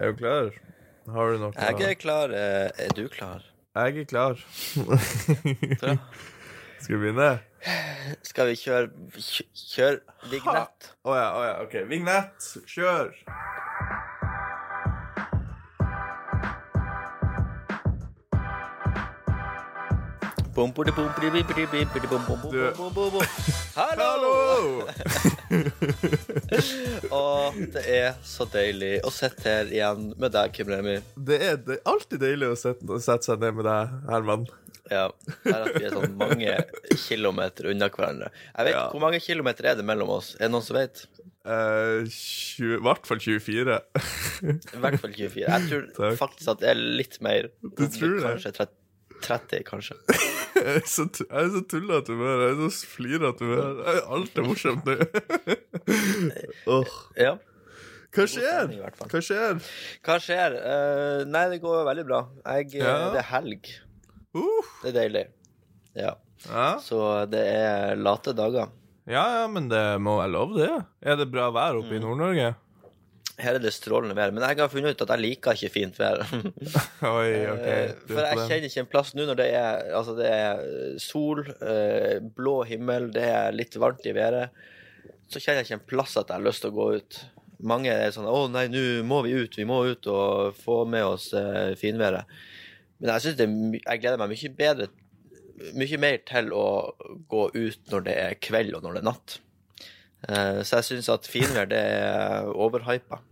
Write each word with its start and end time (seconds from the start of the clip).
Er 0.00 0.12
du 0.12 0.16
klar? 0.20 0.50
Har 1.14 1.32
du 1.32 1.38
noe 1.40 1.52
Jeg 1.56 1.90
er 1.90 1.94
klar. 2.00 2.32
eh, 2.34 2.70
Er 2.86 2.88
du 2.96 3.08
klar? 3.08 3.42
Jeg 3.76 3.98
er 4.00 4.04
klar. 4.04 4.34
Bra. 5.80 5.96
Skal 6.80 6.96
vi 6.96 7.00
begynne? 7.00 7.30
Skal 8.22 8.46
vi 8.50 8.56
kjøre 8.60 8.90
kjø- 9.16 9.48
Kjør 9.74 9.98
vignett? 10.30 10.90
Å 11.04 11.16
ja, 11.16 11.26
oh 11.38 11.44
ja. 11.48 11.54
OK. 11.64 11.78
Vignett. 11.90 12.50
Kjør. 12.68 13.12
Hallo! 23.76 24.06
Hallo! 24.06 24.86
Og 27.16 27.58
det 27.74 27.82
er 27.90 28.14
så 28.26 28.46
deilig 28.50 28.92
å 29.06 29.10
sitte 29.14 29.46
her 29.46 29.72
igjen 29.72 30.10
med 30.18 30.34
deg, 30.34 30.52
Kim 30.56 30.70
Remi. 30.72 30.98
Det 31.16 31.38
er, 31.40 31.58
er 31.76 31.82
alltid 31.88 32.22
deilig 32.22 32.52
å 32.52 32.58
sette, 32.60 33.00
sette 33.04 33.30
seg 33.30 33.42
ned 33.42 33.58
med 33.60 33.68
deg, 33.68 33.96
Herman. 34.10 34.46
Ja, 34.86 35.08
her 35.42 35.64
at 35.66 35.74
vi 35.74 35.86
er 35.88 35.94
sånn 35.96 36.12
mange 36.18 36.52
kilometer 37.08 37.72
unna 37.72 37.88
hverandre. 37.90 38.28
Jeg 38.52 38.68
vet, 38.68 38.74
Ja. 38.76 38.84
Hvor 38.92 39.02
mange 39.02 39.18
kilometer 39.22 39.72
er 39.72 39.78
det 39.80 39.86
mellom 39.88 40.12
oss? 40.18 40.34
Er 40.38 40.46
det 40.46 40.52
noen 40.54 40.66
som 40.66 40.78
vet? 40.78 41.06
I 41.46 41.50
uh, 41.50 42.06
I 42.06 42.78
hvert 42.82 43.06
fall 43.06 43.20
24. 43.22 43.76
I 44.46 44.80
hvert 44.82 44.98
fall 45.02 45.12
24. 45.14 45.42
Jeg 45.46 45.68
tror 45.70 45.84
Takk. 45.98 46.16
faktisk 46.22 46.52
at 46.54 46.62
det 46.62 46.70
er 46.72 46.80
litt 47.02 47.18
mer. 47.22 47.50
Du 47.62 47.84
tror 47.86 48.16
det? 48.18 48.24
Kanskje 48.28 48.54
30, 48.60 48.74
30 49.26 49.66
kanskje. 49.66 49.98
Jeg 50.56 50.80
er 50.80 50.86
så, 50.88 51.04
jeg 51.20 51.28
er 51.44 51.50
så 51.54 51.60
tullete 51.70 52.14
humør. 52.16 52.42
Jeg 52.46 52.54
er 52.56 52.70
så 52.72 52.88
flirete 52.90 53.44
humør. 53.44 53.82
Alt 54.16 54.38
er 54.40 54.46
morsomt 54.46 54.86
nå. 54.88 54.96
Åh. 56.76 56.94
Ja. 57.20 57.34
Hva 58.16 58.24
skjer? 58.30 58.70
i. 58.72 58.78
Hva 59.10 59.20
skjer? 59.20 59.58
Hva 60.06 60.16
skjer? 60.24 60.54
Uh, 60.62 61.24
nei, 61.28 61.42
det 61.52 61.58
går 61.64 61.82
veldig 61.90 62.04
bra. 62.08 62.20
Jeg, 62.56 62.70
eh, 62.78 62.84
Ja. 62.86 62.94
Det 63.12 63.20
er 63.20 63.28
helg. 63.34 63.72
Uh, 64.36 64.70
Det 64.82 64.92
er 64.92 64.96
deilig. 65.00 65.24
Ja. 65.96 66.14
ja. 66.48 66.68
Så 66.84 67.00
det 67.32 67.42
er 67.50 67.96
late 68.00 68.32
dager. 68.36 68.72
ja, 69.06 69.24
ja, 69.40 69.44
men 69.52 69.68
det 69.72 69.84
må 70.02 70.16
være 70.20 70.32
lov, 70.32 70.56
det. 70.58 70.70
Er 71.02 71.16
det 71.20 71.28
bra 71.32 71.50
vær 71.54 71.76
oppe 71.82 71.94
i 71.94 72.00
Mm. 72.00 72.06
Nord-Norge? 72.08 72.48
Her 73.36 73.58
er 73.58 73.60
det 73.60 73.72
strålende 73.76 74.16
vær. 74.16 74.32
Men 74.32 74.44
jeg 74.46 74.58
har 74.62 74.70
funnet 74.72 74.96
ut 74.96 75.02
at 75.04 75.10
jeg 75.12 75.22
liker 75.22 75.58
ikke 75.58 75.72
fint 75.74 75.98
vær. 76.00 76.22
Oi. 77.10 77.28
Eh, 77.28 77.90
For 78.08 78.22
er 78.22 78.30
jeg 78.32 78.46
kjenner 78.48 78.68
ikke 78.70 78.84
en 78.86 78.90
plass 78.94 79.12
nå 79.16 79.26
når 79.28 79.40
det 79.42 79.48
er, 79.58 79.90
altså 79.98 80.14
det 80.16 80.30
er 80.32 80.62
sol, 81.02 81.42
eh, 81.60 82.16
blå 82.38 82.62
himmel, 82.68 83.10
det 83.12 83.26
er 83.28 83.56
litt 83.56 83.76
varmt 83.82 84.06
i 84.08 84.14
været. 84.16 84.56
Så 85.28 85.42
kjenner 85.42 85.60
jeg 85.60 85.68
ikke 85.68 85.80
en 85.82 85.88
plass 85.92 86.16
at 86.16 86.30
jeg 86.30 86.38
har 86.38 86.46
lyst 86.46 86.64
til 86.64 86.72
å 86.72 86.78
gå 86.78 86.88
ut. 86.96 87.20
Mange 87.66 87.88
er 87.92 88.12
sånn 88.12 88.28
'Å 88.28 88.50
nei, 88.52 88.66
nå 88.68 89.02
må 89.08 89.22
vi 89.24 89.32
ut. 89.36 89.56
Vi 89.56 89.64
må 89.68 89.80
ut 89.88 90.06
og 90.12 90.56
få 90.60 90.84
med 90.88 91.04
oss 91.04 91.32
eh, 91.36 91.72
finværet'. 91.76 92.28
Men 93.00 93.12
jeg 93.12 93.24
synes 93.24 93.36
det 93.36 93.48
jeg 93.84 94.00
gleder 94.00 94.20
meg 94.20 94.32
mye 94.32 94.56
bedre 94.56 94.88
Mye 95.76 95.96
mer 95.96 96.18
til 96.28 96.50
å 96.52 96.92
gå 97.32 97.46
ut 97.54 97.90
når 97.92 98.02
det 98.04 98.14
er 98.20 98.34
kveld 98.44 98.74
og 98.76 98.82
når 98.84 98.92
det 98.92 99.00
er 99.00 99.06
natt. 99.08 99.36
Eh, 100.26 100.60
så 100.66 100.80
jeg 100.80 100.88
syns 100.90 101.08
at 101.12 101.28
finvær 101.30 101.68
det 101.70 101.80
er 101.80 102.50
overhypa. 102.50 103.22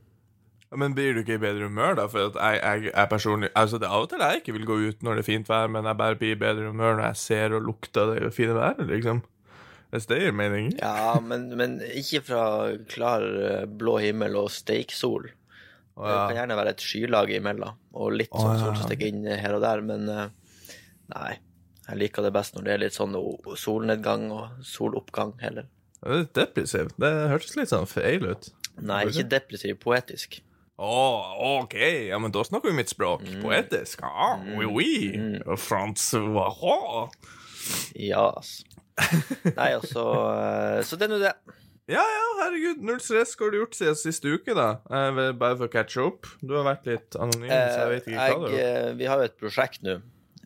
Men 0.75 0.95
blir 0.95 1.14
du 1.14 1.20
ikke 1.23 1.37
i 1.37 1.42
bedre 1.42 1.69
humør, 1.69 1.95
da? 2.00 2.09
For 2.11 2.33
jeg, 2.34 2.59
jeg, 2.59 2.89
jeg 2.89 3.11
personlig 3.11 3.50
Altså, 3.55 3.78
det 3.78 3.87
er 3.87 3.95
av 3.95 4.06
og 4.06 4.11
til 4.11 4.25
jeg 4.25 4.41
ikke 4.41 4.56
vil 4.56 4.67
gå 4.67 4.78
ut 4.89 5.05
når 5.06 5.19
det 5.19 5.22
er 5.22 5.28
fint 5.28 5.50
vær, 5.50 5.70
men 5.70 5.87
jeg 5.87 6.00
bare 6.00 6.19
blir 6.19 6.34
i 6.34 6.41
bedre 6.41 6.72
humør 6.72 6.98
når 6.98 7.06
jeg 7.12 7.20
ser 7.22 7.55
og 7.55 7.69
lukter 7.69 8.11
det 8.11 8.33
fine 8.34 8.56
været, 8.59 8.83
liksom. 8.91 9.22
Hvis 9.95 10.09
det 10.11 10.19
gir 10.19 10.34
mening. 10.34 10.72
Ja, 10.81 11.20
men, 11.22 11.47
men 11.55 11.78
ikke 11.95 12.25
fra 12.27 12.45
klar 12.91 13.22
eh, 13.22 13.67
blå 13.70 14.00
himmel 14.03 14.34
og 14.41 14.50
steiksol. 14.50 15.28
Å, 15.95 16.03
Det 16.03 16.15
kan 16.19 16.39
gjerne 16.41 16.59
være 16.59 16.72
et 16.75 16.83
skylag 16.83 17.31
imellom, 17.37 17.78
og 17.95 18.17
litt 18.19 18.33
sånn 18.34 18.56
sånn 18.56 18.56
ja. 18.56 18.62
sol 18.65 18.81
som 18.81 18.89
stikker 18.89 19.12
inn 19.12 19.28
her 19.31 19.55
og 19.55 19.62
der, 19.62 19.84
men 19.87 20.09
eh, 20.11 20.72
nei. 21.15 21.34
Jeg 21.84 22.00
liker 22.00 22.25
det 22.25 22.33
best 22.33 22.56
når 22.56 22.65
det 22.65 22.72
er 22.72 22.81
litt 22.81 22.97
sånn 22.97 23.15
solnedgang 23.61 24.31
og 24.33 24.65
soloppgang 24.65 25.34
heller. 25.43 25.69
Depressivt. 26.37 26.94
Det 27.00 27.12
hørtes 27.32 27.54
litt 27.56 27.70
sånn 27.72 27.87
feil 27.88 28.26
ut. 28.28 28.50
Nei, 28.84 29.04
ikke 29.09 29.25
depressiv, 29.31 29.76
poetisk. 29.82 30.41
Å, 30.75 30.94
OK. 31.62 31.76
Ja, 32.10 32.19
men 32.19 32.32
da 32.34 32.42
snakker 32.44 32.72
vi 32.72 32.76
mitt 32.81 32.91
språk. 32.91 33.22
Mm. 33.22 33.42
Poetisk. 33.44 34.03
Ah, 34.03 34.41
oui, 34.59 34.66
oui. 34.66 34.88
Francois. 35.56 37.10
Ja, 37.94 38.26
ass. 38.37 38.65
Nei, 39.56 39.70
altså 39.75 40.03
eh, 40.38 40.81
Så 40.87 40.98
det 40.98 41.06
er 41.09 41.12
nå 41.15 41.20
det. 41.22 41.32
Ja, 41.91 42.00
ja, 42.00 42.26
herregud. 42.42 42.82
Null 42.86 43.00
stress. 43.04 43.34
Hva 43.36 43.47
har 43.48 43.54
du 43.54 43.59
gjort 43.60 43.75
siden 43.76 43.97
siste 43.98 44.31
uke, 44.34 44.54
da? 44.56 44.69
Eh, 44.88 45.19
bare 45.36 45.56
for 45.60 45.69
å 45.69 45.72
catche 45.72 46.04
up. 46.09 46.28
Du 46.42 46.54
har 46.59 46.66
vært 46.66 46.86
litt 46.88 47.19
anonym, 47.21 47.50
så 47.50 47.84
jeg 47.84 47.91
vet 47.94 48.10
ikke 48.10 48.28
hva 48.34 48.38
du 48.41 48.47
det 48.54 48.60
er. 48.65 48.78
eh, 48.88 48.92
vi 49.00 49.09
har 49.10 49.21
jo 49.22 49.28
et 49.31 49.38
prosjekt 49.41 49.84
nå. 49.86 49.98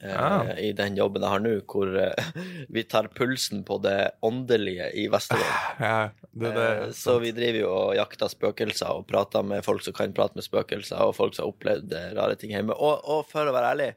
Eh, 0.02 0.14
Ja. 0.14 0.54
I 0.58 0.72
den 0.76 0.96
jobben 0.98 1.24
jeg 1.24 1.32
har 1.32 1.42
nå, 1.44 1.54
hvor 1.68 1.92
eh, 2.00 2.32
vi 2.74 2.84
tar 2.84 3.10
pulsen 3.14 3.64
på 3.68 3.80
det 3.84 3.98
åndelige 4.24 4.90
i 4.94 5.08
Vesterålen. 5.12 5.62
Ja, 5.80 6.10
det, 6.32 6.52
det, 6.54 6.68
Eh, 6.78 6.90
Så 6.90 7.18
vi 7.18 7.32
driver 7.32 7.60
jo 7.60 7.70
og 7.72 7.96
jakter 7.98 8.30
spøkelser 8.32 9.00
og 9.00 9.06
prater 9.10 9.46
med 9.46 9.64
folk 9.66 9.82
som 9.84 9.96
kan 9.96 10.14
prate 10.16 10.38
med 10.38 10.46
spøkelser, 10.46 11.00
og 11.04 11.16
folk 11.16 11.36
som 11.36 11.46
har 11.46 11.54
opplevd 11.54 11.94
eh, 11.96 12.12
rare 12.18 12.38
ting 12.38 12.54
hjemme. 12.54 12.76
Og, 12.76 13.02
og 13.04 13.26
for 13.30 13.48
å 13.48 13.54
være 13.54 13.72
ærlig, 13.74 13.92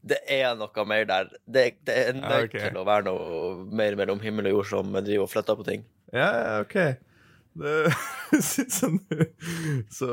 det 0.00 0.20
er 0.32 0.56
noe 0.56 0.86
mer 0.88 1.04
der. 1.08 1.30
Det, 1.44 1.66
det 1.84 1.96
er 2.06 2.16
nødt 2.16 2.30
ah, 2.30 2.46
okay. 2.46 2.64
til 2.68 2.80
å 2.80 2.86
være 2.88 3.06
noe 3.10 3.52
mer 3.76 3.98
mellom 4.00 4.20
himmel 4.24 4.48
og 4.48 4.60
jord 4.60 4.72
som 4.72 4.92
driver 4.96 5.26
og 5.26 5.32
flytter 5.32 5.58
på 5.58 5.68
ting. 5.68 5.86
Ja, 6.14 6.28
ja, 6.30 6.58
OK. 6.64 6.78
Det 7.60 7.90
så, 8.46 8.62
så, 9.90 10.10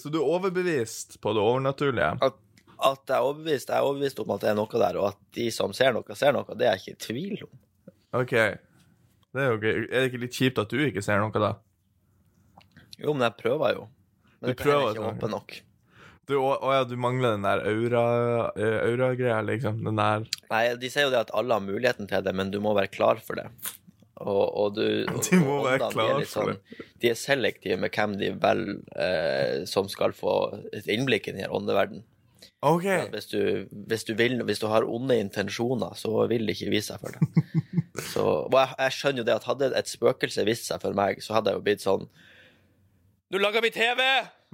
så 0.00 0.10
du 0.10 0.18
er 0.18 0.26
overbevist 0.26 1.20
på 1.22 1.34
det 1.36 1.42
overnaturlige? 1.42 2.10
At, 2.24 2.40
at 2.84 3.10
jeg 3.10 3.16
er 3.16 3.26
overbevist 3.26 3.70
jeg 3.70 3.76
er 3.80 3.88
overbevist 3.88 4.22
om 4.22 4.32
at 4.34 4.44
det 4.44 4.52
er 4.52 4.56
noe 4.58 4.80
der, 4.84 5.00
og 5.00 5.10
at 5.12 5.20
de 5.36 5.48
som 5.54 5.74
ser 5.76 5.94
noe, 5.96 6.16
ser 6.18 6.34
noe, 6.36 6.56
det 6.58 6.68
er 6.68 6.76
jeg 6.76 6.84
ikke 6.84 6.94
i 6.94 7.04
tvil 7.08 7.44
om. 7.46 7.52
OK. 8.20 8.34
Det 9.34 9.42
er 9.42 9.50
jo 9.50 9.58
gøy. 9.58 9.76
Er 9.88 9.94
det 9.96 10.08
ikke 10.12 10.22
litt 10.22 10.36
kjipt 10.36 10.60
at 10.62 10.70
du 10.70 10.82
ikke 10.84 11.02
ser 11.02 11.22
noe, 11.22 11.42
da? 11.42 11.54
Jo, 13.00 13.12
men 13.12 13.26
jeg 13.26 13.38
prøver 13.40 13.78
jo. 13.78 13.86
Men 14.40 14.52
Du 14.52 14.60
prøver, 14.60 14.92
ikke 14.92 15.08
åpen 15.10 15.32
nok. 15.34 15.56
Du, 16.24 16.36
å, 16.38 16.52
å 16.56 16.72
ja, 16.72 16.84
du 16.88 16.94
mangler 17.00 17.34
den 17.34 17.44
der 17.44 17.64
aura-greia, 17.68 18.76
aura-greia, 18.86 19.40
liksom. 19.44 19.82
Den 19.84 19.98
der 20.00 20.28
Nei, 20.52 20.62
de 20.80 20.90
sier 20.92 21.08
jo 21.08 21.12
det 21.12 21.24
at 21.26 21.34
alle 21.36 21.58
har 21.58 21.64
muligheten 21.64 22.08
til 22.08 22.22
det, 22.24 22.32
men 22.36 22.52
du 22.54 22.60
må 22.64 22.72
være 22.76 22.92
klar 22.94 23.20
for 23.24 23.40
det. 23.40 23.48
Og, 24.22 24.44
og 24.46 24.76
du 24.78 24.86
og, 25.10 25.20
De 25.26 25.40
må 25.42 25.58
og 25.58 25.66
være 25.66 25.82
de 25.82 25.90
klar 25.92 26.14
for 26.22 26.30
sånn, 26.30 26.80
De 27.02 27.10
er 27.10 27.18
selektive 27.18 27.80
med 27.82 27.92
hvem 27.92 28.16
de 28.20 28.30
vel 28.40 28.64
eh, 28.94 29.64
som 29.68 29.90
skal 29.90 30.14
få 30.16 30.36
et 30.72 30.88
innblikk 30.94 31.28
i 31.28 31.34
den 31.34 31.44
her 31.44 31.54
åndeverden. 31.54 32.04
OK. 32.64 32.84
Ja, 32.88 33.02
Hvis 33.12 33.26
du, 33.28 33.38
hvis, 33.90 34.04
du 34.08 34.14
vil, 34.16 34.38
hvis 34.48 34.60
du 34.62 34.66
har 34.72 34.86
onde 34.88 35.18
intensjoner, 35.20 35.92
så 36.00 36.26
vil 36.30 36.46
det 36.48 36.54
ikke 36.56 36.70
vise 36.72 36.94
seg 36.94 37.02
for 37.02 37.12
deg. 37.12 37.42
Så, 38.12 38.22
jeg, 38.50 38.70
jeg 38.80 38.94
skjønner 38.96 39.20
jo 39.22 39.26
det 39.28 39.34
at 39.36 39.44
hadde 39.46 39.68
et 39.78 39.90
spøkelse 39.90 40.44
vist 40.48 40.66
seg 40.66 40.80
for 40.82 40.96
meg, 40.98 41.20
så 41.22 41.36
hadde 41.36 41.52
jeg 41.52 41.60
jo 41.60 41.64
blitt 41.66 41.84
sånn 41.84 42.08
Nå 43.30 43.38
lager 43.42 43.62
vi 43.62 43.70
TV! 43.74 44.00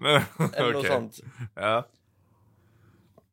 Eller 0.00 0.26
Eller 0.56 0.76
noe 0.76 0.84
sånt. 0.84 1.20
Ja. 1.56 1.78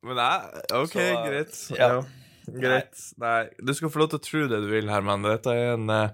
Men 0.08 0.22
jeg 0.22 0.64
OK, 0.78 0.96
Så, 0.96 1.10
greit. 1.28 1.60
ja. 1.76 1.90
Ja. 1.98 2.00
Greit. 2.64 2.96
Nei, 3.20 3.50
du 3.60 3.74
skal 3.76 3.90
få 3.92 4.00
lov 4.00 4.10
til 4.14 4.20
å 4.22 4.24
tro 4.24 4.44
det 4.48 4.60
du 4.64 4.70
vil, 4.72 4.88
Herman. 4.90 5.26
Dette 5.28 5.52
er 5.52 5.74
en 5.76 5.90
uh, 5.92 6.10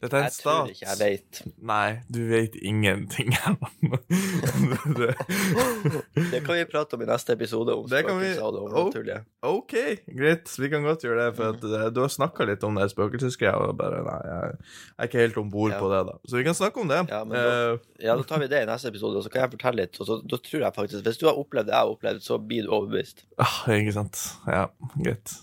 Dette 0.00 0.16
er 0.16 0.24
en 0.24 0.30
Jeg 0.30 0.36
tror 0.40 0.70
ikke 0.72 0.86
jeg 0.88 0.98
vet. 1.00 1.40
Nei, 1.60 1.88
du 2.12 2.20
vet 2.30 2.56
ingenting, 2.56 3.32
Herman. 3.36 3.98
det, 4.98 5.10
Det 6.32 6.40
kan 6.44 6.56
vi 6.56 6.64
prate 6.70 6.96
om 6.96 7.04
i 7.04 7.08
neste 7.08 7.36
episode, 7.36 7.74
om 7.76 7.86
spøkelser 7.88 8.40
og 8.44 8.58
overnaturlige. 8.62 9.20
OK, 9.44 9.74
greit. 10.16 10.54
Vi 10.60 10.70
kan 10.72 10.84
godt 10.88 11.04
gjøre 11.04 11.26
det. 11.28 11.36
For 11.38 11.52
at, 11.54 11.64
uh, 11.68 11.86
du 11.94 12.00
har 12.04 12.12
snakka 12.12 12.48
litt 12.48 12.64
om 12.66 12.80
det 12.80 12.88
spøkelsesgreia, 12.94 13.54
og 13.68 13.76
bare 13.80 14.00
Nei, 14.04 14.18
jeg, 14.28 14.56
jeg 14.64 14.98
er 15.04 15.10
ikke 15.12 15.22
helt 15.24 15.40
om 15.44 15.52
bord 15.52 15.72
Ja. 15.76 15.80
på 15.84 15.88
det, 15.92 16.02
da. 16.10 16.16
Så 16.28 16.40
vi 16.40 16.44
kan 16.48 16.56
snakke 16.58 16.80
om 16.84 16.90
det. 16.92 17.02
Ja, 17.12 17.22
men 17.24 17.36
da- 17.38 17.44
Eh, 17.54 17.78
Ja, 18.04 18.16
da 18.18 18.22
tar 18.28 18.40
vi 18.42 18.48
det 18.50 18.64
i 18.64 18.66
neste 18.68 18.88
episode, 18.90 19.16
og 19.20 19.24
så 19.24 19.30
kan 19.32 19.44
jeg 19.44 19.54
fortelle 19.54 19.84
litt. 19.84 20.00
Og 20.00 20.06
så, 20.08 20.18
da 20.28 20.36
tror 20.36 20.60
jeg 20.66 20.74
faktisk, 20.76 21.04
Hvis 21.06 21.18
du 21.20 21.26
har 21.28 21.38
opplevd 21.40 21.68
det 21.68 21.72
jeg 21.76 21.80
har 21.84 21.92
opplevd, 21.94 22.20
så 22.24 22.38
blir 22.40 22.64
du 22.66 22.70
overbevist. 22.74 23.24
ah, 23.38 23.62
ikke 23.72 23.92
sant. 23.96 24.20
Ja, 24.48 24.66
greit. 24.98 25.36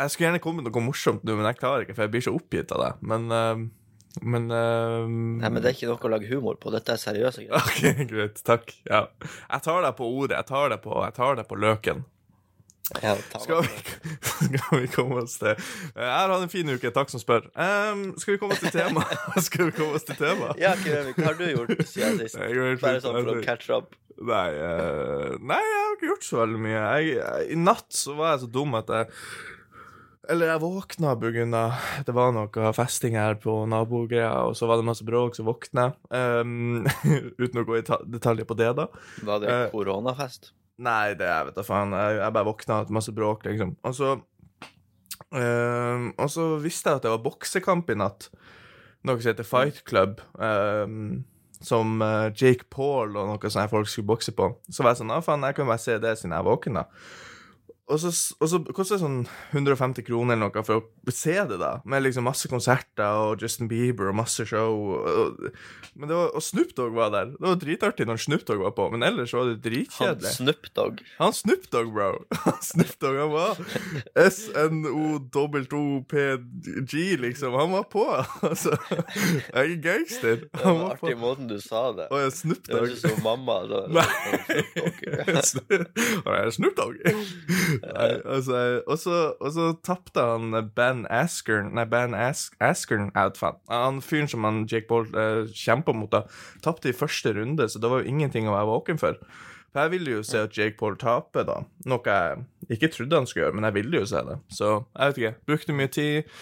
Jeg 0.00 0.10
skulle 0.10 0.26
gjerne 0.28 0.42
komme 0.42 0.62
med 0.62 0.72
noe 0.72 0.82
morsomt 0.88 1.22
nå, 1.22 1.36
men 1.38 1.46
jeg 1.52 1.60
klarer 1.60 1.84
ikke, 1.84 1.94
for 1.94 2.06
jeg 2.06 2.12
blir 2.14 2.24
så 2.26 2.34
oppgitt 2.34 2.72
av 2.74 2.80
det. 2.82 2.92
Men 3.06 3.28
uh, 3.30 3.64
Men 4.22 4.48
uh, 4.50 5.04
Nei, 5.06 5.50
men 5.50 5.60
det 5.62 5.70
er 5.70 5.76
ikke 5.76 5.90
noe 5.90 6.06
å 6.06 6.10
lage 6.12 6.30
humor 6.30 6.58
på. 6.62 6.70
Dette 6.74 6.94
er 6.94 7.02
seriøse 7.02 7.46
greier. 7.46 7.62
OK, 7.62 8.02
greit. 8.10 8.42
Takk. 8.46 8.74
Ja. 8.90 9.04
Jeg 9.50 9.64
tar 9.66 9.86
deg 9.86 9.94
på 9.98 10.08
ordet. 10.10 10.38
Jeg 10.40 10.50
tar 10.50 10.74
deg 10.74 10.82
på, 10.82 10.98
jeg 11.02 11.16
tar 11.18 11.38
deg 11.38 11.48
på 11.50 11.58
løken. 11.62 12.04
Ja, 13.00 13.14
Skal 13.40 13.62
vi, 13.64 13.68
skal 14.58 14.82
vi 14.82 14.88
komme 14.92 15.22
oss 15.22 15.38
til 15.40 15.54
Jeg 15.54 16.04
har 16.04 16.28
hatt 16.28 16.42
en 16.44 16.50
fin 16.52 16.68
uke, 16.68 16.90
takk 16.92 17.08
som 17.08 17.22
spør. 17.22 17.46
Um, 17.56 18.10
skal 18.20 18.34
vi 18.34 18.40
komme 18.42 18.52
oss 18.58 18.60
til 18.60 18.74
tema? 18.74 19.06
skal 19.46 19.70
vi 19.70 19.76
komme 19.78 19.96
oss 19.96 20.04
til 20.04 20.18
tema? 20.18 20.50
Ja, 20.60 20.74
Kevin, 20.82 21.14
hva 21.16 21.30
har 21.30 21.38
du 21.38 21.46
gjort 21.48 21.72
siden 21.88 22.20
sist? 22.20 22.36
Bare 22.82 23.00
sånn 23.00 23.16
for 23.22 23.38
å 23.38 23.44
catch 23.46 23.72
up. 23.72 23.96
Nei, 24.20 24.46
uh, 24.60 25.32
nei, 25.40 25.62
jeg 25.64 25.80
har 25.80 25.96
ikke 25.96 26.10
gjort 26.12 26.28
så 26.28 26.42
veldig 26.42 26.60
mye. 26.66 26.84
Jeg, 27.00 27.48
I 27.56 27.58
natt 27.62 27.88
så 27.96 28.18
var 28.20 28.34
jeg 28.34 28.44
så 28.44 28.50
dum 28.58 28.76
at 28.78 28.92
jeg 28.92 29.08
Eller 30.30 30.48
jeg 30.52 30.62
våkna 30.62 31.14
pga. 31.20 31.62
det 32.06 32.14
var 32.16 32.32
noe 32.32 32.72
festing 32.76 33.16
her 33.18 33.36
på 33.40 33.56
nabogreia, 33.68 34.30
og 34.48 34.56
så 34.56 34.68
var 34.70 34.80
det 34.80 34.86
masse 34.88 35.04
bråk, 35.04 35.36
så 35.36 35.44
våkna 35.44 35.88
jeg. 35.90 35.96
Um, 36.44 36.86
uten 37.42 37.60
å 37.60 37.66
gå 37.68 37.78
i 37.80 37.84
detaljer 37.84 38.48
på 38.48 38.56
det, 38.58 38.70
da. 38.78 38.88
Var 39.22 39.42
det 39.42 39.50
Eh, 39.52 39.66
koronafest? 39.72 40.52
Nei, 40.84 41.14
det 41.18 41.28
jeg 41.28 41.50
vet 41.50 41.58
da 41.58 41.66
faen. 41.66 41.92
Jeg, 41.94 42.16
jeg 42.22 42.34
bare 42.34 42.48
våkna 42.48 42.80
til 42.86 42.96
masse 42.96 43.14
bråk, 43.14 43.44
liksom. 43.46 43.76
Og 43.84 43.94
så 43.94 44.14
um, 45.30 46.08
Og 46.18 46.26
så 46.32 46.48
visste 46.62 46.90
jeg 46.90 47.02
at 47.02 47.06
det 47.06 47.12
var 47.14 47.22
boksekamp 47.26 47.92
i 47.92 47.98
natt. 48.00 48.30
Noe 49.04 49.20
som 49.20 49.30
heter 49.30 49.46
Fight 49.46 49.84
Club. 49.86 50.22
Um, 50.40 51.24
som 51.64 52.02
eh, 52.02 52.30
Jake 52.36 52.66
Paul 52.70 53.14
og 53.16 53.28
noe 53.30 53.50
sånne 53.50 53.70
folk 53.72 53.88
skulle 53.88 54.10
bokse 54.10 54.34
på. 54.36 54.50
Så 54.68 54.84
var 54.84 54.92
jeg 54.92 55.02
sånn 55.02 55.14
Ja, 55.14 55.20
faen, 55.24 55.46
jeg 55.48 55.56
kan 55.56 55.70
bare 55.70 55.80
se 55.80 55.96
det 56.02 56.16
siden 56.20 56.34
jeg 56.36 56.44
er 56.44 56.48
våken, 56.48 56.80
da. 56.80 56.84
Og 57.84 57.98
så, 58.00 58.08
og 58.40 58.48
så 58.48 58.58
koster 58.72 58.96
det 58.96 59.02
sånn 59.02 59.18
150 59.52 60.06
kroner 60.06 60.38
eller 60.38 60.48
noe 60.48 60.62
for 60.64 60.80
å 60.80 61.12
se 61.12 61.34
det, 61.50 61.58
da. 61.60 61.74
Med 61.84 62.00
liksom 62.06 62.24
masse 62.24 62.48
konserter 62.48 63.18
og 63.20 63.42
Justin 63.44 63.68
Bieber 63.68 64.08
og 64.08 64.16
masse 64.16 64.46
show. 64.48 64.72
Og, 64.96 65.50
men 65.92 66.08
det 66.08 66.16
var, 66.16 66.30
og 66.32 66.40
Snoop 66.42 66.72
Dogg 66.78 66.94
var 66.96 67.10
der. 67.12 67.34
Det 67.34 67.44
var 67.44 67.58
dritartig 67.60 68.06
når 68.08 68.22
Snoop 68.24 68.46
Dogg 68.48 68.62
var 68.64 68.72
på, 68.78 68.86
men 68.94 69.04
ellers 69.04 69.34
var 69.36 69.50
det 69.50 69.58
Han 69.58 69.64
dritkjedelig. 69.66 70.32
Snoop 70.38 70.70
Dogg. 70.78 71.02
Han 71.18 71.36
Snoop 71.36 71.68
Dogg, 71.74 71.92
bro. 71.92 72.08
Han 72.46 72.58
Snoop 72.64 72.94
Dogg, 73.04 73.18
han 73.20 73.32
var 73.34 73.52
S-N-O-G, 75.74 77.02
liksom. 77.20 77.52
Han 77.60 77.70
var 77.76 77.84
på, 77.92 78.06
altså. 78.48 78.72
Jeg 79.52 79.60
er 79.60 79.76
gangster. 79.84 80.36
Det 80.48 80.64
Han 80.64 80.80
var 80.80 80.88
var 80.88 80.96
på. 81.02 81.06
artig 81.12 81.18
måten 81.20 81.52
du 81.52 81.58
sa 81.60 81.84
det. 82.00 82.08
Å, 82.08 82.22
ja, 82.24 82.32
Snoop 82.32 82.64
Det 82.64 82.80
høres 82.80 83.04
ikke 83.04 83.12
som 83.12 83.22
mamma. 83.28 83.60
Da. 83.68 83.84
Nei. 84.00 84.08
Jeg 85.04 86.40
er 86.40 86.50
Snoop 86.54 86.76
Dogg. 86.80 86.96
Og 87.82 88.98
så, 89.00 89.66
tapte 89.86 90.24
han 90.24 90.54
Ben 90.76 91.04
Askern 91.12 91.72
Nei, 91.76 91.86
Ben 91.90 92.14
As 92.18 92.48
Askern 92.62 93.10
outfan. 93.18 93.58
Han 93.72 94.02
fyren 94.04 94.30
som 94.30 94.46
han 94.46 94.64
Jake 94.70 94.88
Paul 94.90 95.08
uh, 95.14 95.44
kjempa 95.50 95.94
mot, 95.96 96.10
da, 96.12 96.24
tapte 96.64 96.92
i 96.92 96.96
første 96.96 97.34
runde, 97.36 97.68
så 97.68 97.82
det 97.82 97.90
var 97.90 98.02
jo 98.02 98.14
ingenting 98.14 98.48
å 98.48 98.56
være 98.56 98.70
våken 98.70 99.00
for. 99.00 99.18
For 99.74 99.86
jeg 99.86 99.94
ville 99.96 100.18
jo 100.18 100.26
se 100.26 100.44
at 100.46 100.54
Jake 100.54 100.78
Paul 100.78 100.94
taper, 101.00 101.46
da. 101.48 101.56
Noe 101.90 102.18
jeg 102.18 102.76
ikke 102.76 102.92
trodde 102.94 103.18
han 103.18 103.26
skulle 103.26 103.48
gjøre, 103.48 103.56
men 103.58 103.66
jeg 103.66 103.78
ville 103.80 104.04
jo 104.04 104.06
se 104.06 104.22
det. 104.28 104.36
Så 104.54 104.68
jeg 104.76 105.10
vet 105.10 105.22
ikke. 105.22 105.34
Brukte 105.50 105.74
mye 105.74 105.90
tid. 105.90 106.36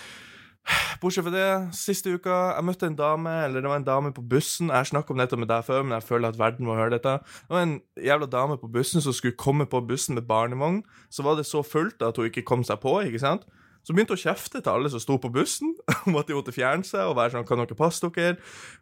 Bortsett 1.02 1.26
fra 1.26 1.32
det, 1.34 1.46
siste 1.74 2.12
uka 2.14 2.34
jeg 2.54 2.64
møtte 2.66 2.86
en 2.86 2.98
dame, 2.98 3.32
eller 3.46 3.62
det 3.64 3.70
var 3.70 3.80
en 3.80 3.86
dame 3.86 4.12
på 4.14 4.22
bussen. 4.22 4.70
Jeg 4.70 4.90
snakka 4.92 5.14
om 5.14 5.18
dette 5.18 5.38
med 5.38 5.50
deg 5.50 5.64
før, 5.66 5.82
men 5.82 5.96
jeg 5.96 6.06
føler 6.06 6.30
at 6.30 6.38
verden 6.38 6.68
må 6.68 6.76
høre 6.78 6.94
dette. 6.94 7.16
Det 7.48 7.56
var 7.56 7.64
en 7.66 7.80
jævla 7.98 8.28
dame 8.30 8.58
på 8.60 8.70
bussen 8.70 9.02
som 9.02 9.16
skulle 9.16 9.38
komme 9.38 9.66
på 9.66 9.82
bussen 9.88 10.14
med 10.14 10.28
barnevogn. 10.28 10.82
Så 11.10 11.26
var 11.26 11.38
det 11.38 11.48
så 11.48 11.64
fullt 11.66 12.02
at 12.06 12.20
hun 12.20 12.30
ikke 12.30 12.46
kom 12.46 12.62
seg 12.66 12.78
på, 12.84 13.00
ikke 13.08 13.22
sant? 13.22 13.48
Så 13.82 13.94
begynte 13.96 14.14
hun 14.14 14.20
å 14.20 14.22
kjefte 14.22 14.60
til 14.62 14.70
alle 14.70 14.90
som 14.92 15.00
sto 15.02 15.16
på 15.18 15.30
bussen, 15.34 15.72
om 16.06 16.14
at 16.20 16.28
de 16.30 16.36
måtte 16.36 16.52
fjerne 16.54 16.86
seg 16.86 17.02
og 17.10 17.16
være 17.18 17.34
sånn 17.34 17.46
Kan 17.48 17.58
dere 17.64 17.74
passe 17.78 18.06
dere? 18.14 18.36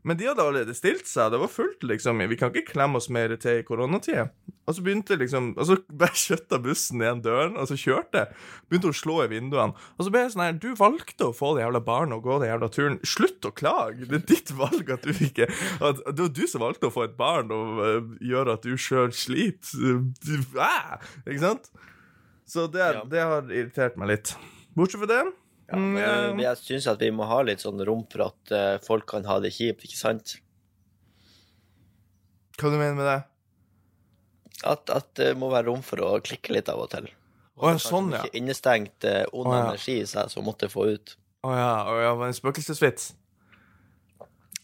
Men 0.04 0.18
de 0.20 0.26
hadde 0.28 0.44
allerede 0.44 0.74
stilt 0.76 1.08
seg, 1.08 1.30
det 1.32 1.40
var 1.40 1.48
fullt, 1.48 1.86
liksom. 1.88 2.20
Vi 2.28 2.36
kan 2.36 2.52
ikke 2.52 2.74
klemme 2.74 3.00
oss 3.00 3.08
mer 3.08 3.32
til 3.40 3.62
i 3.62 3.64
koronatida. 3.64 4.26
Og 4.68 4.76
så 4.76 4.84
begynte 4.86 5.16
liksom 5.18 5.54
Og 5.56 5.64
så 5.66 5.78
bare 6.02 6.14
kjøtta 6.20 6.58
bussen 6.62 7.00
igjen 7.00 7.22
døren, 7.24 7.56
og 7.56 7.70
så 7.70 7.78
kjørte. 7.80 8.26
Begynte 8.68 8.92
å 8.92 8.98
slå 9.00 9.16
i 9.24 9.30
vinduene. 9.32 9.72
Og 9.96 10.04
så 10.06 10.12
ble 10.12 10.26
jeg 10.26 10.34
sånn 10.36 10.44
her 10.44 10.60
Du 10.60 10.68
valgte 10.78 11.30
å 11.30 11.34
få 11.36 11.54
det 11.56 11.64
jævla 11.64 11.80
barnet 11.88 12.18
og 12.20 12.28
gå 12.28 12.36
den 12.44 12.52
jævla 12.52 12.70
turen. 12.76 13.00
Slutt 13.16 13.48
å 13.48 13.54
klage! 13.56 14.04
Det 14.10 14.20
er 14.20 14.28
ditt 14.34 14.52
valg 14.60 14.92
at 14.94 15.08
du 15.08 15.10
ikke 15.16 15.48
at 15.48 16.04
Det 16.12 16.20
var 16.26 16.32
du 16.36 16.44
som 16.50 16.62
valgte 16.66 16.90
å 16.92 16.94
få 16.94 17.08
et 17.08 17.16
barn 17.18 17.50
og 17.56 17.80
øh, 17.88 18.14
gjøre 18.34 18.58
at 18.60 18.68
du 18.68 18.76
sjøl 18.76 19.10
sliter. 19.16 20.04
Æ, 20.60 20.72
ikke 21.24 21.42
sant? 21.48 21.72
Så 22.50 22.68
det, 22.68 22.82
Ja. 22.98 23.04
det 23.08 23.20
har 23.32 23.48
irritert 23.48 23.96
meg 23.96 24.12
litt. 24.18 24.36
Bortsett 24.76 25.02
fra 25.02 25.10
det 25.10 25.20
Ja, 25.70 25.78
mm, 25.78 25.94
men 25.94 26.44
jeg 26.44 26.60
syns 26.62 26.88
at 26.90 27.02
vi 27.02 27.10
må 27.14 27.26
ha 27.30 27.40
litt 27.46 27.62
sånn 27.62 27.80
rom 27.86 28.04
for 28.10 28.28
at 28.28 28.54
eh, 28.54 28.76
folk 28.84 29.06
kan 29.10 29.26
ha 29.28 29.38
det 29.42 29.52
kjipt, 29.54 29.84
ikke 29.86 29.98
sant? 29.98 30.36
Hva 32.58 32.72
du 32.72 32.76
mener 32.76 32.96
med 32.98 33.06
det? 33.08 33.20
At, 34.68 34.90
at 34.92 35.08
det 35.16 35.30
må 35.40 35.48
være 35.52 35.70
rom 35.70 35.84
for 35.86 36.02
å 36.04 36.18
klikke 36.24 36.52
litt 36.52 36.68
av 36.68 36.82
og 36.82 36.90
til. 36.92 37.06
Å 37.60 37.70
ja, 37.70 37.76
Kanskje 37.76 37.92
sånn, 37.92 38.10
ja. 38.12 38.24
Ikke 38.24 38.40
innestengt 38.40 39.06
eh, 39.08 39.22
ond 39.32 39.52
ja. 39.52 39.62
energi 39.66 40.00
i 40.02 40.08
seg 40.08 40.32
som 40.32 40.44
måtte 40.46 40.68
få 40.72 40.90
ut. 40.96 41.14
Å 41.46 41.54
ja, 41.56 41.72
å 41.88 41.94
ja, 42.00 42.10
var 42.18 42.28
det 42.28 42.34
en 42.34 42.40
spøkelsesvits? 42.40 43.14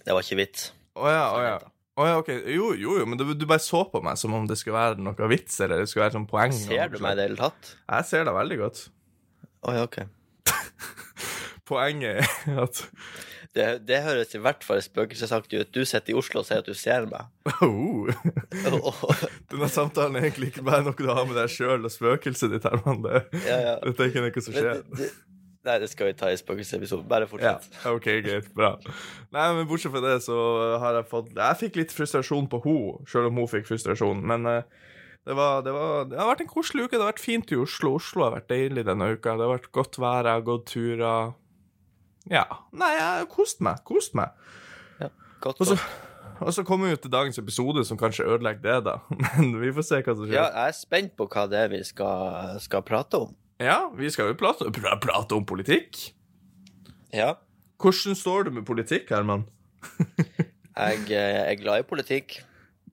Det 0.05 0.15
var 0.15 0.23
ikke 0.23 0.39
vits. 0.43 0.69
Å 0.97 1.09
ja, 1.11 1.25
å 1.33 1.41
ja. 1.45 1.57
Å 1.97 2.05
ja, 2.05 2.17
ok. 2.21 2.29
Jo, 2.53 2.75
jo, 2.77 2.99
jo, 3.01 3.07
men 3.09 3.17
du, 3.17 3.25
du 3.33 3.47
bare 3.49 3.63
så 3.65 3.81
på 3.89 4.03
meg 4.05 4.19
som 4.21 4.35
om 4.37 4.45
det 4.49 4.59
skulle 4.61 4.77
være 4.77 5.01
noe 5.01 5.31
vits, 5.33 5.57
eller 5.65 5.81
det 5.81 5.89
skulle 5.89 6.05
være 6.05 6.19
sånn 6.19 6.29
poeng. 6.29 6.53
Ser 6.53 6.93
du 6.93 6.99
meg 7.01 7.17
i 7.17 7.21
det 7.21 7.29
hele 7.31 7.41
tatt? 7.41 7.73
Jeg 7.89 8.09
ser 8.11 8.29
deg 8.29 8.37
veldig 8.37 8.59
godt. 8.61 8.83
Å 9.65 9.73
ja, 9.77 9.85
OK. 9.87 10.01
Poenget 11.69 12.21
er 12.47 12.61
at 12.63 12.83
Det, 13.57 13.65
det 13.89 14.03
høres 14.05 14.35
i 14.37 14.41
hvert 14.45 14.65
fall 14.67 14.83
spøkelsesaktig 14.85 15.63
ut. 15.63 15.71
Du 15.73 15.81
sitter 15.89 16.13
i 16.13 16.17
Oslo 16.21 16.43
og 16.43 16.47
sier 16.49 16.61
at 16.61 16.67
du 16.69 16.75
ser 16.77 17.07
meg. 17.09 17.25
oh, 17.65 18.11
Denne 19.51 19.69
samtalen 19.73 20.19
er 20.21 20.27
egentlig 20.29 20.51
ikke 20.53 20.67
bare 20.67 20.85
noe 20.85 20.99
du 20.99 21.09
har 21.09 21.25
med 21.25 21.39
deg 21.41 21.49
sjøl 21.55 21.81
og 21.89 21.95
spøkelset 21.95 22.53
ditt, 22.53 22.67
Herman. 22.69 23.01
Det, 23.07 23.23
ja, 23.47 23.57
ja. 23.71 23.75
dette 23.87 24.05
er 24.05 24.13
ikke 24.13 24.27
noe 24.27 24.45
som 24.45 24.59
skjer. 24.59 24.83
Men 24.91 25.01
det- 25.01 25.15
Nei, 25.67 25.81
det 25.83 25.89
skal 25.91 26.07
vi 26.07 26.13
ta 26.15 26.29
i 26.31 26.37
spøkelsesepisoden. 26.39 27.09
Bare 27.11 27.27
Ja. 27.43 27.57
OK, 27.91 28.05
greit. 28.23 28.53
Bra. 28.55 28.77
Nei, 29.35 29.47
men 29.57 29.67
bortsett 29.67 29.91
fra 29.91 29.99
det, 30.05 30.21
så 30.23 30.37
har 30.79 30.95
jeg 31.01 31.09
fått 31.11 31.33
Jeg 31.35 31.57
fikk 31.59 31.79
litt 31.81 31.91
frustrasjon 31.97 32.47
på 32.53 32.61
henne, 32.63 33.01
sjøl 33.11 33.27
om 33.33 33.41
hun 33.41 33.49
fikk 33.51 33.67
frustrasjon. 33.73 34.21
Men 34.23 34.47
eh, 34.47 34.63
det, 35.27 35.35
var, 35.35 35.63
det, 35.67 35.73
var, 35.75 36.05
det 36.11 36.19
har 36.21 36.29
vært 36.31 36.45
en 36.45 36.51
koselig 36.53 36.85
uke. 36.87 36.95
Det 36.97 37.03
har 37.03 37.11
vært 37.13 37.23
fint 37.25 37.51
i 37.53 37.59
Oslo. 37.59 37.97
Oslo 37.99 38.23
har 38.27 38.37
vært 38.37 38.49
deilig 38.53 38.85
denne 38.87 39.09
uka. 39.17 39.35
Det 39.35 39.43
har 39.47 39.53
vært 39.57 39.71
godt 39.75 39.99
vær, 39.99 40.29
jeg 40.29 40.39
har 40.39 40.45
gått 40.47 40.67
turer. 40.71 41.33
Ja. 42.31 42.45
Nei, 42.75 42.93
jeg 42.95 43.07
har 43.07 43.27
kost 43.31 43.63
meg. 43.67 43.83
Kost 43.87 44.15
meg. 44.19 44.35
Godt, 45.43 45.59
Og 45.61 45.69
så, 45.69 45.77
og 46.41 46.49
så 46.57 46.63
kommer 46.67 46.89
vi 46.91 46.97
til 47.05 47.13
dagens 47.13 47.37
episode, 47.39 47.83
som 47.85 47.99
kanskje 48.01 48.25
ødelegger 48.25 48.63
det, 48.65 48.77
da. 48.87 48.95
Men 49.37 49.51
vi 49.61 49.73
får 49.77 49.85
se 49.91 49.99
hva 50.01 50.15
som 50.17 50.25
skjer. 50.25 50.39
Ja, 50.39 50.47
jeg 50.49 50.73
er 50.73 50.79
spent 50.79 51.13
på 51.19 51.27
hva 51.35 51.45
det 51.53 51.59
er 51.67 51.73
vi 51.75 51.83
skal, 51.87 52.57
skal 52.65 52.85
prate 52.87 53.21
om. 53.27 53.35
Ja, 53.63 53.83
vi 53.97 54.09
skal 54.13 54.31
jo 54.33 54.39
prate, 54.41 54.71
pra- 54.75 54.97
prate 55.01 55.37
om 55.37 55.45
politikk. 55.49 56.01
Ja. 57.15 57.35
Hvordan 57.83 58.17
står 58.19 58.49
du 58.49 58.55
med 58.57 58.67
politikk, 58.69 59.11
Herman? 59.13 59.45
Jeg 60.77 61.07
jeg 61.09 61.37
er 61.41 61.55
glad 61.57 61.81
i 61.81 61.85
politikk, 61.89 62.35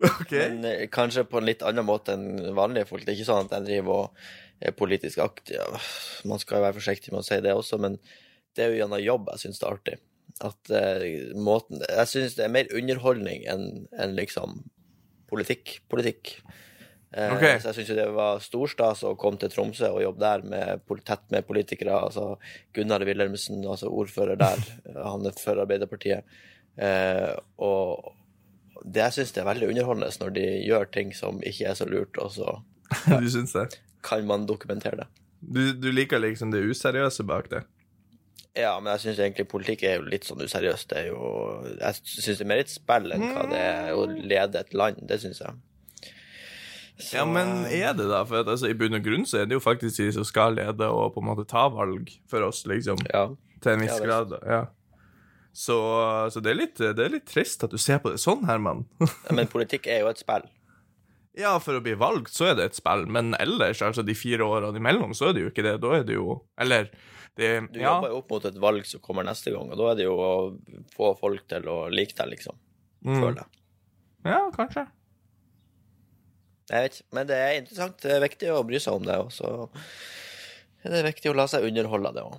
OK? 0.04 0.32
men 0.32 0.66
eh, 0.70 0.88
kanskje 0.92 1.26
på 1.30 1.40
en 1.40 1.48
litt 1.48 1.64
annen 1.66 1.88
måte 1.88 2.18
enn 2.18 2.56
vanlige 2.58 2.90
folk. 2.90 3.06
Det 3.06 3.14
er 3.14 3.20
ikke 3.20 3.30
sånn 3.32 3.48
at 3.48 3.58
jeg 3.58 3.68
driver 3.70 4.06
og 4.06 4.24
er 4.64 4.76
politisk 4.78 5.22
aktiv. 5.24 5.60
Man 6.30 6.42
skal 6.42 6.60
jo 6.60 6.66
være 6.68 6.78
forsiktig 6.80 7.14
med 7.14 7.24
å 7.24 7.28
si 7.28 7.40
det 7.44 7.56
også, 7.56 7.80
men 7.84 8.00
det 8.56 8.66
er 8.66 8.74
jo 8.74 8.82
gjennom 8.82 9.02
jobb 9.04 9.32
jeg 9.34 9.46
syns 9.46 9.62
det 9.62 9.68
er 9.68 9.78
artig. 9.78 10.00
At 10.44 10.72
uh, 10.74 11.04
måten 11.38 11.84
Jeg 11.84 12.10
syns 12.10 12.38
det 12.38 12.46
er 12.48 12.54
mer 12.54 12.72
underholdning 12.74 13.44
enn 13.50 13.66
en 14.02 14.16
liksom 14.18 14.64
politikk. 15.30 15.80
Politikk. 15.92 16.38
Uh, 17.14 17.36
okay. 17.36 17.60
Så 17.62 17.70
jeg 17.70 17.80
syns 17.80 17.92
jo 17.94 18.00
det 18.00 18.08
var 18.16 18.42
storstas 18.42 19.04
å 19.06 19.14
komme 19.20 19.42
til 19.42 19.52
Tromsø 19.54 19.92
og 19.92 20.02
jobbe 20.06 20.24
der 20.24 20.48
med, 20.48 20.96
tett 21.06 21.28
med 21.34 21.46
politikere. 21.50 22.00
Altså 22.08 22.34
Gunnar 22.74 23.06
Wilhelmsen, 23.06 23.62
altså 23.68 23.92
ordfører 23.94 24.40
der. 24.42 24.66
Han 25.12 25.28
er 25.30 25.38
for 25.38 25.62
Arbeiderpartiet. 25.66 26.26
Uh, 26.74 27.36
og 27.62 28.14
det 28.84 29.02
jeg 29.06 29.14
syns 29.18 29.38
er 29.38 29.46
veldig 29.48 29.70
underholdende 29.72 30.12
når 30.20 30.34
de 30.36 30.46
gjør 30.68 30.90
ting 30.92 31.14
som 31.16 31.40
ikke 31.44 31.70
er 31.72 31.74
så 31.80 31.86
lurt, 31.90 32.18
og 32.20 32.32
så 32.36 32.58
Du 33.22 33.30
syns 33.32 33.54
det? 33.56 33.80
kan 34.04 34.26
man 34.28 34.46
dokumentere 34.46 34.98
det. 35.00 35.08
Du, 35.42 35.62
du 35.74 35.92
liker 35.92 36.20
liksom 36.20 36.52
det 36.52 36.64
useriøse 36.68 37.24
bak 37.28 37.50
det? 37.52 37.64
Ja, 38.56 38.76
men 38.80 38.92
jeg 38.94 39.00
syns 39.06 39.20
egentlig 39.24 39.48
politikk 39.50 39.84
er 39.88 39.96
jo 39.98 40.04
litt 40.12 40.28
sånn 40.28 40.44
useriøst. 40.44 40.90
Det 40.92 40.98
er 41.00 41.08
jo 41.08 41.22
Jeg 41.80 41.96
syns 42.04 42.38
det 42.38 42.44
er 42.46 42.50
mer 42.52 42.62
et 42.62 42.70
spill 42.70 43.12
enn 43.16 43.24
hva 43.34 43.46
det 43.50 43.62
er 43.64 43.94
å 43.98 44.04
lede 44.12 44.60
et 44.60 44.74
land. 44.78 45.00
Det 45.10 45.18
syns 45.24 45.40
jeg. 45.42 45.56
Så- 47.00 47.16
Ja, 47.18 47.24
men 47.26 47.66
er 47.66 47.94
det 47.98 48.06
da? 48.12 48.24
For 48.30 48.44
at, 48.44 48.48
altså, 48.48 48.70
i 48.70 48.74
bunn 48.78 48.94
og 48.94 49.02
grunn 49.04 49.26
så 49.26 49.40
er 49.42 49.46
det 49.50 49.56
jo 49.58 49.64
faktisk 49.64 49.98
de 49.98 50.12
som 50.14 50.24
skal 50.28 50.54
lede 50.60 50.86
og 50.86 51.16
på 51.16 51.24
en 51.24 51.28
måte 51.32 51.48
ta 51.50 51.66
valg 51.74 52.12
for 52.30 52.44
oss, 52.46 52.64
liksom. 52.70 53.00
Ja. 53.12 53.26
Til 53.64 53.72
en 53.74 53.80
viss 53.82 53.98
Ja, 53.98 54.06
grad. 54.06 54.36
Ja. 54.46 54.62
Så, 55.54 55.78
så 56.34 56.42
det, 56.42 56.50
er 56.50 56.58
litt, 56.58 56.80
det 56.82 56.98
er 57.06 57.12
litt 57.14 57.28
trist 57.30 57.62
at 57.64 57.70
du 57.74 57.78
ser 57.78 58.00
på 58.02 58.10
det 58.10 58.18
sånn, 58.22 58.42
Herman. 58.50 58.84
Men 59.30 59.46
politikk 59.52 59.86
er 59.88 60.02
jo 60.02 60.10
et 60.10 60.22
spill. 60.22 60.48
ja, 61.44 61.52
for 61.62 61.78
å 61.78 61.84
bli 61.86 61.94
valgt, 62.00 62.34
så 62.34 62.50
er 62.50 62.56
det 62.58 62.66
et 62.72 62.80
spill, 62.80 63.06
men 63.06 63.36
ellers, 63.38 63.84
altså 63.86 64.02
de 64.06 64.16
fire 64.18 64.46
årene 64.48 64.82
imellom, 64.82 65.14
så 65.18 65.30
er 65.30 65.38
det 65.38 65.44
jo 65.46 65.52
ikke 65.54 65.66
det. 65.68 65.76
Da 65.84 65.92
er 66.00 66.08
det 66.10 66.18
jo 66.18 66.40
Eller 66.58 66.90
det 67.38 67.52
Du 67.74 67.80
Ja. 67.80 67.92
jobber 67.96 68.10
jo 68.14 68.18
opp 68.22 68.34
mot 68.34 68.46
et 68.50 68.58
valg 68.62 68.86
som 68.90 69.02
kommer 69.06 69.26
neste 69.26 69.54
gang, 69.54 69.70
og 69.70 69.78
da 69.78 69.92
er 69.92 70.02
det 70.02 70.08
jo 70.10 70.18
å 70.18 70.34
få 70.94 71.14
folk 71.22 71.46
til 71.50 71.70
å 71.70 71.78
like 71.94 72.18
deg, 72.18 72.34
liksom. 72.34 72.58
Mm. 73.06 73.20
Føler 73.20 73.40
jeg. 73.44 73.62
Ja, 74.26 74.40
kanskje. 74.58 74.88
Jeg 76.72 76.86
vet 76.86 76.98
ikke, 76.98 77.08
men 77.18 77.28
det 77.30 77.38
er 77.44 77.58
interessant. 77.60 77.98
Det 78.02 78.12
er 78.16 78.22
viktig 78.24 78.52
å 78.54 78.64
bry 78.66 78.80
seg 78.82 78.96
om 78.98 79.06
det, 79.06 79.18
og 79.20 79.34
så 79.36 79.50
er 80.84 80.94
det 80.96 81.02
viktig 81.10 81.30
å 81.34 81.36
la 81.38 81.46
seg 81.52 81.66
underholde 81.68 82.10
av 82.14 82.16
det 82.18 82.24
òg. 82.24 82.38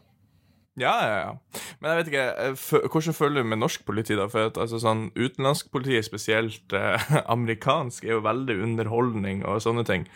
Ja, 0.81 0.95
ja, 1.07 1.19
ja. 1.21 1.61
Men 1.78 1.93
jeg 1.93 1.99
vet 1.99 2.09
ikke, 2.11 2.23
eh, 2.43 2.88
hvordan 2.90 3.14
føler 3.14 3.43
du 3.43 3.50
med 3.52 3.61
norsk 3.62 3.85
politi, 3.87 4.16
da? 4.19 4.26
For 4.31 4.50
at 4.50 4.57
altså 4.59 4.81
sånn 4.83 5.04
utenlandsk 5.14 5.69
politi, 5.75 6.00
spesielt 6.02 6.75
eh, 6.75 7.04
amerikansk, 7.35 8.07
er 8.09 8.16
jo 8.16 8.25
veldig 8.25 8.57
underholdning 8.64 9.45
og 9.47 9.62
sånne 9.62 9.87
ting. 9.87 10.09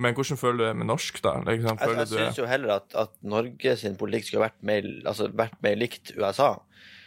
Men 0.00 0.16
hvordan 0.16 0.40
føler 0.40 0.62
du 0.62 0.64
det 0.64 0.78
med 0.80 0.88
norsk, 0.88 1.20
da? 1.26 1.34
Liksom, 1.44 1.82
Jeg, 1.82 1.98
jeg 1.98 2.10
syns 2.14 2.40
jo 2.40 2.48
heller 2.48 2.78
at, 2.78 2.88
at 2.96 3.12
Norge 3.20 3.76
sin 3.80 3.98
politikk 4.00 4.30
skulle 4.30 4.46
vært 4.46 4.58
mer, 4.64 4.88
altså, 5.04 5.28
vært 5.34 5.60
mer 5.66 5.76
likt 5.76 6.14
USA. 6.16 6.54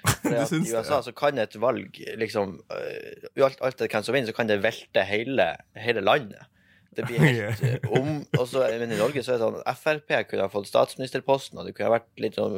For 0.21 0.37
at 0.37 0.53
I 0.53 0.61
USA 0.67 0.97
ja. 0.99 1.01
så 1.05 1.13
kan 1.17 1.37
et 1.41 1.55
valg 1.61 1.97
liksom 2.17 2.55
uh, 2.73 3.45
Alt, 3.45 3.77
det 3.79 3.89
hvem 3.89 4.05
som 4.05 4.15
vinner, 4.15 4.29
så 4.29 4.37
kan 4.37 4.49
det 4.49 4.61
velte 4.61 5.05
hele, 5.07 5.53
hele 5.77 6.03
landet. 6.05 6.50
Det 6.95 7.05
blir 7.07 7.19
helt 7.23 7.61
øh, 7.63 7.91
om 8.01 8.07
og 8.39 8.47
så, 8.51 8.65
Men 8.79 8.91
i 8.91 8.97
Norge 8.99 9.21
så 9.23 9.31
er 9.33 9.37
det 9.39 9.45
sånn 9.45 9.75
Frp 9.79 10.09
kunne 10.27 10.43
ha 10.43 10.51
fått 10.51 10.67
statsministerposten, 10.67 11.59
og 11.61 11.65
det 11.69 11.75
kunne 11.77 11.87
ha 11.87 11.93
vært 11.99 12.09
litt 12.19 12.35
sånn 12.35 12.57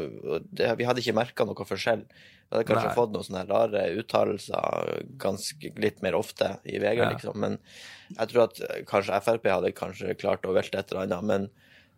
det, 0.49 0.71
Vi 0.79 0.87
hadde 0.89 1.03
ikke 1.03 1.13
merka 1.19 1.45
noe 1.45 1.67
forskjell. 1.69 2.01
Vi 2.07 2.55
hadde 2.55 2.65
kanskje 2.69 2.87
Nei. 2.89 2.95
fått 2.97 3.13
noen 3.13 3.27
sånne 3.27 3.43
rare 3.49 3.83
uttalelser 4.01 5.03
ganske 5.21 5.73
litt 5.77 6.01
mer 6.01 6.17
ofte 6.17 6.55
i 6.65 6.79
VG, 6.81 6.97
Ja. 7.03 7.11
liksom. 7.13 7.37
Men 7.39 7.59
jeg 8.17 8.27
tror 8.33 8.43
at 8.47 8.59
øh, 8.61 8.81
kanskje 8.89 9.21
Frp 9.27 9.45
hadde 9.53 9.71
kanskje 9.77 10.17
klart 10.17 10.45
å 10.49 10.53
velte 10.57 10.79
et 10.81 10.91
eller 10.91 11.05
annet. 11.07 11.23
Men 11.33 11.49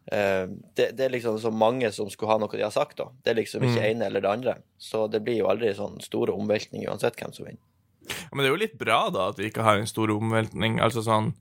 Eh, 0.06 0.46
det, 0.78 0.92
det 1.00 1.06
er 1.08 1.10
liksom 1.16 1.40
så 1.42 1.50
mange 1.50 1.90
som 1.92 2.06
skulle 2.14 2.30
ha 2.30 2.38
noe 2.38 2.54
de 2.54 2.62
har 2.62 2.70
sagt, 2.70 3.00
da. 3.00 3.08
Det 3.26 3.32
er 3.32 3.40
liksom 3.40 3.64
ikke 3.66 3.80
Mm. 3.82 3.86
ene 3.90 4.06
eller 4.06 4.22
det 4.22 4.30
andre. 4.30 4.54
Så 4.78 5.08
det 5.10 5.24
blir 5.26 5.40
jo 5.40 5.48
aldri 5.50 5.72
sånn 5.74 5.96
store 6.00 6.30
omveltninger 6.38 6.92
uansett 6.92 7.16
hvem 7.18 7.34
som 7.34 7.48
vinner. 7.48 7.58
Ja, 8.06 8.28
Men 8.32 8.44
det 8.44 8.52
er 8.52 8.54
jo 8.54 8.60
litt 8.62 8.78
bra, 8.78 9.10
da, 9.10 9.30
at 9.34 9.40
vi 9.42 9.50
ikke 9.50 9.64
har 9.66 9.78
en 9.82 9.88
stor 9.90 10.14
omveltning. 10.14 10.78
Altså 10.80 11.02
sånn 11.02 11.32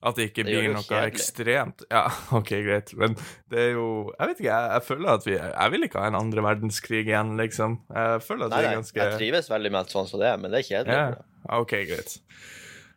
At 0.00 0.14
det 0.14 0.28
ikke 0.30 0.44
Det 0.46 0.52
blir 0.52 0.62
det 0.68 0.74
noe 0.76 0.84
kjedelig. 0.86 1.10
ekstremt. 1.16 1.82
Ja, 1.90 2.04
OK, 2.38 2.52
greit. 2.62 2.92
Men 3.00 3.16
det 3.50 3.58
er 3.58 3.72
jo 3.74 3.86
Jeg 4.18 4.28
vet 4.30 4.42
ikke, 4.44 4.52
jeg, 4.52 4.70
jeg 4.76 4.84
føler 4.86 5.08
at 5.16 5.26
vi 5.26 5.32
Jeg 5.34 5.72
vil 5.74 5.82
ikke 5.88 5.98
ha 6.04 6.06
en 6.12 6.20
andre 6.20 6.44
verdenskrig 6.46 7.02
igjen, 7.08 7.34
liksom. 7.40 7.80
Jeg 7.90 8.22
føler 8.22 8.46
at 8.46 8.54
Nei, 8.54 8.60
det 8.62 8.70
er 8.70 8.78
ganske 8.78 9.00
Nei, 9.02 9.08
jeg 9.10 9.18
trives 9.24 9.50
veldig 9.50 9.72
med 9.74 9.80
alt 9.82 9.96
sånn 9.96 10.06
som 10.12 10.22
det 10.22 10.30
er, 10.30 10.38
men 10.38 10.54
det 10.54 10.60
er 10.62 10.68
kjedelig. 10.70 11.00
Ja, 11.02 11.58
OK, 11.58 11.74
greit. 11.90 12.14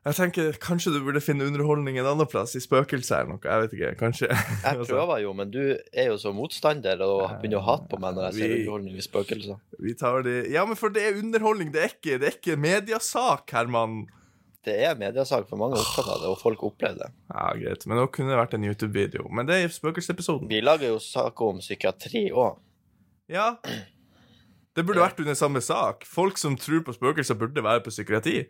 Jeg 0.02 0.16
tenker 0.18 0.56
kanskje 0.58 0.94
du 0.96 1.00
burde 1.06 1.22
finne 1.22 1.46
underholdning 1.46 2.00
en 2.02 2.08
annen 2.10 2.26
plass, 2.30 2.56
i 2.58 2.62
spøkelser 2.64 3.20
eller 3.22 3.36
noe. 3.36 3.42
Jeg 3.46 3.66
vet 3.68 3.74
ikke, 3.78 3.90
kanskje. 4.00 4.30
Jeg 4.66 4.80
prøver 4.90 5.20
jo, 5.22 5.34
men 5.38 5.52
du 5.54 5.60
er 5.94 6.08
jo 6.10 6.16
så 6.18 6.32
motstander 6.34 7.04
og 7.06 7.36
begynner 7.42 7.60
å 7.60 7.66
hate 7.68 7.86
på 7.92 8.00
meg 8.02 8.16
når 8.18 8.30
jeg 8.32 8.34
ser 8.40 8.48
Vi- 8.50 8.56
underholdning 8.64 8.96
i 8.98 9.06
spøkelser. 9.06 9.60
Vi 9.86 9.94
tar 10.02 10.26
det 10.26 10.38
Ja, 10.54 10.66
men 10.66 10.78
for 10.80 10.90
det 10.94 11.04
er 11.06 11.20
underholdning, 11.22 11.70
det 11.74 11.84
er 11.86 11.94
ikke, 11.94 12.18
det 12.22 12.32
er 12.32 12.38
ikke 12.40 12.58
mediasak, 12.62 13.46
Herman. 13.54 14.04
Det 14.66 14.76
er 14.86 14.98
mediasak, 14.98 15.48
for 15.50 15.58
mange 15.58 15.74
er 15.78 15.82
opptatt 15.82 16.10
av 16.14 16.20
det, 16.22 16.30
og 16.30 16.38
folk 16.38 16.62
opplever 16.68 17.00
det. 17.02 17.08
Ja, 17.34 17.48
greit. 17.58 17.86
Men 17.90 17.98
nå 17.98 18.06
kunne 18.14 18.30
det 18.30 18.38
vært 18.38 18.54
en 18.54 18.68
YouTube-video. 18.68 19.26
Men 19.34 19.48
det 19.50 19.56
er 19.58 19.66
i 19.66 19.72
spøkelsesepisoden. 19.74 20.50
Vi 20.52 20.62
lager 20.62 20.92
jo 20.94 21.00
saker 21.02 21.56
om 21.56 21.62
psykiatri 21.64 22.28
òg. 22.30 22.60
Ja. 23.32 23.56
Det 24.78 24.86
burde 24.86 25.02
vært 25.02 25.20
under 25.24 25.36
samme 25.40 25.64
sak. 25.66 26.06
Folk 26.06 26.38
som 26.38 26.54
tror 26.62 26.84
på 26.86 26.94
spøkelser, 26.94 27.40
burde 27.42 27.64
være 27.66 27.82
på 27.88 27.94
psykiatri. 27.94 28.44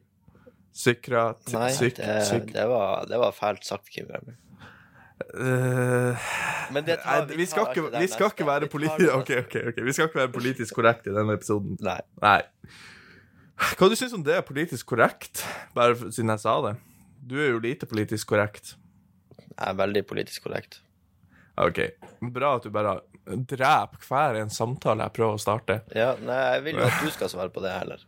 Psykiatri 0.75 1.55
Nei, 1.55 1.71
psyk, 1.75 1.97
det, 1.97 2.19
psyk, 2.27 2.51
det, 2.55 2.67
var, 2.71 3.07
det 3.07 3.19
var 3.19 3.33
fælt 3.35 3.65
sagt, 3.67 3.87
Kim 3.91 4.11
Remi. 4.11 4.35
Uh, 5.31 6.17
Men 6.73 6.83
det 6.83 6.97
tar- 7.03 7.27
vi 7.29 7.37
vi 7.37 7.45
skal 7.45 7.67
tar 7.69 7.75
ikke, 7.77 7.99
vi 7.99 8.07
skal 8.09 8.31
ikke 8.33 8.45
være 8.47 8.65
Vi 8.65 8.67
tar 8.67 8.71
politi... 8.73 9.09
okay. 9.13 9.43
Ok, 9.43 9.45
ok, 9.47 9.67
ok. 9.71 9.83
Vi 9.85 9.93
skal 9.93 10.09
ikke 10.09 10.19
være 10.25 10.31
politisk 10.33 10.75
korrekt 10.75 11.07
i 11.07 11.13
denne 11.15 11.35
episoden. 11.39 11.77
Nei. 11.79 11.99
Nei. 12.23 12.41
Hva 13.77 13.89
du 13.91 13.95
syns 13.95 14.15
om 14.17 14.23
det 14.25 14.33
er 14.39 14.41
politisk 14.45 14.89
korrekt? 14.89 15.43
Bare 15.75 15.95
siden 16.11 16.33
jeg 16.33 16.43
sa 16.43 16.55
det. 16.65 16.75
Du 17.21 17.35
er 17.39 17.51
jo 17.53 17.59
lite 17.63 17.87
politisk 17.89 18.27
korrekt. 18.33 18.75
Jeg 19.51 19.67
er 19.69 19.77
veldig 19.77 20.03
politisk 20.09 20.47
korrekt. 20.47 20.79
OK. 21.61 21.79
Bra 22.33 22.55
at 22.57 22.65
du 22.65 22.71
bare 22.73 22.99
dreper 23.27 24.01
hver 24.07 24.39
en 24.41 24.49
samtale 24.51 25.05
jeg 25.05 25.15
prøver 25.19 25.37
å 25.37 25.41
starte. 25.41 25.81
Ja, 25.95 26.13
nei, 26.25 26.39
jeg 26.55 26.63
vil 26.65 26.79
jo 26.81 26.87
at 26.87 27.03
du 27.03 27.11
skal 27.13 27.29
svare 27.31 27.53
på 27.53 27.61
det 27.63 27.73
heller. 27.75 28.01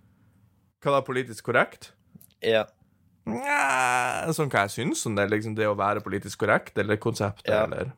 Hva 0.83 0.95
da, 0.97 1.03
politisk 1.05 1.45
korrekt? 1.51 1.91
Ja. 2.43 2.65
Nja 3.29 4.31
Sånn 4.35 4.49
hva 4.51 4.65
jeg 4.65 4.73
syns 4.73 5.05
om 5.07 5.13
det, 5.15 5.29
liksom 5.31 5.53
det 5.55 5.67
å 5.69 5.77
være 5.79 6.01
politisk 6.03 6.41
korrekt, 6.43 6.75
eller 6.81 6.97
konseptet, 6.99 7.53
Ja. 7.53 7.63
eller 7.63 7.93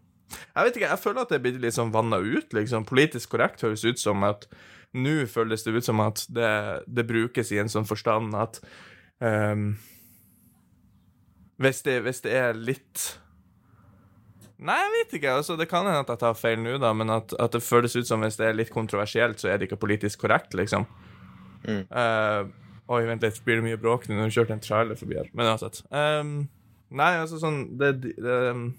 Jeg 0.56 0.66
vet 0.68 0.76
ikke, 0.78 0.90
jeg 0.90 1.00
føler 1.00 1.22
at 1.22 1.30
det 1.30 1.42
blir 1.42 1.60
litt 1.62 1.74
sånn 1.74 1.92
vanna 1.94 2.18
ut, 2.18 2.52
liksom. 2.54 2.86
Politisk 2.86 3.30
korrekt 3.30 3.62
høres 3.62 3.86
ut 3.86 4.00
som 4.02 4.24
at 4.24 4.48
Nå 4.96 5.26
føles 5.28 5.64
det 5.64 5.74
ut 5.76 5.84
som 5.84 6.00
at 6.00 6.26
det, 6.32 6.84
det 6.88 7.04
brukes 7.08 7.50
i 7.52 7.58
en 7.60 7.68
sånn 7.68 7.86
forstand 7.86 8.34
at 8.40 8.62
ehm, 9.26 9.70
hvis, 11.62 11.82
det, 11.86 12.00
hvis 12.06 12.22
det 12.26 12.34
er 12.38 12.58
litt 12.58 13.06
Nei, 14.56 14.76
jeg 14.80 14.92
vet 14.94 15.16
ikke. 15.18 15.34
altså 15.42 15.58
Det 15.60 15.68
kan 15.68 15.84
hende 15.84 16.00
at 16.06 16.12
jeg 16.14 16.22
tar 16.22 16.38
feil 16.40 16.62
nå, 16.64 16.78
da, 16.80 16.94
men 16.96 17.12
at, 17.12 17.34
at 17.44 17.56
det 17.56 17.64
føles 17.64 17.96
ut 17.98 18.08
som 18.08 18.24
hvis 18.24 18.38
det 18.40 18.48
er 18.48 18.56
litt 18.56 18.72
kontroversielt, 18.72 19.42
så 19.42 19.50
er 19.52 19.60
det 19.60 19.68
ikke 19.68 19.82
politisk 19.82 20.24
korrekt, 20.24 20.56
liksom. 20.56 20.86
Mm. 21.66 21.84
Uh, 21.92 22.48
oi, 22.94 23.02
vent 23.10 23.26
litt, 23.26 23.42
blir 23.44 23.60
det 23.60 23.66
mye 23.66 23.82
bråk 23.82 24.08
nå 24.08 24.16
vi 24.22 24.32
kjørte 24.38 24.56
en 24.56 24.64
trailer 24.64 25.00
forbi 25.00 25.20
her? 25.20 25.28
Men 25.36 25.52
uansett. 25.52 25.82
Um, 25.92 26.48
nei, 26.96 27.12
altså 27.20 27.42
sånn 27.42 27.60
det, 27.82 27.92
det 28.06 28.40
ehm, 28.54 28.70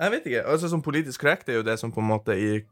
Jeg 0.00 0.14
vet 0.14 0.30
ikke. 0.30 0.46
altså 0.54 0.70
sånn 0.70 0.84
Politisk 0.84 1.24
korrekt 1.24 1.50
er 1.50 1.58
jo 1.58 1.66
det 1.66 1.78
som 1.80 1.92
på 1.92 2.04
en 2.04 2.10
måte 2.12 2.36
i 2.38 2.62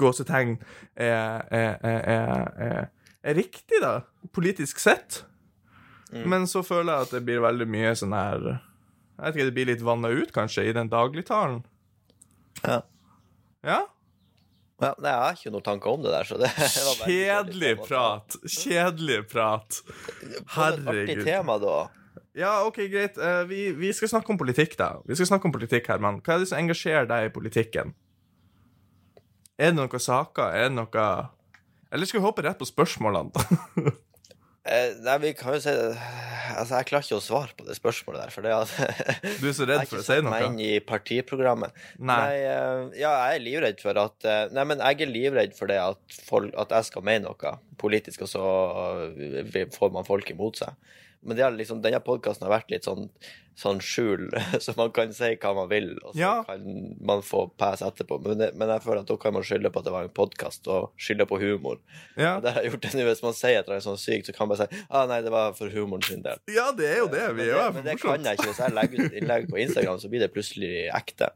gåsetegn 0.00 0.56
er, 0.96 1.44
er, 1.52 1.76
er, 1.86 2.48
er 2.56 2.80
riktig, 3.22 3.80
da. 3.82 4.02
Politisk 4.34 4.80
sett. 4.82 5.22
Mm. 6.12 6.28
Men 6.30 6.46
så 6.50 6.62
føler 6.66 6.92
jeg 6.92 7.06
at 7.06 7.14
det 7.16 7.22
blir 7.24 7.40
veldig 7.40 7.66
mye 7.72 7.94
sånn 7.96 8.12
her 8.12 8.42
Jeg 8.44 9.22
vet 9.22 9.36
ikke, 9.36 9.46
det 9.46 9.56
blir 9.56 9.68
litt 9.70 9.84
vanna 9.86 10.10
ut, 10.12 10.32
kanskje, 10.34 10.66
i 10.68 10.74
den 10.76 10.90
dagligtalen. 10.92 11.62
Ja. 12.62 12.82
Ja? 13.62 13.80
ja. 14.82 14.92
Nei, 14.98 15.08
jeg 15.08 15.22
har 15.22 15.38
ikke 15.38 15.54
noen 15.54 15.66
tanker 15.66 15.94
om 15.94 16.04
det 16.04 16.12
der, 16.12 16.28
så 16.28 16.38
det 16.40 16.50
Kjedelig 17.06 17.74
prat. 17.86 18.38
Kjedelig 18.42 19.20
prat. 19.30 19.82
Herregud. 20.56 20.94
Artig 20.94 21.26
tema, 21.26 21.58
da. 21.62 21.76
Ja, 22.36 22.62
OK, 22.66 22.80
greit. 22.90 23.18
Eh, 23.20 23.42
vi, 23.48 23.66
vi 23.76 23.92
skal 23.92 24.08
snakke 24.08 24.32
om 24.32 24.40
politikk, 24.40 24.74
da. 24.80 24.96
Vi 25.06 25.16
skal 25.18 25.28
snakke 25.34 25.48
om 25.48 25.54
politikk, 25.54 25.86
Herman. 25.92 26.18
Hva 26.24 26.36
er 26.36 26.42
det 26.42 26.50
som 26.50 26.58
engasjerer 26.58 27.06
deg 27.08 27.28
i 27.28 27.32
politikken? 27.34 27.92
Er 29.60 29.70
det 29.70 29.76
noen 29.78 30.02
saker? 30.02 30.56
Er 30.56 30.70
det 30.70 30.76
noe 30.78 31.06
Eller 31.92 32.08
skal 32.08 32.20
vi 32.22 32.26
hoppe 32.26 32.44
rett 32.46 32.58
på 32.60 32.68
spørsmålene? 32.68 33.30
Eh, 34.62 34.92
nei, 35.02 35.16
vi 35.18 35.30
kan 35.34 35.56
jo 35.56 35.58
si 35.58 35.72
Altså, 35.74 36.76
jeg 36.76 36.86
klarer 36.86 37.02
ikke 37.02 37.16
å 37.16 37.22
svare 37.24 37.54
på 37.58 37.64
det 37.66 37.74
spørsmålet 37.74 38.20
der, 38.22 38.30
for 38.30 38.46
det 38.46 38.52
at 38.54 38.74
Du 39.42 39.48
er 39.48 39.56
så 39.56 39.64
Jeg 39.66 39.70
redd 39.72 39.88
for 39.90 39.96
ikke 39.96 39.98
å 39.98 40.04
si 40.04 40.12
satt 40.12 40.28
meg 40.28 40.44
inn 40.46 40.54
noe? 40.54 40.68
i 40.68 40.76
partiprogrammet. 40.86 41.80
Nei. 41.98 42.18
eh, 42.44 42.84
ja, 43.00 43.10
jeg 43.26 43.40
er 43.40 43.42
livredd 43.42 43.82
for 43.82 43.98
at 44.04 44.28
eh, 44.30 44.44
Nei, 44.54 44.64
men 44.70 44.84
jeg 44.84 45.02
er 45.02 45.10
livredd 45.10 45.56
for 45.58 45.66
det 45.72 45.80
at, 45.82 45.98
folk, 46.28 46.54
at 46.62 46.76
jeg 46.76 46.92
skal 46.92 47.06
mene 47.08 47.26
noe 47.26 47.56
politisk, 47.82 48.22
og 48.22 48.30
så 48.30 48.44
eh, 49.26 49.64
får 49.74 49.90
man 49.98 50.06
folk 50.06 50.30
imot 50.30 50.62
seg. 50.62 50.78
Men 51.22 51.36
det 51.38 51.50
liksom, 51.54 51.80
denne 51.84 52.00
podkasten 52.02 52.48
har 52.48 52.52
vært 52.58 52.70
litt 52.72 52.86
sånn, 52.88 53.04
sånn 53.54 53.78
skjul, 53.84 54.24
så 54.64 54.72
man 54.78 54.90
kan 54.96 55.12
si 55.14 55.28
hva 55.38 55.52
man 55.54 55.68
vil, 55.70 55.92
og 56.02 56.14
så 56.16 56.18
Ja. 56.18 56.32
kan 56.48 56.64
man 57.04 57.20
få 57.22 57.44
pass 57.60 57.82
etterpå. 57.86 58.18
Men, 58.24 58.38
det, 58.40 58.48
men 58.58 58.72
jeg 58.74 58.82
føler 58.82 59.04
at 59.04 59.10
da 59.12 59.16
kan 59.22 59.36
man 59.36 59.44
skylde 59.46 59.70
på 59.70 59.78
at 59.82 59.86
det 59.86 59.92
var 59.94 60.08
en 60.08 60.14
podkast, 60.16 60.66
og 60.72 60.90
skylde 60.98 61.28
på 61.30 61.38
humor. 61.38 61.78
Ja. 62.16 62.36
Og 62.38 62.42
det 62.46 62.54
har 62.56 62.62
jeg 62.66 62.72
gjort 62.72 62.88
det 62.88 62.92
nå. 62.98 63.06
Hvis 63.06 63.22
man 63.22 63.36
sier 63.38 63.60
at 63.62 63.70
det 63.70 63.78
er 63.78 63.86
sånn 63.86 64.00
sykt, 64.02 64.26
så 64.26 64.34
kan 64.34 64.48
man 64.48 64.56
bare 64.56 64.66
si 64.72 64.82
ah, 64.90 65.06
nei, 65.06 65.20
det 65.22 65.30
var 65.36 65.54
for 65.58 65.70
humoren 65.70 66.02
sin 66.08 66.24
del. 66.26 66.42
ja, 66.50 66.66
det 66.74 66.90
er 66.90 66.98
jo 67.04 67.08
det. 67.12 67.22
Vi 67.38 67.46
Men 67.46 67.54
det, 67.54 67.70
men 67.78 67.86
det 67.92 67.96
kan 68.02 68.26
jeg 68.26 68.40
ikke. 68.40 68.50
Hvis 68.50 68.62
jeg 68.64 68.76
legger 68.80 69.06
ut 69.06 69.18
innlegg 69.22 69.48
på 69.52 69.62
Instagram, 69.62 70.02
så 70.02 70.10
blir 70.10 70.24
det 70.26 70.32
plutselig 70.34 70.74
ekte. 70.90 71.30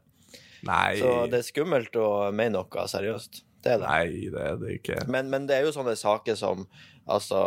Nei. 0.67 0.97
Så 0.99 1.15
det 1.31 1.39
er 1.43 1.47
skummelt 1.47 1.95
å 2.01 2.07
mene 2.35 2.57
noe 2.59 2.87
seriøst. 2.91 3.43
Det 3.67 3.73
er 3.75 3.81
det. 3.83 3.87
Nei, 3.91 4.29
det 4.33 4.43
er 4.49 4.59
det 4.61 4.75
ikke. 4.79 5.01
Men, 5.11 5.29
men 5.33 5.47
det 5.49 5.57
er 5.59 5.67
jo 5.67 5.73
sånne 5.75 5.97
saker 5.99 6.37
som 6.39 6.63
altså 7.07 7.39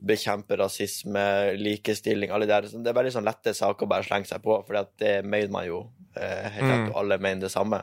bekjempe 0.00 0.56
rasisme, 0.60 1.22
likestilling, 1.60 2.32
alle 2.32 2.48
de 2.48 2.52
der. 2.52 2.66
Det 2.72 2.90
er 2.92 2.96
veldig 2.98 3.12
sånn 3.14 3.28
lette 3.28 3.54
saker 3.56 3.86
å 3.86 3.92
bare 3.92 4.04
slenge 4.08 4.28
seg 4.28 4.42
på, 4.44 4.58
for 4.66 4.80
det 5.00 5.14
mener 5.24 5.52
man 5.54 5.64
jo 5.68 5.82
eh, 6.16 6.48
helt 6.56 6.66
rett, 6.66 6.80
Mm. 6.84 6.90
og 6.90 6.98
alle 7.04 7.16
mener 7.22 7.46
det 7.46 7.52
samme. 7.54 7.82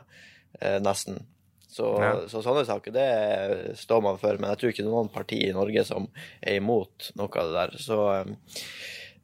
Eh, 0.60 0.78
nesten. 0.84 1.18
Så, 1.68 1.88
Ja. 2.02 2.12
så 2.30 2.40
sånne 2.42 2.62
saker, 2.66 2.92
det 2.94 3.76
står 3.78 4.02
man 4.02 4.16
for. 4.18 4.38
Men 4.40 4.50
jeg 4.50 4.58
tror 4.62 4.70
ikke 4.72 4.82
det 4.84 4.88
er 4.88 4.94
noen 4.94 5.12
parti 5.12 5.40
i 5.48 5.52
Norge 5.54 5.84
som 5.86 6.06
er 6.42 6.56
imot 6.62 7.10
noe 7.18 7.28
av 7.42 7.50
det 7.50 7.58
der. 7.58 7.76
Så 7.82 7.98
eh, 8.14 8.32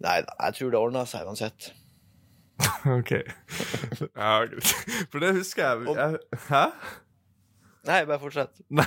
nei, 0.04 0.18
jeg 0.22 0.58
tror 0.58 0.70
det 0.74 0.80
ordner 0.82 1.08
seg 1.10 1.26
uansett. 1.30 1.70
OK. 2.98 3.10
Ja. 4.14 4.34
For 5.10 5.18
det 5.24 5.32
husker 5.40 5.64
jeg, 5.64 5.96
jeg 5.96 6.42
Hæ? 6.50 6.64
Nei, 7.84 8.00
bare 8.08 8.18
fortsett. 8.18 8.60
Nei, 8.72 8.84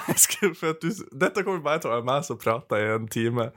for 0.57 0.77
du, 0.81 0.87
dette 1.21 1.43
kommer 1.45 1.61
bare 1.65 1.81
til 1.83 1.91
å 1.91 1.93
være 1.93 2.07
meg 2.07 2.23
som 2.25 2.39
prater 2.41 2.81
i 2.81 2.87
en 2.95 3.05
time. 3.13 3.49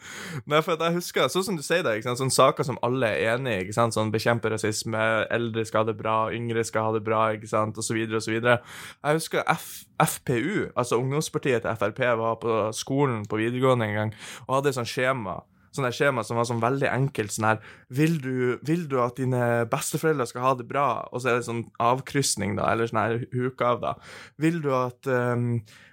Nei, 0.45 0.61
for 0.65 0.77
jeg 0.77 0.97
husker, 0.99 1.31
sånn 1.33 1.47
som 1.47 1.57
du 1.57 1.65
sier 1.65 1.85
det, 1.87 1.97
sånne 2.05 2.35
saker 2.35 2.67
som 2.69 2.81
alle 2.87 3.09
er 3.17 3.37
enig 3.39 3.71
i, 3.71 3.77
sånn 3.77 4.13
bekjempe 4.13 4.53
rasisme, 4.53 5.05
eldre 5.33 5.65
skal 5.69 5.85
ha 5.85 5.91
det 5.91 5.97
bra, 6.01 6.17
yngre 6.37 6.65
skal 6.69 6.91
ha 6.91 6.97
det 6.97 7.05
bra, 7.07 7.23
ikke 7.37 7.49
sant, 7.49 7.81
og 7.81 7.87
så 7.87 7.97
videre 7.97 8.21
og 8.21 8.27
så 8.27 8.35
videre. 8.35 8.59
Jeg 9.01 9.21
husker 9.23 9.47
F, 9.55 9.71
FPU, 10.17 10.69
altså 10.75 11.01
ungdomspartiet 11.01 11.65
til 11.65 11.73
FRP, 11.81 12.05
var 12.21 12.37
på 12.43 12.61
skolen 12.77 13.25
på 13.31 13.41
videregående 13.41 13.89
en 13.89 13.99
gang, 14.03 14.15
og 14.47 14.59
hadde 14.59 14.75
et 14.75 14.81
sånt 14.81 14.93
skjema, 14.93 15.41
sånn 15.75 15.87
der 15.87 15.95
skjema 15.95 16.25
som 16.27 16.39
var 16.39 16.49
sånn 16.49 16.63
veldig 16.63 16.89
enkelt 16.91 17.35
sånn 17.35 17.47
her 17.47 17.61
vil 17.95 18.17
du, 18.23 18.59
vil 18.67 18.87
du 18.91 18.97
at 19.03 19.21
dine 19.21 19.67
besteforeldre 19.71 20.27
skal 20.31 20.45
ha 20.45 20.53
det 20.59 20.67
bra? 20.71 20.87
Og 21.11 21.23
så 21.23 21.31
er 21.31 21.39
det 21.39 21.49
sånn 21.49 21.65
avkrysning, 21.83 22.57
da, 22.59 22.71
eller 22.73 22.91
sånn 22.91 23.03
her 23.03 23.25
huke 23.35 23.67
av, 23.67 23.83
da. 23.83 23.95
Vil 24.43 24.61
du 24.65 24.71
at 24.77 25.11
um, 25.11 25.47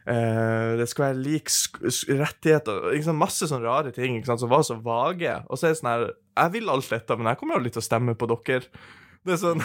uh, 0.09 0.73
det 0.79 0.89
skal 0.91 1.09
være 1.09 1.21
lik 1.21 1.51
rettigheter 2.09 2.91
ikke 2.93 3.09
sant? 3.09 3.21
Masse 3.21 3.49
sånne 3.49 3.67
rare 3.67 3.93
ting 3.95 4.17
ikke 4.17 4.31
sant? 4.31 4.43
som 4.43 4.53
var 4.53 4.65
så 4.67 4.79
vage. 4.81 5.37
Og 5.47 5.59
så 5.59 5.69
er 5.69 5.75
det 5.75 5.81
sånn 5.81 5.93
her 5.93 6.09
Jeg 6.11 6.53
vil 6.57 6.73
alt 6.73 6.91
dette, 6.93 7.17
men 7.17 7.31
jeg 7.31 7.41
kommer 7.41 7.57
jo 7.57 7.65
litt 7.65 7.77
til 7.77 7.85
å 7.85 7.89
stemme 7.89 8.17
på 8.17 8.29
dere. 8.33 8.65
Det 9.25 9.35
er 9.35 9.41
sånn 9.41 9.63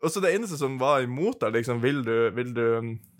Og 0.00 0.10
så 0.10 0.22
det 0.24 0.32
eneste 0.34 0.58
som 0.60 0.78
var 0.80 1.04
imot 1.04 1.40
deg, 1.42 1.58
liksom, 1.58 1.82
vil 1.82 2.00
du, 2.06 2.14
vil 2.36 2.54
du 2.56 2.64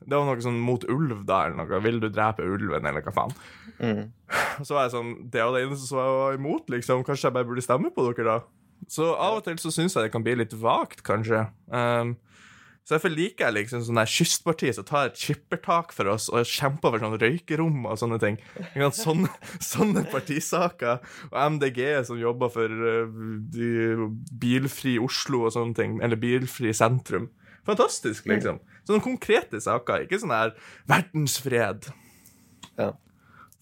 Det 0.02 0.16
var 0.16 0.26
noe 0.26 0.42
sånn 0.42 0.60
mot 0.62 0.84
ulv, 0.90 1.24
da, 1.28 1.44
eller 1.46 1.60
noe. 1.60 1.82
Vil 1.84 2.00
du 2.02 2.08
drepe 2.08 2.46
ulven, 2.46 2.86
eller 2.88 3.04
hva 3.04 3.14
faen? 3.14 3.36
Mm. 3.82 4.08
Så 4.66 4.76
var 4.76 4.86
jeg 4.86 4.96
sånn 4.96 5.14
Det 5.32 5.42
var 5.42 5.56
det 5.56 5.66
eneste 5.66 5.86
som 5.88 6.00
var 6.00 6.38
imot, 6.38 6.70
liksom. 6.72 7.04
Kanskje 7.06 7.28
jeg 7.28 7.36
bare 7.36 7.48
burde 7.50 7.64
stemme 7.64 7.92
på 7.94 8.08
dere, 8.10 8.38
da? 8.38 8.62
Så 8.90 9.12
av 9.14 9.38
og 9.38 9.44
til 9.46 9.58
så 9.62 9.70
syns 9.70 9.94
jeg 9.94 10.08
det 10.08 10.12
kan 10.14 10.24
bli 10.24 10.34
litt 10.40 10.54
vagt, 10.58 11.04
kanskje. 11.06 11.44
Um, 11.70 12.16
så 12.82 12.96
derfor 12.96 13.12
liker 13.14 13.46
jeg 13.46 13.54
liksom 13.54 13.84
sånne 13.86 14.02
kystpartier 14.10 14.72
kystparti 14.72 14.72
som 14.74 14.86
tar 14.88 15.10
et 15.10 15.20
skippertak 15.20 15.92
for 15.94 16.10
oss 16.10 16.26
og 16.32 16.48
kjemper 16.48 16.94
for 16.94 17.02
sånn 17.04 17.18
røykerom 17.20 17.84
og 17.86 17.98
sånne 18.00 18.18
ting. 18.22 18.38
Sånne, 18.96 19.30
sånne 19.72 20.02
partisaker. 20.10 20.98
Og 21.30 21.38
MDG 21.56 21.80
som 22.08 22.18
jobber 22.18 22.50
for 22.50 22.66
uh, 22.66 24.02
bilfri 24.42 24.96
Oslo 25.02 25.44
og 25.46 25.54
sånne 25.54 25.78
ting. 25.78 25.96
Eller 26.02 26.18
bilfri 26.18 26.74
sentrum. 26.74 27.30
Fantastisk, 27.68 28.26
liksom. 28.26 28.58
Sånne 28.88 29.04
konkrete 29.04 29.62
saker. 29.62 30.08
Ikke 30.08 30.18
sånn 30.18 30.34
her 30.34 30.56
verdensfred. 30.90 31.86
Ja. 32.80 32.90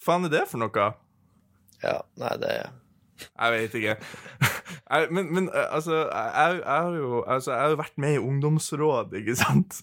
Faen 0.00 0.24
er 0.24 0.32
det 0.32 0.46
for 0.48 0.62
noe? 0.62 0.90
ja. 1.84 1.98
Nei, 2.20 2.36
det 2.40 2.54
Jeg 3.20 3.52
vet 3.52 3.74
ikke. 3.76 3.96
Jeg, 4.90 5.06
men, 5.14 5.28
men 5.34 5.44
eh, 5.54 5.66
altså, 5.70 6.00
jeg, 6.10 6.56
jeg 6.60 6.82
har 6.84 6.96
jo 6.98 7.22
altså, 7.22 7.52
jeg 7.52 7.60
har 7.62 7.74
jo 7.74 7.78
vært 7.78 7.98
med 8.02 8.16
i 8.16 8.22
ungdomsråd, 8.22 9.12
ikke 9.20 9.36
sant? 9.38 9.82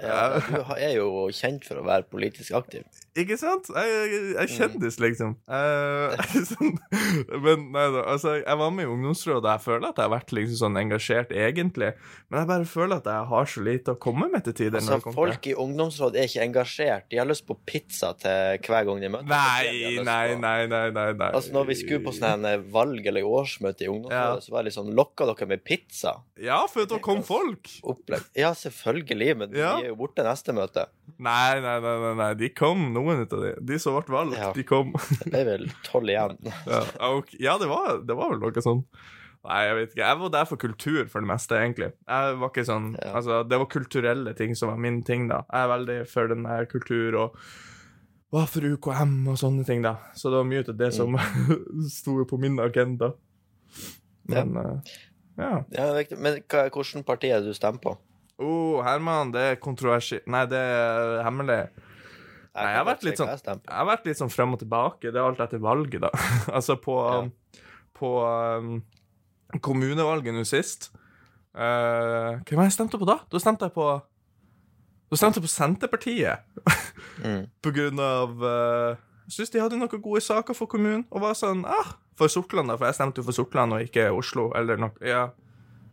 ja, 0.00 0.38
Du 0.40 0.72
er 0.78 0.94
jo 0.96 1.26
kjent 1.36 1.68
for 1.68 1.82
å 1.82 1.84
være 1.84 2.08
politisk 2.08 2.56
aktiv. 2.56 2.86
Ikke 3.18 3.36
sant? 3.40 3.68
Jeg, 3.74 3.88
jeg, 4.12 4.24
jeg 4.36 4.50
kjendis, 4.54 4.98
liksom. 5.02 5.32
Eh, 5.50 6.26
sånn, 6.52 6.74
men 7.42 7.64
nei 7.74 7.86
da, 7.94 8.02
altså, 8.14 8.34
jeg 8.38 8.58
var 8.60 8.70
med 8.74 8.86
i 8.86 8.90
ungdomsrådet, 8.92 9.50
jeg 9.56 9.64
føler 9.64 9.88
at 9.90 9.98
jeg 9.98 10.06
har 10.06 10.12
vært 10.12 10.34
liksom 10.36 10.58
sånn 10.60 10.78
engasjert 10.82 11.32
egentlig. 11.34 11.90
Men 12.28 12.42
jeg 12.42 12.50
bare 12.52 12.68
føler 12.68 13.00
at 13.00 13.08
jeg 13.10 13.28
har 13.32 13.48
så 13.54 13.64
lite 13.66 13.94
å 13.96 14.00
komme 14.02 14.28
med 14.32 14.44
til 14.46 14.56
tider. 14.60 14.78
Altså, 14.82 15.14
folk 15.16 15.40
til- 15.42 15.52
i 15.52 15.58
ungdomsråd 15.64 16.18
er 16.20 16.28
ikke 16.28 16.44
engasjert. 16.46 17.08
De 17.10 17.18
har 17.22 17.26
lyst 17.30 17.46
på 17.48 17.56
pizza 17.66 18.12
til 18.20 18.58
hver 18.68 18.84
gang 18.90 19.00
de 19.02 19.08
møtes. 19.16 19.30
Nei, 19.32 20.02
nei, 20.04 20.34
nei, 20.36 20.66
nei, 20.70 20.84
nei, 20.94 21.08
nei. 21.16 21.30
Altså, 21.32 21.52
når 21.56 21.70
vi 21.72 21.78
skulle 21.80 22.04
på 22.04 22.12
sånn 22.16 22.44
her 22.46 22.62
valg 22.74 23.06
eller 23.08 23.24
årsmøte 23.26 23.86
i 23.86 23.90
ungdomsrådet, 23.90 24.12
Ja. 24.12 24.44
så 24.44 24.52
var 24.54 24.62
det 24.62 24.70
liksom 24.72 24.92
Lokka 24.98 25.26
dere 25.32 25.46
med 25.48 25.64
pizza? 25.64 26.14
Ja, 26.38 26.60
for 26.70 26.84
da 26.86 26.98
kom 27.02 27.22
folk. 27.26 27.66
Opplegg. 27.88 28.22
Ja, 28.36 28.52
selvfølgelig, 28.56 29.36
men 29.38 29.52
Ja. 29.56 29.76
de 29.80 29.86
er 29.88 29.88
jo 29.94 29.96
borte 29.96 30.22
neste 30.26 30.52
møte. 30.52 30.86
Nei, 31.18 31.58
nei, 31.60 31.78
nei, 31.80 31.96
nei, 32.04 32.14
nei. 32.20 32.34
de 32.34 32.48
kom, 32.50 32.92
noen 32.92 33.07
ut 33.10 33.32
av 33.32 33.40
de. 33.46 33.52
De 33.64 33.78
som 33.80 33.94
ble 33.96 34.12
valgt, 34.14 34.36
Ja. 34.36 34.52
de 34.52 34.64
kom. 34.68 34.92
Det 35.22 35.30
ble 35.32 35.44
vel 35.48 35.68
tolv 35.86 36.08
igjen. 36.12 36.36
Ja, 36.66 36.82
okay. 37.14 37.38
ja 37.40 37.54
det, 37.58 37.68
var, 37.70 38.02
det 38.04 38.16
var 38.18 38.30
vel 38.34 38.40
noe 38.44 38.64
sånn. 38.64 38.84
Nei, 39.48 39.58
jeg 39.64 39.74
vet 39.78 39.92
ikke. 39.94 40.02
Jeg 40.04 40.18
var 40.20 40.30
der 40.34 40.44
for 40.50 40.56
kultur 40.60 41.08
for 41.08 41.20
det 41.24 41.28
meste, 41.30 41.54
egentlig. 41.56 41.92
Jeg 42.08 42.36
var 42.40 42.50
ikke 42.52 42.64
sånn, 42.68 42.88
Ja. 43.00 43.12
altså, 43.20 43.40
Det 43.48 43.58
var 43.62 43.66
kulturelle 43.72 44.34
ting 44.36 44.54
som 44.58 44.68
var 44.68 44.76
min 44.82 45.00
ting, 45.06 45.28
da. 45.30 45.44
Jeg 45.48 45.64
er 45.64 45.72
veldig 45.72 45.98
for 46.10 46.28
den 46.28 46.42
der 46.44 46.66
kultur 46.68 47.16
og 47.22 47.36
hva 48.34 48.42
for 48.44 48.60
UKM 48.60 49.22
og 49.32 49.38
sånne 49.40 49.64
ting, 49.64 49.80
da. 49.86 49.94
Så 50.12 50.28
det 50.28 50.36
var 50.42 50.44
mye 50.50 50.66
av 50.68 50.76
det 50.76 50.90
som 50.92 51.14
sto 51.88 52.18
på 52.28 52.36
min 52.42 52.58
agenda. 52.60 53.14
Men 54.28 54.56
eh, 54.56 54.92
ja. 55.38 55.48
Ja, 55.48 55.62
det 55.70 55.80
er 55.86 55.96
viktig. 56.02 56.18
Men 56.20 56.42
hva, 56.50 56.66
hvilket 56.74 57.06
parti 57.08 57.30
er 57.32 57.40
det 57.40 57.54
du 57.54 57.56
stemmer 57.56 57.80
på? 57.80 57.94
Oh, 58.38 58.82
Herman, 58.84 59.32
det 59.34 59.40
er 59.52 59.56
kontroversi... 59.62 60.20
Nei, 60.30 60.44
det 60.50 60.58
er 60.60 61.22
hemmelig. 61.26 61.62
Nei, 62.58 62.70
jeg 62.74 62.80
har 62.80 62.86
vært 62.88 63.04
litt 63.06 63.20
sånn 63.20 63.30
Jeg 63.30 63.74
har 63.78 63.86
vært 63.88 64.06
litt 64.08 64.18
sånn 64.20 64.32
frem 64.32 64.54
og 64.56 64.60
tilbake. 64.62 65.10
Det 65.12 65.18
er 65.18 65.24
alt 65.24 65.40
etter 65.44 65.60
valget, 65.62 66.00
da. 66.04 66.10
altså 66.56 66.76
på, 66.82 66.96
Ja. 67.08 67.64
på 67.98 68.12
um, 68.26 68.78
kommunevalget 69.64 70.34
nå 70.36 70.44
sist 70.48 70.90
uh, 71.56 72.36
Hvem 72.44 72.60
var 72.60 72.68
jeg 72.68 72.76
stemte 72.76 73.00
på 73.00 73.08
da? 73.08 73.18
Da 73.32 73.40
stemte 73.42 73.68
jeg 73.68 73.74
på 73.76 73.86
Da 75.08 75.16
stemte 75.18 75.40
jeg 75.40 75.46
på 75.46 75.52
Senterpartiet. 75.54 76.44
Mm. 77.24 77.46
på 77.64 77.72
grunn 77.74 78.02
av 78.04 78.34
uh, 78.44 78.92
Jeg 79.28 79.38
syns 79.38 79.54
de 79.54 79.62
hadde 79.62 79.80
noen 79.80 80.02
gode 80.04 80.20
saker 80.24 80.56
for 80.56 80.70
kommunen, 80.70 81.06
og 81.10 81.24
var 81.24 81.36
sånn 81.38 81.64
ah, 81.68 81.94
For 82.20 82.30
Sortland, 82.32 82.70
da, 82.72 82.76
for 82.80 82.88
jeg 82.90 82.98
stemte 82.98 83.22
jo 83.22 83.28
for 83.28 83.36
Sortland 83.36 83.76
og 83.76 83.84
ikke 83.86 84.10
Oslo, 84.14 84.50
eller 84.58 84.76
noe. 84.80 84.94
Ja, 85.04 85.28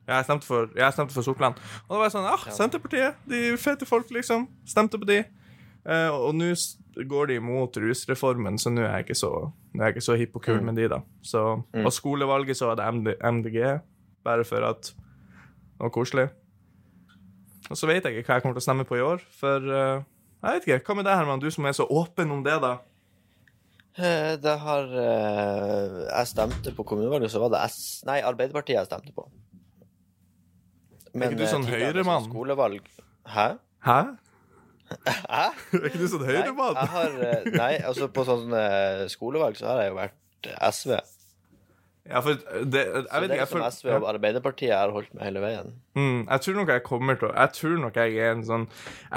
Jeg 0.07 0.25
stemte 0.27 0.45
for, 0.45 0.69
jeg 0.77 0.93
stemte 0.93 1.15
for 1.15 1.25
Sortland. 1.25 1.57
Og 1.87 1.95
da 1.95 1.99
var 2.01 2.07
jeg 2.09 2.13
sånn 2.17 2.29
ah, 2.29 2.45
Senterpartiet, 2.53 3.17
de 3.29 3.41
fete 3.61 3.87
folk, 3.89 4.11
liksom. 4.13 4.45
Stemte 4.69 4.99
på 5.01 5.07
de. 5.09 5.23
Eh, 5.85 6.09
og 6.09 6.33
nå 6.33 6.49
går 7.09 7.29
de 7.29 7.37
imot 7.37 7.77
rusreformen, 7.77 8.57
så 8.61 8.71
nå 8.73 8.81
er 8.85 8.97
jeg 8.97 9.05
ikke 9.07 9.19
så, 9.19 9.31
er 9.75 9.83
jeg 9.89 9.95
ikke 9.95 10.05
så 10.07 10.15
hipp 10.17 10.39
og 10.39 10.45
kul 10.47 10.63
med 10.65 10.79
de, 10.79 10.87
da. 10.89 11.01
Så, 11.21 11.43
Og 11.83 11.91
skolevalget 11.93 12.57
så 12.57 12.71
var 12.71 12.79
det 12.79 12.87
MD, 12.95 13.13
MDG, 13.21 13.59
bare 14.25 14.47
for 14.47 14.65
at 14.65 14.93
var 15.79 15.91
koselig. 15.93 16.29
Og 17.69 17.77
så 17.77 17.87
vet 17.89 18.05
jeg 18.05 18.17
ikke 18.17 18.29
hva 18.29 18.37
jeg 18.37 18.45
kommer 18.45 18.57
til 18.57 18.63
å 18.63 18.67
stemme 18.67 18.85
på 18.87 18.97
i 18.97 19.03
år, 19.03 19.23
for 19.35 19.63
uh, 19.69 20.03
jeg 20.45 20.59
vet 20.59 20.67
ikke. 20.67 20.81
Hva 20.85 20.97
med 20.99 21.07
deg, 21.07 21.17
Herman? 21.19 21.41
Du 21.41 21.49
som 21.53 21.65
er 21.65 21.73
så 21.77 21.87
åpen 21.89 22.33
om 22.33 22.43
det, 22.45 22.55
da. 22.61 22.75
Eh, 23.97 24.35
Det 24.41 24.57
har 24.59 24.91
uh, 24.91 26.03
Jeg 26.05 26.27
stemte 26.29 26.73
på 26.75 26.83
kommunevalget, 26.83 27.31
så 27.33 27.41
var 27.41 27.53
det 27.55 27.63
S... 27.71 28.03
Nei, 28.07 28.19
Arbeiderpartiet 28.25 28.77
jeg 28.77 28.89
stemte 28.89 29.15
på. 29.15 29.25
ikke 31.15 31.39
du 31.39 31.45
sånn 31.47 31.65
Høyre-mann? 31.65 32.25
sånn 32.25 32.31
Skolevalg 32.33 32.89
Hæ? 33.31 33.47
Hæ? 33.85 33.99
Hæ? 35.05 35.45
Er 35.73 35.87
ikke 35.89 35.99
du 36.01 36.07
sånn 36.11 36.23
Nei, 36.25 36.35
høyremann? 36.37 36.77
har, 36.93 37.17
eh, 37.25 37.49
nei, 37.55 37.73
altså 37.81 38.07
på 38.13 38.25
sånn 38.27 38.53
eh, 38.53 39.05
skolevalg 39.11 39.57
så 39.59 39.71
har 39.71 39.83
jeg 39.83 39.93
jo 39.93 39.97
vært 39.99 40.49
eh, 40.51 40.57
SV. 40.69 40.95
Ja, 42.05 42.19
for 42.21 42.37
det, 42.37 42.81
jeg 42.85 43.05
Så 43.09 43.17
vet 43.23 43.31
det 43.31 43.33
er 43.33 43.39
jeg 43.39 43.47
liksom 43.47 43.63
SV 43.65 43.87
og 43.95 44.03
Arbeiderpartiet 44.11 44.75
har 44.77 44.93
holdt 44.93 45.09
med 45.17 45.25
hele 45.25 45.41
veien. 45.41 45.71
Mm, 45.97 46.27
jeg 46.29 46.43
tror 46.45 46.57
nok 46.59 46.69
jeg 46.75 46.83
kommer 46.85 47.17
til 47.17 47.31
Jeg 47.33 47.53
tror 47.57 47.79
nok 47.81 47.97
jeg 47.97 48.19
er 48.21 48.35
en 48.35 48.43
sånn 48.45 48.67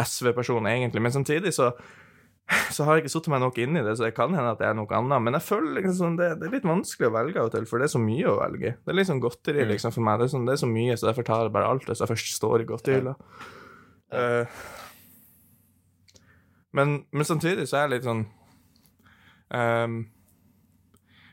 SV-person, 0.07 0.69
egentlig. 0.71 1.05
Men 1.05 1.13
samtidig 1.13 1.53
så 1.57 1.75
så 2.73 2.87
har 2.87 2.97
jeg 2.97 3.05
ikke 3.05 3.13
satt 3.13 3.27
meg 3.29 3.43
nok 3.43 3.59
inn 3.61 3.77
i 3.77 3.83
det, 3.85 3.93
så 3.99 4.07
det 4.07 4.15
kan 4.17 4.33
hende 4.33 4.55
at 4.55 4.61
det 4.63 4.71
er 4.71 4.77
noe 4.79 4.89
annet. 4.97 5.21
Men 5.21 5.37
jeg 5.37 5.45
føler 5.45 5.75
liksom 5.83 5.97
sånn, 5.99 6.15
det, 6.17 6.31
det 6.41 6.49
er 6.49 6.55
litt 6.57 6.69
vanskelig 6.69 7.11
å 7.11 7.15
velge 7.19 7.43
av 7.43 7.51
og 7.51 7.53
til, 7.53 7.67
for 7.69 7.83
det 7.83 7.91
er 7.91 7.93
så 7.93 8.01
mye 8.01 8.31
å 8.31 8.39
velge. 8.39 8.71
Det 8.87 8.95
er 8.95 9.09
sånn 9.11 9.21
godteri 9.21 9.67
liksom 9.69 9.93
for 9.93 10.07
meg. 10.07 10.17
Det 10.23 10.29
er, 10.31 10.33
sånn, 10.33 10.47
det 10.49 10.55
er 10.55 10.63
så 10.63 10.71
mye, 10.71 10.97
så 10.97 11.11
derfor 11.11 11.27
tar 11.29 11.45
jeg 11.45 11.55
bare 11.59 11.69
alt 11.75 11.85
hvis 11.91 12.01
jeg 12.01 12.09
først 12.15 12.33
står 12.39 12.65
i 12.65 12.69
godterihylla. 12.71 13.15
Eh, 14.17 14.63
men, 16.73 17.03
men 17.13 17.25
samtidig 17.25 17.69
så 17.69 17.79
er 17.79 17.87
jeg 17.87 17.95
litt 17.97 18.07
sånn 18.07 18.27
um, 19.55 19.99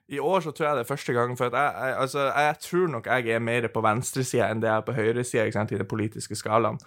I 0.07 0.21
år 0.23 0.45
så 0.45 0.53
tror 0.55 0.67
jeg 0.69 0.77
det 0.77 0.83
er 0.85 0.89
første 0.89 1.15
gang 1.17 1.33
For 1.35 1.49
at 1.49 1.57
jeg, 1.59 1.73
jeg, 1.75 1.97
altså, 2.05 2.25
jeg 2.29 2.57
tror 2.63 2.87
nok 2.93 3.09
jeg 3.11 3.35
er 3.35 3.43
mer 3.43 3.67
på 3.73 3.83
venstresida 3.83 4.47
enn 4.47 4.63
det 4.63 4.71
jeg 4.71 4.83
er 4.83 4.87
på 4.87 4.95
høyresida 4.95 5.45
i 5.49 5.79
den 5.81 5.89
politiske 5.89 6.37
skalaen. 6.39 6.79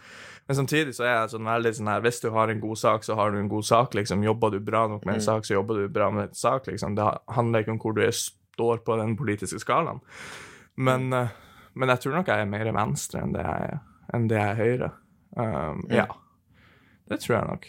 Men 0.49 0.57
samtidig 0.57 0.95
så 0.97 1.05
er 1.05 1.13
jeg 1.13 1.35
sånn 1.35 1.51
veldig 1.51 1.75
sånn 1.77 1.91
her 1.93 2.05
Hvis 2.07 2.23
du 2.25 2.31
har 2.33 2.49
en 2.49 2.63
god 2.63 2.81
sak, 2.81 3.05
så 3.05 3.19
har 3.19 3.35
du 3.35 3.41
en 3.41 3.51
god 3.53 3.67
sak, 3.69 3.99
liksom. 3.99 4.25
Jobber 4.25 4.55
du 4.55 4.63
bra 4.65 4.87
nok 4.89 5.05
med 5.05 5.19
en 5.19 5.27
sak, 5.27 5.45
så 5.45 5.59
jobber 5.59 5.83
du 5.83 5.91
bra 5.93 6.09
med 6.15 6.31
en 6.31 6.39
sak, 6.39 6.71
liksom. 6.71 6.95
Det 6.97 7.09
handler 7.37 7.67
ikke 7.67 7.75
om 7.75 7.83
hvor 7.83 7.99
du 7.99 8.01
er, 8.07 8.15
står 8.17 8.81
på 8.87 8.97
den 8.97 9.13
politiske 9.19 9.61
skalaen. 9.61 10.01
Men, 10.81 11.13
uh, 11.13 11.29
men 11.75 11.93
jeg 11.93 12.07
tror 12.07 12.17
nok 12.17 12.33
jeg 12.33 12.47
er 12.47 12.49
mer 12.49 12.73
venstre 12.73 13.21
enn 13.27 13.37
det 13.37 13.45
jeg 13.45 13.77
enn 14.17 14.29
det 14.31 14.39
jeg 14.39 14.55
er 14.55 14.59
høyre. 14.63 14.91
Um, 15.37 15.85
Ja. 15.93 16.07
Det 17.09 17.21
tror 17.21 17.35
jeg 17.37 17.49
nok. 17.49 17.69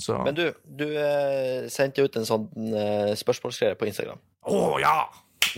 Så 0.00 0.16
Men 0.24 0.36
du, 0.36 0.46
du 0.64 0.86
eh, 0.96 1.66
sendte 1.72 2.04
ut 2.06 2.14
en 2.16 2.24
sånn 2.28 2.46
eh, 2.72 3.10
spørsmålsgreie 3.20 3.76
på 3.76 3.88
Instagram. 3.90 4.20
Å 4.48 4.62
ja! 4.80 5.00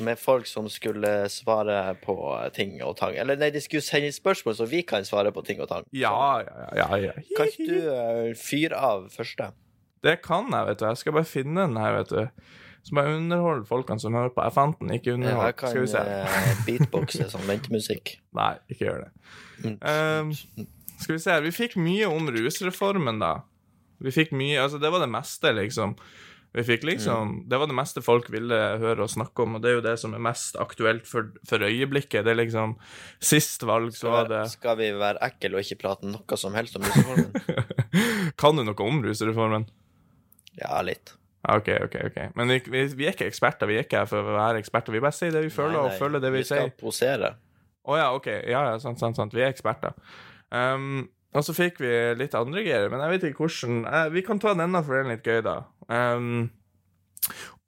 Med 0.02 0.16
folk 0.18 0.46
som 0.48 0.68
skulle 0.72 1.10
svare 1.30 1.76
på 2.00 2.14
ting 2.56 2.78
og 2.82 2.96
tang. 2.98 3.14
Eller 3.18 3.36
nei, 3.38 3.50
de 3.52 3.60
skulle 3.60 3.84
sende 3.84 4.08
inn 4.08 4.14
spørsmål, 4.16 4.56
så 4.56 4.66
vi 4.70 4.80
kan 4.88 5.04
svare 5.04 5.30
på 5.34 5.42
ting 5.46 5.60
og 5.60 5.68
tang. 5.70 5.86
Ja, 5.94 6.40
ja, 6.42 6.68
ja. 6.78 6.86
ja. 7.02 7.12
Kan 7.36 7.50
ikke 7.50 7.66
du 7.68 7.90
eh, 7.92 8.32
fyre 8.38 8.78
av 8.78 9.06
første? 9.12 9.50
Det 10.02 10.16
kan 10.24 10.48
jeg, 10.50 10.66
vet 10.70 10.80
du. 10.80 10.86
Jeg 10.88 11.02
skal 11.02 11.16
bare 11.18 11.28
finne 11.28 11.66
den 11.68 11.78
her, 11.78 11.98
vet 12.00 12.10
du. 12.14 12.48
Så 12.82 12.96
bare 12.98 13.14
underholde 13.14 13.68
folkene 13.68 14.02
som 14.02 14.16
hører 14.18 14.32
på. 14.34 14.42
Jeg 14.42 14.56
fant 14.56 14.80
den, 14.80 14.90
ikke 14.96 15.12
jeg 15.12 15.20
underhold. 15.20 15.54
kan 15.60 15.70
Skal 15.70 15.84
vi 15.84 15.92
se. 15.92 16.02
eh, 16.02 16.64
beatboxe 16.66 17.28
som 17.30 17.44
ventemusikk. 17.46 18.16
Nei, 18.40 18.52
ikke 18.72 18.88
gjør 18.88 19.04
det. 19.04 19.12
Um, 19.86 20.32
skal 20.96 21.14
vi 21.14 21.22
se. 21.22 21.36
Vi 21.44 21.52
fikk 21.54 21.76
mye 21.78 22.08
om 22.10 22.26
rusreformen, 22.34 23.20
da. 23.22 23.36
Vi 24.02 24.12
fikk 24.14 24.34
mye 24.36 24.60
Altså, 24.62 24.80
det 24.82 24.90
var 24.92 25.02
det 25.04 25.10
meste, 25.12 25.52
liksom. 25.56 25.96
Vi 26.52 26.60
fikk 26.68 26.82
liksom 26.84 27.30
ja. 27.32 27.44
Det 27.48 27.60
var 27.62 27.70
det 27.70 27.76
meste 27.78 28.02
folk 28.04 28.26
ville 28.32 28.56
høre 28.82 29.06
og 29.06 29.12
snakke 29.12 29.46
om, 29.46 29.56
og 29.56 29.62
det 29.64 29.70
er 29.70 29.78
jo 29.78 29.84
det 29.86 29.94
som 30.02 30.12
er 30.12 30.20
mest 30.20 30.58
aktuelt 30.60 31.06
for, 31.08 31.30
for 31.48 31.64
øyeblikket. 31.64 32.26
Det 32.26 32.34
er 32.34 32.40
liksom 32.42 32.74
Sist 33.24 33.64
valg 33.68 33.94
så 33.96 34.12
var 34.12 34.28
det 34.28 34.42
Skal 34.52 34.76
vi 34.82 34.90
være 35.00 35.22
ekle 35.30 35.56
og 35.56 35.64
ikke 35.64 35.80
prate 35.80 36.10
noe 36.10 36.38
som 36.40 36.52
helst 36.58 36.76
om 36.76 36.84
rusreformen? 36.84 37.32
Kan 38.40 38.60
du 38.60 38.66
noe 38.68 38.84
om 38.84 39.00
rusreformen? 39.06 39.64
Ja, 40.60 40.76
litt. 40.84 41.14
OK, 41.48 41.72
OK. 41.86 41.96
ok. 42.10 42.18
Men 42.36 42.52
vi, 42.52 42.60
vi, 42.70 42.84
vi 43.00 43.08
er 43.08 43.16
ikke 43.16 43.26
eksperter. 43.26 43.66
Vi 43.66 43.78
er 43.80 43.86
ikke 43.86 44.04
her 44.04 44.10
for 44.10 44.20
å 44.20 44.36
være 44.36 44.60
eksperter. 44.62 44.94
Vi 44.94 45.00
bare 45.02 45.16
sier 45.16 45.32
det 45.34 45.42
vi 45.46 45.50
føler, 45.50 45.78
Nei, 45.78 45.86
og 45.86 45.90
nei, 45.90 45.98
følger 45.98 46.22
det 46.22 46.30
vi, 46.34 46.42
Vi 46.44 46.48
skal 46.50 46.68
sier. 46.68 46.76
posere. 46.78 47.32
Å 47.82 47.96
ja, 47.98 48.04
OK. 48.14 48.28
Ja, 48.46 48.60
ja, 48.70 48.76
sant, 48.82 49.00
sant, 49.02 49.18
sant. 49.18 49.34
Vi 49.34 49.42
er 49.42 49.50
eksperter. 49.50 49.96
Um, 50.54 51.08
og 51.32 51.44
så 51.46 51.54
fikk 51.56 51.80
vi 51.80 51.92
litt 52.20 52.34
andre 52.36 52.64
greier, 52.64 52.90
men 52.92 53.00
jeg 53.00 53.14
vet 53.14 53.28
ikke 53.30 53.46
hvordan 53.46 53.84
eh, 53.88 54.08
Vi 54.12 54.24
kan 54.26 54.40
ta 54.42 54.52
denne, 54.58 54.82
for 54.84 54.98
den 54.98 55.08
er 55.08 55.16
litt 55.16 55.28
gøy, 55.28 55.40
da. 55.46 55.62
Um, 55.88 56.50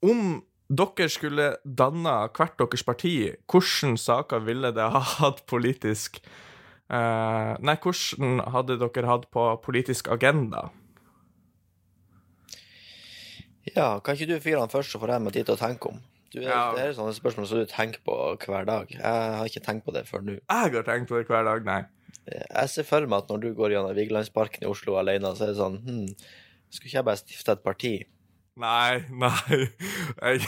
om 0.04 0.42
dere 0.68 1.08
skulle 1.12 1.50
danna 1.64 2.16
hvert 2.34 2.56
deres 2.60 2.84
parti, 2.84 3.14
hvilke 3.48 3.96
saker 4.00 4.44
ville 4.44 4.72
det 4.76 4.88
ha 4.94 5.02
hatt 5.20 5.44
politisk 5.50 6.20
uh, 6.92 7.56
Nei, 7.64 7.76
hvordan 7.80 8.40
hadde 8.52 8.80
dere 8.82 9.08
hatt 9.08 9.28
på 9.32 9.48
politisk 9.64 10.12
agenda? 10.12 10.68
Ja, 13.72 13.98
kan 14.04 14.18
ikke 14.18 14.34
du 14.34 14.42
fyre 14.44 14.60
han 14.60 14.72
først, 14.72 14.92
så 14.92 15.00
får 15.00 15.14
jeg 15.14 15.24
meg 15.24 15.36
tid 15.36 15.48
til 15.48 15.56
å 15.56 15.60
tenke 15.60 15.94
om? 15.94 16.02
Du, 16.34 16.40
Ja. 16.42 16.74
Det 16.74 16.82
er 16.82 16.96
sånne 16.96 17.14
spørsmål 17.16 17.46
som 17.48 17.60
du 17.62 17.70
tenker 17.70 18.02
på 18.04 18.14
hver 18.44 18.66
dag. 18.68 18.90
Jeg 18.90 19.00
har 19.38 19.48
ikke 19.48 19.64
tenkt 19.64 19.86
på 19.86 19.94
det 19.94 20.04
før 20.08 20.24
nå. 20.26 20.36
Jeg 20.42 20.74
har 20.74 20.86
tenkt 20.86 21.08
på 21.08 21.16
det 21.16 21.28
hver 21.30 21.46
dag, 21.46 21.64
nei. 21.64 21.84
Jeg 22.30 22.72
ser 22.72 22.88
for 22.88 23.04
meg 23.04 23.24
at 23.24 23.30
når 23.32 23.42
du 23.42 23.52
går 23.56 23.74
gjennom 23.76 23.96
Vigelandsparken 23.96 24.64
i 24.64 24.70
Oslo 24.70 24.96
alene, 25.00 25.34
så 25.36 25.44
er 25.44 25.52
det 25.52 25.60
sånn 25.60 25.80
hm, 25.84 26.06
Skulle 26.72 26.90
ikke 26.90 26.98
jeg 27.00 27.08
bare 27.10 27.20
stifte 27.20 27.56
et 27.56 27.64
parti? 27.66 27.94
Nei, 28.54 29.02
nei 29.24 29.32
jeg, 29.58 30.44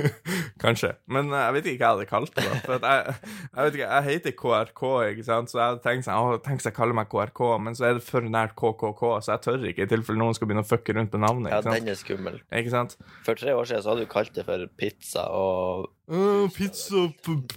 Kanskje. 0.62 0.92
Men 1.10 1.32
eh, 1.32 1.42
jeg 1.42 1.56
vet 1.56 1.68
ikke 1.72 1.82
hva 1.82 1.88
jeg 1.88 1.96
hadde 1.96 2.08
kalt 2.10 2.36
det. 2.36 2.44
da. 2.46 2.60
For 2.62 2.86
jeg, 2.86 3.16
jeg 3.48 3.66
vet 3.66 3.78
ikke, 3.78 3.88
jeg 3.88 4.06
heter 4.08 4.36
KRK, 4.42 4.82
ikke 5.12 5.26
sant? 5.26 5.50
så 5.50 5.58
jeg 5.58 5.72
hadde 5.72 5.82
tenkt 5.84 6.06
sånn, 6.06 6.22
å, 6.22 6.38
tenk 6.44 6.62
jeg 6.64 6.76
kaller 6.76 6.98
meg 6.98 7.10
KRK, 7.10 7.42
men 7.66 7.78
så 7.78 7.88
er 7.88 7.98
det 7.98 8.06
for 8.06 8.30
nært 8.38 8.54
KKK, 8.58 9.04
så 9.26 9.34
jeg 9.34 9.44
tør 9.48 9.68
ikke, 9.72 9.88
i 9.88 9.90
tilfelle 9.90 10.22
noen 10.22 10.38
skal 10.38 10.50
begynne 10.50 10.66
å 10.66 10.70
fucke 10.70 10.94
rundt 10.94 11.14
med 11.16 11.24
navnet. 11.26 11.50
Ja, 11.50 11.60
ikke 11.60 11.70
sant? 11.70 11.82
den 11.82 11.94
er 11.94 12.00
skummel. 12.04 12.40
Ikke 12.62 12.74
sant? 12.74 12.98
For 13.26 13.42
tre 13.42 13.58
år 13.58 13.70
siden 13.70 13.84
så 13.84 13.94
hadde 13.94 14.06
du 14.06 14.12
kalt 14.14 14.34
det 14.38 14.46
for 14.46 14.66
pizza 14.78 15.26
og 15.34 15.90
Uh, 16.08 16.48
pizza, 16.56 17.02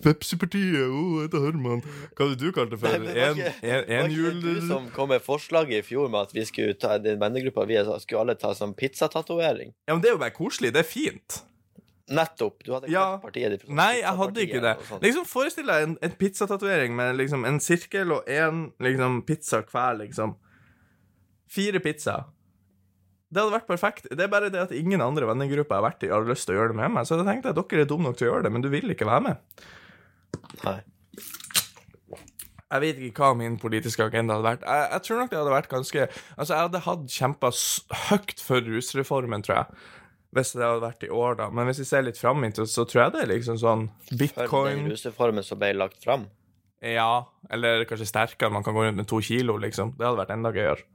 Pepsi-partiet, 0.03 0.89
oh, 0.91 1.21
heter 1.23 1.39
Herman. 1.45 1.79
Hva 2.17 2.25
hadde 2.27 2.35
du 2.41 2.49
kalt 2.51 2.73
det 2.73 2.79
for? 2.81 2.87
Var 2.89 2.97
En, 2.99 3.37
ikke- 3.37 3.53
en, 3.63 3.85
Var 3.87 3.93
en 3.95 4.09
ikke 4.09 4.17
jul... 4.17 4.41
det 4.43 4.55
du 4.57 4.65
som 4.67 4.89
kom 4.91 5.07
med 5.13 5.21
forslaget 5.23 5.77
i 5.77 5.85
fjor 5.87 6.09
med 6.11 6.27
at 6.27 6.33
vi 6.35 6.43
skulle 6.49 6.73
ta 6.75 6.97
den 6.99 7.19
vennegruppa 7.21 7.63
vi 7.69 7.77
er, 7.79 7.87
skulle 8.03 8.19
alle 8.25 8.35
ta 8.35 8.51
sånn 8.57 8.73
pizzatatovering? 8.75 9.71
Ja, 9.87 9.93
men 9.95 10.01
det 10.03 10.11
er 10.11 10.17
jo 10.17 10.21
bare 10.25 10.35
koselig, 10.35 10.73
det 10.75 10.83
er 10.83 10.89
fint. 10.89 11.39
Nettopp. 12.11 12.59
Du 12.67 12.73
hadde 12.75 12.91
Ja. 12.91 13.05
kalt 13.13 13.21
partiet 13.29 13.51
ditt 13.55 13.61
sånn 13.63 13.75
Nei, 13.79 14.01
jeg 14.01 14.17
hadde 14.19 14.41
ikke 14.43 14.61
det. 14.67 14.75
sånn. 14.89 14.99
Liksom, 15.01 15.25
Forestill 15.31 15.65
deg 15.71 15.83
en, 15.87 15.97
en 16.01 16.11
pizzatatovering 16.19 16.95
med 16.97 17.15
liksom 17.21 17.45
en 17.47 17.59
sirkel 17.63 18.11
og 18.11 18.27
én 18.27 18.65
liksom, 18.83 19.21
pizza 19.23 19.61
hver, 19.63 19.95
liksom. 20.03 20.35
Fire 21.47 21.79
pizzaer. 21.79 22.25
Det 23.31 23.39
hadde 23.39 23.55
vært 23.55 23.69
perfekt. 23.69 24.09
Det 24.11 24.25
er 24.25 24.31
bare 24.31 24.49
det 24.51 24.59
at 24.59 24.73
ingen 24.75 25.01
andre 25.03 25.29
vennegrupper 25.29 25.77
jeg 25.77 25.79
har 25.79 25.87
vært 25.87 26.03
i, 26.03 26.11
har 26.11 26.25
lyst 26.27 26.49
til 26.49 26.57
å 26.57 26.59
gjøre 26.59 26.73
det 26.73 26.79
med 26.81 26.91
meg. 26.97 27.07
Så 27.07 27.15
jeg 27.15 27.27
tenkte 27.27 27.53
at 27.53 27.59
dere 27.61 27.85
er 27.85 27.87
dumme 27.87 28.09
nok 28.09 28.19
til 28.19 28.27
å 28.27 28.33
gjøre 28.33 28.47
det, 28.47 28.51
men 28.51 28.65
du 28.65 28.67
vil 28.73 28.91
ikke 28.91 29.07
være 29.07 29.23
med. 29.29 29.69
Nei. 30.65 30.81
Jeg 32.71 32.83
vet 32.85 32.99
ikke 33.03 33.23
hva 33.23 33.35
min 33.35 33.55
politiske 33.59 34.03
agenda 34.03 34.37
hadde 34.37 34.47
vært. 34.47 34.67
Jeg, 34.67 34.91
jeg 34.95 35.05
tror 35.07 35.17
nok 35.19 35.31
det 35.31 35.39
hadde 35.41 35.55
vært 35.55 35.71
ganske 35.71 36.03
Altså, 36.07 36.51
jeg 36.51 36.61
hadde 36.61 36.83
hatt 36.85 37.15
kjempa 37.15 37.51
høyt 38.09 38.43
for 38.43 38.67
rusreformen, 38.67 39.43
tror 39.47 39.57
jeg. 39.57 39.81
Hvis 40.31 40.53
det 40.55 40.63
hadde 40.63 40.83
vært 40.85 41.03
i 41.03 41.11
år, 41.11 41.35
da. 41.41 41.49
Men 41.51 41.67
hvis 41.67 41.81
vi 41.83 41.87
ser 41.89 42.05
litt 42.07 42.19
fram 42.19 42.45
så 42.55 42.85
tror 42.87 43.01
jeg 43.03 43.15
det 43.15 43.25
er 43.25 43.31
liksom 43.33 43.59
sånn 43.59 43.89
bitcoin 44.11 44.47
For 44.47 44.69
den 44.71 44.93
rusreformen 44.93 45.47
som 45.47 45.59
ble 45.59 45.73
lagt 45.75 45.99
fram. 46.03 46.29
Ja, 46.81 47.27
eller 47.51 47.83
kanskje 47.89 48.07
sterkere. 48.09 48.53
Man 48.55 48.63
kan 48.63 48.75
gå 48.75 48.85
rundt 48.87 48.97
med 48.97 49.09
to 49.11 49.19
kilo, 49.23 49.57
liksom. 49.59 49.91
Det 49.99 50.07
hadde 50.07 50.23
vært 50.23 50.35
enda 50.37 50.53
gøyere. 50.55 50.87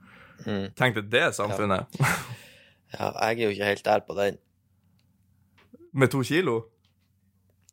Mm. 0.44 0.66
Tenk 0.78 0.98
deg 0.98 1.08
det 1.10 1.24
samfunnet. 1.38 1.86
Ja, 2.92 3.08
jeg 3.28 3.40
er 3.40 3.42
jo 3.46 3.54
ikke 3.54 3.70
helt 3.70 3.84
der 3.86 4.02
på 4.06 4.14
den. 4.18 4.36
med 5.96 6.10
to 6.12 6.20
kilo? 6.26 6.58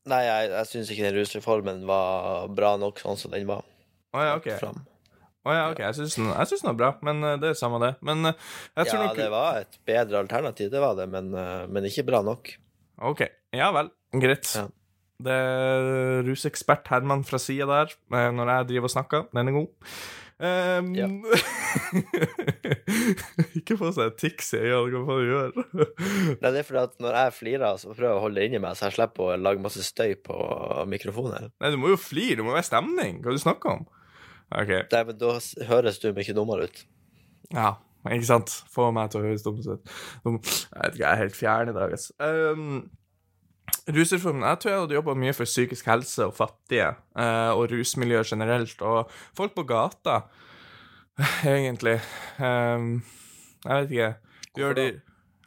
Nei, 0.09 0.21
jeg, 0.25 0.49
jeg 0.51 0.67
syns 0.71 0.89
ikke 0.91 1.05
den 1.05 1.15
rusreformen 1.19 1.83
var 1.87 2.47
bra 2.55 2.73
nok 2.79 2.99
sånn 2.99 3.19
som 3.19 3.31
den 3.31 3.45
var 3.47 3.61
Å 4.13 4.23
ja, 4.23 4.33
OK. 4.39 4.49
fram. 4.59 4.81
Å 5.43 5.53
ja, 5.55 5.63
ok, 5.73 5.79
Jeg 5.83 5.95
syns 5.97 6.15
den, 6.19 6.29
den 6.31 6.69
var 6.69 6.77
bra, 6.79 6.89
men 7.03 7.23
eh, 7.27 7.37
det 7.41 7.49
er 7.51 7.57
samme 7.59 7.79
det. 7.83 7.93
Men 8.05 8.29
eh, 8.29 8.37
jeg 8.79 8.89
tror 8.89 8.99
Ja, 9.01 9.07
nok 9.09 9.19
det 9.19 9.29
var 9.33 9.59
et 9.63 9.77
bedre 9.87 10.21
alternativ, 10.23 10.69
det 10.71 10.81
var 10.83 10.95
det, 10.99 11.07
men, 11.11 11.33
eh, 11.35 11.65
men 11.67 11.87
ikke 11.89 12.05
bra 12.07 12.21
nok. 12.23 12.51
OK. 13.11 13.25
Ja 13.55 13.71
vel. 13.75 13.91
Greit. 14.23 14.47
Ja. 14.55 14.67
Det 15.23 15.33
er 15.39 16.23
rusekspert 16.27 16.87
Herman 16.91 17.23
fra 17.27 17.39
sida 17.39 17.67
der, 17.69 17.93
når 18.35 18.49
jeg 18.53 18.69
driver 18.73 18.89
og 18.89 18.93
snakker. 18.95 19.25
Den 19.35 19.51
er 19.51 19.55
god. 19.55 19.91
Um, 20.41 20.87
Ja. 20.97 21.05
ikke 23.57 23.77
få 23.79 23.89
seg 23.95 24.15
tics 24.19 24.49
i 24.57 24.61
øynene, 24.63 24.97
hva 24.97 25.03
faen 25.07 25.21
du 25.21 25.25
gjør 25.29 25.49
Nei, 26.41 26.49
det 26.49 26.59
er 26.59 26.65
fordi 26.67 26.81
at 26.81 26.95
når 27.03 27.17
jeg 27.19 27.35
flirer, 27.37 27.77
så 27.81 27.85
prøver 27.91 28.09
jeg 28.09 28.17
å 28.17 28.23
holde 28.23 28.39
det 28.41 28.47
inni 28.49 28.61
meg, 28.63 28.73
så 28.77 28.87
jeg 28.89 28.95
slipper 28.97 29.21
å 29.27 29.37
lage 29.39 29.63
masse 29.63 29.83
støy 29.85 30.11
på 30.25 30.35
mikrofonen. 30.89 31.51
Nei, 31.61 31.71
du 31.73 31.77
må 31.81 31.87
jo 31.93 31.99
flire, 32.01 32.37
det 32.41 32.45
må 32.47 32.55
være 32.55 32.67
stemning. 32.69 33.13
Hva 33.21 33.27
er 33.31 33.35
det 33.37 33.41
du 33.41 33.45
snakker 33.45 33.67
om? 33.77 33.83
OK. 34.53 34.71
Nei, 34.91 35.03
men 35.09 35.19
da 35.21 35.29
høres 35.69 36.01
du 36.01 36.07
mye 36.13 36.35
dummere 36.37 36.67
ut. 36.69 36.77
Ja, 37.53 37.71
ikke 38.09 38.29
sant? 38.29 38.49
Få 38.73 38.89
meg 38.95 39.05
til 39.13 39.21
å 39.21 39.25
høres 39.29 39.45
dum 39.45 39.57
ut. 39.61 39.69
Jeg 39.69 39.75
vet 40.25 40.97
ikke, 40.97 40.99
jeg 40.99 41.09
er 41.11 41.21
helt 41.23 41.37
fjern 41.37 41.71
i 41.71 41.77
dag, 41.77 41.89
altså. 41.95 42.11
Um, 42.19 42.89
rusreformen 43.87 44.45
Jeg 44.47 44.59
tror 44.59 44.71
jeg 44.71 44.79
hadde 44.79 44.97
jobba 44.97 45.15
mye 45.19 45.33
for 45.35 45.49
psykisk 45.49 45.87
helse 45.91 46.25
og 46.25 46.35
fattige, 46.37 46.93
eh, 47.19 47.51
og 47.51 47.71
rusmiljøet 47.71 48.31
generelt, 48.33 48.81
og 48.81 49.11
folk 49.37 49.55
på 49.55 49.63
gata, 49.67 50.19
egentlig. 51.57 51.99
Um, 52.39 53.03
jeg 53.65 53.75
vet 53.75 53.91
ikke. 53.91 54.13
Gjør 54.57 54.73
de 54.73 54.87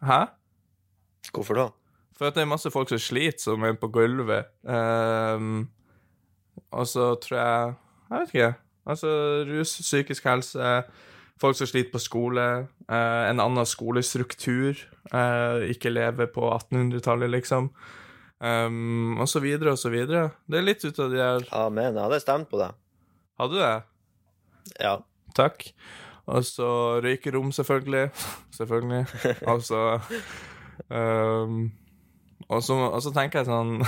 Hæ? 0.02 0.20
Hvorfor 1.32 1.54
da? 1.54 1.66
For 2.16 2.26
at 2.28 2.34
det 2.34 2.42
er 2.42 2.48
masse 2.48 2.70
folk 2.70 2.88
som 2.88 2.98
sliter, 2.98 3.40
som 3.40 3.64
er 3.64 3.72
på 3.72 3.88
gulvet. 3.88 4.44
Um, 4.62 5.68
og 6.70 6.86
så 6.86 7.14
tror 7.14 7.38
jeg 7.38 7.74
Jeg 8.10 8.20
vet 8.20 8.34
ikke. 8.34 8.54
Altså 8.86 9.08
rus, 9.48 9.78
psykisk 9.82 10.24
helse, 10.24 10.82
folk 11.40 11.56
som 11.56 11.66
sliter 11.66 11.90
på 11.92 11.98
skole, 11.98 12.44
eh, 12.88 13.30
en 13.30 13.40
annen 13.40 13.66
skolestruktur, 13.66 14.78
eh, 15.12 15.70
ikke 15.70 15.90
leve 15.90 16.26
på 16.26 16.50
1800-tallet, 16.54 17.30
liksom. 17.30 17.70
Um, 18.36 19.16
og 19.16 19.28
så 19.32 19.40
videre 19.40 19.72
og 19.72 19.80
så 19.80 19.88
videre. 19.92 20.28
Det 20.44 20.58
er 20.58 20.66
litt 20.66 20.84
ut 20.84 20.98
av 21.00 21.12
de 21.12 21.20
her 21.22 21.46
Amen. 21.56 21.94
Jeg 21.94 22.02
hadde 22.02 22.20
stemt 22.20 22.50
på 22.50 22.60
det. 22.60 22.72
Hadde 23.40 23.56
du 23.56 23.62
det? 23.62 23.76
Ja. 24.82 24.98
Takk. 25.36 25.64
Og 26.26 26.44
så 26.44 26.68
røykerom, 27.04 27.52
selvfølgelig. 27.52 28.10
selvfølgelig. 28.58 29.06
Og 29.50 29.62
så 29.64 29.82
um, 30.88 31.72
og, 32.46 32.62
så 32.62 33.10
tenker 33.10 33.40
jeg 33.40 33.48
sånn 33.48 33.80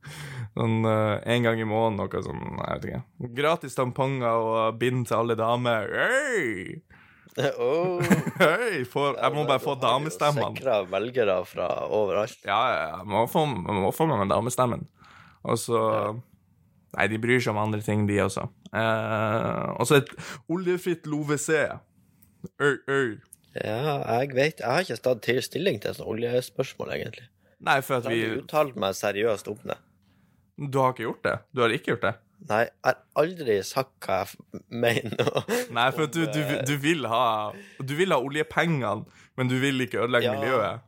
Sånn 0.58 0.82
uh, 0.84 1.16
en 1.24 1.46
gang 1.46 1.60
i 1.62 1.64
måneden, 1.64 2.02
noe 2.02 2.20
sånn 2.26 2.58
Jeg 2.58 2.74
vet 2.74 2.88
ikke. 2.90 3.30
Gratis 3.38 3.78
tamponger 3.78 4.42
og 4.42 4.80
bind 4.82 5.06
til 5.08 5.22
alle 5.22 5.36
damer. 5.38 5.88
Hei! 5.96 6.82
oh, 7.64 8.02
Hei! 8.36 8.82
for, 8.84 9.16
Jeg 9.16 9.32
må 9.32 9.46
bare 9.48 9.62
få 9.62 9.76
damestemmen. 9.80 10.56
Sikra 10.56 10.82
velgere 10.84 11.38
fra 11.48 11.68
overalt. 11.88 12.36
Ja, 12.44 12.58
ja, 12.68 12.82
ja. 12.82 12.98
Jeg 13.00 13.08
må 13.08 13.24
få, 13.30 13.46
jeg 13.48 13.78
må 13.86 13.92
få 13.96 14.08
med 14.10 14.20
meg 14.20 14.32
damestemmen. 14.34 14.84
Og 15.42 15.58
så 15.58 15.80
Nei, 16.92 17.06
de 17.08 17.16
bryr 17.16 17.40
seg 17.40 17.54
om 17.54 17.60
andre 17.62 17.80
ting, 17.80 18.02
de 18.04 18.18
også. 18.20 18.42
Eh, 18.76 19.68
og 19.80 19.86
så 19.88 20.02
et 20.02 20.10
oljefritt 20.52 21.06
LoVC. 21.08 21.48
Øy, 22.60 22.74
øy. 22.84 23.14
Ja, 23.56 24.00
jeg 24.20 24.34
vet 24.36 24.60
Jeg 24.60 24.68
har 24.68 24.84
ikke 24.84 24.98
tatt 25.04 25.22
til 25.24 25.40
stilling 25.44 25.80
til 25.80 25.96
sånne 25.96 26.10
oljespørsmål, 26.12 26.92
egentlig. 26.98 27.24
Nei, 27.64 27.78
for 27.80 28.00
at 28.00 28.10
Jeg 28.10 28.12
vi 28.12 28.26
har 28.26 28.42
uttalt 28.42 28.76
meg 28.80 28.96
seriøst 28.98 29.48
om 29.48 29.64
det. 29.72 29.78
Du 30.68 30.78
har 30.82 30.92
ikke 30.92 31.06
gjort 31.06 31.24
det? 31.24 31.34
Du 31.54 31.64
har 31.64 31.72
ikke 31.72 31.94
gjort 31.94 32.04
det? 32.04 32.14
Nei, 32.48 32.62
jeg 32.64 32.88
har 32.88 32.96
aldri 33.22 33.56
sagt 33.62 33.92
hva 34.06 34.16
jeg 34.26 34.62
mener. 34.68 35.28
Nei, 35.76 35.84
for 35.94 36.10
du, 36.10 36.24
du, 36.34 36.40
du 36.66 36.72
vil 36.82 37.06
ha 37.06 37.52
Du 37.78 37.92
vil 37.98 38.10
ha 38.10 38.18
oljepengene, 38.18 39.04
men 39.38 39.50
du 39.52 39.54
vil 39.62 39.84
ikke 39.86 40.00
ødelegge 40.02 40.26
Ja. 40.30 40.34
miljøet. 40.40 40.80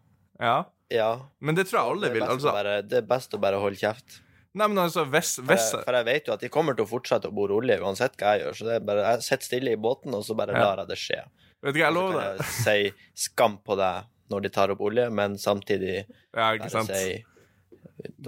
Ja. 0.42 0.56
Ja. 0.90 1.10
Men 1.40 1.54
det 1.56 1.68
tror 1.70 1.78
jeg 1.80 1.92
alle 1.94 2.10
vil. 2.16 2.24
Altså, 2.26 2.50
bare, 2.52 2.74
det 2.82 2.98
er 3.04 3.06
best 3.08 3.32
å 3.34 3.40
bare 3.40 3.60
holde 3.62 3.78
kjeft. 3.80 4.20
nei, 4.54 4.66
men 4.70 4.78
altså, 4.84 5.04
hvis, 5.10 5.36
For 5.40 5.46
hvis 5.52 5.68
jeg, 5.72 5.84
for 5.86 5.96
jeg 5.98 6.06
vet 6.10 6.26
jo 6.28 6.34
at 6.34 6.42
de 6.44 6.50
kommer 6.52 6.74
til 6.78 6.84
å 6.86 6.90
fortsette 6.90 7.30
å 7.30 7.34
bore 7.34 7.54
olje 7.56 7.78
uansett 7.82 8.18
hva 8.20 8.34
jeg 8.36 8.44
gjør. 8.44 8.58
Så 8.58 8.66
det 8.68 8.74
er 8.80 8.84
bare, 8.90 9.06
jeg 9.14 9.22
sitter 9.28 9.48
stille 9.48 9.72
i 9.74 9.80
båten, 9.86 10.14
og 10.14 10.22
så 10.26 10.36
bare 10.38 10.52
lar 10.58 10.82
jeg 10.82 10.90
det 10.92 10.98
skje. 11.00 11.20
Vet 11.64 11.74
du 11.74 11.78
hva, 11.80 11.86
jeg 11.86 11.94
Så 11.94 12.00
lover 12.00 12.18
kan 12.18 12.42
jeg 12.42 12.50
si 12.58 13.28
skam 13.28 13.56
på 13.64 13.78
deg 13.80 14.10
når 14.34 14.44
de 14.46 14.50
tar 14.54 14.70
opp 14.74 14.80
olje, 14.84 15.06
men 15.12 15.34
samtidig 15.38 15.96
Ja, 16.02 16.50
ikke 16.56 16.66
bare 16.68 16.74
sant? 16.76 16.92
si 16.94 17.24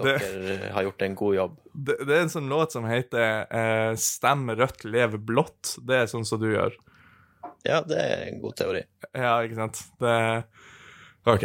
dere 0.01 0.71
har 0.73 0.87
gjort 0.87 1.05
en 1.07 1.15
god 1.19 1.35
jobb. 1.35 1.57
Det, 1.73 1.97
det 2.07 2.15
er 2.15 2.25
en 2.25 2.33
sånn 2.33 2.49
låt 2.51 2.75
som 2.75 2.87
heter 2.89 3.45
eh, 3.47 3.93
'Stem 3.95 4.49
rødt, 4.57 4.85
lev 4.85 5.17
blått'. 5.27 5.77
Det 5.87 6.03
er 6.03 6.11
sånn 6.11 6.25
som 6.27 6.41
du 6.41 6.49
gjør. 6.51 6.75
Ja, 7.67 7.81
det 7.83 7.97
er 7.99 8.23
en 8.29 8.41
god 8.41 8.55
teori. 8.59 8.83
Ja, 9.11 9.37
ikke 9.43 9.59
sant? 9.59 9.83
Det 9.99 10.15
OK. 11.27 11.43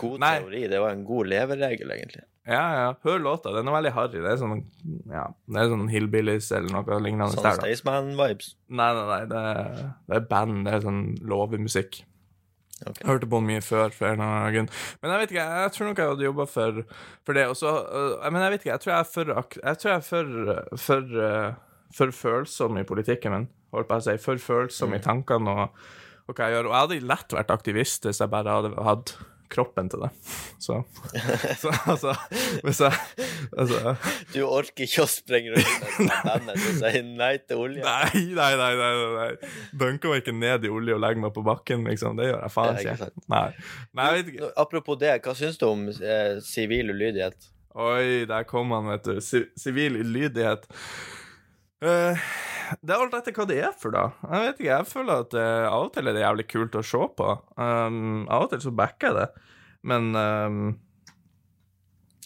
God 0.00 0.22
Nei. 0.22 0.34
teori. 0.40 0.64
Det 0.68 0.80
var 0.82 0.96
en 0.96 1.04
god 1.06 1.30
leveregel, 1.30 1.92
egentlig. 1.94 2.24
Ja, 2.48 2.62
ja. 2.74 2.86
Hør 3.04 3.20
låta. 3.22 3.52
Den 3.54 3.68
er 3.68 3.76
veldig 3.76 3.92
harry. 3.94 4.22
Det 4.24 4.32
er 4.32 4.38
sånn 4.40 4.64
ja, 5.12 5.26
det 5.46 5.60
er 5.60 5.70
sånn 5.70 5.90
Hillbillies 5.92 6.48
eller 6.56 6.72
noe 6.74 6.98
lignende 7.04 7.36
Sånn. 7.36 7.60
Staysman-vibes. 7.60 8.54
Nei, 8.72 8.88
nei, 8.96 9.04
nei. 9.12 9.20
Det 9.30 9.42
er, 9.52 9.90
det 10.10 10.18
er 10.18 10.26
band. 10.32 10.64
Det 10.66 10.74
er 10.74 10.86
sånn 10.86 11.02
låvemusikk. 11.30 12.00
Ok. 12.86 13.00
Jeg 13.00 13.08
hørte 13.10 13.28
på 13.28 13.40
den 13.40 13.48
mye 13.50 13.62
før. 13.64 13.90
for 13.92 14.06
en. 14.06 14.68
Men 15.02 15.12
jeg 15.12 15.20
vet 15.20 15.32
ikke, 15.34 15.46
jeg 15.62 15.72
tror 15.72 15.86
nok 15.86 15.98
jeg 15.98 16.12
hadde 16.12 16.24
jobba 16.24 16.46
for, 16.48 16.82
for 17.26 17.32
det. 17.36 17.46
Og 17.46 17.56
så, 17.56 17.72
øh, 17.84 18.32
men 18.32 18.42
jeg 18.42 18.52
vet 18.52 18.60
ikke, 18.64 18.70
jeg 18.70 18.80
tror 18.80 18.92
jeg 18.92 19.00
er 19.00 19.10
for, 19.14 19.32
jeg 19.64 19.94
er 19.94 20.04
for, 20.06 20.76
for, 20.76 21.16
øh, 21.26 21.52
for 21.96 22.10
følsom 22.10 22.78
i 22.78 22.86
politikken 22.88 23.32
min. 23.36 23.48
Holdt 23.74 23.90
på 23.90 23.98
å 24.00 24.04
si, 24.04 24.16
For 24.18 24.40
følsom 24.40 24.94
i 24.96 25.02
tankene 25.02 25.50
og, 25.50 25.82
og 26.26 26.34
hva 26.34 26.48
jeg 26.48 26.56
gjør. 26.56 26.70
Og 26.70 26.74
jeg 26.74 26.86
hadde 26.86 27.12
lett 27.12 27.36
vært 27.36 27.52
aktivist 27.54 28.08
hvis 28.08 28.22
jeg 28.22 28.32
bare 28.32 28.56
hadde 28.56 28.72
hatt 28.88 29.14
kroppen 29.50 29.90
til 29.92 30.04
det. 30.04 30.10
Så, 30.60 30.80
så 31.62 31.72
altså 31.90 32.14
Hvis 32.64 32.80
jeg 32.82 32.92
altså, 33.56 33.94
Du 34.34 34.40
orker 34.46 34.84
ikke 34.86 35.04
å 35.04 35.10
sprenge 35.10 35.54
rundt 35.54 36.00
med 36.00 36.16
bandet 36.28 36.56
og 36.58 36.80
si 36.80 37.04
nei 37.06 37.32
til 37.42 37.62
olje? 37.64 37.84
Nei, 37.84 38.24
nei, 38.36 38.50
nei. 38.60 38.72
nei, 38.80 38.90
nei. 39.16 39.52
Dunker 39.80 40.14
meg 40.14 40.24
ikke 40.24 40.36
ned 40.36 40.66
i 40.66 40.72
olje 40.72 40.96
og 40.96 41.04
legger 41.04 41.24
meg 41.26 41.34
på 41.36 41.44
bakken, 41.46 41.86
liksom. 41.88 42.18
Det 42.20 42.30
gjør 42.30 42.42
jeg 42.44 42.54
faen 42.56 42.82
ikke. 42.82 43.12
Nei. 43.32 43.46
nei, 43.96 44.10
jeg 44.16 44.26
ikke. 44.34 44.52
Apropos 44.64 45.00
det, 45.00 45.14
hva 45.24 45.36
syns 45.38 45.60
du 45.60 45.66
om 45.70 45.88
eh, 45.90 46.36
sivil 46.44 46.94
ulydighet? 46.94 47.50
Oi, 47.80 48.26
der 48.26 48.46
kom 48.50 48.72
han, 48.74 48.90
vet 48.90 49.06
du. 49.06 49.20
Sivil 49.22 50.00
ulydighet. 50.00 50.66
Eh, 51.80 52.28
det 52.84 52.94
er 52.94 53.02
alt 53.02 53.16
etter 53.18 53.34
hva 53.34 53.46
det 53.48 53.58
er 53.64 53.72
for, 53.76 53.94
da. 53.94 54.10
Jeg 54.26 54.44
vet 54.44 54.60
ikke, 54.60 54.70
jeg 54.70 54.88
føler 54.90 55.24
at 55.24 55.36
eh, 55.40 55.66
av 55.70 55.86
og 55.88 55.92
til 55.94 56.10
er 56.10 56.16
det 56.16 56.24
jævlig 56.24 56.46
kult 56.50 56.78
å 56.78 56.84
se 56.86 57.02
på. 57.18 57.30
Um, 57.56 58.26
av 58.28 58.46
og 58.46 58.52
til 58.52 58.62
så 58.66 58.72
backer 58.76 59.10
jeg 59.10 59.18
det. 59.18 59.46
Men 59.90 60.10
um, 60.14 60.58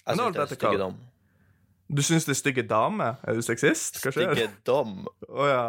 Jeg 0.02 0.18
syns 0.18 0.34
det 0.34 0.42
er 0.42 0.50
stygge 0.50 0.80
dom. 0.80 0.96
du 1.86 2.02
syns 2.02 2.26
det 2.26 2.34
er 2.34 2.40
stygge 2.40 2.66
damer? 2.66 3.20
Er 3.22 3.38
du 3.38 3.46
sexist? 3.46 4.02
Hva 4.02 4.12
skjer? 4.14 4.42
Å 4.74 4.82
oh, 4.82 5.46
ja. 5.48 5.64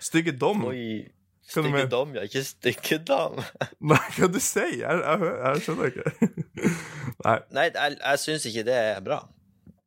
Stygge 0.00 0.36
dom? 0.36 0.68
Oi. 0.68 1.08
Stygge 1.50 1.86
dom, 1.90 2.14
ja. 2.14 2.22
Ikke 2.28 2.44
stygge 2.46 3.00
dame 3.02 3.42
Nei, 3.90 4.04
hva 4.14 4.28
du 4.30 4.38
sier? 4.38 4.70
Jeg, 4.84 5.00
jeg, 5.02 5.32
jeg 5.40 5.64
skjønner 5.64 5.90
ikke. 5.90 6.30
Nei. 7.26 7.36
Nei, 7.56 7.64
jeg, 7.74 7.96
jeg 7.98 8.22
syns 8.22 8.46
ikke 8.52 8.66
det 8.68 8.76
er 8.78 9.00
bra. 9.04 9.24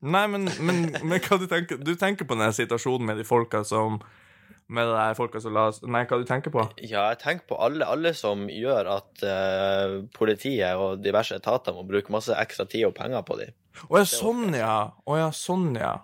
Nei, 0.04 0.26
men, 0.28 0.50
men, 0.60 0.84
men 1.00 1.22
hva 1.24 1.38
du 1.40 1.46
tenker 1.48 1.80
Du 1.80 1.94
tenker 2.00 2.28
på 2.28 2.36
den 2.36 2.52
situasjonen 2.56 3.08
med 3.08 3.22
de 3.22 3.26
folka 3.28 3.62
som 3.68 4.02
Med 4.68 4.90
de 4.92 5.06
folka 5.16 5.40
som 5.40 5.56
la 5.56 5.70
Nei, 5.88 6.04
hva 6.10 6.20
du 6.20 6.28
tenker 6.28 6.52
på? 6.52 6.66
Ja, 6.84 7.06
jeg 7.14 7.22
tenker 7.22 7.54
på 7.54 7.60
alle, 7.64 7.88
alle 7.88 8.12
som 8.18 8.50
gjør 8.52 8.90
at 8.98 9.24
uh, 9.24 10.02
politiet 10.16 10.80
og 10.80 11.04
diverse 11.04 11.38
etater 11.40 11.76
må 11.76 11.86
bruke 11.88 12.12
masse 12.16 12.36
ekstra 12.36 12.68
tid 12.68 12.90
og 12.90 12.96
penger 12.98 13.24
på 13.28 13.40
dem. 13.40 13.56
Å 13.88 14.02
ja, 14.02 14.08
sånn, 14.08 14.52
ja. 14.58 14.76
Å 15.08 15.20
ja, 15.20 15.30
sånn, 15.36 15.72
ja. 15.80 15.98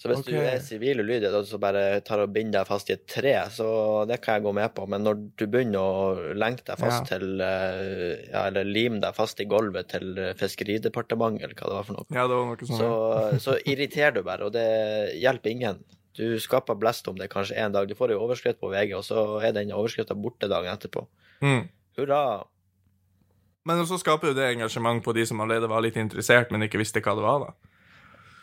Så 0.00 0.08
hvis 0.08 0.22
okay. 0.22 0.32
du 0.32 0.46
er 0.48 0.62
sivil 0.64 1.02
ulydig 1.04 1.28
og 1.28 1.44
så 1.44 1.58
bare 1.60 1.98
tar 2.00 2.22
og 2.22 2.30
binder 2.32 2.62
deg 2.62 2.68
fast 2.70 2.88
i 2.88 2.94
et 2.94 3.02
tre, 3.04 3.34
så 3.52 3.66
det 4.08 4.16
kan 4.24 4.38
jeg 4.38 4.46
gå 4.46 4.52
med 4.56 4.72
på. 4.72 4.86
Men 4.88 5.04
når 5.04 5.18
du 5.36 5.44
begynner 5.44 5.76
å 5.80 6.32
lenke 6.40 6.64
deg 6.64 6.80
fast 6.80 7.10
Ja. 7.10 7.18
til 7.18 7.42
eh, 7.44 8.22
Ja, 8.30 8.46
eller 8.46 8.64
lime 8.64 9.02
deg 9.04 9.12
fast 9.18 9.42
i 9.44 9.48
gulvet 9.50 9.90
til 9.92 10.16
eh, 10.16 10.32
Fiskeridepartementet, 10.40 11.44
eller 11.44 11.58
hva 11.58 11.68
det 11.68 11.76
var 11.76 11.88
for 11.90 11.98
noe, 11.98 12.08
Ja, 12.16 12.24
det 12.30 12.38
var 12.38 12.48
noe 12.48 12.70
sånn. 12.70 12.80
så, 12.80 12.90
så 13.44 13.58
irriterer 13.68 14.16
du 14.16 14.22
bare, 14.24 14.48
og 14.48 14.56
det 14.56 14.64
hjelper 15.20 15.52
ingen. 15.52 15.84
Du 16.16 16.40
skaper 16.40 16.80
blest 16.80 17.06
om 17.12 17.20
det 17.20 17.28
kanskje 17.32 17.60
en 17.60 17.76
dag. 17.76 17.88
Du 17.88 17.94
får 17.94 18.14
en 18.14 18.24
overskrift 18.24 18.60
på 18.62 18.72
VG, 18.72 18.96
og 18.96 19.04
så 19.04 19.26
er 19.44 19.52
den 19.52 19.76
overskrifta 19.76 20.16
borte 20.16 20.48
dagen 20.48 20.72
etterpå. 20.72 21.04
Mm. 21.44 21.68
Hurra. 22.00 22.22
Men 23.68 23.84
så 23.84 24.00
skaper 24.00 24.32
jo 24.32 24.38
det 24.40 24.48
engasjement 24.54 25.04
på 25.04 25.12
de 25.12 25.28
som 25.28 25.44
allerede 25.44 25.68
var 25.68 25.84
litt 25.84 26.00
interessert, 26.00 26.48
men 26.50 26.64
ikke 26.64 26.80
visste 26.80 27.04
hva 27.04 27.14
det 27.18 27.26
var, 27.26 27.44
da. 27.50 27.69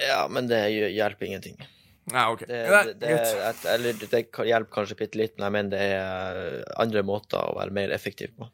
Ja, 0.04 0.28
men 0.30 0.48
det 0.50 0.62
hjelper 0.94 1.26
ingenting. 1.30 1.58
Nei, 2.14 2.24
OK. 2.32 2.46
Det, 2.48 2.60
det, 2.72 2.94
det, 3.02 3.16
et, 3.50 3.64
eller 3.68 3.98
det 4.00 4.22
hjelper 4.48 4.72
kanskje 4.78 4.96
bitte 5.00 5.20
litt, 5.20 5.34
men 5.38 5.48
jeg 5.48 5.56
mener 5.58 5.74
det 5.74 5.88
er 5.98 6.70
andre 6.80 7.04
måter 7.04 7.42
å 7.42 7.58
være 7.58 7.74
mer 7.76 7.92
effektiv 7.96 8.32
på. 8.38 8.48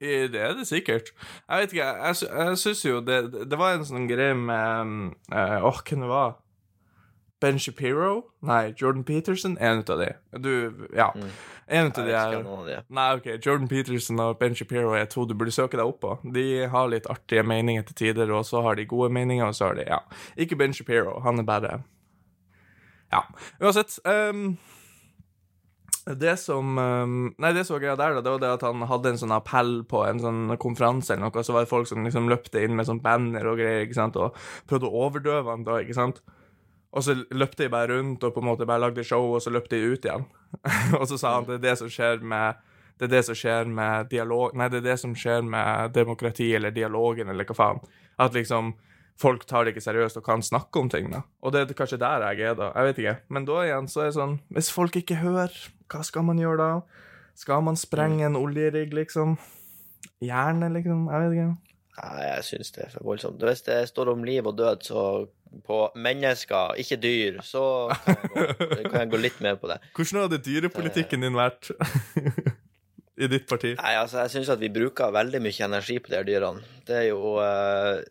Det 0.00 0.36
er 0.36 0.52
det 0.58 0.66
sikkert. 0.68 1.12
Jeg 1.48 1.62
vet 1.62 1.72
ikke, 1.72 1.86
jeg, 2.04 2.16
sy- 2.20 2.28
jeg 2.28 2.58
syns 2.60 2.82
jo 2.84 2.98
det, 3.00 3.20
det 3.48 3.56
var 3.56 3.78
en 3.78 3.86
sånn 3.88 4.04
greie 4.10 4.34
med 4.36 4.82
um, 4.84 4.98
eh, 5.32 5.54
Åh, 5.64 5.78
hvem 5.88 6.04
det 6.04 6.10
var? 6.10 6.34
Ben 7.40 7.58
Shapiro? 7.60 8.10
Nei, 8.44 8.74
Jordan 8.76 9.04
Peterson? 9.08 9.56
En 9.60 9.80
ut 9.80 9.90
av 9.92 10.02
de. 10.02 10.10
Du, 10.44 10.52
ja. 10.96 11.08
Mm. 11.16 11.32
En 11.66 11.88
av 11.90 12.06
de 12.06 12.12
er. 12.14 12.84
Nei, 12.94 13.06
OK. 13.18 13.26
Jordan 13.42 13.66
Peterson 13.68 14.20
og 14.22 14.38
Ben 14.38 14.54
Shapiro 14.54 14.92
er 14.94 15.08
to 15.10 15.24
du 15.26 15.34
burde 15.34 15.54
søke 15.54 15.78
deg 15.78 15.88
opp 15.88 15.98
på. 16.04 16.12
De 16.34 16.66
har 16.70 16.92
litt 16.92 17.08
artige 17.10 17.42
meninger 17.42 17.82
til 17.88 17.98
tider, 18.02 18.30
og 18.30 18.46
så 18.46 18.62
har 18.62 18.78
de 18.78 18.86
gode 18.86 19.10
meninger, 19.14 19.46
og 19.48 19.54
så 19.58 19.70
har 19.70 19.80
de 19.80 19.88
Ja. 19.88 19.98
Ikke 20.38 20.56
Ben 20.56 20.74
Shapiro. 20.74 21.20
Han 21.26 21.42
er 21.42 21.48
bare 21.48 21.82
Ja. 23.12 23.22
Uansett. 23.60 23.98
Um, 24.04 24.58
det 26.06 26.36
som 26.38 26.78
ehm, 26.78 27.34
Nei, 27.42 27.52
det 27.52 27.64
som 27.66 27.74
var 27.74 27.82
greia 27.82 27.96
der, 27.98 28.14
da, 28.14 28.22
det 28.22 28.30
var 28.30 28.38
det 28.38 28.50
at 28.60 28.62
han 28.62 28.82
hadde 28.86 29.10
en 29.10 29.18
sånn 29.18 29.34
appell 29.34 29.80
på 29.90 30.04
en 30.06 30.22
sånn 30.22 30.56
konferanse 30.62 31.14
eller 31.14 31.26
noe, 31.26 31.34
og 31.34 31.46
så 31.46 31.54
var 31.56 31.64
det 31.64 31.70
folk 31.72 31.88
som 31.90 32.06
liksom 32.06 32.28
løpte 32.30 32.62
inn 32.62 32.76
med 32.78 32.86
sånn 32.86 33.02
banner 33.02 33.46
og 33.50 33.58
greier, 33.58 33.82
ikke 33.82 33.98
sant, 33.98 34.18
og 34.22 34.36
prøvde 34.70 34.86
å 34.86 35.06
overdøve 35.08 35.50
han 35.50 35.66
da, 35.66 35.80
ikke 35.82 35.98
sant. 35.98 36.22
Og 36.92 37.04
så 37.04 37.16
løpte 37.34 37.64
de 37.64 37.72
bare 37.72 37.90
rundt 37.92 38.24
og 38.24 38.32
på 38.34 38.40
en 38.40 38.48
måte 38.48 38.68
bare 38.68 38.84
lagde 38.86 39.04
show, 39.04 39.34
og 39.34 39.42
så 39.42 39.52
løpte 39.52 39.76
de 39.76 39.92
ut 39.92 40.06
igjen. 40.06 40.24
og 41.00 41.04
så 41.10 41.18
sa 41.18 41.34
han 41.36 41.48
det 41.48 41.58
er 41.58 41.64
det 41.70 41.76
som 41.82 41.92
skjer 41.92 42.22
med 42.24 42.64
det 42.96 43.10
er 43.10 43.12
det 43.12 43.26
som 43.26 43.36
skjer 43.36 43.68
med 43.68 44.06
dialog 44.08 44.54
Nei, 44.56 44.70
det 44.72 44.78
er 44.80 44.86
det 44.86 44.94
som 45.02 45.12
skjer 45.12 45.42
med 45.44 45.92
demokrati 45.92 46.46
eller 46.56 46.72
dialogen 46.72 47.28
eller 47.28 47.44
hva 47.44 47.56
faen. 47.58 47.82
At 48.16 48.32
liksom 48.32 48.72
folk 49.20 49.44
tar 49.48 49.64
det 49.64 49.74
ikke 49.74 49.84
seriøst 49.84 50.20
og 50.20 50.24
kan 50.24 50.44
snakke 50.44 50.80
om 50.80 50.88
ting, 50.92 51.10
da. 51.12 51.22
Og 51.44 51.52
det 51.52 51.64
er 51.64 51.76
kanskje 51.76 52.00
der 52.00 52.24
jeg 52.30 52.50
er, 52.50 52.56
da. 52.56 52.70
Jeg 52.72 52.88
vet 52.88 53.02
ikke. 53.02 53.16
Men 53.28 53.48
da 53.48 53.60
igjen 53.64 53.90
så 53.92 54.04
er 54.04 54.10
det 54.10 54.16
sånn 54.16 54.38
Hvis 54.52 54.72
folk 54.72 54.96
ikke 54.96 55.20
hører, 55.20 55.52
hva 55.92 56.02
skal 56.08 56.24
man 56.28 56.40
gjøre 56.40 56.56
da? 56.62 57.04
Skal 57.36 57.64
man 57.64 57.76
sprenge 57.76 58.24
en 58.24 58.38
oljerigg, 58.38 58.94
liksom? 58.96 59.36
Gjerne, 60.24 60.70
liksom? 60.72 61.04
Jeg 61.12 61.24
vet 61.24 61.36
ikke. 61.36 61.65
Nei, 61.96 62.26
jeg 62.26 62.44
syns 62.44 62.74
det 62.74 62.82
er 62.84 62.92
for 62.92 63.08
voldsomt. 63.08 63.40
Hvis 63.40 63.64
det 63.64 63.78
står 63.88 64.10
om 64.12 64.24
liv 64.26 64.46
og 64.46 64.56
død, 64.58 64.84
så 64.84 65.02
på 65.64 65.78
mennesker, 65.96 66.76
ikke 66.82 66.98
dyr, 67.00 67.40
så 67.46 67.62
kan 68.04 68.18
jeg 68.18 68.30
gå, 68.34 68.44
kan 68.90 69.00
jeg 69.00 69.10
gå 69.14 69.20
litt 69.22 69.38
mer 69.44 69.56
på 69.60 69.70
det. 69.70 69.78
Hvordan 69.96 70.26
hadde 70.26 70.42
dyrepolitikken 70.44 71.24
din 71.24 71.38
vært 71.38 71.70
i 73.24 73.30
ditt 73.32 73.46
parti? 73.48 73.72
Nei, 73.78 73.94
altså, 73.96 74.20
jeg 74.24 74.34
syns 74.34 74.52
at 74.52 74.60
vi 74.60 74.72
bruker 74.72 75.14
veldig 75.14 75.40
mye 75.46 75.68
energi 75.70 75.96
på 76.02 76.12
de 76.12 76.18
her 76.18 76.28
dyrene. 76.28 76.64
Det 76.88 77.00
er 77.04 77.08
jo 77.14 77.36
uh, 77.40 78.02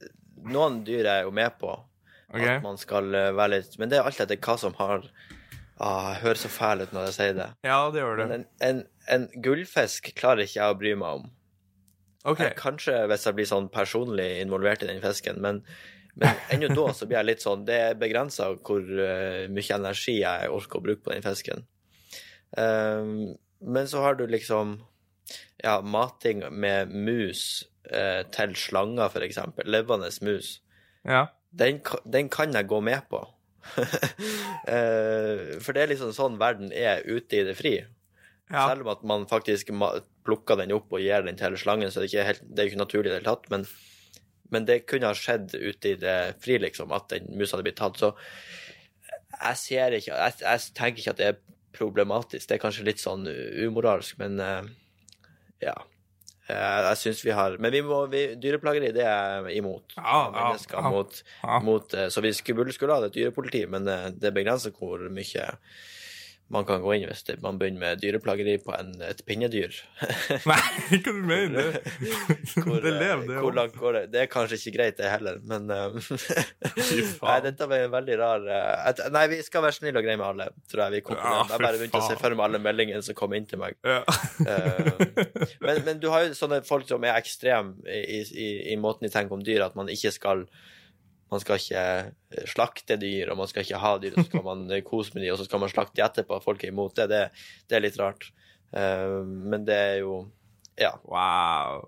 Noen 0.46 0.82
dyr 0.86 1.06
er 1.06 1.22
jeg 1.22 1.30
jo 1.30 1.36
med 1.38 1.56
på 1.62 1.72
okay. 1.74 2.58
at 2.58 2.66
man 2.66 2.78
skal 2.78 3.08
eh, 3.18 3.32
være 3.34 3.56
litt 3.56 3.80
Men 3.82 3.90
det 3.90 3.98
er 3.98 4.06
alt 4.06 4.20
etter 4.22 4.38
hva 4.38 4.54
som 4.62 4.76
har 4.78 5.00
ah, 5.82 6.12
Jeg 6.12 6.20
hører 6.22 6.42
så 6.44 6.52
fæl 6.54 6.84
ut 6.84 6.94
når 6.94 7.08
jeg 7.08 7.16
sier 7.16 7.40
det. 7.40 7.48
Ja, 7.66 7.80
det 7.90 8.04
gjør 8.04 8.20
det. 8.20 8.28
Men 8.30 8.44
en, 8.44 8.46
en, 8.68 8.84
en 9.16 9.42
gullfisk 9.42 10.12
klarer 10.20 10.46
ikke 10.46 10.60
jeg 10.60 10.76
å 10.76 10.78
bry 10.78 10.94
meg 11.02 11.22
om. 11.22 11.26
OK. 12.26 12.42
Eh, 12.42 12.56
Kanskje 12.58 13.04
hvis 13.10 13.28
jeg 13.28 13.38
blir 13.38 13.50
sånn 13.50 13.70
personlig 13.74 14.30
involvert 14.42 14.84
i 14.84 14.90
den 14.90 15.04
fisken, 15.04 15.40
men, 15.44 15.62
men 16.18 16.42
ennå 16.54 16.72
da 16.74 16.90
så 16.96 17.08
blir 17.08 17.20
jeg 17.20 17.30
litt 17.30 17.46
sånn 17.46 17.66
Det 17.68 17.78
er 17.90 18.00
begrensa 18.00 18.52
hvor 18.56 18.82
uh, 18.82 19.46
mye 19.52 19.78
energi 19.78 20.20
jeg 20.22 20.52
orker 20.54 20.82
å 20.82 20.86
bruke 20.88 21.06
på 21.06 21.14
den 21.14 21.26
fisken. 21.26 21.66
Um, 22.56 23.36
men 23.60 23.88
så 23.90 24.04
har 24.06 24.18
du 24.18 24.26
liksom 24.30 24.78
ja, 25.64 25.80
mating 25.82 26.44
med 26.52 26.92
mus 26.94 27.66
uh, 27.92 28.24
til 28.34 28.56
slanger, 28.60 29.10
for 29.14 29.26
eksempel. 29.26 29.70
Levende 29.72 30.12
mus. 30.26 30.60
Ja. 31.06 31.28
Den, 31.56 31.82
den 32.04 32.30
kan 32.30 32.54
jeg 32.56 32.68
gå 32.70 32.82
med 32.84 33.08
på. 33.12 33.22
uh, 33.76 33.84
for 35.64 35.74
det 35.74 35.84
er 35.84 35.94
liksom 35.94 36.14
sånn 36.16 36.40
verden 36.42 36.74
er 36.74 37.06
ute 37.06 37.42
i 37.42 37.46
det 37.48 37.58
fri. 37.60 37.78
Ja. 38.52 38.68
Selv 38.70 38.86
om 38.86 38.92
at 38.94 39.04
man 39.08 39.24
faktisk 39.30 39.72
plukker 40.26 40.60
den 40.60 40.74
opp 40.76 40.92
og 40.94 41.02
gir 41.02 41.24
den 41.26 41.38
til 41.40 41.58
slangen, 41.58 41.90
så 41.90 42.02
det 42.04 42.10
er 42.10 42.12
ikke, 42.12 42.28
helt, 42.30 42.44
det 42.46 42.62
er 42.62 42.70
ikke 42.70 42.84
naturlig 42.84 43.10
i 43.10 43.14
det 43.14 43.20
hele 43.22 43.32
tatt. 43.32 43.50
Men, 43.50 43.66
men 44.54 44.68
det 44.70 44.84
kunne 44.90 45.10
ha 45.10 45.18
skjedd 45.18 45.56
ute 45.58 45.96
i 45.96 45.98
det 46.02 46.18
fri, 46.44 46.60
liksom, 46.62 46.94
at 46.94 47.10
den 47.10 47.32
musa 47.40 47.56
hadde 47.58 47.66
blitt 47.66 47.80
tatt. 47.82 47.98
Så 47.98 48.12
jeg 49.36 49.58
ser 49.62 49.98
ikke 49.98 50.14
jeg, 50.14 50.38
jeg 50.44 50.76
tenker 50.78 51.02
ikke 51.02 51.16
at 51.16 51.22
det 51.24 51.32
er 51.32 51.42
problematisk. 51.76 52.48
Det 52.48 52.58
er 52.60 52.64
kanskje 52.64 52.86
litt 52.88 53.02
sånn 53.02 53.26
umoralsk, 53.28 54.20
men 54.22 54.40
eh, 54.40 54.72
ja. 55.66 55.76
Jeg, 56.46 56.82
jeg 56.86 56.98
syns 57.02 57.24
vi 57.26 57.34
har 57.34 57.56
Men 57.58 57.74
vi 57.74 57.80
må, 57.82 58.04
vi, 58.12 58.20
dyreplageri, 58.38 58.92
det 58.94 59.02
er 59.10 59.48
jeg 59.50 59.64
imot. 59.64 59.96
Ja, 59.98 60.20
Mennesker 60.30 60.78
ja. 60.78 60.92
Mot, 60.94 61.24
Ja. 61.42 61.58
mot 61.66 61.96
eh, 61.98 62.12
Så 62.14 62.22
vi 62.22 62.30
skulle, 62.38 62.70
skulle 62.76 62.94
ha 62.94 63.08
et 63.08 63.16
dyrepoliti, 63.18 63.64
men 63.66 63.90
eh, 63.90 64.12
det 64.14 64.30
begrenser 64.36 64.76
hvor 64.78 65.02
mye 65.10 65.48
man 66.54 66.66
kan 66.66 66.82
gå 66.84 66.92
inn 66.94 67.08
hvis 67.10 67.24
det, 67.26 67.40
man 67.42 67.58
begynner 67.58 67.82
med 67.82 68.02
dyreplageri 68.04 68.60
på 68.62 68.74
en, 68.78 68.92
et 69.02 69.22
pinnedyr. 69.26 69.74
Nei, 70.52 70.60
hva 70.92 71.00
du 71.02 71.24
mener 71.26 71.72
du? 71.72 71.80
Hvor, 72.66 72.78
det 72.84 72.92
eh, 72.92 73.00
lever, 73.00 73.24
det 73.28 73.40
hvor 73.42 73.56
langt 73.56 73.78
går 73.80 73.98
det? 73.98 74.04
Det 74.14 74.22
er 74.22 74.30
kanskje 74.32 74.60
ikke 74.60 74.76
greit, 74.78 74.98
det 75.00 75.10
heller, 75.10 75.40
men 75.50 75.66
eh, 75.74 75.98
Nei, 77.26 77.40
dette 77.48 77.70
ble 77.70 77.82
en 77.88 77.96
veldig 77.96 78.20
rar 78.22 78.46
uh, 78.46 79.10
Nei, 79.14 79.26
vi 79.34 79.40
skal 79.46 79.66
være 79.66 79.78
snille 79.80 80.02
og 80.02 80.06
greie 80.06 80.20
med 80.22 80.28
alle, 80.28 80.48
tror 80.70 80.86
jeg 80.86 80.98
vi 80.98 81.02
konkluderer. 81.08 81.42
Ja, 81.42 81.50
jeg 81.56 81.66
bare 81.66 81.82
begynte 81.82 82.04
å 82.04 82.08
se 82.12 82.20
for 82.22 82.38
meg 82.38 82.48
alle 82.48 82.62
meldingene 82.68 83.02
som 83.06 83.18
kom 83.18 83.34
inn 83.38 83.50
til 83.50 83.62
meg. 83.62 83.80
Ja. 83.86 84.04
uh, 84.46 85.02
men, 85.66 85.82
men 85.88 86.04
du 86.04 86.12
har 86.14 86.28
jo 86.28 86.38
sånne 86.38 86.62
folk 86.68 86.86
som 86.90 87.04
er 87.10 87.18
ekstreme 87.18 87.82
i, 87.90 88.22
i, 88.22 88.50
i 88.76 88.80
måten 88.80 89.10
de 89.10 89.14
tenker 89.14 89.34
om 89.38 89.44
dyr, 89.46 89.66
at 89.66 89.78
man 89.78 89.90
ikke 89.92 90.14
skal 90.14 90.46
man 91.36 91.44
skal 91.44 91.60
ikke 91.60 91.84
eh, 91.84 92.48
slakte 92.50 92.98
dyr, 93.02 93.32
og 93.32 93.42
man 93.42 93.52
skal 93.52 93.66
ikke 93.66 93.82
ha 93.82 93.92
dyr, 94.00 94.16
og 94.16 94.24
så 94.24 94.30
skal 94.30 94.46
man 94.46 94.64
eh, 94.72 94.84
kose 94.86 95.16
med 95.16 95.26
dyr, 95.26 95.34
og 95.36 95.42
så 95.42 95.50
skal 95.50 95.62
man 95.64 95.72
slakte 95.72 96.00
de 96.00 96.06
etterpå. 96.06 96.40
Folk 96.44 96.64
er 96.64 96.72
imot 96.72 96.96
det. 97.00 97.10
Det, 97.12 97.22
det 97.70 97.78
er 97.78 97.86
litt 97.86 98.00
rart. 98.02 98.30
Uh, 98.76 99.22
men 99.24 99.68
det 99.68 99.76
er 99.76 100.00
jo 100.04 100.26
Ja. 100.76 100.96
Wow. 101.08 101.86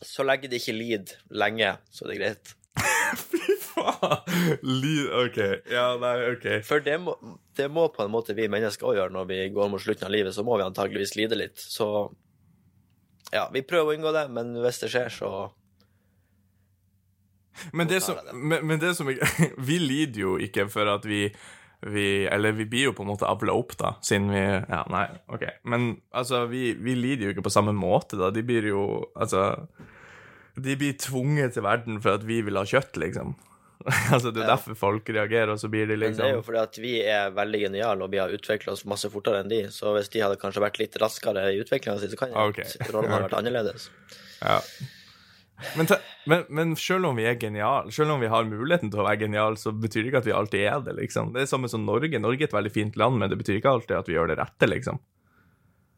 Så 0.00 0.24
lenge 0.24 0.48
det 0.48 0.62
ikke 0.62 0.76
lider 0.76 1.18
lenge, 1.28 1.74
så 1.92 2.04
er 2.04 2.12
det 2.12 2.20
greit. 2.20 2.52
Fy 3.30 3.56
faen! 3.60 4.60
Lid 4.62 5.10
OK. 5.16 5.40
Ja, 5.72 5.88
nei, 6.00 6.14
OK. 6.30 6.46
For 6.68 6.84
det 6.84 6.96
må, 7.02 7.16
det 7.56 7.68
må 7.72 7.88
på 7.92 8.04
en 8.04 8.12
måte 8.12 8.36
vi 8.36 8.48
mennesker 8.52 8.88
òg 8.88 9.00
gjøre 9.00 9.16
når 9.16 9.28
vi 9.32 9.40
går 9.56 9.72
mot 9.72 9.82
slutten 9.82 10.08
av 10.08 10.14
livet. 10.14 10.36
Så 10.36 10.44
må 10.46 10.56
vi 10.60 10.66
antageligvis 10.68 11.16
lide 11.18 11.38
litt. 11.40 11.60
Så 11.60 11.88
ja, 13.32 13.48
vi 13.52 13.64
prøver 13.66 13.92
å 13.92 13.98
unngå 13.98 14.12
det, 14.16 14.26
men 14.32 14.54
hvis 14.62 14.82
det 14.84 14.92
skjer, 14.92 15.12
så 15.12 15.30
Men 17.72 17.88
det 17.90 18.02
som, 18.04 18.18
men, 18.34 18.66
men 18.66 18.80
det 18.82 18.94
som 18.98 19.08
jeg- 19.10 19.52
Vi 19.68 19.78
lider 19.82 20.20
jo 20.20 20.34
ikke 20.42 20.68
for 20.72 20.88
at 20.96 21.06
vi 21.08 21.28
vi, 21.86 22.24
eller 22.26 22.52
vi 22.56 22.64
blir 22.64 22.86
jo 22.88 22.92
på 22.96 23.04
en 23.04 23.10
måte 23.12 23.28
avla 23.28 23.52
opp, 23.52 23.74
da, 23.78 23.92
siden 24.02 24.30
vi 24.32 24.40
Ja, 24.42 24.80
nei, 24.90 25.04
OK. 25.28 25.44
Men 25.68 26.00
altså, 26.10 26.46
vi, 26.50 26.70
vi 26.72 26.94
lider 26.96 27.28
jo 27.28 27.34
ikke 27.34 27.44
på 27.46 27.52
samme 27.52 27.74
måte, 27.76 28.16
da. 28.18 28.30
De 28.34 28.42
blir 28.42 28.70
jo 28.72 28.80
Altså 29.14 29.66
De 30.56 30.76
blir 30.80 30.96
tvunget 30.98 31.52
til 31.54 31.66
verden 31.66 32.00
for 32.00 32.16
at 32.16 32.24
vi 32.24 32.40
vil 32.46 32.56
ha 32.56 32.64
kjøtt, 32.64 32.96
liksom. 32.96 33.36
altså, 34.14 34.32
det 34.32 34.42
er 34.42 34.48
derfor 34.54 34.74
folk 34.78 35.08
reagerer, 35.12 35.52
og 35.52 35.60
så 35.60 35.68
blir 35.70 35.86
de 35.86 35.98
liksom 36.00 36.16
Men 36.16 36.16
det 36.16 36.24
er 36.24 36.32
jo 36.32 36.40
liksom 36.40 36.48
fordi 36.48 36.62
at 36.64 36.78
vi 36.82 36.94
er 37.12 37.34
veldig 37.36 37.60
geniale, 37.66 38.06
og 38.06 38.10
vi 38.14 38.22
har 38.22 38.32
utvikla 38.34 38.72
oss 38.72 38.86
masse 38.88 39.10
fortere 39.12 39.44
enn 39.44 39.52
de. 39.52 39.60
Så 39.70 39.92
hvis 39.94 40.08
de 40.14 40.24
hadde 40.24 40.40
kanskje 40.40 40.64
vært 40.64 40.80
litt 40.80 40.96
raskere 41.02 41.44
i 41.52 41.60
utviklinga 41.60 42.00
si, 42.00 42.08
så 42.10 42.18
kan 42.18 42.32
Ok. 42.32 42.62
okay. 42.64 42.88
rollene 42.88 43.18
ha 43.18 43.24
vært 43.28 43.36
annerledes. 43.36 43.90
Ja. 44.40 44.58
Men, 45.76 45.88
men, 46.28 46.42
men 46.52 46.72
selv 46.76 47.08
om 47.08 47.16
vi 47.16 47.24
er 47.28 47.38
geniale, 47.40 47.92
selv 47.94 48.12
om 48.12 48.20
vi 48.20 48.28
har 48.28 48.48
muligheten 48.48 48.90
til 48.92 49.00
å 49.00 49.06
være 49.06 49.22
geniale, 49.24 49.56
så 49.60 49.72
betyr 49.72 50.04
det 50.04 50.10
ikke 50.10 50.20
at 50.24 50.28
vi 50.28 50.34
alltid 50.36 50.64
er 50.68 50.82
det, 50.84 50.96
liksom. 50.98 51.32
Det 51.32 51.44
er 51.44 51.48
samme 51.50 51.70
som 51.72 51.86
Norge. 51.88 52.20
Norge 52.20 52.44
er 52.44 52.50
et 52.50 52.56
veldig 52.56 52.72
fint 52.74 52.98
land, 53.00 53.16
men 53.20 53.32
det 53.32 53.38
betyr 53.40 53.60
ikke 53.60 53.72
alltid 53.78 53.96
at 53.96 54.10
vi 54.10 54.18
gjør 54.18 54.32
det 54.32 54.40
rette, 54.42 54.68
liksom. 54.68 55.00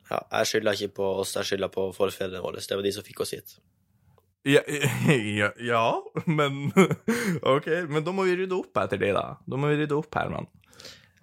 Ja, 0.08 0.22
jeg 0.38 0.52
skylder 0.52 0.78
ikke 0.78 0.94
på 1.00 1.08
oss, 1.24 1.34
jeg 1.36 1.50
skylder 1.50 1.72
på 1.74 1.88
forfedrene 1.96 2.44
våre. 2.44 2.62
Det 2.62 2.78
var 2.78 2.86
de 2.86 2.94
som 2.94 3.04
fikk 3.04 3.26
oss 3.26 3.34
hit. 3.34 3.58
Ja, 4.46 4.62
ja, 5.40 5.50
ja, 5.60 5.82
men 6.24 6.70
OK. 7.54 7.66
Men 7.90 8.06
da 8.06 8.14
må 8.14 8.24
vi 8.28 8.38
rydde 8.38 8.56
opp 8.56 8.78
etter 8.84 9.00
det, 9.02 9.12
da. 9.18 9.26
Da 9.44 9.60
må 9.60 9.72
vi 9.72 9.82
rydde 9.82 9.98
opp, 9.98 10.10
Herman. 10.14 10.48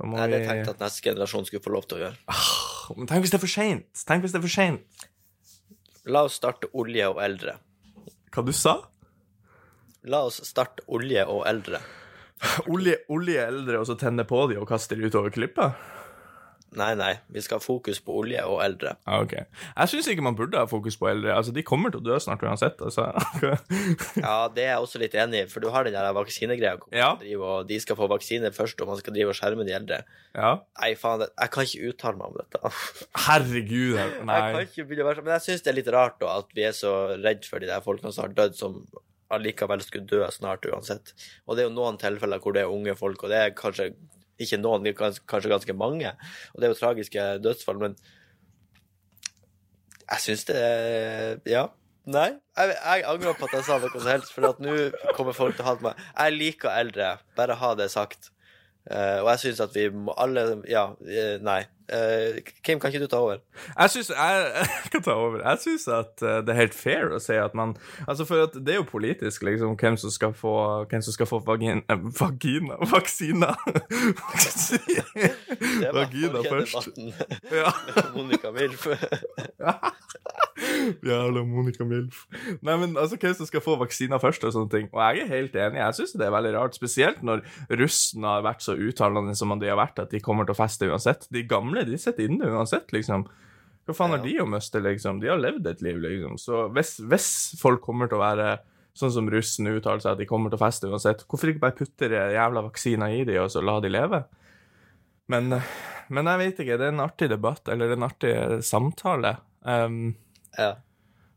Nei, 0.03 0.27
det 0.27 0.41
vi... 0.43 0.47
tenkte 0.49 0.75
at 0.75 0.83
neste 0.83 1.07
generasjon 1.07 1.47
skulle 1.47 1.63
få 1.63 1.71
lov 1.73 1.87
til 1.87 2.01
å 2.01 2.03
gjøre. 2.03 2.39
Men 2.99 3.09
tenk 3.09 3.23
hvis 3.23 3.33
det 3.33 3.39
er 3.39 3.45
for 3.47 3.55
seint! 3.55 3.87
Tenk 4.05 4.25
hvis 4.25 4.35
det 4.35 4.41
er 4.41 4.45
for 4.45 4.53
seint! 4.53 5.05
La 6.11 6.25
oss 6.27 6.35
starte 6.37 6.69
olje 6.77 7.07
og 7.09 7.21
eldre. 7.23 7.55
Hva 8.35 8.43
du 8.43 8.51
sa 8.51 8.73
La 10.11 10.25
oss 10.27 10.41
starte 10.43 10.83
olje 10.91 11.21
og 11.23 11.45
eldre. 11.47 11.79
Olje, 12.69 12.97
olje 13.09 13.39
eldre, 13.41 13.79
og 13.79 13.87
så 13.87 13.95
tenne 13.97 14.25
på 14.27 14.41
de 14.51 14.57
og 14.59 14.67
kaste 14.69 14.97
de 14.99 15.07
utover 15.07 15.31
klippa? 15.33 15.69
Nei, 16.79 16.91
nei, 16.99 17.11
vi 17.31 17.41
skal 17.43 17.59
ha 17.59 17.63
fokus 17.63 17.99
på 18.03 18.13
olje 18.21 18.41
og 18.45 18.59
eldre. 18.65 18.95
Ah, 19.07 19.21
ok. 19.23 19.33
Jeg 19.37 19.91
syns 19.91 20.09
ikke 20.11 20.25
man 20.25 20.35
burde 20.37 20.59
ha 20.59 20.67
fokus 20.69 20.97
på 20.99 21.07
eldre. 21.09 21.31
Altså, 21.35 21.53
De 21.55 21.63
kommer 21.63 21.93
til 21.93 22.01
å 22.01 22.05
dø 22.05 22.17
snart 22.19 22.43
uansett. 22.43 22.81
altså. 22.83 23.07
Ja, 24.25 24.47
det 24.53 24.65
er 24.65 24.71
jeg 24.75 24.83
også 24.83 25.01
litt 25.01 25.15
enig 25.19 25.43
i, 25.45 25.47
for 25.51 25.63
du 25.63 25.69
har 25.73 25.87
den 25.87 25.95
der 25.95 26.11
vaksinegreia. 26.15 26.75
Ja. 26.95 27.13
og 27.39 27.67
De 27.69 27.79
skal 27.79 27.97
få 27.99 28.07
vaksine 28.11 28.51
først, 28.55 28.81
og 28.81 28.91
man 28.91 28.99
skal 29.01 29.15
drive 29.15 29.31
og 29.33 29.39
skjerme 29.39 29.65
de 29.67 29.75
eldre. 29.77 30.01
ja. 30.35 30.53
Nei, 30.81 30.91
faen, 30.99 31.23
jeg 31.25 31.51
kan 31.55 31.65
ikke 31.69 31.89
uttale 31.93 32.19
meg 32.19 32.27
om 32.31 32.37
dette. 32.41 32.73
Herregud. 33.25 33.95
Jeg 33.97 34.13
kan 34.19 34.29
Nei. 34.29 34.65
ikke 34.67 34.85
begynne 34.89 35.05
å 35.05 35.09
være 35.09 35.19
sånn, 35.21 35.27
Men 35.29 35.37
jeg 35.39 35.45
syns 35.49 35.65
det 35.65 35.71
er 35.73 35.79
litt 35.79 35.91
rart 35.95 36.19
da, 36.21 36.37
at 36.43 36.51
vi 36.55 36.65
er 36.67 36.75
så 36.75 36.93
redd 37.23 37.45
for 37.49 37.63
de 37.63 37.69
der 37.71 37.83
folkene 37.85 38.11
som 38.15 38.27
har 38.27 38.35
dødd, 38.37 38.57
som 38.59 38.81
allikevel 39.35 39.81
skulle 39.81 40.05
dø 40.09 40.19
snart 40.31 40.67
uansett. 40.69 41.15
Og 41.47 41.55
det 41.57 41.63
er 41.63 41.69
jo 41.69 41.75
noen 41.77 41.95
tilfeller 42.01 42.41
hvor 42.43 42.53
det 42.55 42.61
er 42.65 42.71
unge 42.71 42.93
folk, 42.99 43.23
og 43.25 43.31
det 43.33 43.39
er 43.41 43.55
kanskje 43.57 43.87
ikke 44.41 44.59
noen, 44.59 44.87
kanskje 44.95 45.51
ganske 45.51 45.77
mange. 45.77 46.11
Og 46.53 46.61
det 46.61 46.67
er 46.67 46.73
jo 46.73 46.79
tragiske 46.79 47.25
dødsfall, 47.43 47.81
men 47.81 47.97
jeg 50.05 50.21
syns 50.27 50.45
det 50.51 50.61
Ja. 51.49 51.67
Nei. 52.05 52.35
Jeg, 52.53 52.75
jeg 52.77 53.03
angrer 53.09 53.33
på 53.33 53.47
at 53.47 53.55
jeg 53.57 53.65
sa 53.65 53.79
noe 53.81 53.89
som 53.89 54.09
helst, 54.11 54.33
for 54.35 54.45
at 54.51 54.59
nå 54.61 54.75
kommer 55.17 55.33
folk 55.33 55.55
til 55.57 55.65
å 55.65 55.71
hate 55.71 55.85
meg. 55.87 56.01
Jeg 56.13 56.35
liker 56.35 56.69
eldre, 56.69 57.15
bare 57.37 57.57
ha 57.57 57.71
det 57.79 57.87
sagt. 57.89 58.29
Uh, 58.85 59.23
og 59.23 59.31
jeg 59.31 59.41
syns 59.41 59.63
at 59.65 59.73
vi 59.73 59.87
må 59.89 60.13
alle 60.21 60.43
Ja, 60.69 60.91
eh, 61.01 61.39
nei. 61.41 61.63
Eh, 61.89 62.41
Kim, 62.63 62.79
kan 62.79 62.89
ikke 62.89 63.03
du 63.03 63.07
ta 63.07 63.19
over? 63.21 63.37
Jeg 63.79 63.89
syns 63.93 64.09
jeg, 64.09 64.45
jeg 64.83 64.91
kan 64.91 65.03
ta 65.05 65.11
over. 65.11 65.41
Jeg 65.49 65.57
syns 65.61 65.87
at 65.87 66.23
uh, 66.25 66.39
det 66.45 66.53
er 66.53 66.59
helt 66.63 66.77
fair 66.77 67.13
å 67.13 67.19
si 67.21 67.37
at 67.37 67.53
man 67.57 67.75
Altså, 68.07 68.25
for 68.25 68.47
at 68.47 68.57
det 68.57 68.73
er 68.73 68.79
jo 68.79 68.87
politisk, 68.89 69.43
liksom, 69.45 69.75
hvem 69.77 69.97
som 70.01 70.13
skal 70.13 70.33
få 70.33 70.55
Hvem 70.89 71.03
som 71.05 71.13
skal 71.13 71.29
få 71.29 71.41
vagin, 71.45 71.83
eh, 71.89 72.07
vagina 72.19 72.79
Vaksina! 72.93 73.53
Vagina 75.93 76.41
først. 76.49 76.89
Ja. 77.55 77.71
Monica 78.15 78.51
Milf. 78.51 78.87
Jævla 81.05 81.43
Monica 81.45 81.85
Milf. 81.87 82.25
Nei, 82.65 82.75
men 82.79 82.95
altså, 82.97 83.17
hvem 83.19 83.33
som 83.37 83.47
skal 83.49 83.63
få 83.63 83.75
vaksina 83.79 84.17
først 84.21 84.45
og 84.47 84.53
sånne 84.55 84.71
ting. 84.71 84.87
Og 84.93 85.01
jeg 85.03 85.23
er 85.25 85.31
helt 85.31 85.57
enig. 85.59 85.79
Jeg 85.81 85.97
syns 85.99 86.15
det 86.17 86.27
er 86.27 86.33
veldig 86.35 86.53
rart, 86.55 86.77
spesielt 86.77 87.21
når 87.25 87.43
russen 87.81 88.25
har 88.27 88.45
vært 88.45 88.63
så 88.65 88.77
uttalende 88.77 89.35
som 89.37 89.53
de 89.59 89.69
har 89.69 89.79
vært, 89.79 89.99
at 90.01 90.13
de 90.13 90.21
kommer 90.23 90.47
til 90.47 90.55
å 90.55 90.59
feste 90.59 90.89
uansett. 90.89 91.27
De 91.33 91.43
gamle, 91.47 91.74
de 91.83 91.97
sitter 91.97 92.29
inne 92.29 92.47
uansett, 92.47 92.87
liksom. 92.95 93.25
Hva 93.85 93.93
faen 93.93 94.09
har 94.15 94.17
Ja. 94.17 94.23
de 94.23 94.37
å 94.41 94.47
miste, 94.49 94.79
liksom? 94.81 95.19
De 95.21 95.27
har 95.27 95.37
levd 95.37 95.67
et 95.67 95.81
liv, 95.81 95.97
liksom. 95.97 96.37
Så 96.39 96.71
hvis, 96.73 96.99
hvis 96.99 97.59
folk 97.59 97.81
kommer 97.81 98.07
til 98.07 98.17
å 98.17 98.23
være 98.23 98.59
sånn 98.95 99.11
som 99.11 99.27
russen 99.29 99.67
uttaler 99.67 99.99
seg, 99.99 100.11
at 100.13 100.17
de 100.17 100.25
kommer 100.25 100.49
til 100.49 100.57
å 100.57 100.63
feste 100.65 100.87
uansett, 100.87 101.25
hvorfor 101.27 101.51
ikke 101.51 101.59
bare 101.59 101.75
putte 101.75 102.07
de 102.09 102.15
jævla 102.15 102.63
vaksiner 102.71 103.11
i 103.19 103.23
de, 103.25 103.37
og 103.43 103.49
så 103.51 103.61
la 103.61 103.79
de 103.83 103.89
leve? 103.89 104.23
Men, 105.27 105.49
men 106.09 106.25
jeg 106.25 106.37
vet 106.39 106.59
ikke, 106.63 106.77
det 106.77 106.87
er 106.87 106.93
en 106.93 107.03
artig 107.03 107.29
debatt, 107.29 107.67
eller 107.67 107.91
en 107.91 108.03
artig 108.07 108.63
samtale. 108.63 109.37
Um, 109.65 110.15
Ja. 110.57 110.75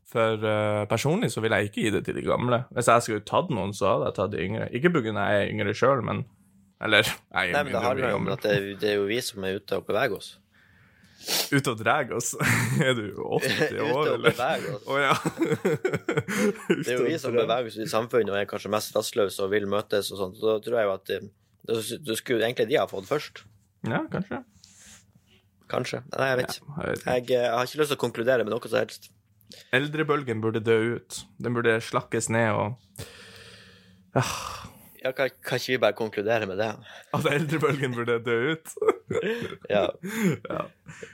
for 0.09 0.37
uh, 0.41 0.87
personlig 0.87 1.31
så 1.33 1.41
vil 1.43 1.51
jeg 1.53 1.69
ikke 1.69 1.83
gi 1.83 1.91
det 1.91 2.05
til 2.07 2.15
de 2.15 2.23
gamle. 2.23 2.65
Hvis 2.73 2.87
jeg 2.89 3.03
skulle 3.03 3.25
tatt 3.29 3.51
noen, 3.51 3.73
så 3.77 3.91
hadde 3.95 4.07
jeg 4.07 4.15
tatt 4.15 4.31
de 4.31 4.39
yngre. 4.45 4.69
Ikke 4.73 4.93
pga. 4.93 5.13
jeg 5.13 5.43
er 5.43 5.53
yngre 5.53 5.75
sjøl, 5.75 6.03
men 6.05 6.25
Eller 6.85 7.09
jeg 7.09 7.55
Nei, 7.55 7.63
men 7.65 7.73
det 7.75 7.81
handler 7.83 8.13
jo 8.13 8.19
om 8.21 8.29
at 8.35 8.45
det, 8.45 8.59
det 8.83 8.93
er 8.93 9.01
jo 9.01 9.09
vi 9.09 9.19
som 9.25 9.45
er 9.47 9.59
ute 9.59 9.81
og 9.81 9.89
beveger 9.89 10.19
oss. 10.21 10.29
Ute 11.51 11.73
og 11.73 11.81
drar 11.81 12.13
oss. 12.15 12.29
er 12.87 12.95
du 12.95 13.09
80 13.41 13.65
Ute 13.73 13.89
år, 13.89 13.97
og 13.97 14.13
eller? 14.13 14.37
beveger 14.37 14.77
oss. 14.77 14.85
Oh, 14.87 15.01
ja. 15.03 15.15
Det 16.85 16.93
er 16.93 16.95
jo 16.95 17.09
vi 17.09 17.19
som 17.19 17.35
beveger 17.35 17.73
oss 17.73 17.81
i 17.83 17.89
samfunnet 17.91 18.31
og 18.31 18.39
er 18.39 18.47
kanskje 18.51 18.71
mest 18.73 18.95
rastløse 18.97 19.43
og 19.45 19.51
vil 19.55 19.67
møtes 19.71 20.13
og 20.15 20.23
sånt. 20.23 20.39
Da 20.43 20.59
tror 20.63 20.79
jeg 20.79 20.89
jo 20.89 20.95
at 20.95 21.11
det, 21.11 21.21
det 22.07 22.19
skulle 22.21 22.47
egentlig 22.47 22.69
de 22.71 22.79
ha 22.79 22.87
fått 22.91 23.11
først. 23.11 23.43
Ja, 23.89 24.05
kanskje. 24.13 24.45
Kanskje. 25.69 26.01
Nei, 26.15 26.31
jeg 26.31 26.39
vet 26.41 26.55
ikke. 26.55 26.77
Jeg. 26.79 27.01
Jeg, 27.05 27.31
eh, 27.37 27.51
har 27.53 27.67
ikke 27.69 27.83
lyst 27.83 27.93
til 27.93 27.99
å 27.99 28.05
konkludere 28.07 28.47
med 28.47 28.55
noe 28.55 28.71
som 28.71 28.79
helst. 28.81 29.11
Eldrebølgen 29.75 30.41
burde 30.45 30.63
dø 30.65 30.79
ut. 30.97 31.23
Den 31.43 31.57
burde 31.57 31.77
slakkes 31.85 32.31
ned 32.33 32.55
og 32.57 32.79
Ja, 35.09 35.15
kan, 35.17 35.31
kan 35.41 35.61
ikke 35.61 35.73
vi 35.73 35.81
bare 35.81 35.97
konkludere 35.97 36.49
med 36.51 36.61
det? 36.61 36.73
At 37.17 37.29
eldrebølgen 37.33 37.97
burde 37.97 38.21
dø 38.25 38.39
ut. 38.55 38.75
Ja. 39.73 39.87
ja. 40.53 40.65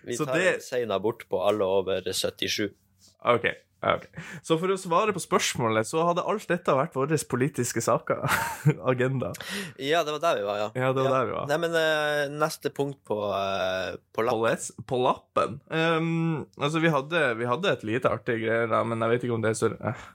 Vi 0.03 0.17
tar 0.19 0.35
det- 0.35 0.55
en 0.57 0.65
sein 0.65 0.91
abort 0.91 1.29
på 1.31 1.39
alle 1.47 1.65
over 1.65 2.03
77. 2.11 2.73
OK. 3.25 3.47
Okay. 3.85 4.23
Så 4.41 4.57
for 4.57 4.73
å 4.73 4.77
svare 4.81 5.13
på 5.13 5.21
spørsmålet, 5.21 5.85
så 5.85 6.07
hadde 6.09 6.25
alt 6.25 6.47
dette 6.49 6.73
vært 6.73 6.95
våre 6.97 7.19
politiske 7.29 7.83
saker. 7.85 8.23
Agenda. 8.93 9.35
Ja, 9.77 10.01
det 10.07 10.15
var 10.15 10.23
der 10.23 10.41
vi 10.41 10.47
var, 10.47 10.61
ja. 10.63 10.69
Ja, 10.73 10.93
det 10.97 11.05
var 11.05 11.17
der 11.19 11.29
vi 11.29 11.35
var. 11.37 11.51
Nei, 11.51 11.59
men 11.67 11.77
uh, 11.77 12.23
neste 12.41 12.73
punkt 12.73 13.03
på, 13.05 13.19
uh, 13.29 13.99
på 14.17 14.25
lappen 14.25 14.65
På, 14.81 14.87
på 14.95 15.03
lappen. 15.05 15.61
Um, 15.69 16.47
altså, 16.57 16.81
vi 16.81 16.95
hadde, 16.95 17.27
vi 17.37 17.51
hadde 17.51 17.75
et 17.77 17.85
lite 17.85 18.09
artig 18.09 18.41
greier, 18.47 18.71
da, 18.73 18.81
men 18.89 19.05
jeg 19.05 19.15
vet 19.15 19.29
ikke 19.29 19.37
om 19.37 19.45
det 19.45 19.53
er 19.53 19.61
så 19.61 19.73
uh, 19.77 20.09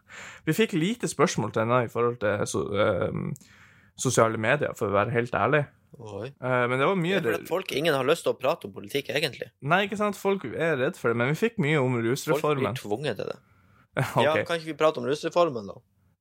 Vi 0.50 0.58
fikk 0.58 0.74
lite 0.74 1.12
spørsmål 1.12 1.54
til 1.54 1.68
henne 1.68 1.84
i 1.86 1.94
forhold 1.94 2.18
til 2.24 2.42
så, 2.50 2.66
ehm, 2.74 3.30
sosiale 4.00 4.40
medier, 4.42 4.74
for 4.78 4.90
å 4.90 4.96
være 4.96 5.14
helt 5.16 5.36
ærlig. 5.36 5.66
Oi. 6.00 6.30
Eh, 6.30 6.66
men 6.70 6.80
det 6.80 6.88
var 6.88 6.98
mye 7.00 7.20
det 7.24 7.36
at 7.42 7.48
folk, 7.50 7.72
ingen 7.76 7.96
har 7.98 8.08
lyst 8.08 8.24
til 8.28 8.34
å 8.34 8.40
prate 8.40 8.70
om 8.70 8.74
politikk, 8.76 9.10
egentlig. 9.16 9.50
Nei, 9.66 9.84
ikke 9.88 10.00
sant, 10.00 10.20
folk 10.20 10.46
er 10.50 10.78
redd 10.80 11.00
for 11.00 11.12
det, 11.12 11.20
men 11.20 11.34
vi 11.34 11.40
fikk 11.40 11.60
mye 11.62 11.80
om 11.82 11.96
Folk 11.98 12.04
blir 12.04 12.14
rusreformen. 12.14 12.80
tvunget 12.80 13.20
til 13.20 13.32
det. 13.34 13.40
okay. 14.06 14.24
Ja, 14.24 14.36
Kan 14.48 14.60
ikke 14.62 14.72
vi 14.72 14.78
prate 14.80 15.02
om 15.02 15.10
rusreformen, 15.10 15.72
da? 15.74 15.80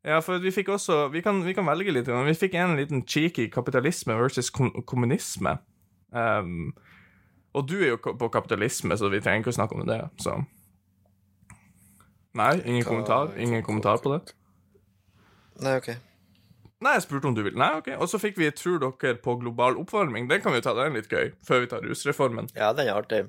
Ja, 0.08 0.20
for 0.24 0.38
vi 0.40 0.50
fikk 0.54 0.70
også 0.72 1.08
Vi 1.12 1.20
kan, 1.20 1.40
vi 1.44 1.52
kan 1.52 1.66
velge 1.66 1.92
litt. 1.92 2.06
Men 2.08 2.28
vi 2.28 2.36
fikk 2.38 2.54
en 2.56 2.76
liten 2.78 3.02
cheeky 3.04 3.48
kapitalisme 3.52 4.14
versus 4.16 4.48
kommunisme. 4.50 5.58
Um, 6.14 6.70
og 7.52 7.66
du 7.68 7.76
er 7.82 7.92
jo 7.92 7.98
på 8.00 8.28
kapitalisme, 8.32 8.96
så 8.96 9.10
vi 9.12 9.20
trenger 9.20 9.42
ikke 9.42 9.52
å 9.52 9.58
snakke 9.58 9.76
om 9.76 9.86
det. 9.88 10.00
Så 10.22 10.38
Nei, 12.38 12.54
ingen 12.64 12.84
kommentar 12.86 13.32
Ingen 13.40 13.64
kommentar 13.66 13.98
på 14.04 14.14
det? 14.14 14.34
Nei, 15.64 15.78
OK. 15.80 15.90
Nei, 16.84 16.92
jeg 16.94 17.08
spurte 17.08 17.26
om 17.26 17.34
du 17.34 17.42
ville. 17.42 17.58
Nei, 17.58 17.72
OK. 17.80 17.88
Og 17.98 18.06
så 18.10 18.20
fikk 18.22 18.36
vi 18.38 18.50
'Tror 18.54 18.78
dere 18.78 19.16
på 19.18 19.34
global 19.40 19.74
oppvarming'? 19.80 20.28
Den 20.28 20.40
kan 20.40 20.52
vi 20.52 20.60
jo 20.60 20.66
ta, 20.68 20.74
den 20.74 20.92
er 20.92 21.00
litt 21.00 21.10
gøy, 21.10 21.32
før 21.42 21.60
vi 21.60 21.66
tar 21.66 21.82
rusreformen. 21.82 22.48
Ja, 22.54 22.72
den 22.72 22.86
er 22.86 22.94
artig. 23.00 23.26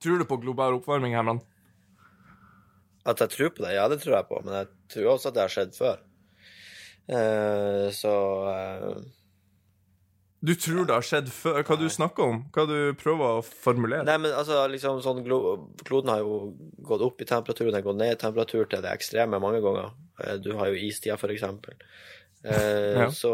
Tror 0.00 0.18
du 0.18 0.24
på 0.24 0.40
global 0.40 0.78
oppvarming, 0.78 1.12
Herman? 1.12 1.40
At 3.06 3.20
jeg 3.20 3.30
tror 3.30 3.50
på 3.50 3.62
det? 3.62 3.74
Ja, 3.76 3.88
det 3.88 4.00
tror 4.02 4.16
jeg 4.16 4.26
på, 4.30 4.40
men 4.44 4.54
jeg 4.54 4.66
tror 4.88 5.12
også 5.12 5.28
at 5.28 5.34
det 5.34 5.44
har 5.44 5.52
skjedd 5.52 5.76
før. 5.76 6.00
Uh, 7.06 7.86
så 7.94 8.12
uh, 8.50 8.96
Du 10.42 10.54
tror 10.58 10.86
det 10.88 10.94
har 10.96 11.06
skjedd 11.06 11.28
før? 11.30 11.60
Hva 11.62 11.76
du 11.78 11.86
snakker 11.92 12.24
om? 12.24 12.40
Hva 12.54 12.64
du 12.66 12.94
prøver 12.98 13.38
å 13.38 13.44
formulere? 13.46 14.04
Nei, 14.08 14.16
men 14.24 14.34
altså, 14.34 14.64
liksom 14.70 14.98
sånn 15.04 15.22
Kloden 15.22 16.10
har 16.10 16.24
jo 16.24 16.56
gått 16.82 17.04
opp 17.06 17.22
i 17.22 17.28
temperatur, 17.28 17.68
den 17.70 17.78
har 17.78 17.86
gått 17.86 18.00
ned 18.00 18.16
i 18.16 18.20
temperatur 18.20 18.66
til 18.66 18.82
det 18.82 18.90
ekstreme 18.90 19.40
mange 19.42 19.62
ganger. 19.62 19.94
Eh, 20.24 20.36
Du 20.42 20.52
har 20.58 20.72
jo 20.72 20.80
istida, 20.88 21.16
for 21.20 21.30
eksempel. 21.34 21.78
Eh, 22.46 23.00
Ja. 23.00 23.08
Så 23.10 23.32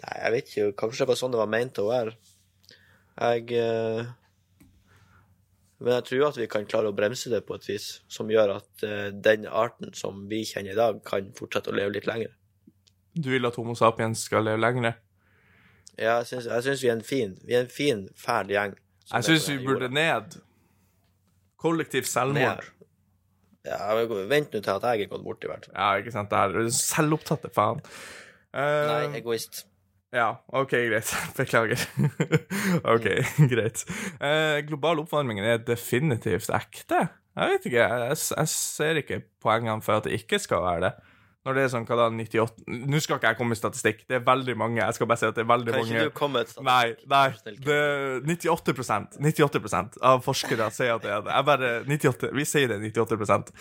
Nei, 0.00 0.16
jeg 0.24 0.32
vet 0.32 0.48
ikke. 0.48 0.68
Kanskje 0.80 1.04
det 1.04 1.08
var 1.10 1.18
sånn 1.20 1.34
det 1.34 1.40
var 1.42 1.50
meint 1.52 1.76
å 1.82 1.84
være. 1.90 2.14
Jeg 3.20 3.50
eh, 3.52 4.06
Men 5.80 5.92
jeg 5.98 6.04
tror 6.08 6.26
at 6.30 6.38
vi 6.40 6.46
kan 6.52 6.64
klare 6.68 6.88
å 6.88 6.96
bremse 6.96 7.28
det 7.32 7.42
på 7.48 7.56
et 7.56 7.66
vis 7.68 7.86
som 8.08 8.28
gjør 8.32 8.54
at 8.58 8.84
eh, 8.84 9.10
den 9.12 9.46
arten 9.46 9.92
som 9.96 10.26
vi 10.28 10.42
kjenner 10.48 10.72
i 10.72 10.78
dag, 10.78 10.98
kan 11.04 11.30
fortsette 11.36 11.72
å 11.72 11.76
leve 11.76 11.94
litt 11.96 12.08
lenger. 12.08 12.32
Du 13.16 13.30
vil 13.32 13.44
at 13.48 13.56
Homo 13.60 13.74
sapiens 13.76 14.24
skal 14.28 14.44
leve 14.48 14.60
lenger? 14.60 14.98
Ja, 15.98 16.18
jeg 16.20 16.28
syns, 16.30 16.46
jeg 16.48 16.64
syns 16.64 16.82
vi 16.84 16.88
er 16.88 16.96
en 16.96 17.04
fin, 17.04 17.32
vi 17.44 17.56
er 17.56 17.64
en 17.64 17.72
fin, 17.72 18.04
fæl 18.16 18.52
gjeng. 18.52 18.76
Jeg 19.10 19.26
syns 19.26 19.48
vi 19.50 19.58
burde 19.66 19.88
ned. 19.92 20.36
Kollektiv 21.60 22.06
selvmord. 22.08 22.60
Ned. 22.60 22.79
Ja, 23.68 23.92
Vent 24.30 24.54
nå 24.54 24.60
til 24.62 24.72
at 24.72 24.86
jeg 24.88 25.04
er 25.04 25.10
gått 25.10 25.24
bort, 25.24 25.44
i 25.44 25.50
hvert 25.50 25.66
fall. 25.68 25.76
Ja, 25.76 25.90
ikke 26.00 26.14
sant? 26.14 26.32
Det 26.32 26.62
er 26.64 26.70
selvopptatte 26.74 27.50
faen. 27.52 27.82
Uh, 28.56 28.86
Nei, 28.88 29.02
egoist. 29.20 29.64
Ja, 30.16 30.40
OK, 30.56 30.72
greit. 30.88 31.12
Beklager. 31.38 31.84
OK, 32.94 33.06
greit. 33.52 33.84
Uh, 34.18 34.58
global 34.66 35.04
oppvarming 35.04 35.42
er 35.44 35.60
definitivt 35.62 36.50
ekte. 36.56 37.04
Jeg 37.36 37.52
vet 37.52 37.68
ikke, 37.68 37.84
jeg, 37.84 38.16
jeg 38.34 38.50
ser 38.50 38.98
ikke 38.98 39.20
poengene 39.42 39.84
for 39.84 40.00
at 40.00 40.08
det 40.08 40.18
ikke 40.18 40.40
skal 40.42 40.64
være 40.64 40.88
det. 40.88 40.92
Når 41.40 41.56
det 41.56 41.62
er 41.64 41.70
sånn, 41.72 41.86
hva 41.88 41.96
da, 41.96 42.06
98 42.12 42.66
Nå 42.68 42.98
skal 43.00 43.16
ikke 43.16 43.30
jeg 43.30 43.38
komme 43.38 43.54
med 43.54 43.60
statistikk, 43.60 44.02
det 44.10 44.18
er 44.18 44.24
veldig 44.26 44.56
mange. 44.60 44.82
Jeg 44.82 44.96
skal 44.98 45.08
bare 45.08 45.22
si 45.22 45.28
at 45.30 45.38
det 45.38 45.44
er 45.46 45.48
veldig 45.48 45.72
Kan 45.72 45.80
mange 45.80 45.94
ikke 45.94 46.10
du 46.10 46.18
komme 46.18 46.42
med 46.42 46.50
statistikk? 46.50 46.66
Nei, 46.68 47.14
nei. 47.14 47.54
Det 47.64 47.78
er 47.78 48.26
98% 48.28 49.16
98 49.24 50.02
av 50.10 50.20
forskere 50.26 50.68
sier 50.76 50.98
at 50.98 51.06
det 51.06 51.14
er 51.14 51.24
det. 51.24 51.38
Jeg 51.38 51.48
bare 51.48 51.72
98, 51.88 52.34
Vi 52.36 52.46
sier 52.48 52.68
det 52.68 52.76
er 52.76 52.84
98% 52.92 53.54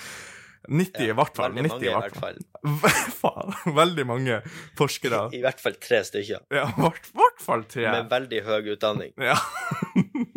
90 0.68 1.06
i 1.08 1.14
hvert 1.16 1.38
fall. 1.40 1.54
Veldig 1.56 1.72
90 1.72 1.72
mange, 1.72 1.88
i 1.88 1.94
hvert 1.96 2.18
fall. 2.20 2.40
Faen. 3.22 3.56
Veldig 3.78 4.06
mange 4.10 4.42
forskere. 4.78 5.22
I 5.38 5.42
hvert 5.46 5.64
fall 5.64 5.78
tre 5.82 6.02
stykker. 6.06 6.44
Ja, 6.52 6.66
i 6.68 6.84
hvert, 6.84 7.10
hvert 7.16 7.42
fall 7.44 7.64
tre. 7.72 7.86
Med 7.88 8.12
veldig 8.12 8.44
høy 8.46 8.70
utdanning. 8.76 9.16
Ja. 9.24 9.38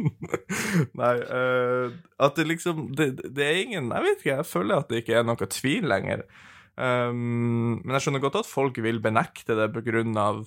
Nei, 1.02 1.12
uh, 1.26 1.90
at 2.22 2.38
det 2.38 2.46
liksom 2.48 2.86
det, 2.96 3.10
det 3.34 3.44
er 3.44 3.58
ingen 3.60 3.90
Jeg 3.92 4.04
vet 4.04 4.22
ikke, 4.22 4.30
jeg 4.30 4.46
føler 4.48 4.80
at 4.82 4.88
det 4.90 5.02
ikke 5.02 5.18
er 5.18 5.26
noe 5.26 5.50
tvil 5.50 5.90
lenger. 5.90 6.24
Um, 6.72 7.82
men 7.82 7.96
jeg 7.96 8.06
skjønner 8.06 8.22
godt 8.24 8.38
at 8.40 8.48
folk 8.48 8.78
vil 8.80 9.00
benekte 9.04 9.56
det 9.58 9.68
på 9.74 9.82
grunn 9.84 10.16
av 10.16 10.46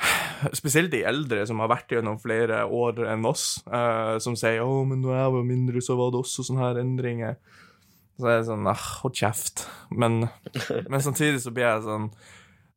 Spesielt 0.58 0.88
de 0.90 1.02
eldre 1.04 1.44
som 1.46 1.60
har 1.60 1.68
vært 1.70 1.92
gjennom 1.92 2.16
flere 2.18 2.62
år 2.64 3.02
enn 3.12 3.26
oss, 3.28 3.60
uh, 3.68 4.16
som 4.24 4.34
sier 4.38 4.64
'Å, 4.64 4.82
men 4.88 5.04
da 5.04 5.18
jeg 5.18 5.34
var 5.36 5.44
mindre, 5.46 5.82
så 5.84 5.98
var 6.00 6.10
det 6.10 6.22
også 6.22 6.46
sånne 6.48 6.64
her 6.64 6.80
endringer'. 6.82 7.36
Så 8.18 8.28
er 8.28 8.40
det 8.40 8.48
sånn 8.48 8.66
ah, 8.68 8.86
Hold 9.02 9.14
kjeft. 9.20 9.66
Men, 9.90 10.28
men 10.90 11.04
samtidig 11.04 11.44
så 11.44 11.52
blir 11.54 11.68
jeg 11.68 11.84
sånn 11.86 12.08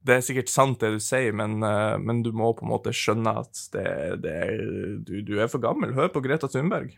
det 0.06 0.20
er 0.20 0.22
sikkert 0.22 0.52
sant 0.54 0.84
det 0.84 0.92
du 0.94 1.00
sier, 1.02 1.34
men, 1.34 1.58
uh, 1.66 1.98
men 1.98 2.22
du 2.22 2.30
må 2.36 2.52
på 2.54 2.66
en 2.66 2.70
måte 2.76 2.94
skjønne 2.94 3.32
at 3.42 3.62
det, 3.74 3.88
det 4.22 4.34
er, 4.44 4.60
du, 5.02 5.16
du 5.26 5.40
er 5.42 5.50
for 5.50 5.64
gammel. 5.64 5.96
Hør 5.98 6.12
på 6.14 6.22
Greta 6.22 6.50
Thunberg. 6.52 6.92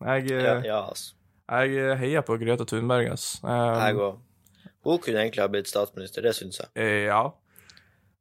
Jeg, 0.00 0.26
eh, 0.28 0.44
Ja, 0.44 0.58
ja 0.64 0.80
altså. 0.90 1.14
jeg 1.48 1.96
heier 2.02 2.24
på 2.26 2.36
Greta 2.40 2.66
Thunberg, 2.68 3.14
ass. 3.14 3.38
Um, 3.40 3.80
Jeg 3.80 3.96
òg. 3.96 4.18
Hun 4.84 4.98
kunne 4.98 5.20
egentlig 5.20 5.42
ha 5.44 5.48
blitt 5.52 5.68
statsminister, 5.68 6.24
det 6.24 6.34
syns 6.36 6.60
jeg. 6.62 6.70
eh, 6.76 7.06
ja. 7.08 7.22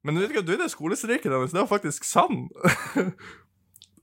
Men 0.03 0.16
du 0.16 0.22
vet 0.22 0.32
ikke, 0.32 0.45
du, 0.47 0.55
det 0.57 0.72
skolestreiken 0.72 1.32
hennes, 1.32 1.51
det 1.51 1.60
var 1.60 1.68
faktisk 1.72 2.03
sann. 2.07 2.47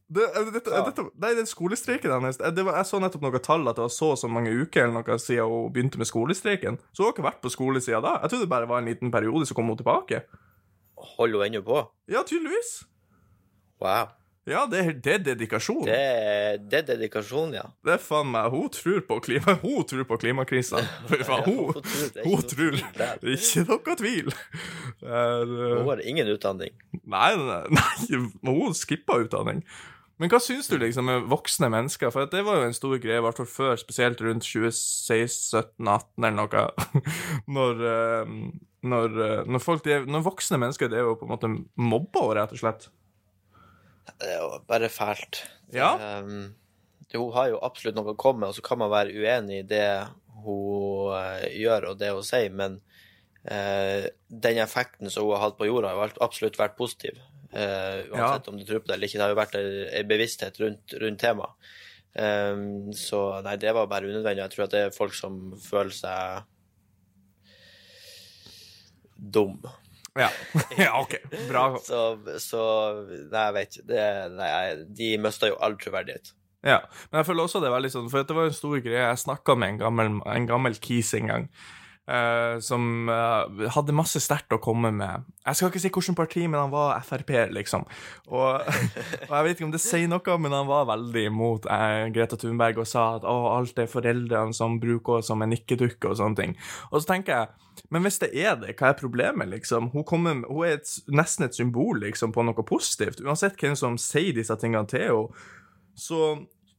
Det, 0.06 0.22
eh, 0.38 0.52
dette, 0.54 0.70
Hva? 0.70 1.08
nei, 1.18 1.32
den 1.34 1.48
skolestreiken 1.50 2.12
hennes 2.14 2.36
det 2.38 2.62
var, 2.62 2.76
Jeg 2.78 2.86
så 2.86 3.00
nettopp 3.02 3.24
noen 3.24 3.42
tall 3.42 3.66
at 3.66 3.74
det 3.74 3.82
var 3.88 3.90
så 3.90 4.12
og 4.14 4.20
så 4.20 4.28
mange 4.30 4.52
uker 4.54 4.84
eller 4.84 5.00
noe 5.00 5.16
siden 5.18 5.50
hun 5.50 5.72
begynte 5.74 5.98
med 5.98 6.06
skolestreiken. 6.06 6.78
Så 6.94 7.02
hun 7.02 7.08
har 7.08 7.16
ikke 7.16 7.24
vært 7.26 7.40
på 7.42 7.50
skole 7.50 7.82
siden 7.82 8.04
da. 8.06 8.12
Jeg 8.22 8.30
trodde 8.30 8.46
det 8.46 8.52
bare 8.52 8.68
var 8.70 8.84
en 8.84 8.86
liten 8.86 9.10
periode, 9.10 9.48
så 9.50 9.56
kom 9.58 9.66
hun 9.72 9.80
tilbake. 9.80 10.20
Holder 11.16 11.40
hun 11.42 11.46
ennå 11.48 11.64
på? 11.66 11.80
Ja, 12.06 12.22
tydeligvis. 12.22 12.70
Wow. 13.82 14.14
Ja, 14.46 14.60
det, 14.70 14.78
er- 14.78 14.98
det 15.02 15.12
er 15.12 15.22
dedikasjon. 15.32 15.82
Det 15.88 15.96
er, 15.96 16.58
det 16.62 16.78
er 16.78 16.84
dedikasjon, 16.92 17.56
ja. 17.56 17.64
Det 17.82 17.96
er 17.96 18.02
faen 18.02 18.28
meg 18.30 18.52
Hun 18.54 18.68
tror 18.70 19.00
på 19.08 19.18
klima 19.24 19.56
Hun 19.64 19.82
tror 19.90 20.06
på 20.06 20.18
klimakrisa. 20.22 20.84
Fy 21.10 21.18
faen, 21.26 21.42
hun, 21.48 21.80
Hun 22.22 22.44
tror 22.46 22.78
det 22.78 23.34
ikke 23.34 23.64
noe 23.66 23.96
tvil 23.98 24.30
er 24.30 24.36
er, 25.02 25.50
Hun 25.50 25.82
uh, 25.82 25.90
har 25.90 26.02
ingen 26.06 26.30
utdanning. 26.30 26.72
nei, 27.02 27.28
nei, 27.36 27.60
nei, 27.74 28.22
hun 28.46 28.74
skippa 28.76 29.18
utdanning. 29.24 29.64
Men 30.16 30.30
hva 30.32 30.38
syns 30.40 30.70
du 30.70 30.78
liksom 30.80 31.04
med 31.10 31.26
voksne 31.28 31.68
mennesker? 31.72 32.08
For 32.14 32.24
det 32.30 32.40
var 32.46 32.60
jo 32.62 32.68
en 32.70 32.76
stor 32.76 32.94
greie, 33.02 33.18
i 33.20 33.24
hvert 33.24 33.36
fall 33.36 33.50
før, 33.50 33.74
spesielt 33.80 34.22
rundt 34.24 34.46
2016-2018 34.48 36.24
eller 36.24 36.38
noe. 36.38 36.64
Når, 37.58 37.82
uh, 37.82 38.36
når, 38.86 39.18
uh, 39.18 39.42
når 39.50 39.62
folk 39.64 39.86
Når 40.06 40.24
voksne 40.24 40.60
mennesker 40.62 40.88
det 40.92 41.00
er 41.02 41.08
jo 41.10 41.18
på 41.20 41.26
en 41.28 41.34
måte 41.34 41.50
mobba, 41.76 42.24
rett 42.38 42.54
og 42.56 42.62
slett. 42.62 42.88
Det 44.06 44.30
er 44.30 44.38
jo 44.40 44.60
bare 44.68 44.90
fælt. 44.92 45.42
Ja. 45.74 45.94
Um, 46.22 46.54
hun 47.14 47.32
har 47.34 47.50
jo 47.52 47.62
absolutt 47.64 47.96
noe 47.98 48.14
å 48.14 48.18
komme 48.18 48.44
med, 48.44 48.52
og 48.52 48.58
så 48.58 48.64
kan 48.66 48.80
man 48.80 48.92
være 48.92 49.14
uenig 49.14 49.62
i 49.62 49.68
det 49.68 49.86
hun 50.46 51.14
eh, 51.16 51.46
gjør 51.58 51.90
og 51.90 52.00
det 52.00 52.10
hun 52.14 52.26
sier, 52.26 52.52
men 52.54 52.78
uh, 53.48 54.06
den 54.28 54.60
effekten 54.62 55.10
som 55.10 55.26
hun 55.26 55.36
har 55.36 55.46
hatt 55.46 55.58
på 55.58 55.68
jorda, 55.68 55.94
har 55.94 56.12
jo 56.12 56.24
absolutt 56.26 56.58
vært 56.60 56.76
positiv. 56.78 57.18
Uh, 57.54 58.04
uansett 58.12 58.50
om 58.50 58.58
du 58.58 58.66
tror 58.66 58.82
på 58.82 58.90
det 58.90 58.96
eller 58.96 59.08
ikke. 59.08 59.18
Det 59.18 59.24
har 59.24 59.32
jo 59.32 59.40
vært 59.40 59.58
en 59.60 60.10
bevissthet 60.10 60.60
rundt, 60.60 60.96
rundt 61.00 61.22
temaet. 61.22 61.72
Um, 62.16 62.92
så 62.96 63.42
nei, 63.44 63.58
det 63.60 63.74
var 63.76 63.88
bare 63.90 64.08
unødvendig. 64.08 64.42
Jeg 64.42 64.54
tror 64.54 64.66
at 64.66 64.74
det 64.74 64.84
er 64.86 64.94
folk 64.96 65.16
som 65.16 65.40
føler 65.60 65.92
seg 65.96 66.46
dum. 69.16 69.58
Ja, 70.16 70.30
ja 70.82 70.90
OK. 71.00 71.18
Bra. 71.48 71.68
Så, 71.84 72.02
så 72.42 72.64
Nei, 73.04 73.44
jeg 73.46 73.56
vet 73.58 73.78
ikke. 73.78 73.86
Det, 73.92 74.04
nei, 74.36 74.50
de 74.98 75.12
mista 75.22 75.50
jo 75.50 75.58
all 75.62 75.78
troverdighet. 75.80 76.32
Ja, 76.66 76.80
men 77.10 77.20
jeg 77.20 77.28
føler 77.28 77.46
også 77.46 77.60
det 77.62 77.68
er 77.68 77.76
veldig 77.76 77.92
sånn, 77.92 78.06
for 78.10 78.26
det 78.26 78.36
var 78.36 78.48
en 78.48 78.56
stor 78.56 78.78
greie. 78.82 79.02
Jeg 79.04 79.22
snakka 79.22 79.54
med 79.58 79.74
en 79.74 79.82
gammel, 79.84 80.16
en 80.32 80.48
gammel 80.48 80.78
kis 80.82 81.12
en 81.14 81.30
gang, 81.30 81.44
eh, 82.06 82.58
som 82.60 83.08
uh, 83.10 83.66
hadde 83.74 83.94
masse 83.96 84.20
sterkt 84.22 84.54
å 84.54 84.60
komme 84.62 84.92
med. 84.94 85.26
Jeg 85.46 85.58
skal 85.58 85.70
ikke 85.70 85.82
si 85.82 85.90
hvilket 85.90 86.18
parti, 86.18 86.44
men 86.46 86.60
han 86.60 86.72
var 86.72 86.96
Frp, 87.06 87.32
liksom. 87.54 87.86
Og, 88.30 88.62
og 89.28 89.34
jeg 89.34 89.46
vet 89.46 89.54
ikke 89.54 89.68
om 89.68 89.74
det 89.74 89.82
sier 89.82 90.10
noe, 90.10 90.38
men 90.42 90.56
han 90.56 90.70
var 90.70 90.88
veldig 90.90 91.26
imot 91.30 91.68
uh, 91.70 92.06
Greta 92.14 92.38
Thunberg 92.40 92.82
og 92.82 92.90
sa 92.90 93.06
at 93.18 93.28
alt 93.28 93.82
er 93.82 93.90
foreldrene 93.90 94.56
som 94.56 94.80
bruker 94.82 95.20
henne 95.20 95.30
som 95.30 95.42
en 95.42 95.52
nikkedukke 95.52 96.10
og 96.10 96.18
sånne 96.20 96.40
ting. 96.40 96.56
Og 96.92 97.00
så 97.00 97.12
tenker 97.14 97.40
jeg, 97.40 97.66
men 97.92 98.06
hvis 98.06 98.20
det 98.22 98.30
er 98.32 98.56
det, 98.60 98.74
hva 98.78 98.90
er 98.90 98.98
problemet, 98.98 99.50
liksom? 99.52 99.90
Hun, 99.92 100.04
kommer, 100.08 100.40
hun 100.48 100.64
er 100.66 100.78
et, 100.78 100.90
nesten 101.12 101.46
et 101.46 101.58
symbol 101.58 102.00
liksom, 102.02 102.32
på 102.34 102.44
noe 102.46 102.66
positivt, 102.66 103.20
uansett 103.24 103.58
hvem 103.60 103.76
som 103.78 103.98
sier 104.00 104.34
disse 104.36 104.56
tingene 104.60 104.88
til 104.90 105.06
henne. 105.06 105.46
Så 105.96 106.18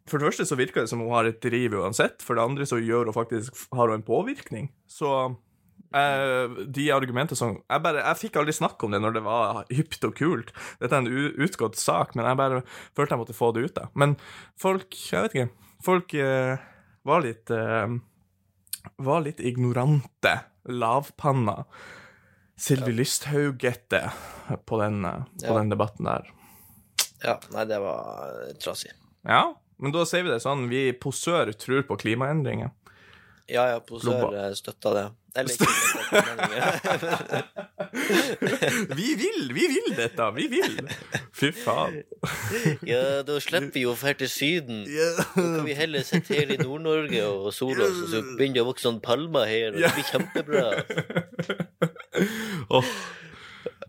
for 0.08 0.18
det 0.20 0.30
første 0.30 0.46
så 0.50 0.56
virker 0.60 0.82
det 0.86 0.90
som 0.92 1.00
hun 1.04 1.12
har 1.14 1.26
et 1.30 1.42
driv 1.44 1.74
uansett. 1.82 2.22
For 2.24 2.36
det 2.38 2.44
andre 2.48 2.66
så 2.70 2.80
gjør 2.82 3.10
hun 3.10 3.16
faktisk 3.18 3.56
har 3.76 3.88
hun 3.92 4.00
en 4.00 4.06
påvirkning. 4.08 4.70
Så 4.88 5.10
eh, 5.94 6.58
de 6.68 6.86
argumentene 6.96 7.38
som 7.40 7.58
Jeg 7.70 7.84
bare, 7.84 8.04
jeg 8.06 8.20
fikk 8.24 8.40
aldri 8.42 8.54
snakke 8.56 8.88
om 8.88 8.92
det 8.96 9.02
når 9.04 9.14
det 9.18 9.24
var 9.28 9.64
hypt 9.72 10.04
og 10.08 10.16
kult. 10.20 10.52
Dette 10.82 10.96
er 10.96 11.06
en 11.06 11.36
utgått 11.48 11.78
sak, 11.80 12.16
men 12.16 12.26
jeg 12.30 12.40
bare 12.40 12.64
følte 12.96 13.16
jeg 13.16 13.24
måtte 13.24 13.38
få 13.38 13.52
det 13.56 13.66
ut. 13.68 13.76
da. 13.76 13.88
Men 13.96 14.18
folk 14.60 14.96
Jeg 15.12 15.28
vet 15.28 15.36
ikke. 15.36 15.50
Folk 15.86 16.14
eh, 16.18 16.58
var 17.06 17.22
litt 17.24 17.52
eh, 17.54 17.98
Var 18.98 19.22
litt 19.28 19.40
ignorante. 19.44 20.38
Lavpanna. 20.68 21.62
Sylvi 22.58 22.92
Lysthaug-ette 22.98 24.00
på, 24.66 24.80
den, 24.82 25.06
eh, 25.06 25.24
på 25.44 25.52
Ja. 25.52 25.58
den 25.60 25.70
debatten 25.70 26.06
der. 26.10 26.26
Ja, 27.24 27.36
nei, 27.54 27.64
det 27.70 27.78
var 27.82 28.34
trasig. 28.62 28.92
Ja, 29.26 29.54
men 29.78 29.94
da 29.94 30.06
sier 30.10 30.26
vi 30.26 30.34
det 30.34 30.42
sånn, 30.44 30.68
vi 30.72 30.90
posør 30.98 31.54
tror 31.58 31.86
på 31.88 32.00
klimaendringer. 32.04 32.74
Ja, 33.48 33.64
ja, 33.72 33.80
posør 33.80 34.54
støtter 34.60 34.90
eh, 34.92 34.96
det. 34.98 35.08
Eller 35.38 35.52
ikke 35.56 35.68
Vi 38.98 39.14
vil, 39.16 39.54
vi 39.54 39.68
vil 39.72 39.96
dette, 39.96 40.26
vi 40.36 40.48
vil. 40.52 40.90
Fy 41.38 41.52
faen. 41.56 42.02
Ja, 42.88 43.22
da 43.28 43.40
slipper 43.44 43.72
vi 43.76 43.82
jo 43.86 43.94
å 43.94 43.96
dra 44.00 44.14
til 44.20 44.30
Syden. 44.32 44.84
Da 44.88 45.24
kan 45.32 45.66
vi 45.68 45.78
heller 45.78 46.04
sitte 46.08 46.36
her 46.36 46.52
i 46.52 46.58
Nord-Norge 46.60 47.22
og 47.30 47.54
sole 47.56 47.86
oss, 47.86 48.02
og 48.04 48.10
så 48.12 48.24
begynner 48.34 48.60
det 48.60 48.66
å 48.66 48.70
vokse 48.72 48.88
sånn 48.90 49.00
palmer 49.06 49.46
her, 49.48 49.72
og 49.72 49.80
det 49.86 49.94
blir 49.96 50.08
kjempebra. 50.12 50.66
oh. 52.74 52.90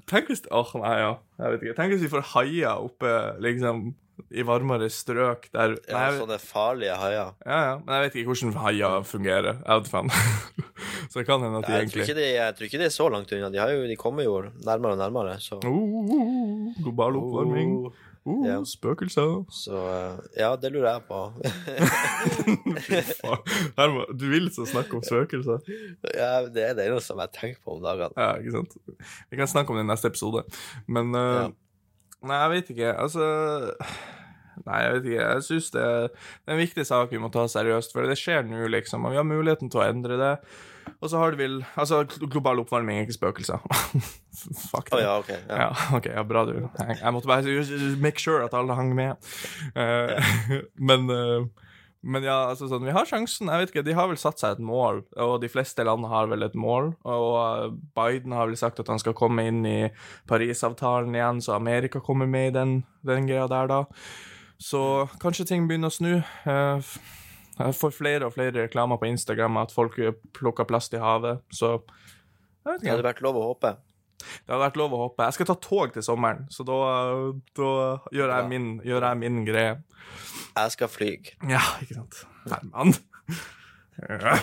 Tenk 0.09 0.31
hvis 0.31 0.45
Åh, 0.55 0.71
nei, 0.81 0.97
ja. 1.03 1.13
Jeg 1.41 1.55
vet 1.55 1.65
ikke. 1.65 1.77
Tenk 1.81 1.91
hvis 1.95 2.05
vi 2.07 2.13
får 2.13 2.25
haier 2.35 2.85
oppe, 2.87 3.11
liksom, 3.45 3.91
i 4.31 4.43
varmere 4.47 4.89
strøk 4.93 5.49
der 5.55 5.77
Ja, 5.89 5.99
Nei, 6.11 6.19
sånne 6.19 6.39
farlige 6.43 6.97
haier. 7.01 7.33
ja, 7.47 7.59
ja. 7.69 7.75
Men 7.85 7.95
jeg 7.95 8.05
vet 8.09 8.19
ikke 8.23 8.33
hvordan 8.35 8.57
haier 8.65 9.05
fungerer. 9.09 9.61
Faen. 9.89 10.11
Så 11.11 11.21
det 11.21 11.27
kan 11.27 11.41
hende 11.41 11.59
at 11.63 11.67
de 11.67 11.73
Jeg 11.73 11.89
tror, 11.89 12.03
egentlig 12.03 12.17
de, 12.19 12.27
jeg 12.35 12.55
tror 12.59 12.67
ikke 12.69 12.79
de 12.79 12.85
er 12.85 12.93
så 12.95 13.09
langt 13.13 13.33
unna. 13.33 13.49
De, 13.55 13.59
har 13.63 13.71
jo, 13.73 13.87
de 13.89 13.97
kommer 13.97 14.23
jo 14.27 14.35
nærmere 14.67 14.93
og 14.93 14.99
nærmere, 15.01 15.39
så 15.41 15.57
oh, 15.65 16.75
Global 16.83 17.17
oppvarming. 17.23 17.73
Oh, 17.87 18.05
Uh, 18.29 18.43
Ja. 18.45 18.59
Spøkelser. 18.67 19.47
Så 19.49 19.73
eh, 19.89 20.17
ja, 20.43 20.51
det 20.61 20.69
lurer 20.75 20.99
jeg 20.99 21.05
på. 21.09 21.21
Fy 22.85 22.99
faen. 23.01 23.47
Her 23.79 23.89
må- 23.95 24.05
Du 24.19 24.27
vil 24.29 24.51
så 24.53 24.67
snakke 24.69 24.99
om 24.99 25.03
spøkelser. 25.07 25.63
ja, 26.13 26.43
det 26.45 26.65
er 26.67 26.75
det 26.77 26.89
eneste 26.91 27.07
som 27.15 27.23
jeg 27.23 27.33
tenker 27.33 27.63
på 27.65 27.77
om 27.79 27.83
dagene. 27.87 28.13
Ja, 28.19 28.35
ikke 28.37 28.53
sant? 28.59 28.77
Vi 29.31 29.39
kan 29.41 29.49
snakke 29.49 29.73
om 29.73 29.79
det 29.81 29.87
i 29.87 29.89
neste 29.93 30.11
episode. 30.13 30.45
Men 30.87 31.15
uh, 31.15 31.23
Ja. 31.23 31.49
Nei, 32.27 32.39
jeg 32.43 32.55
vet 32.55 32.71
ikke. 32.75 32.95
Altså 32.99 33.27
Nei, 34.67 34.81
jeg 34.83 34.95
vet 34.97 35.07
ikke. 35.07 35.27
Jeg 35.27 35.45
syns 35.47 35.71
det, 35.75 35.85
det 36.17 36.51
er 36.51 36.57
en 36.57 36.65
viktig 36.65 36.87
sak 36.89 37.13
vi 37.15 37.21
må 37.23 37.31
ta 37.35 37.45
seriøst, 37.51 37.95
for 37.95 38.09
det 38.09 38.19
skjer 38.19 38.43
nå, 38.49 38.65
liksom. 38.75 39.07
Og 39.07 39.15
vi 39.15 39.21
har 39.21 39.29
muligheten 39.29 39.71
til 39.71 39.83
å 39.83 39.87
endre 39.87 40.19
det. 40.21 40.33
Og 40.99 41.11
så 41.13 41.21
har 41.21 41.35
det 41.35 41.39
vel 41.43 41.59
Altså, 41.79 42.01
global 42.33 42.63
oppvarming 42.63 42.99
er 42.99 43.07
ikke 43.07 43.19
spøkelser. 43.19 43.63
Fuck 44.73 44.91
det. 44.91 44.99
det. 44.99 45.05
ja, 45.05 45.15
OK. 45.19 45.31
Ja. 45.31 45.61
Ja, 45.63 45.71
ok, 45.99 46.11
ja, 46.15 46.25
bra 46.27 46.45
du. 46.49 46.55
Jeg, 46.59 46.99
jeg 47.03 47.15
måtte 47.15 47.31
bare 47.31 47.97
make 48.03 48.23
sure 48.23 48.45
at 48.45 48.57
alle 48.57 48.75
hang 48.79 48.95
med. 48.99 49.31
Eh, 49.79 50.31
men, 50.91 51.11
eh, 51.15 51.68
men 52.03 52.23
ja, 52.23 52.37
altså 52.53 52.69
sånn, 52.71 52.85
vi 52.87 52.93
har 52.95 53.09
sjansen. 53.09 53.49
Jeg 53.51 53.59
vet 53.65 53.73
ikke, 53.73 53.83
De 53.89 53.95
har 53.99 54.07
vel 54.11 54.19
satt 54.21 54.39
seg 54.39 54.55
et 54.57 54.63
mål, 54.63 55.01
og 55.19 55.41
de 55.43 55.49
fleste 55.51 55.83
land 55.85 56.07
har 56.07 56.29
vel 56.31 56.47
et 56.47 56.55
mål. 56.55 56.93
Og 57.05 57.29
eh, 57.43 57.73
Biden 57.99 58.33
har 58.37 58.47
vel 58.47 58.57
sagt 58.61 58.79
at 58.81 58.89
han 58.93 59.01
skal 59.03 59.17
komme 59.19 59.49
inn 59.51 59.65
i 59.67 59.91
Parisavtalen 60.31 61.15
igjen, 61.19 61.41
så 61.43 61.57
Amerika 61.57 62.01
kommer 62.05 62.27
med 62.31 62.53
i 62.53 62.55
den, 62.59 62.75
den 63.07 63.27
greia 63.27 63.49
der, 63.51 63.67
da. 63.71 63.81
Så 64.63 65.09
kanskje 65.23 65.47
ting 65.51 65.67
begynner 65.71 65.91
å 65.91 65.97
snu. 65.99 66.13
Eh, 66.23 66.93
Jeg 67.59 67.75
får 67.75 67.91
flere 67.91 68.27
og 68.29 68.37
flere 68.37 68.55
reklamer 68.69 69.01
på 69.03 69.09
Instagram 69.11 69.57
at 69.65 69.73
folk 69.75 69.97
plukker 70.39 70.67
plast 70.71 70.93
i 70.95 71.01
havet, 71.03 71.41
så 71.51 71.73
jeg 71.83 72.71
vet 72.71 72.77
ikke. 72.77 72.85
Det 72.85 72.93
hadde 72.93 73.07
vært 73.09 73.23
lov 73.27 73.39
å 73.41 73.47
håpe. 73.49 73.73
Det 74.19 74.53
hadde 74.53 74.63
vært 74.63 74.79
lov 74.79 74.95
å 74.95 75.01
håpe. 75.09 75.27
Jeg 75.27 75.35
skal 75.35 75.49
ta 75.51 75.57
tog 75.67 75.93
til 75.97 76.05
sommeren, 76.07 76.45
så 76.55 76.63
da, 76.67 76.77
da 77.59 77.71
gjør, 78.15 78.31
jeg 78.37 78.49
min, 78.53 78.69
gjør 78.87 79.09
jeg 79.09 79.19
min 79.25 79.41
greie. 79.49 79.73
Jeg 80.65 80.75
skal 80.75 80.91
fly. 80.93 81.11
Ja, 81.51 81.63
ikke 81.83 82.01
sant. 82.01 82.23
Nei, 82.49 82.61
mann. 82.73 82.95
Ja. 83.99 84.39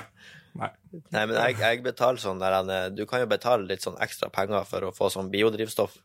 Nei. 0.56 0.70
Nei, 1.12 1.22
men 1.28 1.36
jeg, 1.36 1.58
jeg 1.60 1.82
betaler 1.84 2.20
sånn 2.22 2.40
der 2.40 2.54
eh, 2.62 2.86
Du 2.96 3.02
kan 3.10 3.20
jo 3.20 3.28
betale 3.28 3.68
litt 3.68 3.84
sånn 3.84 3.98
ekstra 4.04 4.30
penger 4.32 4.64
for 4.70 4.88
å 4.88 4.94
få 4.96 5.10
sånn 5.12 5.32
biodrivstoff. 5.34 5.98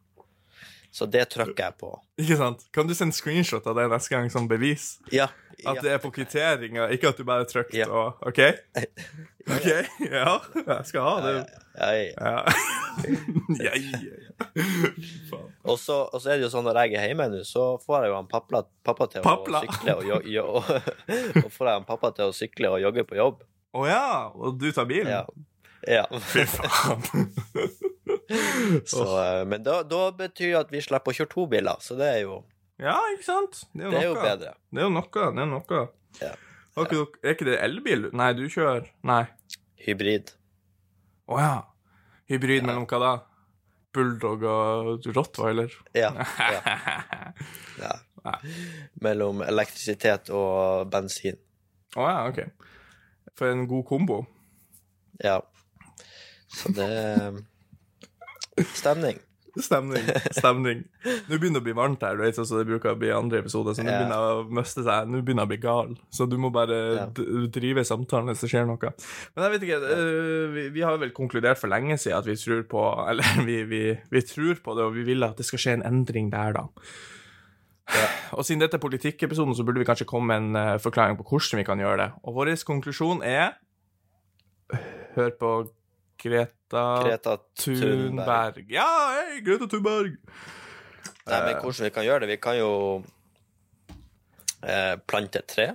Så 0.90 1.06
det 1.06 1.28
trykker 1.30 1.68
jeg 1.68 1.76
på. 1.78 1.92
Ikke 2.18 2.36
sant? 2.40 2.64
Kan 2.74 2.88
du 2.90 2.94
sende 2.98 3.14
screenshot 3.14 3.66
av 3.70 3.78
det 3.78 3.86
neste 3.92 4.10
gang 4.10 4.30
som 4.32 4.48
bevis? 4.50 4.96
Ja. 5.14 5.28
At 5.60 5.78
ja. 5.78 5.82
det 5.84 5.90
er 5.94 6.00
på 6.02 6.10
kvitteringa, 6.14 6.88
ikke 6.94 7.12
at 7.12 7.20
du 7.20 7.24
bare 7.28 7.44
trykker 7.46 7.78
Ja. 7.78 7.86
og 7.88 8.22
OK? 8.26 8.40
OK? 9.50 9.68
Ja, 10.08 10.38
jeg 10.56 10.86
skal 10.88 11.04
ha 11.04 11.14
det. 11.26 11.34
Ja, 11.78 11.90
ja. 11.94 12.44
Ja. 13.60 13.74
Og 15.70 15.78
så 15.78 16.08
er 16.24 16.40
det 16.40 16.46
jo 16.46 16.50
sånn 16.52 16.66
når 16.66 16.80
jeg 16.82 16.96
er 16.98 17.10
hjemme 17.10 17.28
nå, 17.30 17.42
så 17.46 17.76
får 17.84 18.04
jeg 18.06 18.12
jo 18.12 18.16
han 18.18 18.28
pappa, 18.30 18.64
pappa 18.86 19.06
til 19.12 19.24
Papla. 19.24 19.60
å 19.60 19.68
sykle 19.68 19.94
og, 20.00 20.26
jo, 20.26 20.46
og 20.58 21.50
får 21.52 21.70
jeg 21.70 21.74
han 21.76 21.86
pappa 21.88 22.10
til 22.16 22.32
å 22.32 22.36
sykle 22.36 22.72
og 22.74 22.82
jogge 22.82 23.04
på 23.06 23.20
jobb. 23.20 23.44
Å 23.76 23.86
ja, 23.86 24.04
og 24.34 24.58
du 24.58 24.70
tar 24.74 24.88
bilen? 24.90 25.12
Ja. 25.12 25.24
ja. 25.86 26.04
Fy 26.32 26.46
faen. 26.50 27.30
Så, 28.92 29.04
eh, 29.20 29.44
men 29.50 29.62
da, 29.66 29.80
da 29.82 30.02
betyr 30.16 30.52
jo 30.54 30.58
at 30.60 30.70
vi 30.72 30.82
slipper 30.84 31.12
å 31.12 31.16
kjøre 31.20 31.32
to 31.32 31.46
biler, 31.50 31.80
så 31.82 31.96
det 31.98 32.08
er 32.14 32.20
jo, 32.24 32.36
Ja, 32.80 32.94
ikke 33.14 33.26
sant? 33.26 33.64
Det 33.74 33.82
er 33.84 33.88
jo 33.88 33.90
det 33.92 34.00
er 34.00 34.06
jo 34.08 34.14
bedre. 34.22 34.52
Det 34.70 34.80
er 34.80 34.86
jo 34.86 34.92
noe. 34.94 35.08
Det 35.10 35.42
er 35.44 35.50
noe. 35.50 35.80
Ja. 36.20 36.30
Har 36.76 36.86
ikke 36.86 37.02
Er 37.26 37.34
ikke 37.34 37.48
det 37.50 37.56
elbil? 37.66 38.06
Nei, 38.16 38.30
du 38.38 38.44
kjører 38.48 38.86
Nei. 39.10 39.24
Hybrid. 39.84 40.30
Å 41.28 41.40
ja. 41.42 41.52
Hybrid 42.30 42.62
Ja. 42.62 42.66
mellom 42.70 42.86
hva 42.88 43.00
da? 43.02 43.12
Bulldog 43.92 44.44
og 44.46 45.06
rottweiler? 45.16 45.72
Ja. 45.98 46.12
ja, 47.82 47.92
ja. 48.24 48.34
Mellom 49.02 49.42
elektrisitet 49.44 50.30
og 50.30 50.86
bensin. 50.92 51.36
Å 51.98 52.06
ja, 52.06 52.18
OK. 52.30 52.40
For 53.34 53.50
en 53.50 53.66
god 53.70 53.84
kombo. 53.88 54.20
Ja. 55.24 55.40
Så 56.50 56.72
det 56.76 56.86
er 56.86 57.40
Stemning. 58.76 59.18
Stemning. 59.58 60.04
Stemning. 60.30 60.84
Nå 61.02 61.38
begynner 61.40 61.58
det 61.58 61.62
å 61.64 61.66
bli 61.66 61.74
varmt 61.74 62.02
her, 62.06 62.14
du 62.14 62.22
vet, 62.22 62.36
så 62.38 62.44
det 62.60 62.68
bruker 62.68 62.92
å 62.92 62.98
bli 62.98 63.10
andre 63.10 63.40
episoder, 63.42 63.74
så 63.74 63.82
nå 63.82 63.90
Ja. 63.90 63.98
begynner 63.98 64.20
å 64.20 64.44
miste 64.60 64.84
seg. 64.86 65.08
Nå 65.10 65.22
begynner 65.26 65.42
jeg 65.42 65.48
å 65.48 65.52
bli 65.52 65.60
gal. 65.64 65.96
Så 66.14 66.28
du 66.30 66.36
må 66.38 66.52
bare 66.54 66.78
Ja. 66.96 67.06
drive 67.50 67.82
samtalen 67.84 68.30
hvis 68.30 68.44
det 68.44 68.50
skjer 68.52 68.66
noe. 68.68 68.92
Men 69.34 69.44
jeg 69.44 69.52
vet 69.52 69.66
ikke, 69.66 69.80
øh, 69.96 70.54
vi, 70.54 70.68
vi 70.70 70.80
har 70.86 70.98
vel 70.98 71.10
konkludert 71.10 71.58
for 71.58 71.68
lenge 71.68 71.98
siden 71.98 72.18
at 72.18 72.26
vi 72.26 72.36
tror 72.38 72.62
på 72.70 72.84
Eller 73.10 73.24
vi, 73.48 73.64
vi, 73.64 73.98
vi 74.10 74.20
tror 74.22 74.54
på 74.62 74.76
det, 74.76 74.84
og 74.84 74.94
vi 74.94 75.02
vil 75.02 75.24
at 75.24 75.36
det 75.36 75.46
skal 75.46 75.58
skje 75.58 75.72
en 75.72 75.82
endring 75.82 76.30
der, 76.30 76.52
da. 76.52 76.66
Og 78.38 78.44
siden 78.46 78.60
dette 78.62 78.78
er 78.78 78.84
politikkepisoden, 78.86 79.56
så 79.58 79.64
burde 79.66 79.80
vi 79.82 79.88
kanskje 79.88 80.06
komme 80.06 80.30
med 80.30 80.36
en 80.36 80.56
uh, 80.76 80.78
forklaring 80.78 81.18
på 81.18 81.26
hvordan 81.26 81.58
vi 81.58 81.64
kan 81.66 81.78
gjøre 81.82 81.96
det. 82.04 82.12
Og 82.22 82.36
vår 82.38 82.54
konklusjon 82.64 83.22
er 83.26 83.56
Hør 85.16 85.30
på 85.40 85.48
Greta, 86.20 86.84
Greta 87.04 87.36
Thunberg. 87.56 87.90
Thunberg. 88.10 88.72
Ja, 88.72 88.88
hei, 89.16 89.40
Greta 89.44 89.68
Thunberg! 89.70 90.16
Nei, 91.30 91.38
men 91.46 91.60
hvordan 91.62 91.86
vi 91.86 91.92
kan 91.94 92.06
gjøre 92.06 92.24
det? 92.24 92.30
Vi 92.32 92.40
kan 92.42 92.56
jo 92.58 92.72
eh, 94.66 94.96
plante 95.08 95.40
et 95.40 95.48
tre. 95.48 95.68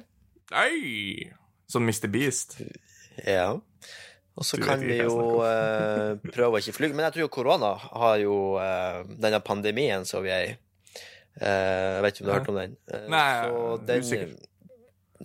Nei! 0.54 1.32
Som 1.72 1.88
Mr. 1.88 2.10
Beast. 2.12 2.60
Ja. 3.26 3.56
Og 4.36 4.43
så 4.46 4.60
kan 4.60 4.82
vi 4.84 4.98
jo 5.00 5.39
eh, 5.48 6.18
prøve 6.36 6.58
å 6.58 6.62
ikke 6.62 6.76
fly. 6.76 6.91
Men 6.91 7.08
jeg 7.08 7.16
tror 7.16 7.26
jo 7.26 7.32
korona 7.38 7.72
har 7.80 8.18
jo 8.20 8.36
eh, 8.62 9.02
denne 9.22 9.39
pandemien 9.46 10.06
som 10.08 10.26
vi 10.26 10.34
er 10.36 10.50
i. 10.50 10.56
Eh, 11.39 11.96
jeg 11.96 12.04
vet 12.04 12.18
ikke 12.18 12.26
om 12.26 12.28
du 12.28 12.34
har 12.34 12.41
hørt 12.41 12.52
om 12.52 12.60
den? 12.60 12.76
Eh, 12.91 13.08
Nei, 13.12 13.30
så 13.48 13.78
den, 13.88 14.04
usikker. 14.04 14.36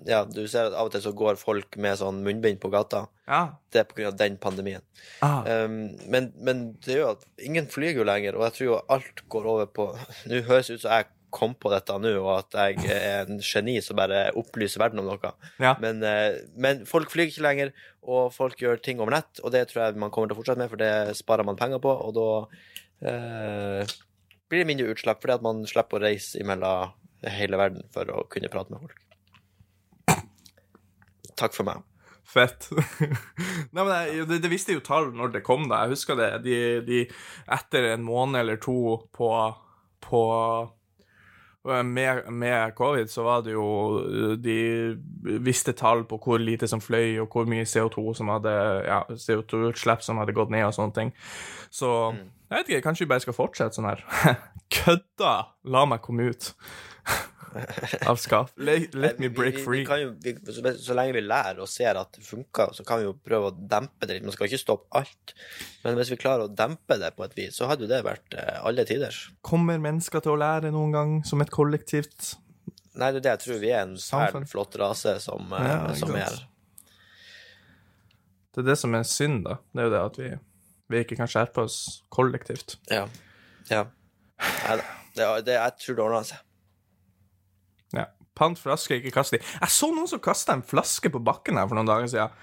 Ja, 0.06 0.22
du 0.24 0.44
ser 0.48 0.68
at 0.68 0.76
av 0.78 0.86
og 0.86 0.94
til 0.94 1.02
så 1.02 1.12
går 1.16 1.38
folk 1.40 1.74
med 1.82 1.98
sånn 1.98 2.20
munnbind 2.22 2.60
på 2.62 2.70
gata. 2.70 3.04
Ja. 3.26 3.40
Det 3.72 3.82
er 3.82 3.88
på 3.90 3.98
grunn 3.98 4.12
av 4.12 4.18
den 4.20 4.36
pandemien. 4.42 4.84
Ah. 5.26 5.42
Um, 5.46 5.96
men, 6.10 6.30
men 6.38 6.66
det 6.86 7.00
gjør 7.00 7.16
at 7.16 7.24
ingen 7.42 7.66
flyr 7.70 7.98
jo 7.98 8.06
lenger, 8.06 8.38
og 8.38 8.46
jeg 8.46 8.56
tror 8.56 8.68
jo 8.68 8.76
alt 8.96 9.24
går 9.32 9.48
over 9.54 9.72
på 9.74 9.88
Nå 10.30 10.44
høres 10.46 10.70
det 10.70 10.78
ut 10.78 10.84
som 10.84 10.94
jeg 10.94 11.10
kom 11.30 11.54
på 11.54 11.70
dette 11.70 11.94
nå, 12.02 12.12
og 12.18 12.30
at 12.34 12.56
jeg 12.58 12.90
er 12.90 13.28
en 13.28 13.38
geni 13.44 13.76
som 13.84 13.98
bare 13.98 14.28
opplyser 14.38 14.82
verden 14.82 15.02
om 15.02 15.08
noe. 15.10 15.32
Ja. 15.62 15.76
Men, 15.82 16.02
eh, 16.06 16.42
men 16.58 16.84
folk 16.90 17.12
flyr 17.12 17.30
ikke 17.30 17.44
lenger, 17.46 17.74
og 18.02 18.32
folk 18.34 18.58
gjør 18.58 18.82
ting 18.82 19.02
over 19.02 19.14
nett, 19.14 19.42
og 19.42 19.54
det 19.54 19.68
tror 19.70 19.84
jeg 19.84 20.00
man 20.02 20.10
kommer 20.14 20.30
til 20.30 20.38
å 20.38 20.40
fortsette 20.40 20.62
med, 20.62 20.72
for 20.72 20.82
det 20.82 21.18
sparer 21.18 21.46
man 21.46 21.58
penger 21.58 21.82
på, 21.82 21.92
og 21.92 22.16
da 22.18 22.30
eh, 23.10 23.94
blir 24.50 24.64
det 24.64 24.70
mindre 24.72 24.90
utslag, 24.90 25.22
fordi 25.22 25.38
at 25.38 25.46
man 25.46 25.62
slipper 25.70 26.00
å 26.00 26.04
reise 26.08 26.42
imellom 26.42 26.98
hele 27.30 27.60
verden 27.60 27.86
for 27.94 28.10
å 28.10 28.24
kunne 28.32 28.50
prate 28.52 28.74
med 28.74 28.82
folk. 28.82 29.06
Takk 31.40 31.56
for 31.56 31.68
meg. 31.68 31.84
Fett. 32.30 32.68
Nei, 33.74 33.82
men 33.82 33.94
jeg, 33.94 34.26
det, 34.30 34.42
det 34.44 34.50
visste 34.52 34.76
jo 34.76 34.84
tall 34.84 35.10
når 35.16 35.32
det 35.38 35.46
kom, 35.46 35.66
da. 35.70 35.84
Jeg 35.84 35.96
husker 35.96 36.18
det. 36.20 36.30
De, 36.44 36.58
de, 36.86 37.00
etter 37.50 37.90
en 37.94 38.04
måned 38.06 38.42
eller 38.42 38.60
to 38.62 39.00
på, 39.16 39.30
på 40.04 40.22
med, 41.84 42.32
med 42.32 42.74
covid 42.74 43.10
så 43.12 43.22
var 43.22 43.42
det 43.44 43.52
jo 43.52 44.36
De 44.40 44.96
visste 45.44 45.74
tall 45.76 46.06
på 46.08 46.16
hvor 46.22 46.40
lite 46.40 46.68
som 46.68 46.80
fløy, 46.80 47.18
og 47.20 47.28
hvor 47.34 47.48
mye 47.50 47.66
CO2 47.68 48.14
som 48.16 48.32
hadde 48.32 48.54
Ja, 48.86 49.02
CO2-utslipp 49.10 50.04
som 50.04 50.22
hadde 50.22 50.36
gått 50.36 50.52
ned, 50.54 50.64
og 50.64 50.76
sånne 50.76 50.96
ting. 50.96 51.12
Så 51.70 51.90
jeg 52.50 52.56
vet 52.56 52.70
ikke, 52.70 52.86
kanskje 52.88 53.04
vi 53.04 53.10
bare 53.12 53.22
skal 53.26 53.36
fortsette 53.36 53.76
sånn 53.76 53.90
her. 53.90 54.06
Kødda! 54.74 55.34
La 55.70 55.84
meg 55.86 56.00
komme 56.02 56.30
ut 56.32 56.52
av 58.06 58.18
skap. 58.20 58.50
Let, 58.56 58.94
let 58.94 59.18
me 59.18 59.28
break 59.28 59.56
vi, 59.56 59.62
free. 59.64 59.82
Vi 59.82 59.86
kan 59.86 60.00
jo, 60.02 60.10
vi, 60.22 60.34
så, 60.46 60.62
så 60.78 60.96
lenge 60.96 61.16
vi 61.16 61.22
lærer 61.24 61.60
og 61.62 61.68
ser 61.70 61.98
at 61.98 62.12
det 62.16 62.24
funker, 62.26 62.74
så 62.76 62.84
kan 62.86 63.00
vi 63.00 63.08
jo 63.08 63.14
prøve 63.16 63.50
å 63.50 63.54
dempe 63.54 64.06
det 64.06 64.18
litt. 64.18 64.26
Man 64.26 64.34
skal 64.36 64.50
ikke 64.50 64.60
stoppe 64.62 65.00
alt. 65.00 65.34
Men 65.84 65.98
hvis 65.98 66.12
vi 66.14 66.20
klarer 66.20 66.46
å 66.46 66.52
dempe 66.52 66.98
det 67.00 67.12
på 67.16 67.26
et 67.26 67.36
vis, 67.38 67.56
så 67.58 67.70
hadde 67.70 67.86
jo 67.86 67.90
det 67.90 68.02
vært 68.06 68.36
eh, 68.38 68.60
alle 68.66 68.86
tiders. 68.88 69.24
Kommer 69.46 69.80
mennesker 69.82 70.22
til 70.24 70.36
å 70.36 70.40
lære 70.40 70.72
noen 70.74 70.94
gang 70.94 71.16
som 71.26 71.42
et 71.42 71.52
kollektivt? 71.54 72.34
Nei, 72.98 73.12
det 73.14 73.22
er 73.22 73.24
det 73.24 73.34
jeg 73.34 73.42
tror 73.46 73.60
vi 73.62 73.72
er 73.72 73.82
en 73.84 73.98
svært 74.02 74.48
flott 74.50 74.78
rase 74.80 75.16
som, 75.22 75.50
eh, 75.56 75.66
Ja, 75.70 75.80
som 75.98 76.14
er. 76.18 76.38
Det 78.50 78.64
er 78.64 78.70
det 78.72 78.78
som 78.80 78.94
er 78.98 79.06
synd, 79.06 79.44
da. 79.46 79.60
Det 79.70 79.82
er 79.82 79.88
jo 79.88 79.94
det 79.94 80.04
at 80.04 80.16
vi, 80.18 80.30
vi 80.90 81.02
ikke 81.04 81.18
kan 81.20 81.30
skjerpe 81.30 81.66
oss 81.66 82.02
kollektivt. 82.12 82.78
Ja. 82.90 83.04
ja. 83.70 83.84
Nei 84.40 84.80
da. 84.80 84.88
Det, 85.10 85.26
det, 85.46 85.56
jeg 85.56 85.76
tror 85.82 85.96
det 85.96 86.04
ordner 86.04 86.26
seg. 86.26 86.46
Ja. 87.96 88.06
Pant 88.38 88.60
flaske, 88.60 89.00
ikke 89.00 89.12
kast 89.14 89.34
de. 89.34 89.40
Jeg 89.42 89.74
så 89.74 89.90
noen 89.92 90.08
som 90.08 90.22
kasta 90.22 90.56
en 90.56 90.64
flaske 90.64 91.10
på 91.12 91.20
bakken 91.22 91.58
her 91.60 91.68
for 91.68 91.78
noen 91.78 91.90
dager 91.90 92.08
siden. 92.10 92.40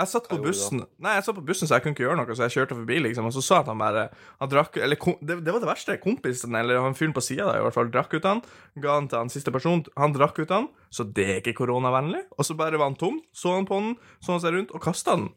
Jeg 0.00 0.08
satt 0.08 0.24
på 0.30 0.38
bussen 0.40 0.80
Nei, 1.04 1.12
jeg 1.18 1.24
satt 1.26 1.36
på 1.36 1.44
bussen, 1.44 1.68
så 1.68 1.76
jeg 1.76 1.84
kunne 1.84 1.92
ikke 1.92 2.06
gjøre 2.06 2.16
noe, 2.16 2.34
så 2.34 2.46
jeg 2.46 2.54
kjørte 2.54 2.76
forbi, 2.78 2.96
liksom, 3.04 3.26
og 3.28 3.34
så 3.36 3.42
så 3.44 3.58
at 3.60 3.68
han 3.68 3.80
bare 3.82 4.06
Han 4.40 4.48
drakk 4.50 4.78
Eller 4.80 4.96
det, 5.20 5.36
det 5.44 5.52
var 5.52 5.60
det 5.60 5.68
verste. 5.68 5.98
Kompisen, 6.00 6.56
eller 6.58 6.80
han 6.80 6.96
fyren 6.96 7.12
på 7.16 7.22
sida, 7.24 7.50
i 7.58 7.62
hvert 7.62 7.76
fall, 7.76 7.92
drakk 7.92 8.16
ut 8.16 8.26
han. 8.26 8.40
Ga 8.82 8.96
han 8.96 9.10
til 9.12 9.20
han 9.20 9.32
siste 9.32 9.52
person. 9.54 9.84
Han 10.00 10.16
drakk 10.16 10.40
ut 10.40 10.54
han, 10.54 10.70
så 10.90 11.04
det 11.04 11.28
er 11.28 11.40
ikke 11.42 11.58
koronavennlig. 11.60 12.24
Og 12.38 12.48
så 12.48 12.56
bare 12.58 12.80
var 12.80 12.90
han 12.90 12.98
tom. 12.98 13.20
Så 13.36 13.52
han 13.54 13.68
på 13.68 13.78
den, 13.84 13.94
så 14.24 14.34
han 14.34 14.44
seg 14.44 14.56
rundt, 14.56 14.72
og 14.72 14.82
kasta 14.82 15.18
den. 15.20 15.28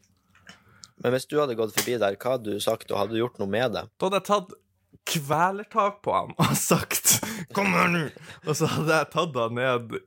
Men 1.04 1.12
hvis 1.12 1.28
du 1.28 1.36
hadde 1.36 1.58
gått 1.58 1.76
forbi 1.76 1.98
der, 2.00 2.16
hva 2.16 2.38
hadde 2.38 2.56
du 2.56 2.62
sagt, 2.62 2.88
og 2.90 3.02
hadde 3.02 3.12
du 3.12 3.20
gjort 3.20 3.36
noe 3.42 3.52
med 3.52 3.76
det? 3.76 3.84
Da 4.00 4.08
hadde 4.08 4.22
jeg 4.22 4.28
tatt 4.30 4.56
kvelertak 5.06 6.00
på 6.06 6.14
han 6.14 6.34
og 6.38 6.56
sagt 6.56 7.20
'kom 7.54 7.74
her 7.74 7.88
nå', 7.92 8.10
og 8.46 8.56
så 8.56 8.66
hadde 8.66 9.00
jeg 9.00 9.12
tatt 9.12 9.36
han 9.36 9.54
ned 9.54 9.98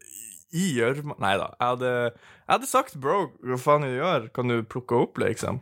i 0.50 0.66
gjørma 0.80 1.16
Nei 1.22 1.36
da. 1.38 1.52
Jeg 1.60 1.68
hadde, 1.68 1.94
jeg 2.14 2.54
hadde 2.54 2.70
sagt 2.70 3.00
'bro, 3.00 3.32
hva 3.44 3.58
faen 3.58 3.86
du 3.86 3.94
gjør? 3.94 4.30
Kan 4.34 4.50
du 4.50 4.64
plukke 4.64 4.96
opp', 4.98 5.22
liksom? 5.22 5.62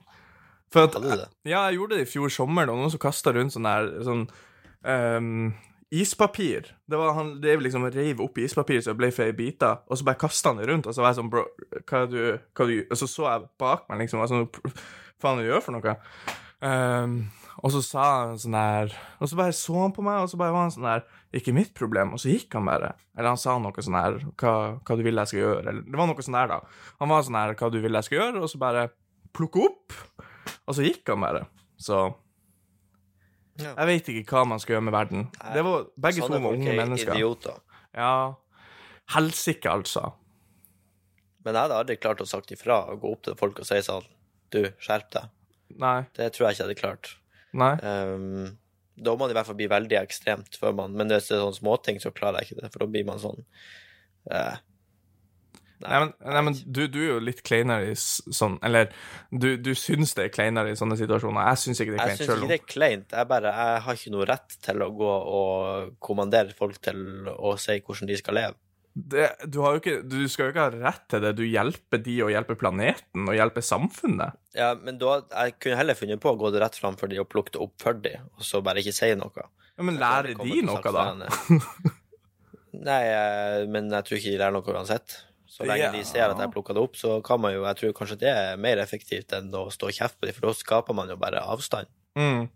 For 0.72 0.88
at, 0.88 0.98
det? 1.00 1.30
Ja, 1.48 1.68
jeg 1.68 1.80
gjorde 1.80 1.96
det 1.96 2.08
i 2.08 2.12
fjor 2.12 2.30
sommer. 2.30 2.68
Var 2.68 2.76
noen 2.76 2.92
som 2.92 3.00
kasta 3.00 3.32
rundt 3.32 3.56
sånn 3.56 3.68
der 3.68 3.88
sånn 4.04 4.26
um, 4.84 5.54
ispapir. 5.92 6.74
Det 6.86 7.00
var 7.00 7.14
Han 7.16 7.38
drev 7.42 7.64
liksom 7.64 7.88
og 7.88 7.96
reiv 7.96 8.20
opp 8.24 8.38
ispapir 8.44 8.82
så 8.84 8.92
det 8.92 9.00
ble 9.00 9.12
flere 9.16 9.36
biter, 9.36 9.80
og 9.88 9.98
så 9.98 10.08
bare 10.08 10.20
kasta 10.20 10.52
han 10.52 10.60
det 10.60 10.68
rundt, 10.68 10.88
og 10.88 10.96
så 10.96 11.04
var 11.04 11.14
jeg 11.14 11.22
sånn 11.22 11.32
Bro, 11.32 11.46
hva 11.88 12.04
du, 12.12 12.20
hva 12.58 12.68
du 12.68 12.76
Og 12.84 13.00
så 13.00 13.08
så 13.08 13.30
jeg 13.30 13.48
bak 13.60 13.88
meg, 13.88 14.04
liksom, 14.04 14.24
og 14.24 14.32
sånn 14.32 14.50
Hva 14.52 14.76
faen 15.24 15.40
du 15.42 15.48
gjør 15.48 15.64
for 15.64 15.78
noe? 15.78 15.96
Ehm, 16.68 17.16
og 17.64 17.72
så 17.74 17.82
sa 17.82 18.04
han 18.28 18.38
sånn 18.42 18.54
der 18.54 18.92
Og 19.22 19.30
så 19.32 19.38
bare 19.40 19.54
så 19.56 19.74
han 19.82 19.94
på 19.96 20.04
meg, 20.06 20.22
og 20.22 20.30
så 20.30 20.38
bare 20.40 20.54
var 20.54 20.68
han 20.68 20.74
sånn 20.76 20.86
der 20.86 21.06
Ikke 21.40 21.54
mitt 21.56 21.74
problem. 21.78 22.14
Og 22.14 22.22
så 22.22 22.30
gikk 22.30 22.54
han 22.58 22.68
bare. 22.70 22.92
Eller 23.18 23.32
han 23.34 23.42
sa 23.42 23.56
noe 23.62 23.84
sånn 23.84 23.98
her 23.98 24.20
Hva, 24.38 24.54
hva 24.82 24.98
du 25.00 25.04
vil 25.08 25.18
jeg 25.24 25.32
skal 25.32 25.42
gjøre? 25.42 25.64
Eller 25.66 25.82
det 25.88 25.98
var 26.00 26.10
noe 26.12 26.26
sånn 26.28 26.38
der, 26.38 26.54
da. 26.54 26.60
Han 27.02 27.12
var 27.14 27.26
sånn 27.26 27.40
her 27.40 27.56
Hva 27.58 27.72
du 27.74 27.80
vil 27.82 27.98
jeg 28.00 28.08
skal 28.10 28.20
gjøre? 28.22 28.44
Og 28.46 28.52
så 28.54 28.62
bare 28.62 28.88
plukke 29.38 29.66
opp. 29.68 29.98
Og 30.68 30.78
så 30.78 30.86
gikk 30.86 31.10
han 31.14 31.26
bare. 31.26 31.44
Så 31.82 32.06
jeg 33.58 33.90
vet 33.90 34.10
ikke 34.14 34.38
hva 34.38 34.44
man 34.54 34.62
skal 34.62 34.76
gjøre 34.76 34.86
med 34.86 34.94
verden. 34.94 35.24
Det 35.54 35.64
var, 35.66 35.88
begge 35.98 36.22
to 36.22 36.28
Sånne 36.28 36.42
var 36.44 36.58
unge 36.58 36.70
er 36.70 36.78
mennesker. 36.78 37.16
idioter. 37.18 37.56
Ja. 37.98 38.12
Helsike, 39.16 39.72
altså. 39.72 40.12
Men 41.42 41.56
jeg 41.56 41.64
hadde 41.66 41.80
aldri 41.82 41.96
klart 41.98 42.22
å 42.22 42.28
sagt 42.30 42.52
ifra 42.54 42.84
og 42.92 43.02
gå 43.02 43.14
opp 43.16 43.24
til 43.26 43.38
folk 43.40 43.62
og 43.64 43.68
si 43.70 43.80
sånn 43.86 44.06
Du, 44.54 44.62
skjerp 44.84 45.10
deg. 45.16 45.32
Nei. 45.82 45.98
Det 46.16 46.30
tror 46.36 46.48
jeg 46.48 46.56
ikke 46.56 46.62
jeg 46.62 46.68
hadde 46.68 46.80
klart. 46.80 47.10
Nei. 47.58 47.74
Um, 47.82 48.56
da 48.98 49.14
må 49.14 49.28
det 49.28 49.36
i 49.36 49.38
hvert 49.38 49.50
fall 49.50 49.60
bli 49.60 49.70
veldig 49.70 50.00
ekstremt 50.00 50.58
før 50.58 50.74
man 50.78 50.96
Men 50.98 51.12
hvis 51.12 51.30
det 51.30 51.36
er 51.38 51.44
sånne 51.44 51.60
småting, 51.60 52.00
så 52.02 52.14
klarer 52.16 52.42
jeg 52.42 52.52
ikke 52.52 52.64
det, 52.64 52.72
for 52.74 52.84
da 52.84 52.90
blir 52.94 53.06
man 53.06 53.22
sånn 53.22 53.44
uh, 54.34 54.58
Nei, 55.78 55.98
men, 56.02 56.12
nei, 56.26 56.42
men 56.42 56.56
du, 56.66 56.80
du 56.90 56.98
er 57.04 57.12
jo 57.12 57.18
litt 57.22 57.44
kleinere 57.46 57.92
i 57.92 57.98
sånn 57.98 58.56
Eller 58.66 58.90
du, 59.30 59.52
du 59.62 59.76
syns 59.78 60.16
det 60.18 60.24
er 60.26 60.32
kleinere 60.34 60.72
i 60.74 60.80
sånne 60.80 60.98
situasjoner. 60.98 61.52
Jeg 61.52 61.62
syns 61.62 61.82
ikke 61.84 61.94
det 61.94 62.00
er 62.02 62.14
Jeg 62.14 62.18
syns 62.18 62.32
ikke 62.34 62.50
det 62.50 62.58
er 62.58 62.64
kleint. 62.66 63.14
Jeg 63.14 63.30
bare 63.30 63.52
Jeg 63.54 63.84
har 63.86 64.00
ikke 64.00 64.14
noe 64.16 64.26
rett 64.26 64.56
til 64.66 64.82
å 64.82 64.88
gå 64.98 65.12
og 65.38 65.92
kommandere 66.02 66.58
folk 66.58 66.82
til 66.82 67.30
å 67.30 67.54
si 67.62 67.78
hvordan 67.78 68.10
de 68.10 68.18
skal 68.18 68.40
leve. 68.40 68.58
Det, 68.98 69.28
du, 69.54 69.60
ikke, 69.78 70.00
du 70.10 70.24
skal 70.32 70.48
jo 70.48 70.54
ikke 70.56 70.64
ha 70.66 70.72
rett 70.90 71.04
til 71.12 71.22
det. 71.22 71.34
Du 71.38 71.44
hjelper 71.46 72.00
de 72.02 72.16
og 72.26 72.32
hjelper 72.34 72.58
planeten 72.58 73.28
og 73.30 73.36
hjelper 73.38 73.62
samfunnet. 73.66 74.38
Ja, 74.58 74.72
men 74.80 74.98
da 74.98 75.20
Jeg 75.28 75.58
kunne 75.62 75.78
heller 75.78 75.98
funnet 76.00 76.22
på 76.24 76.32
å 76.34 76.40
gå 76.40 76.50
rett 76.56 76.80
fram 76.80 76.98
for 76.98 77.12
de 77.12 77.20
og 77.22 77.30
plukke 77.30 77.54
det 77.54 77.62
opp 77.62 77.76
for 77.84 78.00
de, 78.02 78.16
og 78.38 78.44
så 78.48 78.64
bare 78.66 78.82
ikke 78.82 78.96
si 78.98 79.12
noe. 79.20 79.46
Ja, 79.78 79.86
Men 79.86 80.00
lærer 80.02 80.34
de 80.34 80.62
noe, 80.66 80.82
da? 80.82 81.30
Nei, 82.88 83.04
eh, 83.10 83.64
men 83.72 83.88
jeg 83.94 84.06
tror 84.08 84.20
ikke 84.20 84.34
de 84.34 84.40
lærer 84.42 84.56
noe 84.58 84.74
uansett. 84.76 85.20
Så 85.48 85.66
lenge 85.66 85.88
Ja. 85.88 85.92
de 85.94 86.04
ser 86.06 86.28
at 86.30 86.38
jeg 86.42 86.52
plukker 86.54 86.76
det 86.76 86.82
opp, 86.84 86.98
så 87.00 87.22
kan 87.26 87.40
man 87.42 87.54
jo 87.54 87.64
Jeg 87.66 87.76
tror 87.80 87.94
kanskje 87.94 88.18
det 88.20 88.30
er 88.30 88.58
mer 88.62 88.78
effektivt 88.84 89.32
enn 89.34 89.48
å 89.56 89.70
stå 89.74 89.88
og 89.90 89.96
kjefte 89.96 90.20
på 90.20 90.28
dem, 90.28 90.36
for 90.36 90.50
da 90.50 90.54
skaper 90.54 90.94
man 90.98 91.10
jo 91.10 91.16
bare 91.18 91.40
avstand. 91.42 91.88
Mm. 92.18 92.50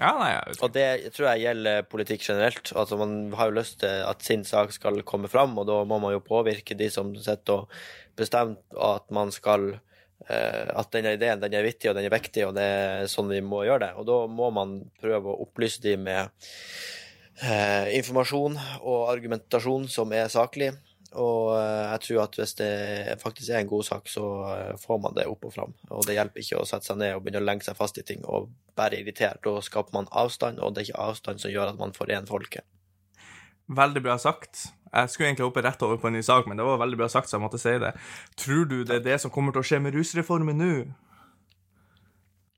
Ja, 0.00 0.14
nei, 0.16 0.30
jeg 0.32 0.40
vet 0.40 0.54
ikke. 0.56 0.64
Og 0.64 0.72
det 0.74 1.12
tror 1.12 1.26
jeg 1.28 1.42
gjelder 1.44 1.82
politikk 1.92 2.24
generelt. 2.24 2.72
Altså 2.72 2.96
Man 3.00 3.14
har 3.36 3.50
jo 3.50 3.58
lyst 3.58 3.80
til 3.82 4.00
at 4.08 4.24
sin 4.24 4.46
sak 4.48 4.72
skal 4.72 5.02
komme 5.04 5.28
fram, 5.28 5.58
og 5.60 5.68
da 5.68 5.82
må 5.84 6.00
man 6.00 6.14
jo 6.14 6.24
påvirke 6.24 6.76
de 6.78 6.88
som 6.92 7.12
sitter 7.20 7.66
og 7.66 7.80
bestemmer 8.16 8.56
at 8.80 9.06
man 9.12 9.32
skal 9.32 9.74
eh, 10.28 10.66
At 10.72 10.90
denne 10.94 11.14
ideen 11.16 11.40
den 11.42 11.54
er 11.56 11.66
vittig 11.66 11.90
og 11.90 11.98
den 11.98 12.08
er 12.08 12.16
viktig, 12.16 12.46
og 12.48 12.56
det 12.56 12.64
er 12.64 13.10
sånn 13.12 13.28
vi 13.32 13.42
må 13.44 13.64
gjøre 13.68 13.84
det. 13.86 13.92
Og 14.00 14.08
da 14.08 14.20
må 14.40 14.50
man 14.56 14.78
prøve 15.02 15.32
å 15.32 15.44
opplyse 15.44 15.84
de 15.84 15.98
med 16.00 16.32
eh, 17.44 17.92
informasjon 18.00 18.56
og 18.80 19.10
argumentasjon 19.12 19.88
som 19.92 20.16
er 20.16 20.32
saklig. 20.32 20.72
Og 21.18 21.56
eh, 21.56 21.86
jeg 21.90 22.02
tror 22.04 22.20
at 22.22 22.36
hvis 22.38 22.52
det 22.60 22.72
faktisk 23.22 23.50
er 23.50 23.64
en 23.64 23.70
god 23.70 23.86
sak, 23.88 24.10
så 24.10 24.26
eh, 24.54 24.74
får 24.78 25.00
man 25.02 25.16
det 25.16 25.26
opp 25.26 25.48
og 25.48 25.54
fram. 25.54 25.72
Og 25.90 26.04
det 26.06 26.14
hjelper 26.14 26.44
ikke 26.44 26.60
å 26.60 26.66
sette 26.68 26.86
seg 26.86 27.00
ned 27.00 27.16
og 27.16 27.24
begynne 27.24 27.42
å 27.42 27.48
lenke 27.48 27.66
seg 27.66 27.78
fast 27.78 27.98
i 27.98 28.04
ting 28.06 28.22
og 28.30 28.50
være 28.78 29.00
irritert. 29.02 29.42
Da 29.42 29.64
skaper 29.64 29.96
man 29.96 30.10
avstand, 30.14 30.62
og 30.62 30.74
det 30.74 30.84
er 30.84 30.90
ikke 30.90 31.08
avstand 31.08 31.42
som 31.42 31.50
gjør 31.50 31.72
at 31.72 31.80
man 31.80 31.96
forener 31.96 32.30
folket. 32.30 32.66
Veldig 33.70 34.02
bra 34.06 34.16
sagt. 34.18 34.68
Jeg 34.90 35.10
skulle 35.10 35.28
egentlig 35.30 35.46
hoppe 35.46 35.62
rett 35.62 35.82
over 35.86 35.98
på 36.02 36.10
en 36.10 36.16
ny 36.18 36.22
sak, 36.26 36.46
men 36.50 36.58
det 36.58 36.66
var 36.66 36.80
veldig 36.82 36.98
bra 36.98 37.10
sagt, 37.10 37.30
så 37.30 37.38
jeg 37.38 37.44
måtte 37.44 37.60
si 37.62 37.76
det. 37.82 37.92
Tror 38.38 38.64
du 38.70 38.80
det 38.82 39.00
er 39.00 39.04
det 39.04 39.20
som 39.22 39.34
kommer 39.34 39.54
til 39.54 39.62
å 39.62 39.66
skje 39.66 39.78
med 39.82 39.94
rusreformen 39.94 40.58
nå? 40.58 40.72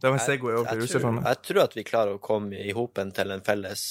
Det 0.03 0.11
var 0.11 0.17
en 0.17 0.25
Segway 0.25 0.57
over 0.57 0.73
til 0.73 0.81
rusreformen. 0.83 1.25
jeg 1.29 1.45
tror 1.47 1.65
at 1.67 1.77
vi 1.77 1.85
klarer 1.87 2.17
å 2.17 2.23
komme 2.23 2.59
i 2.59 2.73
hopen 2.75 3.13
til 3.15 3.31
en 3.31 3.45
felles 3.45 3.85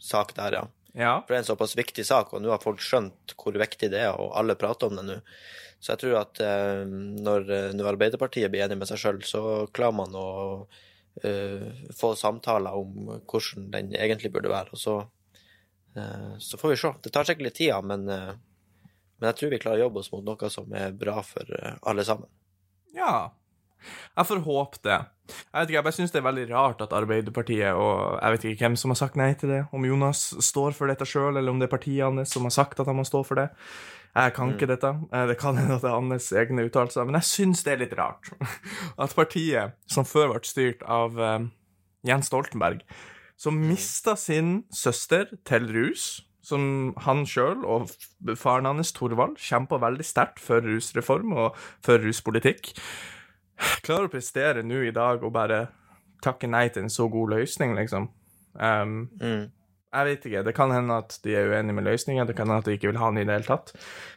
sak 0.00 0.32
der, 0.38 0.58
ja. 0.58 0.62
Ja. 0.92 1.22
For 1.22 1.32
det 1.32 1.38
er 1.38 1.42
en 1.44 1.50
såpass 1.54 1.74
viktig 1.78 2.04
sak, 2.04 2.32
og 2.34 2.42
nå 2.44 2.52
har 2.52 2.62
folk 2.62 2.82
skjønt 2.84 3.34
hvor 3.40 3.56
viktig 3.56 3.88
det 3.94 4.02
er, 4.04 4.12
og 4.12 4.34
alle 4.38 4.58
prater 4.60 4.90
om 4.90 4.98
det 4.98 5.06
nå. 5.08 5.18
Så 5.82 5.94
jeg 5.94 6.02
tror 6.04 6.18
at 6.20 6.40
eh, 6.44 6.82
når, 6.86 7.48
når 7.74 7.94
Arbeiderpartiet 7.94 8.52
blir 8.52 8.66
enig 8.66 8.78
med 8.78 8.90
seg 8.90 9.00
sjøl, 9.02 9.22
så 9.26 9.42
klarer 9.74 9.96
man 9.98 10.14
å 10.14 10.28
eh, 11.26 11.64
få 11.98 12.12
samtaler 12.18 12.76
om 12.78 13.10
hvordan 13.26 13.70
den 13.72 13.96
egentlig 13.98 14.30
burde 14.34 14.52
være. 14.52 14.76
Og 14.76 14.78
så, 14.78 14.96
eh, 15.96 16.32
så 16.38 16.60
får 16.60 16.74
vi 16.74 16.80
se. 16.84 16.92
Det 17.02 17.12
tar 17.14 17.26
sikkert 17.26 17.48
litt 17.48 17.58
tid, 17.58 17.74
men, 17.88 18.06
eh, 18.08 18.32
men 19.18 19.30
jeg 19.30 19.40
tror 19.40 19.54
vi 19.54 19.62
klarer 19.64 19.82
å 19.82 19.86
jobbe 19.88 20.04
oss 20.04 20.12
mot 20.14 20.24
noe 20.28 20.50
som 20.54 20.72
er 20.78 20.94
bra 20.94 21.18
for 21.26 21.56
eh, 21.58 21.74
alle 21.82 22.06
sammen. 22.06 22.30
Ja. 22.94 23.32
Jeg 24.16 24.28
får 24.28 24.42
håpe 24.46 24.80
det. 24.86 24.98
Jeg 25.32 25.54
vet 25.54 25.70
ikke, 25.70 25.76
jeg 25.78 25.86
bare 25.86 25.96
syns 25.96 26.12
det 26.12 26.20
er 26.20 26.26
veldig 26.26 26.44
rart 26.50 26.82
at 26.84 26.92
Arbeiderpartiet 26.92 27.72
og 27.78 28.18
Jeg 28.20 28.34
vet 28.34 28.44
ikke 28.50 28.66
hvem 28.66 28.76
som 28.76 28.92
har 28.92 28.98
sagt 29.00 29.16
nei 29.16 29.30
til 29.38 29.52
det, 29.54 29.62
om 29.72 29.84
Jonas 29.86 30.22
står 30.44 30.74
for 30.76 30.90
dette 30.90 31.06
sjøl, 31.08 31.36
eller 31.36 31.50
om 31.54 31.60
det 31.62 31.68
er 31.70 31.74
partiet 31.76 32.04
hans 32.04 32.34
som 32.34 32.44
har 32.48 32.54
sagt 32.54 32.80
at 32.82 32.90
han 32.90 32.98
må 32.98 33.04
stå 33.08 33.22
for 33.24 33.40
det. 33.40 33.48
Jeg 34.12 34.34
kan 34.36 34.50
ikke 34.52 34.68
dette. 34.68 34.90
Eh, 35.12 35.26
Det 35.30 35.38
kan 35.40 35.56
hende 35.56 35.78
at 35.78 35.86
det 35.86 35.88
er 35.88 35.96
hans 35.96 36.32
egne 36.36 36.66
uttalelser, 36.68 37.06
men 37.08 37.16
jeg 37.16 37.30
syns 37.30 37.62
det 37.64 37.72
er 37.72 37.80
litt 37.86 37.94
rart 37.96 38.28
at 39.02 39.14
partiet, 39.16 39.72
som 39.88 40.04
før 40.04 40.34
ble 40.34 40.44
styrt 40.44 40.82
av 40.84 41.16
eh, 41.18 41.48
Jens 42.04 42.28
Stoltenberg, 42.28 42.82
som 43.40 43.56
mista 43.56 44.12
sin 44.20 44.64
søster 44.74 45.32
til 45.48 45.64
rus, 45.72 46.26
som 46.42 46.92
han 47.06 47.22
sjøl 47.24 47.62
og 47.64 47.88
faren 48.36 48.66
hans, 48.66 48.90
Torvald, 48.92 49.36
kjempa 49.38 49.78
veldig 49.80 50.04
sterkt 50.04 50.42
for 50.42 50.60
rusreform 50.60 51.32
og 51.38 51.56
for 51.86 52.02
ruspolitikk, 52.02 52.72
klarer 53.86 54.08
å 54.08 54.12
prestere 54.12 54.62
nå 54.66 54.82
i 54.88 54.92
dag 54.94 55.22
og 55.24 55.32
bare 55.34 55.64
takke 56.22 56.46
nei 56.50 56.68
til 56.70 56.84
en 56.86 56.92
så 56.92 57.08
god 57.10 57.34
løsning, 57.36 57.74
liksom. 57.78 58.08
Um, 58.54 59.08
Mm. 59.20 59.50
jeg 59.92 60.04
vet 60.08 60.26
ikke. 60.28 60.42
Det 60.44 60.54
kan 60.54 60.70
hende 60.70 60.96
at 61.02 61.18
de 61.24 61.34
er 61.36 61.48
uenige 61.50 61.74
med 61.74 61.84
løsningen, 61.84 62.26
det 62.26 62.36
kan 62.36 62.46
hende 62.48 62.58
at 62.62 62.68
de 62.68 62.76
ikke 62.76 62.90
vil 62.92 63.00
ha 63.00 63.08
den 63.10 63.18
i 63.22 63.24
det 63.28 63.34
hele 63.34 63.48
tatt. 63.48 63.72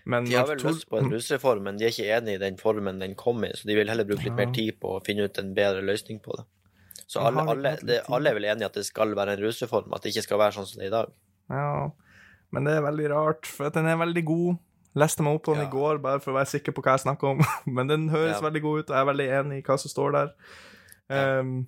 Men 0.06 0.26
De 0.26 0.36
har 0.38 0.48
vel 0.48 0.62
lyst 0.64 0.88
på 0.90 1.00
en 1.00 1.10
rusreform, 1.12 1.64
men 1.64 1.78
de 1.78 1.86
er 1.88 1.94
ikke 1.96 2.12
enig 2.18 2.36
i 2.38 2.44
den 2.44 2.58
formen 2.62 3.00
den 3.02 3.16
kom 3.16 3.44
i, 3.44 3.50
så 3.56 3.66
de 3.68 3.76
vil 3.76 3.90
heller 3.90 4.06
bruke 4.08 4.24
litt 4.28 4.38
mer 4.38 4.54
tid 4.56 4.78
på 4.80 4.98
å 4.98 5.04
finne 5.06 5.26
ut 5.28 5.38
en 5.42 5.54
bedre 5.58 5.82
løsning 5.84 6.22
på 6.24 6.36
det. 6.38 6.46
Så 7.08 7.22
alle, 7.22 7.44
alle, 7.46 7.76
det, 7.86 8.00
alle 8.10 8.30
er 8.32 8.34
vel 8.40 8.48
enige 8.50 8.66
i 8.66 8.70
at 8.72 8.78
det 8.80 8.86
skal 8.88 9.12
være 9.16 9.36
en 9.38 9.44
rusreform, 9.44 9.92
at 9.94 10.02
det 10.02 10.14
ikke 10.14 10.24
skal 10.26 10.40
være 10.42 10.56
sånn 10.58 10.66
som 10.70 10.80
det 10.80 10.88
er 10.88 10.94
i 10.94 10.96
dag. 10.96 11.12
Ja, 11.54 11.92
men 12.52 12.64
det 12.66 12.74
er 12.78 12.86
veldig 12.86 13.10
rart, 13.12 13.46
for 13.46 13.68
at 13.68 13.76
den 13.78 13.86
er 13.92 13.98
veldig 14.00 14.24
god. 14.26 14.56
Leste 14.96 15.24
meg 15.26 15.36
opp 15.36 15.44
på 15.48 15.54
den 15.56 15.66
Ja. 15.66 15.68
i 15.68 15.72
går, 15.74 15.98
bare 16.04 16.20
for 16.24 16.32
å 16.32 16.38
være 16.40 16.48
sikker 16.54 16.72
på 16.76 16.82
hva 16.86 16.94
jeg 16.96 17.04
snakker 17.06 17.34
om. 17.34 17.42
Men 17.78 17.88
den 17.92 18.10
høres 18.10 18.38
Ja. 18.40 18.44
veldig 18.48 18.62
god 18.64 18.80
ut, 18.80 18.90
og 18.90 18.96
jeg 18.96 19.02
er 19.02 19.10
veldig 19.14 19.30
enig 19.40 19.58
i 19.60 19.66
hva 19.68 19.78
som 19.82 19.92
står 19.92 20.12
der. 20.16 20.36
Um, 21.10 21.68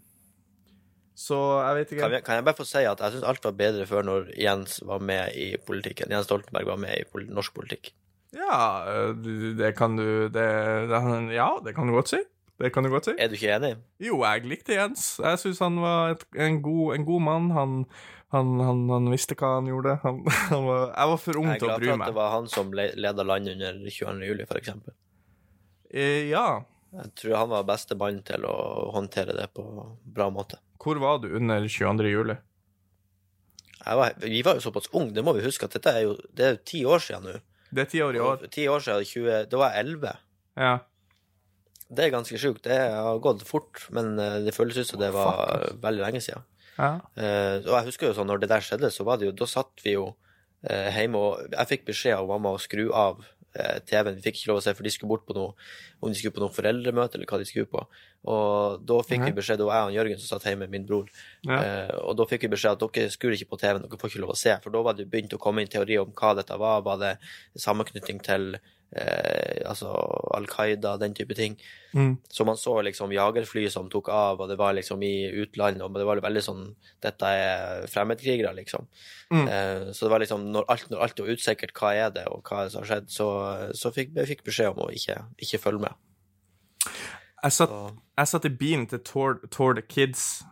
så 1.17 1.37
jeg 1.65 1.75
vet 1.77 1.91
ikke 1.91 2.01
Kan, 2.03 2.11
jeg, 2.15 2.23
kan 2.25 2.35
jeg 2.39 2.45
bare 2.45 2.57
få 2.57 2.65
si 2.65 2.81
at 2.85 2.99
jeg 3.01 3.13
syns 3.13 3.25
alt 3.29 3.43
var 3.45 3.53
bedre 3.57 3.85
før 3.89 4.05
når 4.05 4.31
Jens 4.37 4.79
var 4.85 4.99
med 5.01 5.33
i 5.37 5.47
politikken. 5.67 6.09
Jens 6.13 6.25
Stoltenberg 6.29 6.65
var 6.69 6.77
med 6.81 6.93
i 6.99 7.05
pol 7.09 7.25
norsk 7.29 7.53
politikk. 7.57 7.91
Ja, 8.37 8.83
øh, 8.85 9.13
det 9.57 9.71
kan 9.77 9.95
du 9.97 10.27
det, 10.29 10.47
det, 10.91 10.99
Ja, 11.33 11.49
det 11.65 11.73
kan 11.75 11.87
du 11.87 11.93
godt 11.95 12.09
si. 12.13 12.19
Det 12.57 12.71
kan 12.73 12.83
du 12.83 12.89
godt 12.89 13.05
si. 13.05 13.13
Er 13.17 13.29
du 13.29 13.35
ikke 13.37 13.53
enig? 13.55 13.75
Jo, 14.01 14.23
jeg 14.25 14.45
likte 14.49 14.73
Jens. 14.77 15.19
Jeg 15.21 15.37
syns 15.41 15.59
han 15.61 15.77
var 15.81 16.15
et, 16.15 16.23
en, 16.37 16.61
god, 16.65 16.95
en 16.95 17.05
god 17.05 17.21
mann. 17.21 17.51
Han, 17.53 17.75
han, 18.35 18.59
han, 18.59 18.89
han 18.91 19.09
visste 19.11 19.37
hva 19.39 19.53
han 19.57 19.67
gjorde. 19.69 19.97
Han, 20.03 20.23
han 20.51 20.65
var, 20.67 20.81
jeg 20.91 21.11
var 21.11 21.21
for 21.23 21.41
ung 21.41 21.51
til 21.53 21.69
å 21.69 21.75
bry 21.75 21.75
meg. 21.75 21.77
Jeg 21.77 21.77
er 21.77 21.83
glad 21.83 21.93
for 21.93 22.03
at 22.03 22.09
det 22.11 22.19
var 22.19 22.33
han 22.33 22.49
som 22.51 22.73
leda 22.75 23.27
landet 23.27 23.55
under 23.55 23.77
22. 23.85 24.17
juli, 24.27 24.47
f.eks. 24.47 24.73
Eh, 25.93 26.25
ja. 26.31 26.47
Jeg 26.97 27.13
tror 27.19 27.37
han 27.37 27.51
var 27.51 27.67
beste 27.67 27.97
mann 27.99 28.19
til 28.27 28.47
å 28.47 28.57
håndtere 28.95 29.35
det 29.35 29.47
på 29.55 29.63
bra 30.03 30.29
måte. 30.33 30.59
Hvor 30.81 30.99
var 31.03 31.21
du 31.23 31.29
under 31.35 31.67
22. 31.67 32.11
juli? 32.11 32.37
Var, 33.87 34.17
vi 34.19 34.41
var 34.43 34.57
jo 34.57 34.65
såpass 34.65 34.89
unge, 34.91 35.13
det 35.15 35.23
må 35.23 35.31
vi 35.37 35.45
huske 35.45 35.67
at 35.67 35.75
dette 35.77 35.93
er 35.95 36.03
jo 36.03 36.15
det 36.35 36.47
er 36.47 36.59
ti 36.67 36.81
år 36.87 37.03
siden 37.03 37.29
nå. 37.29 37.37
Det 37.71 37.83
er 37.83 37.89
ti 37.91 38.01
år 38.03 38.15
i 38.15 38.21
år. 38.23 38.45
Ti 38.51 38.67
år 38.71 38.83
siden, 38.83 39.07
20, 39.07 39.47
da 39.51 39.59
var 39.59 39.75
jeg 39.75 39.87
11. 39.87 40.13
Ja. 40.57 40.73
Det 41.87 42.03
er 42.03 42.11
ganske 42.11 42.39
sjukt. 42.39 42.65
Det 42.67 42.75
har 42.75 43.19
gått 43.23 43.43
fort, 43.47 43.85
men 43.95 44.15
eh, 44.19 44.39
det 44.43 44.55
føles 44.55 44.79
ut 44.79 44.89
som 44.89 44.99
det 44.99 45.13
var 45.15 45.69
veldig 45.83 46.03
lenge 46.03 46.23
siden. 46.23 46.43
Ja. 46.77 46.91
Eh, 47.17 47.57
og 47.65 47.73
jeg 47.73 47.89
husker 47.89 48.09
jo 48.09 48.17
sånn, 48.17 48.29
når 48.29 48.43
det 48.43 48.51
der 48.51 48.65
skjedde, 48.65 48.91
så 48.93 49.05
var 49.07 49.19
det 49.19 49.29
jo 49.29 49.35
Da 49.37 49.47
satt 49.49 49.83
vi 49.83 49.95
jo 49.95 50.11
eh, 50.63 50.93
hjemme, 50.93 51.17
og 51.19 51.55
jeg 51.55 51.71
fikk 51.73 51.87
beskjed 51.89 52.17
av 52.19 52.29
mamma 52.29 52.53
å 52.55 52.61
skru 52.61 52.87
av 52.93 53.23
eh, 53.57 53.79
TV-en. 53.87 54.19
Vi 54.19 54.25
fikk 54.27 54.41
ikke 54.41 54.51
lov 54.53 54.61
å 54.61 54.65
se, 54.67 54.75
for 54.77 54.87
de 54.87 54.93
skulle 54.93 55.13
bort 55.13 55.25
på 55.27 55.37
noe 55.37 55.55
om 56.01 56.13
de 56.13 56.19
skulle 56.19 56.35
på 56.35 56.43
noe 56.43 56.53
foreldremøte, 56.53 57.17
eller 57.17 57.29
hva 57.29 57.41
de 57.41 57.49
skulle 57.49 57.69
på. 57.71 57.83
Og 58.27 58.81
da 58.85 58.97
fikk 59.07 59.21
Mhm. 59.23 59.29
vi 59.31 59.37
beskjed, 59.39 59.57
det 59.61 59.65
var 59.69 59.77
jeg 59.79 59.87
og 59.87 59.97
Jørgen 59.97 60.19
som 60.19 60.37
satt 60.37 60.47
hjemme 60.49 60.67
med 60.67 60.71
min 60.75 60.85
bror, 60.85 61.07
Ja. 61.47 61.59
eh, 61.63 61.91
og 62.03 62.17
da 62.17 62.25
fikk 62.25 62.41
vi 62.43 62.53
beskjed 62.55 62.71
at 62.75 62.79
dere 62.93 63.09
skulle 63.09 63.37
ikke 63.37 63.49
på 63.55 63.59
TV-en, 63.61 63.81
dere 63.87 63.97
får 64.01 64.09
ikke 64.11 64.19
lov 64.25 64.31
å 64.35 64.37
se, 64.37 64.57
for 64.61 64.69
da 64.69 64.81
var 64.83 64.93
det 64.99 65.09
begynt 65.09 65.31
å 65.33 65.39
komme 65.39 65.61
inn 65.61 65.67
teori 65.71 65.97
om 66.01 66.11
hva 66.11 66.35
dette 66.35 66.57
var. 66.59 66.81
Var 66.81 66.97
det 66.97 67.17
sammenknytning 67.57 68.21
til 68.21 68.59
eh, 68.95 69.63
altså 69.67 69.89
Al 70.33 70.45
Qaida, 70.47 70.97
den 70.97 71.13
type 71.13 71.35
ting. 71.35 71.57
Mm. 71.93 72.17
Så 72.31 72.45
man 72.45 72.55
så 72.55 72.81
liksom 72.81 73.11
jagerfly 73.11 73.69
som 73.69 73.89
tok 73.89 74.07
av, 74.07 74.39
og 74.39 74.47
det 74.47 74.57
var 74.57 74.73
liksom 74.77 75.01
i 75.03 75.27
utlandet, 75.43 75.81
og 75.83 75.93
det 75.93 76.05
var 76.05 76.21
veldig 76.23 76.41
sånn 76.43 76.75
Dette 77.01 77.23
er 77.27 77.85
fremmedkrigere, 77.87 78.53
liksom. 78.55 78.87
Mm. 79.29 79.47
Eh, 79.47 79.91
så 79.91 79.99
det 80.07 80.09
var 80.09 80.19
liksom 80.19 80.51
Når 80.53 80.65
alt, 80.69 80.89
når 80.89 81.01
alt 81.03 81.19
var 81.19 81.27
usikkert, 81.27 81.73
hva 81.73 81.93
er 81.95 82.09
det, 82.11 82.27
og 82.27 82.43
hva 82.43 82.69
som 82.71 82.81
har 82.83 82.87
skjedd, 83.01 83.09
så, 83.09 83.27
så 83.75 83.91
fikk 83.93 84.13
vi 84.15 84.35
beskjed 84.45 84.71
om 84.71 84.87
å 84.87 84.91
ikke, 84.91 85.19
ikke 85.37 85.59
følge 85.59 85.81
med. 85.81 85.93
Jeg, 87.43 87.53
satt, 87.53 87.73
jeg 88.17 88.27
satt 88.27 88.45
i 88.45 88.53
bilen 88.59 88.87
til 88.89 88.99
Tour, 89.05 89.37
Tour 89.53 89.77
the 89.77 89.83
Kids. 89.85 90.43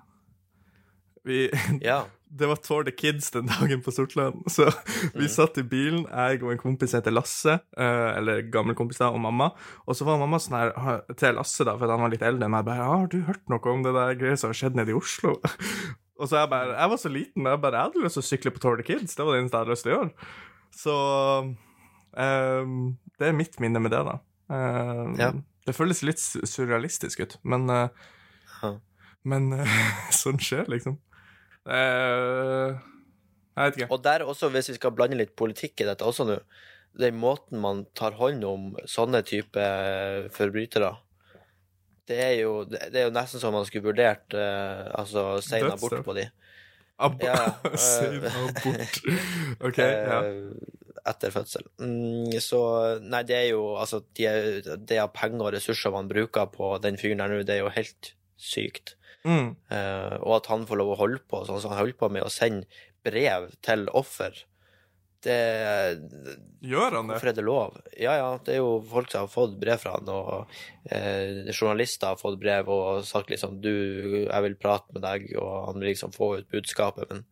Vi, 1.25 1.49
ja. 1.81 2.03
det 2.39 2.47
var 2.47 2.55
Tour 2.55 2.83
the 2.83 2.91
Kids 2.91 3.31
den 3.31 3.47
dagen 3.47 3.81
på 3.81 3.91
Sortland. 3.91 4.43
Så 4.51 4.67
vi 5.13 5.27
satt 5.31 5.57
i 5.57 5.63
bilen, 5.63 6.05
jeg 6.09 6.43
og 6.43 6.51
en 6.53 6.61
kompis 6.61 6.95
heter 6.97 7.13
Lasse, 7.13 7.59
eh, 7.77 8.09
eller 8.17 8.43
gammel 8.53 8.75
kompis 8.77 8.99
da, 9.01 9.09
og 9.13 9.21
mamma. 9.23 9.51
Og 9.85 9.97
så 9.97 10.07
var 10.07 10.19
mamma 10.21 10.39
sånn 10.41 10.57
her 10.57 11.05
til 11.17 11.37
Lasse, 11.39 11.65
da, 11.67 11.77
for 11.79 11.91
han 11.91 12.03
var 12.05 12.13
litt 12.13 12.25
eldre 12.25 12.47
enn 12.47 12.55
meg, 12.55 12.65
bare 12.67 12.89
'Har 12.89 13.07
du 13.07 13.21
hørt 13.29 13.45
noe 13.49 13.71
om 13.71 13.85
det 13.85 13.93
der 13.95 14.19
greia 14.19 14.37
som 14.37 14.49
har 14.49 14.59
skjedd 14.59 14.75
nede 14.75 14.91
i 14.91 14.99
Oslo?' 14.99 15.39
Og 16.19 16.29
så 16.31 16.37
jeg 16.39 16.49
bare 16.49 16.77
Jeg 16.79 16.89
var 16.89 16.97
så 16.97 17.09
liten, 17.09 17.43
jeg 17.45 17.61
bare 17.61 17.75
jeg 17.75 17.83
hadde 17.89 18.03
lyst 18.03 18.15
til 18.15 18.23
å 18.23 18.29
sykle 18.29 18.51
på 18.51 18.59
Tour 18.63 18.77
the 18.77 18.83
Kids. 18.83 19.15
Det 19.15 19.25
var 19.25 19.33
det 19.33 19.41
eneste 19.41 19.57
jeg 19.57 19.65
hadde 19.65 19.73
lyst 19.73 19.83
til 19.83 19.91
å 19.91 19.97
gjøre. 19.97 20.11
Så 20.71 20.93
um, 22.15 22.97
det 23.19 23.27
er 23.27 23.35
mitt 23.35 23.59
minne 23.59 23.81
med 23.83 23.91
det, 23.91 23.99
da. 24.07 24.15
Um, 24.47 25.15
Ja. 25.19 25.33
Det 25.65 25.73
føles 25.73 26.03
litt 26.05 26.21
surrealistisk 26.21 27.23
ut, 27.25 27.37
men 27.43 27.69
uh, 27.71 28.75
Men 29.25 29.49
uh, 29.57 29.77
sånn 30.21 30.37
skjer, 30.41 30.67
liksom. 30.69 30.99
Uh, 31.65 32.77
jeg 33.55 33.71
vet 33.71 33.79
ikke. 33.79 33.89
Og 33.95 34.03
der 34.05 34.25
også, 34.27 34.51
hvis 34.53 34.69
vi 34.69 34.77
skal 34.77 34.93
blande 34.93 35.17
litt 35.17 35.33
politikk 35.39 35.81
i 35.81 35.87
dette 35.87 36.05
også 36.05 36.27
nå, 36.27 36.37
den 36.95 37.17
måten 37.19 37.59
man 37.63 37.83
tar 37.97 38.15
hånd 38.19 38.45
om 38.47 38.69
sånne 38.87 39.23
type 39.27 39.63
forbrytere 40.35 40.93
det 42.05 42.19
er, 42.21 42.33
jo, 42.37 42.51
det 42.69 42.93
er 42.93 43.07
jo 43.07 43.13
nesten 43.15 43.41
som 43.41 43.55
man 43.55 43.65
skulle 43.65 43.87
vurdert 43.87 44.35
altså 44.37 45.39
sein 45.41 45.65
abort 45.65 46.03
på 46.05 46.13
de. 46.13 46.27
Ab 46.97 47.19
Ja, 47.23 47.35
Sein 47.75 48.23
eh, 48.23 48.35
abort. 48.39 48.99
OK, 49.67 49.79
ja. 49.83 50.19
eh, 50.23 51.01
Etter 51.05 51.33
fødsel. 51.33 51.65
Mm, 51.81 52.31
så 52.41 52.59
Nei, 53.03 53.21
det 53.27 53.35
er 53.37 53.49
jo 53.51 53.75
altså 53.77 53.99
de, 54.17 54.25
Det 54.87 54.97
av 55.03 55.11
penger 55.13 55.43
og 55.49 55.53
ressurser 55.57 55.93
man 55.93 56.07
bruker 56.09 56.47
på 56.53 56.71
den 56.81 56.97
fyren 57.01 57.21
der 57.21 57.33
nå, 57.33 57.41
det 57.45 57.57
er 57.59 57.65
jo 57.65 57.73
helt 57.75 58.13
sykt. 58.39 58.95
Mm. 59.25 59.53
Eh, 59.73 60.15
og 60.21 60.37
at 60.39 60.49
han 60.53 60.65
får 60.69 60.79
lov 60.81 60.93
å 60.95 60.99
holde 61.03 61.21
på 61.29 61.43
sånn 61.47 61.61
som 61.61 61.73
han 61.73 61.81
holder 61.83 61.99
på 61.99 62.09
med 62.13 62.25
å 62.25 62.31
sende 62.33 62.65
brev 63.05 63.51
til 63.65 63.85
offer. 63.93 64.33
Det 65.25 65.35
Gjør 66.65 66.95
han 66.97 67.09
det? 67.09 67.15
Hvorfor 67.15 67.29
er 67.29 67.35
det 67.37 67.45
lov? 67.45 67.77
Ja, 67.93 68.15
ja, 68.17 68.29
det 68.45 68.55
er 68.55 68.61
jo 68.63 68.79
folk 68.89 69.11
som 69.11 69.25
har 69.25 69.31
fått 69.31 69.57
brev 69.61 69.81
fra 69.81 69.95
han, 69.97 70.09
og 70.09 70.55
eh, 70.89 71.45
journalister 71.53 72.13
har 72.13 72.21
fått 72.21 72.39
brev 72.41 72.69
og 72.73 73.03
sagt 73.05 73.29
liksom 73.29 73.59
du, 73.61 73.73
jeg 74.25 74.45
vil 74.47 74.57
prate 74.61 74.95
med 74.95 75.05
deg, 75.05 75.27
og 75.37 75.69
han 75.69 75.81
vil 75.81 75.91
liksom 75.91 76.13
få 76.15 76.31
ut 76.39 76.49
budskapet, 76.53 77.11
men 77.11 77.25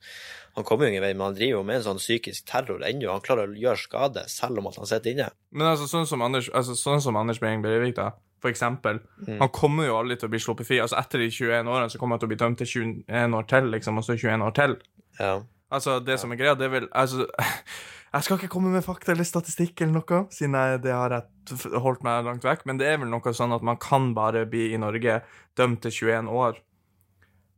han 0.53 0.67
kommer 0.67 0.85
jo 0.85 0.93
ingen 0.93 1.05
vei, 1.05 1.15
men 1.15 1.31
han 1.31 1.37
driver 1.37 1.55
jo 1.57 1.63
med 1.65 1.79
en 1.79 1.87
sånn 1.87 2.01
psykisk 2.01 2.45
terror 2.49 2.83
ennå. 2.85 3.09
Han 3.09 3.23
klarer 3.25 3.49
å 3.49 3.57
gjøre 3.57 3.81
skade 3.81 4.27
selv 4.29 4.61
om 4.61 4.69
at 4.69 4.77
han 4.77 4.89
sitter 4.89 5.15
inne. 5.15 5.31
Men 5.49 5.71
altså, 5.71 5.89
sånn 5.89 6.05
som 6.09 6.21
Anders, 6.25 6.51
altså, 6.53 6.77
sånn 6.77 7.01
som 7.01 7.17
Anders 7.17 7.41
Behring 7.41 7.65
Breivik, 7.65 7.95
da, 7.97 8.11
for 8.43 8.53
eksempel. 8.53 9.01
Mm. 9.23 9.39
Han 9.39 9.49
kommer 9.55 9.89
jo 9.89 9.97
aldri 9.97 10.19
til 10.19 10.29
å 10.29 10.33
bli 10.35 10.43
sluppet 10.43 10.69
fri. 10.69 10.77
Altså, 10.83 10.99
etter 11.01 11.23
de 11.23 11.31
21 11.33 11.73
årene 11.73 11.89
så 11.89 12.01
kommer 12.01 12.19
han 12.19 12.21
til 12.21 12.29
å 12.29 12.33
bli 12.35 12.41
dømt 12.43 12.61
til 12.61 12.69
21 13.09 13.39
år 13.39 13.49
til, 13.49 13.71
liksom, 13.73 13.97
og 13.97 14.05
så 14.05 14.19
21 14.19 14.45
år 14.45 14.55
til. 14.61 14.77
Ja. 15.17 15.33
Altså, 15.73 15.97
det 16.05 16.19
som 16.21 16.33
er 16.33 16.39
greia, 16.39 16.57
det 16.57 16.69
vil 16.73 16.89
Altså, 16.91 17.25
jeg 18.13 18.25
skal 18.25 18.37
ikke 18.37 18.51
komme 18.55 18.73
med 18.73 18.85
fakta 18.85 19.13
eller 19.13 19.27
statistikk 19.27 19.81
eller 19.81 20.01
noe, 20.01 20.19
siden 20.33 20.57
jeg, 20.59 20.83
det 20.85 20.93
har 20.93 21.15
jeg 21.15 21.79
holdt 21.81 22.03
meg 22.05 22.27
langt 22.27 22.45
vekk, 22.45 22.67
men 22.69 22.81
det 22.81 22.91
er 22.91 23.01
vel 23.01 23.09
noe 23.11 23.33
sånn 23.33 23.55
at 23.55 23.65
man 23.65 23.79
kan 23.81 24.11
bare 24.17 24.45
bli 24.49 24.69
i 24.73 24.81
Norge 24.81 25.21
dømt 25.57 25.81
til 25.85 25.95
21 26.13 26.29
år, 26.29 26.61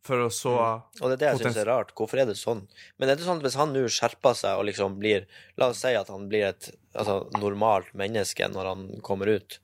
for 0.06 0.28
å 0.28 0.30
så 0.34 0.54
Og 1.02 1.10
det 1.10 1.16
er 1.16 1.22
det 1.22 1.30
jeg 1.32 1.42
syns 1.42 1.60
er 1.64 1.70
rart. 1.72 1.92
Hvorfor 1.98 2.22
er 2.22 2.30
det 2.30 2.38
sånn? 2.38 2.68
Men 3.02 3.10
er 3.10 3.18
det 3.18 3.26
sånn 3.26 3.42
at 3.42 3.48
hvis 3.48 3.58
han 3.58 3.74
nå 3.74 3.88
skjerper 3.90 4.38
seg 4.38 4.60
og 4.60 4.68
liksom 4.70 5.00
blir 5.02 5.26
La 5.58 5.72
oss 5.74 5.82
si 5.82 5.96
at 5.98 6.12
han 6.14 6.28
blir 6.30 6.52
et 6.52 6.70
altså, 6.94 7.24
normalt 7.42 7.90
menneske 7.98 8.48
når 8.54 8.70
han 8.70 8.86
kommer 9.06 9.34
ut, 9.34 9.58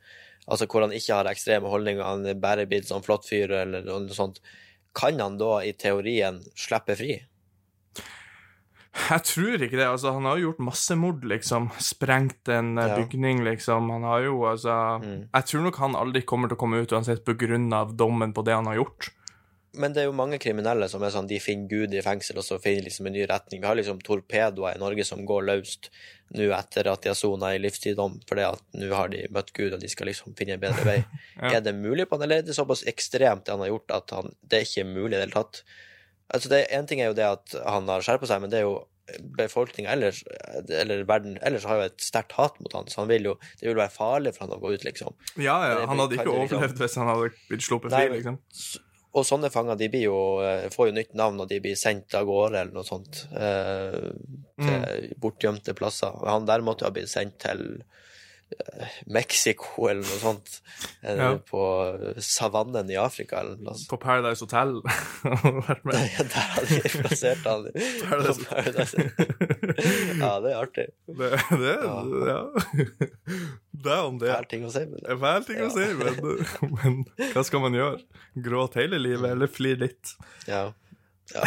altså 0.47 0.65
hvor 0.65 0.87
han 0.87 0.95
ikke 0.97 1.19
har 1.19 1.29
ekstreme 1.29 1.69
holdninger, 1.69 2.03
han 2.03 2.25
er 2.27 2.41
bare 2.41 2.65
blitt 2.69 2.89
sånn 2.89 3.05
flott 3.05 3.29
fyr 3.29 3.53
eller 3.61 3.85
noe 3.85 4.17
sånt, 4.17 4.41
kan 4.97 5.21
han 5.21 5.37
da 5.39 5.61
i 5.63 5.75
teorien 5.77 6.41
slippe 6.57 6.97
fri? 6.99 7.21
Jeg 8.91 9.23
tror 9.23 9.61
ikke 9.63 9.77
det. 9.79 9.85
altså 9.87 10.11
Han 10.13 10.25
har 10.27 10.37
jo 10.37 10.49
gjort 10.49 10.59
massemord, 10.67 11.23
liksom. 11.23 11.69
Sprengt 11.79 12.49
en 12.51 12.77
eh, 12.77 12.87
Ja. 12.91 12.97
bygning, 12.99 13.43
liksom. 13.47 13.89
Han 13.89 14.03
har 14.03 14.21
jo, 14.25 14.41
altså 14.45 15.01
Mm. 15.01 15.29
Jeg 15.33 15.45
tror 15.45 15.63
nok 15.63 15.77
han 15.77 15.95
aldri 15.95 16.21
kommer 16.25 16.47
til 16.49 16.57
å 16.57 16.59
komme 16.59 16.81
ut 16.81 16.91
uansett 16.91 17.23
på 17.23 17.37
grunn 17.37 17.71
av 17.73 17.95
dommen 17.95 18.33
på 18.33 18.43
det 18.43 18.53
han 18.53 18.65
har 18.67 18.75
gjort. 18.75 19.09
Men 19.73 19.93
det 19.93 20.01
er 20.01 20.07
jo 20.09 20.11
mange 20.11 20.37
kriminelle 20.37 20.89
som 20.89 21.01
er 21.01 21.11
sånn, 21.11 21.27
de 21.29 21.39
finner 21.39 21.69
Gud 21.69 21.93
i 21.93 22.01
fengsel, 22.01 22.37
og 22.37 22.43
så 22.43 22.57
finner 22.61 22.83
liksom 22.83 23.07
en 23.07 23.13
ny 23.13 23.23
retning. 23.25 23.61
Vi 23.61 23.67
har 23.67 23.75
liksom 23.79 24.01
torpedoer 24.03 24.75
i 24.75 24.79
Norge 24.79 25.05
som 25.07 25.25
går 25.25 25.45
løst 25.47 25.89
nå 26.35 26.51
etter 26.51 26.87
at 26.91 27.01
de 27.01 27.09
har 27.09 27.15
sona 27.15 27.53
i 27.55 27.59
livstiddom, 27.59 28.19
fordi 28.27 28.41
at 28.51 28.61
nå 28.75 28.93
har 28.93 29.07
de 29.07 29.27
møtt 29.31 29.53
Gud, 29.53 29.71
og 29.73 29.79
de 29.79 29.87
skal 29.87 30.07
liksom 30.07 30.35
finne 30.35 30.57
en 30.57 30.59
bedre 30.59 30.83
vei. 30.83 31.05
Ja. 31.41 31.53
Er 31.57 31.61
det 31.61 31.73
mulig 31.75 32.09
på 32.09 32.17
han, 32.19 32.23
eller 32.27 32.39
er 32.39 32.41
det 32.41 32.53
såpass 32.55 32.83
ekstremt 32.85 33.45
det 33.45 33.51
han 33.55 33.61
har 33.63 33.71
gjort, 33.71 33.91
at 33.91 34.09
han, 34.11 34.35
det 34.43 34.59
er 34.59 34.67
ikke 34.67 34.85
mulig 34.91 35.13
i 35.15 35.19
det 35.21 35.29
hele 35.29 35.39
tatt? 35.39 35.63
Altså, 36.33 36.49
det, 36.51 36.65
en 36.71 36.87
ting 36.87 37.01
er 37.03 37.11
jo 37.11 37.17
det 37.17 37.27
at 37.27 37.55
han 37.65 37.89
har 37.91 38.03
skjerpa 38.05 38.29
seg, 38.29 38.41
men 38.43 38.51
det 38.53 38.61
er 38.61 38.67
jo 38.67 38.79
befolkninga 39.35 39.91
ellers, 39.91 40.21
eller 40.69 41.03
verden 41.09 41.37
ellers, 41.43 41.65
har 41.67 41.81
jo 41.81 41.87
et 41.89 42.03
sterkt 42.03 42.35
hat 42.37 42.59
mot 42.63 42.73
han, 42.77 42.87
så 42.87 43.01
han 43.01 43.09
vil 43.09 43.31
jo, 43.31 43.33
det 43.59 43.67
vil 43.67 43.79
være 43.79 43.91
farlig 43.91 44.31
for 44.35 44.45
han 44.45 44.55
å 44.55 44.61
gå 44.61 44.71
ut, 44.75 44.85
liksom. 44.87 45.17
Ja, 45.35 45.57
ja, 45.67 45.81
han 45.89 45.99
hadde 45.99 46.15
ikke 46.15 46.29
liksom- 46.29 46.61
overlevd 46.61 46.79
hvis 46.83 46.95
han 47.01 47.11
hadde 47.11 47.33
blitt 47.49 47.65
sluppet 47.67 47.91
fri, 47.95 48.07
liksom. 48.15 48.39
Og 49.11 49.25
sånne 49.27 49.49
fanger 49.51 49.75
de 49.75 49.89
blir 49.91 50.05
jo, 50.05 50.39
eh, 50.39 50.69
får 50.71 50.87
jo 50.87 50.93
nytt 50.95 51.13
navn 51.19 51.35
når 51.35 51.49
de 51.49 51.59
blir 51.59 51.75
sendt 51.75 52.15
av 52.15 52.29
gårde 52.29 52.61
eller 52.61 52.71
noe 52.71 52.87
sånt 52.87 53.25
eh, 53.35 54.13
til 54.61 55.09
bortgjemte 55.19 55.75
plasser. 55.75 56.15
Han 56.23 56.45
der 56.47 56.63
måtte 56.63 56.85
jo 56.85 56.87
ha 56.87 56.95
blitt 56.95 57.11
sendt 57.11 57.35
til 57.43 57.83
Mexico 59.05 59.87
eller 59.89 60.01
noe 60.03 60.19
sånt. 60.21 60.57
Ja. 61.01 61.31
På 61.47 61.63
savannen 62.21 62.89
i 62.91 62.97
Afrika 62.99 63.39
eller 63.41 63.55
noe 63.55 63.71
plass. 63.71 63.87
På 63.87 63.97
Paradise 64.01 64.45
Hotel. 64.45 64.81
Der 65.91 66.47
hadde 66.55 66.79
de 66.83 66.91
plassert 66.95 67.45
han. 67.45 67.67
Paradise. 68.09 68.45
Paradise. 68.49 69.07
Ja, 70.19 70.33
det 70.43 70.51
er 70.51 70.59
artig. 70.59 70.87
Det, 71.07 71.31
det, 71.61 71.75
ja. 72.27 72.41
det 73.71 73.95
er 73.95 74.03
om 74.03 74.19
det. 74.21 74.33
Fæl 74.33 74.49
ting 74.51 74.67
å 74.67 74.73
si. 74.73 74.85
Men 74.91 75.07
å 75.07 75.71
si, 75.73 75.87
men, 76.01 76.21
men 76.75 77.01
hva 77.33 77.45
skal 77.47 77.63
man 77.63 77.77
gjøre? 77.77 78.01
Gråte 78.35 78.83
hele 78.83 79.01
livet, 79.01 79.31
eller 79.35 79.51
flire 79.51 79.87
litt? 79.87 80.15
ja. 80.49 80.69
ja. 81.35 81.43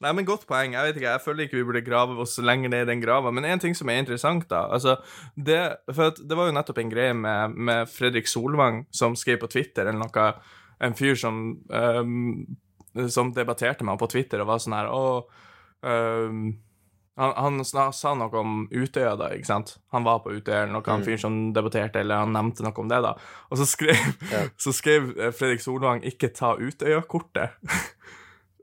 Nei, 0.00 0.12
men 0.14 0.24
godt 0.28 0.44
poeng. 0.46 0.76
Jeg 0.76 0.86
vet 0.86 0.96
ikke, 1.00 1.10
jeg 1.10 1.22
føler 1.24 1.44
ikke 1.48 1.56
vi 1.58 1.64
burde 1.66 1.80
grave 1.82 2.14
oss 2.22 2.36
lenger 2.38 2.70
ned 2.70 2.84
i 2.86 2.90
den 2.92 3.00
grava. 3.02 3.32
Men 3.34 3.44
en 3.48 3.58
ting 3.58 3.74
som 3.74 3.88
er 3.90 3.98
interessant, 3.98 4.44
da 4.50 4.60
altså, 4.70 4.94
det, 5.34 5.58
For 5.90 6.14
det 6.22 6.36
var 6.38 6.46
jo 6.46 6.54
nettopp 6.54 6.78
en 6.78 6.92
greie 6.92 7.16
med, 7.18 7.56
med 7.58 7.90
Fredrik 7.90 8.30
Solvang 8.30 8.84
som 8.94 9.16
skrev 9.18 9.40
på 9.42 9.50
Twitter 9.50 9.88
eller 9.90 9.98
noe 10.04 10.28
En 10.86 10.94
fyr 10.94 11.18
som 11.18 11.40
um, 11.66 12.46
Som 13.10 13.32
debatterte 13.34 13.82
med 13.82 13.96
ham 13.96 13.98
på 13.98 14.06
Twitter 14.14 14.38
og 14.44 14.52
var 14.52 14.62
sånn 14.62 14.76
her 14.78 14.86
Å 14.94 15.02
um, 15.82 16.46
han, 17.18 17.32
han 17.34 17.58
sna- 17.66 17.90
sa 17.90 18.12
noe 18.14 18.30
om 18.38 18.68
Utøya, 18.70 19.16
da, 19.18 19.32
ikke 19.34 19.48
sant? 19.48 19.72
Han 19.90 20.04
var 20.06 20.20
på 20.22 20.36
Utøya, 20.36 20.60
eller 20.62 20.76
noe, 20.76 20.84
han 20.86 21.02
fyr 21.02 21.18
som 21.18 21.48
debatterte, 21.50 21.98
eller 22.04 22.20
han 22.22 22.30
nevnte 22.30 22.62
noe 22.62 22.78
om 22.78 22.86
det, 22.92 23.00
da. 23.02 23.16
Og 23.50 23.58
så 23.58 23.66
skrev, 23.66 23.98
Ja. 24.30 24.44
så 24.54 24.70
skrev 24.70 25.08
eh, 25.18 25.32
Fredrik 25.34 25.64
Solvang 25.64 26.04
'ikke 26.06 26.30
ta 26.38 26.52
Utøya-kortet'. 26.54 27.58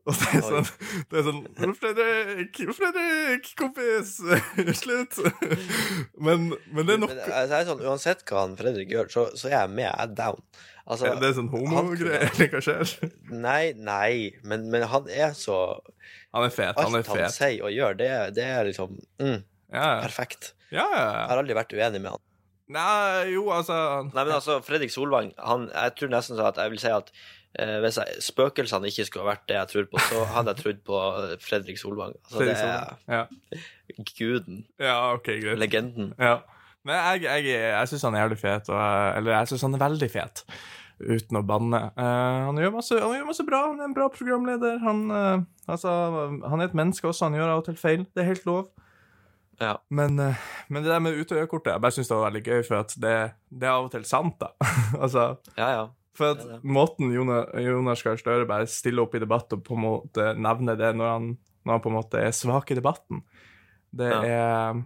Og 0.06 0.14
det 0.14 0.38
er 0.38 0.43
sånn, 0.45 0.68
det 1.10 1.18
er 1.18 1.24
sånn 1.26 1.74
Fredrik, 1.80 2.60
Fredrik, 2.78 3.47
kompis! 3.58 4.12
Slutt! 4.82 5.18
Men, 6.22 6.51
men 6.70 6.86
det 6.86 6.97
er 6.97 7.01
nok 7.01 7.14
Men, 7.16 7.24
altså, 7.39 7.62
sånn, 7.72 7.82
uansett 7.89 8.22
hva 8.30 8.43
han 8.43 8.53
Fredrik 8.60 8.93
gjør, 8.93 9.10
så, 9.10 9.24
så 9.34 9.49
er 9.49 9.56
jeg 9.58 9.72
med. 9.74 9.88
Jeg 9.88 10.03
er 10.06 10.14
down. 10.20 10.43
Altså, 10.86 11.10
Det 11.18 11.32
er 11.32 11.34
sånn 11.39 11.49
homogreier, 11.49 12.28
eller 12.30 12.51
hva 12.53 12.62
skjer? 12.62 12.93
Nei, 13.34 13.64
nei, 13.74 14.12
men, 14.45 14.68
men 14.70 14.86
han 14.91 15.10
er 15.10 15.34
så 15.38 15.58
Han 16.36 16.45
er 16.45 16.53
fet, 16.53 16.78
han 16.78 16.93
er 16.93 17.01
Alt 17.01 17.10
han 17.10 17.34
sier 17.34 17.66
og 17.66 17.74
gjør, 17.74 17.97
det, 17.97 18.12
det 18.38 18.45
er 18.45 18.70
liksom 18.70 18.93
mm, 19.18 19.39
Ja, 19.74 19.82
ja. 19.82 19.97
perfekt. 20.03 20.53
ja, 20.70 20.86
ja. 20.86 21.01
Jeg 21.01 21.32
har 21.34 21.41
aldri 21.41 21.58
vært 21.58 21.74
uenig 21.74 22.03
med 22.03 22.14
han. 22.14 22.22
Nei, 22.76 23.32
jo, 23.34 23.47
altså 23.53 23.76
Nei, 24.12 24.22
men 24.24 24.36
altså, 24.38 24.60
Fredrik 24.66 24.93
Solvang, 24.93 25.34
han, 25.41 25.68
jeg 25.74 25.97
tror 25.97 26.14
nesten 26.14 26.38
så 26.38 26.47
at 26.51 26.62
jeg 26.62 26.74
vil 26.74 26.82
si 26.82 26.93
at 26.93 27.10
hvis 27.56 27.97
jeg, 28.01 28.22
spøkelsene 28.26 28.89
ikke 28.91 29.06
skulle 29.08 29.24
ha 29.26 29.32
vært 29.34 29.45
det 29.47 29.56
jeg 29.56 29.72
tror 29.72 29.86
på, 29.91 30.01
så 30.10 30.24
hadde 30.34 30.51
jeg 30.53 30.62
trodd 30.64 30.82
på 30.88 31.01
Fredrik 31.43 31.80
Solvang. 31.80 32.16
Altså, 32.26 32.39
Fredrik 32.41 32.58
det 32.60 32.68
er 32.68 33.20
Ja. 33.20 33.24
guden. 34.18 34.66
ja, 34.80 34.97
OK, 35.14 35.30
greit. 35.43 35.60
Legenden. 35.62 36.14
Ja. 36.20 36.39
Men 36.86 36.99
jeg, 37.24 37.24
jeg, 37.26 37.45
jeg 37.49 37.89
syns 37.89 38.03
han 38.06 38.16
er 38.16 38.26
jævlig 38.26 38.38
fet, 38.43 38.68
og, 38.70 38.82
eller 39.18 39.38
jeg 39.39 39.49
syns 39.49 39.64
han 39.66 39.74
er 39.78 39.82
veldig 39.82 40.10
fet, 40.14 40.43
uten 41.01 41.39
å 41.39 41.43
banne. 41.49 41.80
Uh, 41.97 42.43
han, 42.51 42.60
gjør 42.62 42.76
masse, 42.78 42.99
han 43.01 43.16
gjør 43.18 43.30
masse 43.32 43.45
bra, 43.47 43.62
han 43.72 43.82
er 43.82 43.88
en 43.89 43.95
bra 43.97 44.06
programleder. 44.14 44.78
Han, 44.86 44.99
uh, 45.10 45.39
altså, 45.66 45.93
han 46.45 46.62
er 46.62 46.70
et 46.70 46.78
menneske 46.78 47.10
også, 47.10 47.26
han 47.26 47.39
gjør 47.39 47.56
av 47.56 47.64
og 47.64 47.70
til 47.72 47.80
feil. 47.82 48.06
Det 48.14 48.22
er 48.22 48.30
helt 48.30 48.45
lov. 48.45 48.68
Ja. 49.64 49.78
Men, 49.89 50.20
uh, 50.22 50.45
men 50.70 50.86
det 50.86 50.93
der 50.93 51.01
med 51.01 51.18
Utøya-kortet, 51.24 51.74
jeg 51.74 51.86
bare 51.88 51.95
syns 51.97 52.12
det 52.12 52.20
var 52.20 52.30
veldig 52.30 52.43
gøy, 52.45 52.62
for 52.68 52.95
det, 53.01 53.18
det 53.49 53.66
er 53.70 53.74
av 53.74 53.88
og 53.88 53.93
til 53.95 54.06
sant, 54.06 54.38
da. 54.43 54.53
altså, 55.03 55.30
Ja, 55.58 55.72
ja. 55.80 55.86
For 56.18 56.34
at 56.36 56.63
måten 56.63 57.13
Jonas, 57.13 57.51
Jonas 57.61 58.03
Gahr 58.05 58.20
Støre 58.20 58.47
bare 58.49 58.68
stiller 58.72 59.05
opp 59.05 59.16
i 59.16 59.22
debatt 59.24 59.53
og 59.55 59.63
på 59.66 59.78
en 59.78 59.84
måte 59.84 60.32
nevner 60.39 60.78
det 60.80 60.93
når 60.95 61.11
han, 61.11 61.30
når 61.66 61.78
han 61.78 61.84
på 61.84 61.91
en 61.91 61.97
måte 61.99 62.22
er 62.24 62.36
svak 62.36 62.72
i 62.72 62.78
debatten, 62.80 63.24
det 63.95 64.11
Ja. 64.11 64.22
er 64.24 64.84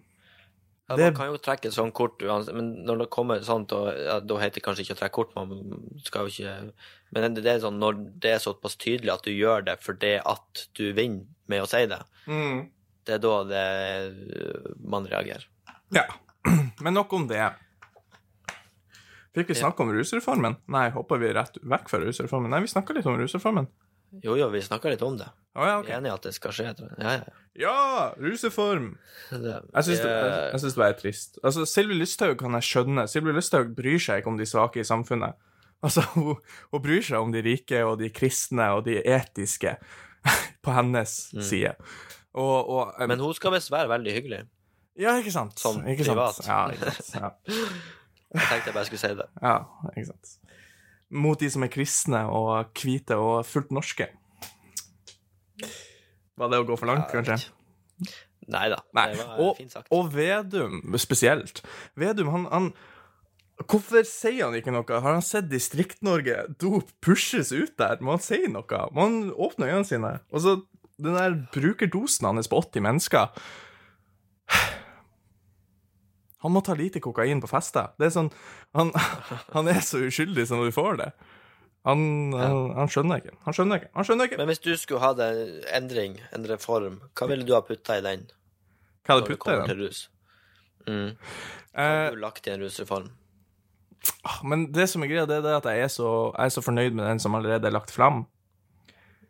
Ja, 0.89 0.95
Man 0.97 1.13
kan 1.13 1.27
jo 1.29 1.37
trekke 1.37 1.67
et 1.69 1.75
sånt 1.75 1.93
kort 1.93 2.17
uansett, 2.25 2.55
men 2.57 2.83
når 2.83 3.03
det 3.03 3.09
kommer 3.13 3.43
sånt, 3.45 3.69
og, 3.77 3.93
ja, 3.93 4.15
da 4.25 4.37
heter 4.41 4.57
det 4.57 4.63
kanskje 4.65 4.81
ikke 4.87 4.95
å 4.95 4.99
trekke 5.03 5.13
kort, 5.19 5.35
man 5.35 5.83
skal 6.01 6.25
jo 6.25 6.33
ikke 6.33 6.71
Men 7.13 7.35
det 7.35 7.45
er 7.45 7.59
sånn 7.61 7.77
når 7.77 7.99
det 8.19 8.31
er 8.33 8.41
såpass 8.41 8.75
tydelig 8.75 9.13
at 9.13 9.23
du 9.23 9.29
gjør 9.29 9.65
det 9.67 9.77
fordi 9.85 10.15
at 10.17 10.63
du 10.73 10.91
vinner 10.97 11.27
med 11.45 11.61
å 11.61 11.69
si 11.69 11.83
det, 11.85 12.01
mm. 12.25 12.59
det 13.05 13.13
er 13.13 13.21
da 13.21 13.35
det 13.49 13.67
man 14.81 15.05
reagerer. 15.05 15.45
Ja. 15.93 16.05
Men 16.81 16.93
nok 16.97 17.13
om 17.13 17.27
det. 17.29 17.51
Fikk 19.37 19.51
vi 19.51 19.59
snakke 19.59 19.83
om 19.85 19.91
rusreformen? 19.93 20.55
Nei, 20.73 20.87
hoppa 20.95 21.19
vi 21.21 21.29
rett 21.35 21.59
vekk 21.61 21.91
fra 21.91 21.99
rusreformen? 22.01 22.49
Nei, 22.53 22.63
vi 22.65 22.71
snakka 22.71 22.95
litt 22.97 23.05
om 23.09 23.17
rusreformen. 23.19 23.67
Jo, 24.25 24.33
jo, 24.39 24.47
vi 24.49 24.61
snakka 24.65 24.89
litt 24.89 25.03
om 25.05 25.19
det. 25.19 25.27
Oh, 25.53 25.65
ja, 25.67 25.75
Vi 25.81 25.85
OK. 25.85 25.89
er 25.91 25.97
enige 25.99 26.13
at 26.17 26.23
det 26.25 26.31
skal 26.33 26.53
skje. 26.55 26.71
Ja, 26.97 27.11
ja. 27.19 27.35
Ja, 27.59 27.73
rusreform! 28.17 28.87
Jeg 29.29 29.83
syns 29.85 30.01
det, 30.01 30.13
jeg, 30.13 30.61
synes 30.63 30.77
det 30.79 30.85
er 30.87 30.95
trist. 30.97 31.37
Altså, 31.43 31.65
Sylvi 31.69 31.97
Lysthaug 31.99 32.39
kan 32.39 32.57
jeg 32.57 32.65
skjønne. 32.69 33.05
Sylvi 33.11 33.35
Lysthaug 33.35 33.75
bryr 33.77 34.01
seg 34.01 34.21
ikke 34.23 34.31
om 34.31 34.39
de 34.39 34.47
svake 34.49 34.81
i 34.81 34.87
samfunnet. 34.87 35.37
Altså, 35.79 36.01
hun, 36.11 36.33
hun 36.73 36.81
bryr 36.83 37.05
seg 37.07 37.21
om 37.23 37.29
de 37.31 37.39
rike 37.39 37.77
og 37.87 38.01
de 38.01 38.09
kristne 38.11 38.65
og 38.75 38.81
de 38.83 38.97
etiske 38.99 39.77
på 40.65 40.73
hennes 40.75 41.13
side. 41.39 41.71
Og, 42.35 42.67
og 42.67 42.97
Men 43.07 43.21
hun 43.23 43.31
skal 43.37 43.53
visst 43.55 43.71
være 43.71 43.87
veldig 43.87 44.15
hyggelig. 44.17 44.41
Ja, 44.99 45.13
ikke 45.21 45.31
sant? 45.31 45.55
Sånn 45.61 45.79
ikke 45.87 46.09
privat. 46.09 46.41
Sant? 46.41 46.49
Ja, 46.51 46.59
ikke 46.75 46.91
sant? 46.97 47.15
Ja. 47.15 47.69
Jeg 48.35 48.45
tenkte 48.45 48.69
jeg 48.69 48.75
bare 48.75 48.85
skulle 48.85 49.01
si 49.01 49.15
det. 49.17 49.25
ja, 49.41 49.55
ikke 49.95 50.09
sant. 50.11 50.35
Mot 51.09 51.39
de 51.41 51.47
som 51.49 51.63
er 51.65 51.71
kristne 51.73 52.19
og 52.29 52.69
hvite 52.77 53.15
og 53.17 53.39
fullt 53.49 53.71
norske. 53.73 54.05
Var 56.39 56.51
det 56.51 56.59
å 56.61 56.67
gå 56.67 56.77
for 56.79 56.89
langt, 56.91 57.09
Ja, 57.09 57.23
kanskje? 57.23 57.49
Neida, 58.49 58.79
Nei 58.97 59.11
da. 59.13 59.25
Og, 59.43 59.59
og 59.93 60.07
Vedum 60.13 60.79
spesielt. 60.97 61.59
Vedum, 61.99 62.31
han, 62.33 62.45
han 62.53 62.69
Hvorfor 63.59 64.05
sier 64.07 64.45
han 64.47 64.55
ikke 64.55 64.71
noe? 64.71 64.87
Har 65.03 65.17
han 65.17 65.25
sett 65.25 65.49
Distrikt-Norge 65.51 66.45
dop 66.61 66.93
pushes 67.03 67.51
ut 67.51 67.73
der? 67.77 67.99
Må 67.99 68.15
han 68.15 68.23
si 68.23 68.39
noe? 68.47 68.85
Må 68.95 69.03
han 69.03 69.17
åpne 69.35 69.67
øynene 69.67 69.89
sine? 69.89 70.13
Og 70.31 70.45
så 70.45 70.55
den 70.99 71.17
der 71.17 71.35
brukerdosen 71.53 72.29
hans 72.29 72.47
på 72.51 72.61
80 72.63 72.85
mennesker 72.87 73.35
Han 76.45 76.53
må 76.55 76.61
ta 76.63 76.75
lite 76.77 77.01
kokain 77.03 77.41
på 77.43 77.49
fester. 77.51 77.91
Det 77.99 78.07
er 78.09 78.15
sånn 78.15 78.31
Han, 78.77 78.93
han 79.55 79.69
er 79.71 79.81
så 79.85 80.01
uskyldig 80.07 80.47
som 80.47 80.63
du 80.63 80.71
får 80.75 81.01
det. 81.01 81.11
Han, 81.87 82.01
han, 82.35 82.57
han 82.75 82.91
skjønner 82.91 83.21
ikke. 83.21 83.37
Han 83.45 83.55
skjønner 83.55 83.79
ikke. 83.81 83.91
Han 83.95 84.07
skjønner 84.07 84.29
ikke. 84.29 84.39
Men 84.41 84.49
hvis 84.51 84.63
du 84.63 84.73
skulle 84.77 85.03
hatt 85.03 85.21
en 85.23 85.61
endring, 85.77 86.17
en 86.35 86.47
reform, 86.49 86.99
hva 87.15 87.29
ville 87.31 87.47
du 87.47 87.53
ha 87.55 87.61
putta 87.65 87.97
i 87.99 88.03
den? 88.05 88.27
Hva 89.07 89.15
hadde 89.15 89.29
putta 89.31 89.55
i 89.55 89.77
den? 89.79 89.95
Mm. 90.89 91.07
Eh, 91.73 91.83
Har 91.85 92.17
du 92.17 92.21
lagt 92.21 92.47
i 92.47 92.53
en 92.53 92.61
rusreform? 92.63 93.07
Men 94.47 94.67
det 94.75 94.87
som 94.91 95.03
er 95.03 95.11
greia, 95.11 95.25
det 95.27 95.39
er 95.39 95.55
at 95.57 95.67
jeg 95.71 95.85
er, 95.87 95.91
så, 95.91 96.09
jeg 96.35 96.51
er 96.51 96.53
så 96.55 96.63
fornøyd 96.63 96.95
med 96.95 97.07
den 97.07 97.23
som 97.23 97.35
allerede 97.35 97.67
er 97.67 97.75
lagt 97.75 97.91
fram. 97.95 98.25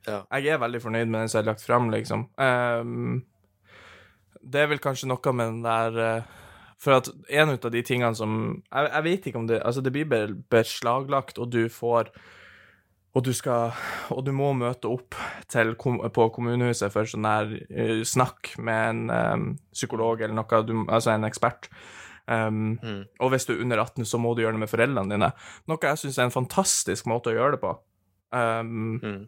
Ja. 0.07 0.23
Jeg 0.39 0.53
er 0.55 0.61
veldig 0.61 0.81
fornøyd 0.81 1.09
med 1.09 1.23
den 1.23 1.31
som 1.31 1.41
er 1.41 1.49
lagt 1.51 1.63
fram, 1.65 1.89
liksom. 1.93 2.27
Um, 2.39 3.21
det 4.41 4.63
er 4.63 4.69
vel 4.71 4.81
kanskje 4.81 5.09
noe 5.09 5.33
med 5.35 5.51
den 5.51 5.63
der 5.65 5.97
eh, 6.05 6.37
For 6.79 6.95
at 6.95 7.09
en 7.29 7.49
av 7.57 7.71
de 7.73 7.81
tingene 7.83 8.15
som 8.15 8.63
Jeg, 8.71 8.91
jeg 8.93 9.03
vet 9.03 9.25
ikke 9.27 9.39
om 9.41 9.47
det 9.49 9.57
Altså, 9.61 9.81
det 9.83 9.91
blir 9.91 10.35
beslaglagt, 10.51 11.39
og 11.39 11.49
du 11.51 11.65
får 11.69 12.11
og 13.17 13.23
du 13.25 13.31
skal 13.33 13.73
Og 14.13 14.21
du 14.23 14.31
må 14.31 14.51
møte 14.53 14.87
opp 14.87 15.15
til, 15.49 15.73
på 15.75 16.27
kommunehuset 16.35 16.93
for 16.93 17.09
sånn 17.09 17.25
der 17.25 17.55
eh, 17.73 18.03
snakk 18.05 18.53
med 18.61 18.89
en 18.91 18.99
um, 19.09 19.47
psykolog 19.73 20.21
eller 20.21 20.35
noe, 20.37 20.59
du, 20.63 20.75
altså 20.87 21.15
en 21.15 21.25
ekspert. 21.27 21.71
Um, 22.29 22.77
Mm. 22.83 22.99
Og 23.19 23.31
hvis 23.33 23.47
du 23.49 23.55
er 23.55 23.63
under 23.63 23.81
18, 23.81 24.05
så 24.05 24.19
må 24.21 24.35
du 24.37 24.43
gjøre 24.43 24.53
det 24.53 24.61
med 24.61 24.69
foreldrene 24.69 25.09
dine. 25.09 25.31
Noe 25.67 25.81
jeg 25.89 25.97
syns 25.97 26.19
er 26.19 26.27
en 26.29 26.35
fantastisk 26.35 27.09
måte 27.09 27.31
å 27.31 27.33
gjøre 27.33 27.57
det 27.57 27.61
på. 27.63 27.71
Um, 28.29 28.99
Mm. 29.01 29.25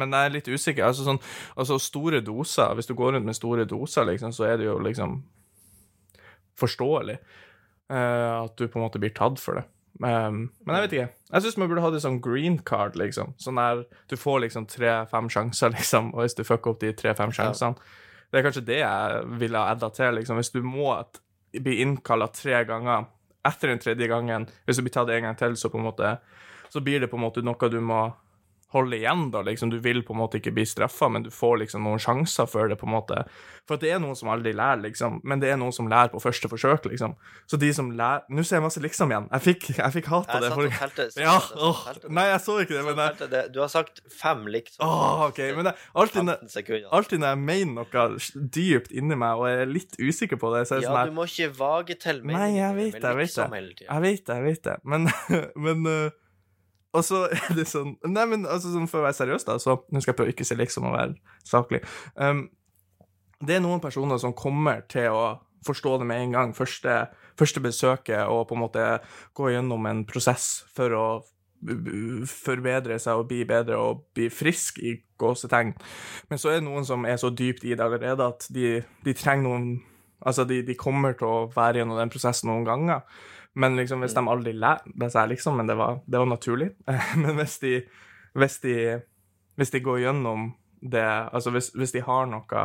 men 0.00 0.16
jeg 0.16 0.24
er 0.30 0.32
litt 0.38 0.48
usikker. 0.48 0.86
Altså, 0.88 1.04
sånn, 1.04 1.20
altså 1.60 1.76
store 1.78 2.22
doser 2.24 2.72
Hvis 2.74 2.88
du 2.88 2.94
går 2.96 3.12
rundt 3.18 3.26
med 3.28 3.36
store 3.36 3.66
doser, 3.68 4.08
liksom, 4.08 4.32
så 4.32 4.48
er 4.48 4.56
det 4.56 4.70
jo 4.70 4.78
liksom 4.80 5.18
forståelig 6.60 7.18
uh, 7.18 8.46
at 8.46 8.56
du 8.56 8.66
på 8.66 8.78
en 8.78 8.86
måte 8.86 9.02
blir 9.02 9.14
tatt 9.16 9.40
for 9.42 9.60
det. 9.60 9.66
Um, 10.00 10.46
men 10.64 10.76
jeg 10.76 10.84
vet 10.84 10.96
ikke. 10.96 11.08
Jeg 11.34 11.44
syns 11.44 11.58
man 11.60 11.70
burde 11.70 11.84
ha 11.84 11.90
det 11.92 12.02
sånn 12.04 12.20
green 12.24 12.60
card, 12.66 12.96
liksom. 13.00 13.34
Sånn 13.42 13.60
der 13.60 13.82
du 14.08 14.16
får 14.20 14.44
liksom 14.46 14.68
tre-fem 14.70 15.28
sjanser, 15.32 15.72
liksom, 15.76 16.14
og 16.14 16.24
hvis 16.24 16.38
du 16.38 16.44
fucker 16.46 16.74
opp 16.74 16.84
de 16.84 16.94
tre-fem 16.96 17.34
sjansene 17.36 17.76
Det 18.30 18.38
er 18.38 18.46
kanskje 18.46 18.66
det 18.68 18.78
jeg 18.80 19.24
ville 19.42 19.60
ha 19.60 19.74
adda 19.74 19.90
til, 19.96 20.14
liksom. 20.20 20.40
Hvis 20.40 20.54
du 20.54 20.62
må 20.64 20.94
bli 21.50 21.80
innkalla 21.82 22.30
tre 22.30 22.62
ganger 22.68 23.08
etter 23.46 23.72
den 23.72 23.80
tredje 23.82 24.06
gangen, 24.06 24.46
hvis 24.68 24.78
du 24.78 24.84
blir 24.84 24.94
tatt 24.94 25.10
en 25.10 25.26
gang 25.26 25.36
til, 25.38 25.56
så 25.56 25.70
på 25.72 25.80
en 25.80 25.88
måte 25.88 26.18
så 26.70 26.82
blir 26.84 27.00
det 27.02 27.08
på 27.10 27.18
en 27.18 27.24
måte 27.24 27.42
noe 27.42 27.70
du 27.72 27.80
må 27.82 28.04
holde 28.72 28.96
igjen, 29.00 29.30
da. 29.34 29.40
Liksom, 29.42 29.70
du 29.72 29.78
vil 29.82 30.02
på 30.06 30.14
en 30.14 30.20
måte 30.20 30.38
ikke 30.38 30.52
bli 30.54 30.64
straffa, 30.68 31.08
men 31.10 31.24
du 31.26 31.30
får 31.34 31.58
liksom 31.64 31.82
noen 31.86 31.98
sjanser 32.02 32.46
før 32.46 32.68
det, 32.70 32.78
på 32.80 32.86
en 32.86 32.94
måte. 32.94 33.24
For 33.68 33.76
det 33.82 33.90
er 33.94 33.98
noen 34.02 34.16
som 34.18 34.30
aldri 34.32 34.52
lærer, 34.56 34.80
liksom. 34.84 35.20
Men 35.24 35.40
det 35.42 35.50
er 35.52 35.58
noen 35.60 35.72
som 35.74 35.88
lærer 35.90 36.10
på 36.12 36.20
første 36.22 36.48
forsøk, 36.50 36.86
liksom. 36.90 37.16
Så 37.50 37.58
de 37.60 37.72
som 37.74 37.90
lærer 37.90 38.22
Nå 38.30 38.42
ser 38.46 38.56
jeg 38.60 38.62
masse 38.64 38.80
liksom 38.82 39.10
igjen. 39.10 39.26
Jeg 39.32 39.42
fikk, 39.46 39.66
jeg 39.78 39.92
fikk 39.98 40.06
hat 40.12 40.30
Jeg 40.30 40.42
det. 40.42 40.50
satt 40.50 40.58
og 40.58 40.78
telte. 40.80 41.08
Ja, 41.26 41.36
åh. 41.66 41.82
Nei, 42.08 42.26
jeg 42.30 42.40
så 42.46 42.56
ikke 42.62 42.76
det, 42.78 42.84
men 42.86 43.02
jeg 43.04 43.30
det. 43.30 43.42
Du 43.54 43.60
har 43.60 43.68
sagt 43.72 44.00
fem 44.10 44.46
liksom. 44.46 44.86
Åh, 44.86 45.26
OK. 45.28 45.38
Men 45.58 45.70
jeg, 45.72 45.74
alltid, 45.94 46.22
når- 46.30 46.88
alltid 47.00 47.18
når 47.20 47.34
jeg 47.34 47.42
mener 47.50 47.74
noe 47.80 48.06
dypt 48.54 48.92
inni 48.94 49.18
meg 49.18 49.38
og 49.42 49.48
er 49.50 49.66
litt 49.66 49.98
usikker 50.00 50.38
på 50.40 50.54
det, 50.54 50.66
så 50.68 50.76
er 50.78 50.80
det 50.80 50.88
Ja, 50.88 50.94
sånn 50.94 51.10
du 51.12 51.16
må 51.18 51.26
ikke 51.28 51.50
vage 51.58 51.98
til 52.00 52.22
Nei, 52.24 52.56
jeg 52.56 52.74
vet 52.76 52.96
det, 52.96 53.02
jeg 53.02 53.16
vet 53.18 53.34
det. 53.34 53.86
Jeg 53.90 54.02
vet 54.06 54.24
det, 54.26 54.34
jeg 54.36 54.44
vet 54.46 54.62
det, 54.66 54.76
men, 54.84 55.08
men 55.66 55.86
øh, 55.90 56.10
Og 56.96 57.04
så 57.06 57.20
er 57.30 57.52
det 57.54 57.66
sånn 57.70 57.92
Nei, 58.10 58.24
men 58.26 58.46
altså, 58.50 58.72
sånn, 58.74 58.88
for 58.90 59.00
å 59.02 59.06
være 59.06 59.18
seriøs, 59.20 59.44
da, 59.46 59.58
så 59.62 59.76
Nå 59.92 60.00
skal 60.02 60.12
jeg 60.12 60.18
prøve 60.18 60.32
ikke 60.34 60.46
si 60.48 60.56
liksom 60.58 60.88
å 60.90 60.94
være 60.96 61.14
saklig. 61.46 61.82
Um, 62.18 62.48
det 63.40 63.56
er 63.56 63.62
noen 63.64 63.80
personer 63.80 64.18
som 64.20 64.34
kommer 64.36 64.82
til 64.90 65.08
å 65.14 65.22
forstå 65.64 65.98
det 66.00 66.06
med 66.08 66.22
en 66.24 66.32
gang, 66.34 66.50
første, 66.56 66.94
første 67.40 67.60
besøket, 67.64 68.24
og 68.32 68.46
på 68.48 68.56
en 68.56 68.62
måte 68.64 68.84
gå 69.36 69.50
gjennom 69.52 69.86
en 69.88 70.02
prosess 70.08 70.62
for 70.76 70.92
å 70.96 71.04
b- 71.60 71.76
b- 71.84 72.26
forbedre 72.28 72.96
seg 73.00 73.20
og 73.20 73.28
bli 73.28 73.42
bedre 73.48 73.76
og 73.80 74.02
bli 74.16 74.30
frisk 74.32 74.80
i 74.84 74.94
gåsetegn. 75.20 75.74
Men 76.32 76.40
så 76.40 76.52
er 76.52 76.58
det 76.60 76.66
noen 76.68 76.88
som 76.88 77.04
er 77.08 77.20
så 77.20 77.28
dypt 77.32 77.64
i 77.68 77.74
det 77.76 77.84
allerede 77.84 78.24
at 78.32 78.48
de, 78.52 78.80
de 79.04 79.16
trenger 79.16 79.46
noen 79.48 79.70
Altså, 80.20 80.44
de, 80.44 80.58
de 80.68 80.74
kommer 80.76 81.14
til 81.16 81.24
å 81.24 81.36
være 81.54 81.78
gjennom 81.80 81.96
den 81.96 82.10
prosessen 82.12 82.50
noen 82.50 82.66
ganger. 82.66 83.06
Men 83.54 83.76
liksom, 83.76 84.02
hvis 84.04 84.14
de 84.14 84.22
aldri 84.30 84.52
lærer 84.54 84.84
Det 84.94 85.26
liksom, 85.28 85.56
men 85.56 85.66
det 85.66 85.74
var, 85.74 86.00
det 86.06 86.18
var 86.18 86.26
naturlig. 86.26 86.70
Men 87.22 87.34
hvis 87.36 87.58
de, 87.58 87.80
hvis 88.34 88.60
de 88.62 89.00
Hvis 89.56 89.70
de 89.70 89.80
går 89.80 89.98
gjennom 90.04 90.52
det 90.80 91.02
Altså, 91.02 91.50
hvis, 91.50 91.72
hvis 91.74 91.92
de 91.92 92.00
har 92.00 92.26
noe 92.30 92.62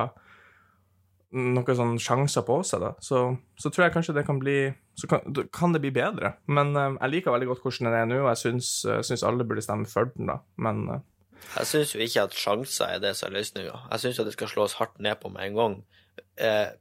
noen 1.36 1.78
sånne 1.78 2.00
sjanser 2.00 2.46
på 2.48 2.62
seg, 2.64 2.84
da, 2.84 2.94
så, 3.04 3.26
så 3.60 3.72
tror 3.74 3.86
jeg 3.86 3.94
kanskje 3.96 4.14
det 4.16 4.26
kan 4.28 4.38
bli 4.40 4.70
Så 4.96 5.10
kan, 5.12 5.26
kan 5.52 5.74
det 5.76 5.82
bli 5.84 5.92
bedre. 5.92 6.36
Men 6.48 6.72
uh, 6.78 6.94
jeg 6.94 7.12
liker 7.12 7.34
veldig 7.34 7.50
godt 7.50 7.66
hvordan 7.66 7.90
den 7.90 7.98
er 8.00 8.08
nå, 8.08 8.22
og 8.22 8.30
jeg 8.32 8.42
syns, 8.46 8.70
uh, 8.88 9.02
syns 9.04 9.26
alle 9.28 9.44
burde 9.48 9.64
stemme 9.66 9.90
for 9.92 10.08
den, 10.14 10.30
da. 10.32 10.38
Men 10.56 10.86
uh, 10.88 11.02
Jeg 11.58 11.68
syns 11.68 11.92
jo 11.96 12.00
ikke 12.06 12.24
at 12.30 12.38
sjanser 12.40 12.94
er 12.94 13.04
det 13.04 13.12
som 13.20 13.28
er 13.28 13.36
løsninga. 13.42 13.76
Jeg 13.92 14.04
syns 14.06 14.22
det 14.24 14.38
skal 14.38 14.54
slås 14.54 14.78
hardt 14.80 14.96
ned 15.04 15.20
på 15.20 15.34
med 15.34 15.50
en 15.50 15.60
gang. 15.60 15.76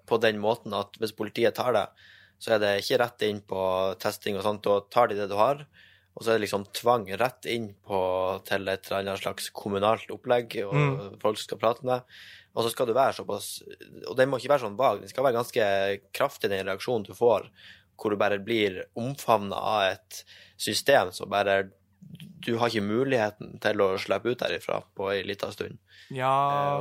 På 0.07 0.19
den 0.23 0.39
måten 0.43 0.75
at 0.75 0.95
hvis 1.03 1.15
politiet 1.15 1.57
tar 1.59 1.75
det, 1.75 1.85
så 2.45 2.55
er 2.57 2.61
det 2.61 2.73
ikke 2.83 2.99
rett 3.01 3.23
inn 3.25 3.39
på 3.49 3.65
testing 4.03 4.37
og 4.37 4.45
sånt. 4.45 4.65
Da 4.67 4.83
tar 4.93 5.09
de 5.09 5.17
det 5.17 5.31
du 5.31 5.37
har, 5.39 5.63
og 6.15 6.23
så 6.23 6.31
er 6.35 6.37
det 6.37 6.45
liksom 6.45 6.67
tvang 6.77 7.07
rett 7.19 7.49
inn 7.51 7.71
på, 7.89 7.99
til 8.47 8.69
et 8.69 8.91
eller 8.91 9.01
annet 9.01 9.23
slags 9.23 9.49
kommunalt 9.57 10.13
opplegg, 10.13 10.59
og 10.69 10.75
Mm. 10.77 11.21
folk 11.23 11.41
skal 11.41 11.59
prate 11.63 11.83
med 11.83 11.95
deg. 11.97 12.19
Og 12.55 12.63
så 12.67 12.71
skal 12.71 12.87
du 12.87 12.93
være 12.95 13.17
såpass 13.17 13.47
Og 14.07 14.15
den 14.17 14.29
må 14.31 14.39
ikke 14.39 14.53
være 14.53 14.63
sånn 14.63 14.77
vag, 14.79 15.01
den 15.01 15.09
skal 15.11 15.25
være 15.25 15.39
ganske 15.41 15.65
kraftig, 16.15 16.51
den 16.53 16.67
reaksjonen 16.69 17.07
du 17.09 17.15
får, 17.17 17.49
hvor 17.99 18.11
du 18.11 18.17
bare 18.21 18.39
blir 18.39 18.85
omfavna 18.95 19.57
av 19.57 19.93
et 19.95 20.21
system 20.61 21.11
som 21.11 21.31
bare 21.31 21.71
du 22.45 22.57
har 22.61 22.69
ikke 22.71 22.85
muligheten 22.85 23.57
til 23.63 23.81
å 23.83 23.87
slippe 24.01 24.31
ut 24.35 24.41
derifra 24.43 24.81
på 24.97 25.09
ei 25.13 25.23
lita 25.27 25.51
stund. 25.55 25.79
Eh, 26.11 26.17
Ja 26.19 26.33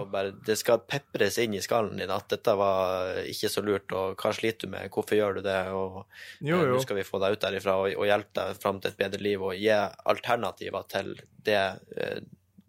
og 0.01 0.09
bare, 0.11 0.33
det 0.45 0.57
skal 0.59 0.81
pepres 0.83 1.37
inn 1.39 1.53
i 1.55 1.61
skallen 1.63 1.97
din 2.01 2.11
at 2.11 2.27
dette 2.33 2.55
var 2.59 3.21
ikke 3.29 3.49
så 3.49 3.63
lurt, 3.63 3.91
og 3.95 4.19
hva 4.19 4.33
sliter 4.35 4.67
du 4.67 4.73
med, 4.75 4.89
hvorfor 4.91 5.15
gjør 5.15 5.39
du 5.39 5.41
det, 5.45 5.57
og 5.71 6.03
Jo, 6.41 6.57
eh, 6.59 6.67
jo. 6.67 6.75
nå 6.75 6.81
skal 6.83 6.99
vi 6.99 7.07
få 7.07 7.21
deg 7.23 7.37
ut 7.37 7.45
derifra 7.45 7.77
og, 7.79 7.95
og 7.95 8.09
hjelpe 8.09 8.35
deg 8.41 8.59
fram 8.61 8.81
til 8.83 8.91
et 8.91 8.99
bedre 8.99 9.23
liv, 9.23 9.41
og 9.41 9.55
gi 9.55 9.71
alternativer 9.71 10.85
til 10.91 11.15
det 11.47 11.61
eh, 11.97 12.19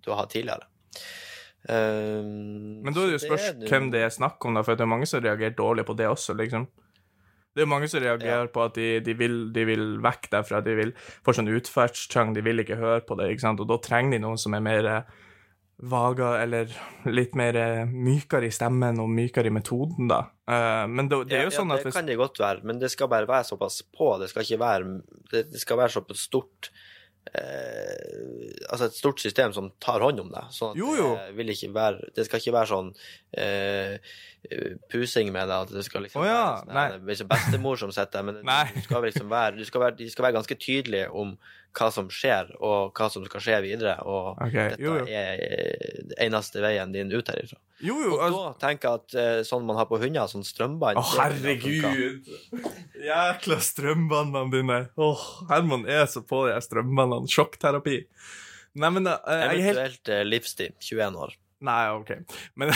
du 0.04 0.10
har 0.12 0.22
hatt 0.22 0.34
tidligere. 0.36 0.68
Um, 1.64 2.82
Men 2.84 2.92
da 2.92 3.00
er 3.00 3.06
det 3.08 3.16
jo 3.16 3.22
spørs 3.22 3.46
hvem 3.70 3.86
det 3.94 4.02
er 4.04 4.10
snakk 4.12 4.42
om, 4.44 4.56
da, 4.56 4.62
for 4.66 4.76
det 4.76 4.84
er 4.84 4.90
mange 4.90 5.06
som 5.08 5.22
reagerer 5.24 5.54
dårlig 5.56 5.86
på 5.88 5.96
det 5.96 6.08
også, 6.10 6.36
liksom. 6.36 6.66
Det 7.54 7.62
er 7.62 7.70
mange 7.70 7.88
som 7.90 8.02
reagerer 8.02 8.48
på 8.50 8.64
at 8.64 8.78
de, 8.78 8.88
de, 9.04 9.14
vil, 9.18 9.36
de 9.54 9.66
vil 9.68 9.84
vekk 10.02 10.30
derfra, 10.32 10.62
de 10.64 10.74
vil 10.78 10.94
få 10.98 11.36
sånn 11.36 11.52
utferdstrang, 11.54 12.32
de 12.34 12.42
vil 12.42 12.64
ikke 12.64 12.80
høre 12.80 13.04
på 13.06 13.16
det, 13.20 13.30
ikke 13.30 13.46
sant, 13.46 13.62
og 13.62 13.70
da 13.70 13.78
trenger 13.82 14.16
de 14.16 14.24
noen 14.24 14.40
som 14.40 14.56
er 14.58 14.64
mer 14.64 14.88
eh, 14.90 15.20
vaga, 15.90 16.32
eller 16.42 16.72
litt 17.06 17.36
mer 17.38 17.58
eh, 17.58 17.84
mykere 17.86 18.48
i 18.48 18.54
stemmen 18.54 18.98
og 19.02 19.10
mykere 19.10 19.50
i 19.50 19.54
metoden, 19.54 20.10
da. 20.10 20.24
Eh, 20.50 20.82
men 20.90 21.10
det, 21.10 21.20
det 21.30 21.38
er 21.38 21.46
jo 21.48 21.52
ja, 21.52 21.58
sånn 21.60 21.70
ja, 21.70 21.78
at 21.78 21.84
det 21.84 21.92
hvis 21.92 21.98
kan 22.00 22.10
det 22.10 22.18
godt 22.20 22.42
være, 22.42 22.66
men 22.66 22.82
det 22.82 22.90
skal 22.94 23.10
bare 23.12 23.30
være 23.30 23.48
såpass 23.52 23.80
på. 23.86 24.10
Det 24.22 24.30
skal 24.32 24.46
ikke 24.46 24.60
være 24.64 24.98
Det, 25.30 25.46
det 25.52 25.62
skal 25.62 25.80
være 25.82 25.94
såpass 25.94 26.26
stort 26.30 26.70
eh, 27.32 28.52
Altså 28.68 28.88
et 28.88 28.96
stort 28.96 29.20
system 29.22 29.52
som 29.56 29.70
tar 29.82 30.02
hånd 30.04 30.20
om 30.22 30.30
deg. 30.32 30.52
Sånn. 30.54 30.76
Det, 30.76 32.14
det 32.16 32.26
skal 32.28 32.42
ikke 32.42 32.54
være 32.56 32.70
sånn 32.72 32.92
eh, 33.38 34.14
pusing 34.92 35.32
med 35.34 35.48
det, 35.50 35.58
at 35.66 35.74
det 35.74 35.84
skal 35.86 36.04
liksom 36.04 36.24
oh, 36.24 36.28
ja, 36.28 36.46
være 36.68 37.18
sånn, 37.20 37.30
bestemor 37.30 37.80
som 37.80 37.92
sitter 37.94 38.20
der, 38.20 38.28
men 38.28 38.40
du 38.76 38.80
skal 38.84 39.06
liksom 39.08 39.30
være, 39.32 39.58
du 39.58 39.68
skal 39.68 39.86
være, 39.86 39.98
de 40.00 40.10
skal 40.12 40.28
være 40.28 40.38
ganske 40.38 40.58
tydelige 40.60 41.10
om 41.12 41.36
hva 41.74 41.90
som 41.92 42.08
skjer, 42.12 42.52
og 42.62 42.94
hva 42.96 43.08
som 43.10 43.24
skal 43.26 43.42
skje 43.42 43.58
videre. 43.64 43.96
Og 44.06 44.38
okay, 44.38 44.72
dette 44.74 44.84
jo, 44.84 44.94
jo. 45.00 45.06
er 45.10 45.42
eh, 45.42 46.14
eneste 46.26 46.62
veien 46.64 46.94
din 46.94 47.12
ut 47.12 47.30
herifra. 47.32 47.58
Jo, 47.84 47.96
jo, 47.98 48.14
Og 48.14 48.22
altså 48.22 48.42
da 48.44 48.52
tenker 48.62 48.88
jeg 48.88 49.02
at 49.02 49.16
eh, 49.20 49.40
sånn 49.48 49.66
man 49.66 49.78
har 49.80 49.88
på 49.90 49.98
hunder, 50.00 50.30
sånn 50.30 50.46
strømbånd 50.46 51.00
Å, 51.00 51.04
funket. 51.10 51.20
herregud! 51.20 52.32
Jækla 53.04 53.60
strømbåndene 53.68 54.54
dine. 54.54 54.80
Åh, 54.94 55.28
Herman 55.50 55.86
er 55.90 56.06
så 56.10 56.22
på 56.24 56.44
de 56.48 56.56
strømbåndene. 56.64 57.30
Sjokkterapi. 57.34 58.00
Nei, 58.74 58.90
men 58.90 59.06
helt 59.10 59.28
Eventuelt 59.30 60.10
eh, 60.14 60.24
livstid, 60.26 60.78
21 60.82 61.18
år. 61.26 61.34
Nei, 61.64 61.84
OK. 61.94 62.10
Men 62.60 62.72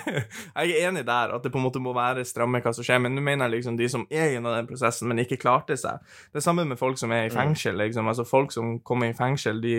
jeg 0.60 0.74
er 0.74 0.88
enig 0.88 1.04
der, 1.08 1.32
at 1.36 1.44
det 1.44 1.52
på 1.52 1.60
en 1.60 1.64
måte 1.64 1.80
må 1.82 1.94
være 1.96 2.24
stramme 2.28 2.60
hva 2.64 2.72
som 2.76 2.84
skjer. 2.86 3.00
Men 3.02 3.16
nå 3.16 3.24
mener 3.24 3.48
jeg 3.48 3.58
liksom 3.58 3.78
de 3.78 3.88
som 3.92 4.04
er 4.10 4.34
gjennom 4.34 4.56
den 4.56 4.68
prosessen, 4.68 5.08
men 5.10 5.22
ikke 5.22 5.40
klarte 5.40 5.78
seg. 5.80 6.04
Det 6.32 6.42
er 6.42 6.44
samme 6.44 6.66
med 6.68 6.80
folk 6.80 7.00
som 7.00 7.14
er 7.16 7.28
i 7.28 7.32
fengsel. 7.32 7.78
liksom. 7.80 8.08
Altså 8.12 8.26
Folk 8.28 8.52
som 8.52 8.78
kommer 8.84 9.10
i 9.10 9.16
fengsel, 9.16 9.62
de 9.62 9.76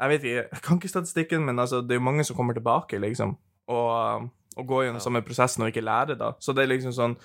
Jeg 0.00 0.08
vet 0.08 0.22
ikke, 0.24 0.44
jeg 0.48 0.62
kan 0.64 0.78
ikke 0.80 0.88
statistikken, 0.88 1.44
men 1.44 1.58
altså, 1.58 1.82
det 1.84 1.92
er 1.92 1.98
jo 1.98 2.08
mange 2.08 2.24
som 2.24 2.36
kommer 2.36 2.56
tilbake, 2.56 2.98
liksom. 2.98 3.36
Og, 3.68 4.28
og 4.56 4.66
går 4.66 4.86
gjennom 4.86 5.02
samme 5.04 5.20
prosessen 5.22 5.62
og 5.62 5.68
ikke 5.68 5.84
lærer, 5.84 6.16
da. 6.16 6.30
Så 6.40 6.54
det 6.56 6.64
er 6.64 6.70
liksom 6.72 6.94
sånn 6.96 7.16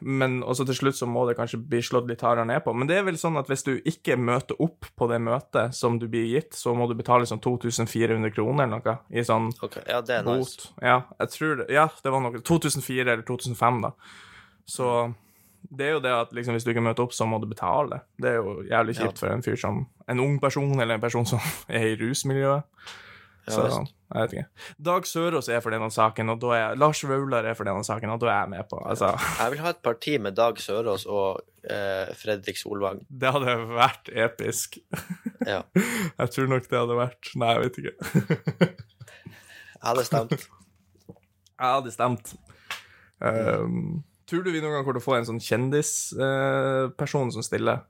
men 0.00 0.38
også 0.46 0.66
til 0.68 0.78
slutt 0.78 0.98
så 0.98 1.08
må 1.10 1.24
det 1.28 1.36
kanskje 1.38 1.60
bli 1.62 1.80
slått 1.84 2.08
litt 2.10 2.22
hardere 2.24 2.46
ned 2.48 2.62
på. 2.64 2.74
Men 2.76 2.88
det 2.90 2.98
er 2.98 3.06
vel 3.08 3.18
sånn 3.20 3.38
at 3.40 3.50
hvis 3.50 3.66
du 3.66 3.72
ikke 3.78 4.18
møter 4.20 4.58
opp 4.62 4.88
på 4.98 5.08
det 5.10 5.18
møtet 5.24 5.76
som 5.76 5.98
du 6.00 6.06
blir 6.12 6.28
gitt, 6.30 6.54
så 6.58 6.74
må 6.76 6.88
du 6.90 6.96
betale 6.98 7.28
sånn 7.28 7.42
2400 7.42 8.32
kroner 8.36 8.66
eller 8.66 8.82
noe 8.82 8.96
i 9.10 9.24
sånn 9.26 9.50
okay. 9.64 9.84
Ja, 9.90 10.02
det 10.06 10.20
er 10.20 10.28
nice. 10.28 10.70
Ja, 10.80 11.00
jeg 11.20 11.34
tror 11.34 11.60
det. 11.62 11.68
Ja, 11.74 11.88
det 12.02 12.14
var 12.14 12.24
noe 12.24 12.42
2004 12.42 13.06
eller 13.06 13.26
2005, 13.26 13.82
da. 13.88 13.94
Så 14.66 14.90
det 15.70 15.88
er 15.88 15.96
jo 15.96 16.04
det 16.04 16.12
at 16.14 16.34
liksom, 16.36 16.54
hvis 16.54 16.66
du 16.66 16.70
ikke 16.72 16.84
møter 16.84 17.06
opp, 17.06 17.14
så 17.16 17.26
må 17.28 17.40
du 17.42 17.48
betale. 17.50 18.02
Det 18.22 18.30
er 18.30 18.38
jo 18.38 18.60
jævlig 18.68 18.96
kjipt 19.00 19.22
for 19.22 19.32
en 19.32 19.44
fyr 19.46 19.58
som 19.60 19.86
En 20.06 20.20
ung 20.22 20.36
person, 20.38 20.70
eller 20.78 20.94
en 20.94 21.02
person 21.02 21.26
som 21.26 21.42
er 21.68 21.88
i 21.88 21.96
rusmiljøet. 21.98 22.62
Så 23.46 23.62
jeg 23.66 24.22
vet 24.22 24.32
ikke. 24.34 24.46
Dag 24.88 25.06
Sørås 25.06 25.48
er 25.50 25.60
for 25.62 25.74
denne 25.74 25.88
saken, 25.94 26.30
og 26.34 26.40
da 26.42 26.54
er 26.56 26.78
Lars 26.78 27.02
Vaular 27.06 27.46
er 27.46 27.54
for 27.58 27.68
denne 27.68 27.84
saken, 27.86 28.10
og 28.14 28.20
da 28.22 28.30
er 28.32 28.40
jeg 28.40 28.52
med 28.54 28.68
på. 28.70 28.80
Altså, 28.82 29.12
Jeg 29.38 29.52
vil 29.52 29.62
ha 29.62 29.70
et 29.74 29.82
parti 29.86 30.16
med 30.22 30.34
Dag 30.38 30.58
Sørås 30.62 31.06
og 31.06 31.42
eh, 31.62 32.10
Fredrik 32.18 32.58
Solvang. 32.58 33.04
det 33.10 33.32
hadde 33.36 33.56
vært 33.74 34.10
episk. 34.12 34.78
Ja. 35.46 35.60
Jeg 35.76 36.30
tror 36.34 36.48
nok 36.50 36.64
det 36.66 36.74
hadde 36.74 36.94
vært 36.98 37.28
Nei, 37.38 37.52
jeg 37.52 37.60
vet 37.62 37.76
ikke. 37.78 37.92
Jeg 39.76 39.84
hadde 39.84 40.04
stemt. 40.08 40.32
Jeg 41.06 41.68
hadde 41.68 41.92
stemt. 41.94 42.32
Um, 43.22 44.02
tror 44.26 44.42
du 44.42 44.50
vi 44.50 44.58
noen 44.64 44.74
gang 44.74 44.82
kommer 44.82 44.98
til 44.98 45.04
å 45.04 45.06
få 45.06 45.14
en 45.20 45.28
sånn 45.28 45.38
kjendisperson 45.38 47.30
som 47.36 47.46
stiller? 47.46 47.84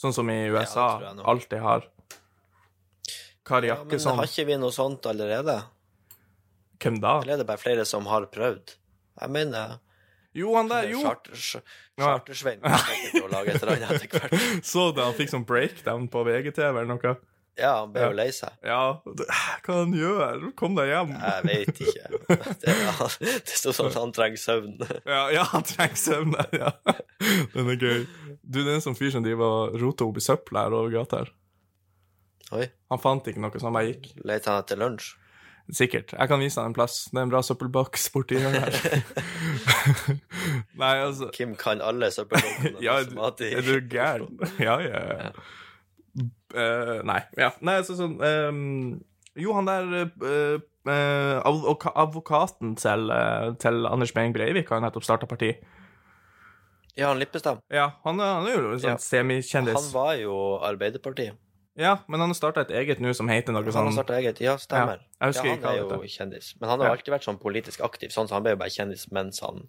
Sånn 0.00 0.14
som 0.16 0.30
i 0.32 0.38
USA 0.48 0.86
ja, 1.04 1.12
alltid 1.28 1.60
har. 1.60 1.84
Kari 3.48 3.70
Ja, 3.70 3.78
men 3.84 4.00
har 4.20 4.28
ikke 4.28 4.46
vi 4.48 4.56
noe 4.60 4.74
sånt 4.74 5.06
allerede? 5.08 5.58
Hvem 6.78 7.00
da? 7.02 7.18
Eller 7.22 7.38
er 7.38 7.42
det 7.42 7.48
bare 7.48 7.60
flere 7.62 7.84
som 7.88 8.06
har 8.10 8.28
prøvd? 8.32 8.76
Jeg 9.18 9.34
mener 9.34 9.78
Jo, 10.36 10.52
han 10.54 10.68
der. 10.70 10.86
Jo! 10.92 11.00
Charter-. 11.02 11.62
Chartersvein 11.98 12.60
hvert. 12.62 14.28
Så 14.70 14.90
da 14.94 15.08
han 15.08 15.16
fikk 15.18 15.32
sånn 15.32 15.48
breakdown 15.48 16.06
på 16.12 16.22
VGTV 16.28 16.68
eller 16.68 16.92
noe? 16.92 17.16
Ja, 17.58 17.72
han 17.80 17.90
ble 17.90 18.04
jo 18.06 18.14
lei 18.14 18.28
seg. 18.30 18.54
Ja, 18.62 19.00
det- 19.18 19.26
hva 19.66 19.80
han 19.80 19.94
gjør? 19.96 20.44
Kom 20.58 20.76
deg 20.78 20.92
hjem. 20.92 21.10
Jeg 21.18 21.46
vet 21.48 21.80
ikke. 21.82 22.04
Det, 22.62 22.74
ja, 22.84 22.92
det 23.18 23.56
står 23.58 23.74
sånn 23.74 23.90
at 23.90 23.98
han 23.98 24.14
trenger 24.14 24.38
søvn. 24.38 24.76
Ja, 25.02 25.24
ja 25.34 25.42
han 25.50 25.66
trenger 25.66 25.98
søvn. 25.98 26.36
Ja. 26.54 26.70
Den 27.56 27.72
er 27.74 27.82
gøy. 27.82 28.06
Du, 28.46 28.60
det 28.62 28.68
er 28.68 28.76
en 28.76 28.84
sånn 28.84 28.98
fyr 28.98 29.10
som 29.16 29.26
driver 29.26 29.74
og 29.74 29.80
roter 29.82 30.06
opp 30.06 30.20
i 30.20 30.24
søpla 30.24 30.68
her 30.68 30.76
over 30.78 30.94
gata 30.94 31.24
her. 31.24 31.34
Oi, 32.56 32.64
Han 32.90 33.00
fant 33.02 33.26
ikke 33.28 33.40
noe, 33.44 33.52
så 33.60 33.66
han 33.68 33.74
bare 33.76 33.90
gikk. 33.92 34.12
leter 34.24 34.54
han 34.54 34.62
etter 34.62 34.78
lunsj? 34.80 35.10
Sikkert. 35.68 36.14
Jeg 36.16 36.28
kan 36.30 36.40
vise 36.40 36.56
han 36.62 36.70
en 36.70 36.74
plass. 36.78 37.10
Det 37.12 37.18
er 37.20 37.26
en 37.26 37.32
bra 37.34 37.42
søppelboks 37.44 38.06
borti 38.14 38.38
hjørnet 38.40 38.72
her. 38.72 39.02
Nei, 40.80 40.94
altså 41.04 41.28
Kim 41.34 41.52
kan 41.60 41.82
alle 41.84 42.08
søppelboksene. 42.14 42.80
Ja, 42.86 42.94
er 43.02 43.66
du 43.66 43.74
gæren? 43.92 44.38
Ja, 44.58 44.78
ja, 44.80 45.02
ja. 45.12 45.30
Uh, 46.56 47.02
nei, 47.04 47.18
ja. 47.36 47.50
Nei, 47.60 47.74
altså 47.82 47.94
sånn 47.98 48.14
um, 48.24 48.94
Jo, 49.36 49.52
han 49.58 49.68
der 49.68 49.90
uh, 50.24 50.56
uh, 50.88 51.44
Advokaten 51.44 52.72
til, 52.80 53.12
til 53.60 53.84
Anders 53.92 54.14
Behring 54.16 54.32
Breivik 54.34 54.72
har 54.72 54.80
nettopp 54.82 55.04
starta 55.04 55.28
parti. 55.28 55.52
Ja, 56.98 57.10
han 57.12 57.20
Lippestad. 57.20 57.60
Ja, 57.70 57.90
han, 58.08 58.18
han 58.24 58.48
er 58.48 58.56
jo 58.56 58.72
en 58.72 58.80
sånn 58.80 58.96
Ja. 58.96 59.02
semikjendis. 59.04 59.76
Han 59.76 59.92
var 59.92 60.16
jo 60.18 60.38
Arbeiderpartiet. 60.66 61.36
Ja, 61.78 61.98
men 62.10 62.18
han 62.20 62.32
har 62.32 62.34
starta 62.34 62.64
et 62.66 62.72
eget 62.74 62.98
nå 62.98 63.12
som 63.14 63.28
heter 63.30 63.54
noe 63.54 63.62
Han 63.62 63.74
sånn 63.74 63.90
har 63.92 63.96
starta 64.00 64.16
eget. 64.18 64.40
Ja, 64.42 64.56
stemmer. 64.58 65.04
Ja, 65.20 65.30
ja, 65.30 65.42
han 65.46 65.66
er 65.70 65.76
jo 65.78 66.00
kjendis. 66.10 66.54
Men 66.58 66.72
han 66.72 66.82
har 66.82 66.90
jo 66.90 66.96
alltid 66.96 67.14
vært 67.14 67.28
sånn 67.28 67.38
politisk 67.38 67.84
aktiv, 67.86 68.10
sånn, 68.14 68.26
så 68.26 68.38
han 68.38 68.46
ble 68.46 68.56
jo 68.56 68.62
bare 68.64 68.74
kjendis 68.74 69.06
mens 69.14 69.38
han 69.44 69.68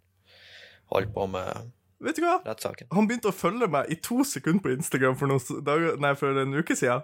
holdt 0.89 1.13
på 1.13 1.27
med 1.29 1.69
Vet 1.99 2.15
du 2.15 2.23
hva? 2.23 2.39
rettssaken. 2.47 2.87
Han 2.95 3.09
begynte 3.09 3.29
å 3.29 3.35
følge 3.35 3.67
meg 3.69 3.89
i 3.91 3.97
to 3.99 4.23
sekunder 4.23 4.63
på 4.63 4.71
Instagram 4.71 5.17
for, 5.19 5.29
noen 5.29 5.65
dager, 5.67 5.97
nei, 5.99 6.13
for 6.17 6.37
en 6.41 6.55
uke 6.55 6.77
siden. 6.79 7.03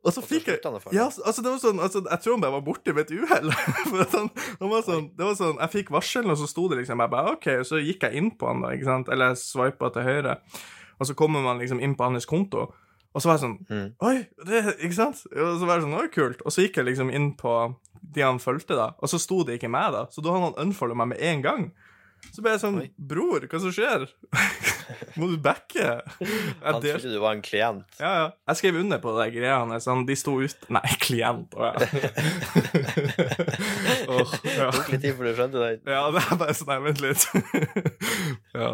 Og 0.00 0.14
så 0.16 0.22
fikk 0.24 0.46
jeg 0.48 0.60
han. 0.64 0.78
Ja, 0.96 1.10
altså 1.10 1.42
det 1.44 1.50
var 1.50 1.58
sånn, 1.60 1.80
altså 1.84 2.00
Jeg 2.06 2.22
tror 2.24 2.36
han 2.38 2.44
bare 2.46 2.54
var 2.54 2.62
borte 2.64 2.94
ved 2.96 3.10
et 3.10 3.18
uhell. 3.20 3.50
Han, 4.14 4.30
han 4.62 4.70
var 4.70 4.84
sånn, 4.86 5.10
det 5.12 5.26
var 5.26 5.34
sånn, 5.36 5.58
Jeg 5.60 5.72
fikk 5.74 5.90
varselen, 5.92 6.32
og 6.32 6.38
så 6.40 6.48
sto 6.48 6.64
det 6.72 6.78
liksom 6.78 7.02
Jeg 7.04 7.12
bare 7.12 7.34
OK, 7.34 7.48
og 7.60 7.66
så 7.68 7.82
gikk 7.82 8.06
jeg 8.06 8.16
inn 8.16 8.30
på 8.40 8.48
han, 8.48 8.62
da, 8.64 8.70
ikke 8.72 8.88
sant? 8.88 9.10
Eller 9.12 9.34
jeg 9.34 9.42
sveipa 9.42 9.90
til 9.92 10.06
høyre. 10.08 10.38
Og 10.96 11.10
så 11.10 11.16
kommer 11.18 11.44
man 11.44 11.60
liksom 11.60 11.82
inn 11.84 11.98
på 11.98 12.08
hans 12.08 12.28
konto, 12.28 12.70
og 13.14 13.22
så 13.22 13.28
var 13.30 13.36
jeg 13.38 13.44
sånn 13.44 13.58
Mm. 13.70 13.86
Oi, 14.06 14.16
det, 14.46 14.64
ikke 14.78 14.96
sant? 14.96 15.22
Og 15.34 15.54
så 15.60 15.66
var 15.68 15.76
jeg 15.78 15.86
sånn, 15.86 15.98
oi, 16.00 16.08
kult. 16.14 16.42
Og 16.46 16.54
så 16.54 16.64
gikk 16.66 16.76
jeg 16.80 16.90
liksom 16.92 17.10
inn 17.14 17.32
på 17.38 17.54
de 18.00 18.22
han 18.24 18.38
fulgte, 18.42 18.74
da, 18.78 18.92
og 18.98 19.10
så 19.12 19.18
sto 19.20 19.42
det 19.46 19.58
ikke 19.58 19.70
meg, 19.70 19.92
da. 19.94 20.06
Så 20.10 20.22
da 20.24 20.32
hadde 20.34 20.48
han 20.50 20.68
unfolda 20.70 20.96
meg 20.98 21.12
med 21.12 21.20
en 21.30 21.42
gang. 21.44 21.70
Så 22.34 22.42
ble 22.44 22.52
jeg 22.52 22.60
sånn 22.60 22.76
Oi. 22.82 22.88
Bror, 23.00 23.46
hva 23.48 23.58
som 23.62 23.72
skjer? 23.72 24.02
Må 25.18 25.28
du 25.30 25.36
backe? 25.40 25.86
Han 26.60 26.80
trodde 26.82 27.12
du 27.14 27.16
var 27.22 27.32
en 27.36 27.40
klient. 27.44 27.86
ja, 28.00 28.10
ja. 28.18 28.26
Jeg 28.50 28.58
skrev 28.60 28.80
under 28.82 29.00
på 29.00 29.14
de 29.16 29.26
greiene. 29.38 29.78
Sånn, 29.80 30.04
de 30.08 30.16
sto 30.18 30.34
ut 30.42 30.66
Nei, 30.68 30.82
klient. 31.00 31.54
Å 31.56 31.70
ja. 31.70 31.74
Ja. 34.60 34.68
Det 34.70 34.78
tok 34.78 34.90
litt 34.92 35.02
tid 35.04 35.16
før 35.16 35.26
du 35.26 35.32
skjønte 35.38 35.62
det. 35.62 35.70
Ja, 35.88 36.02
det 36.14 36.22
er 36.22 36.38
bare 36.40 36.54
sånn 36.56 36.70
Nei, 36.70 36.78
vent 36.84 37.00
litt. 37.02 37.24
ja. 38.60 38.70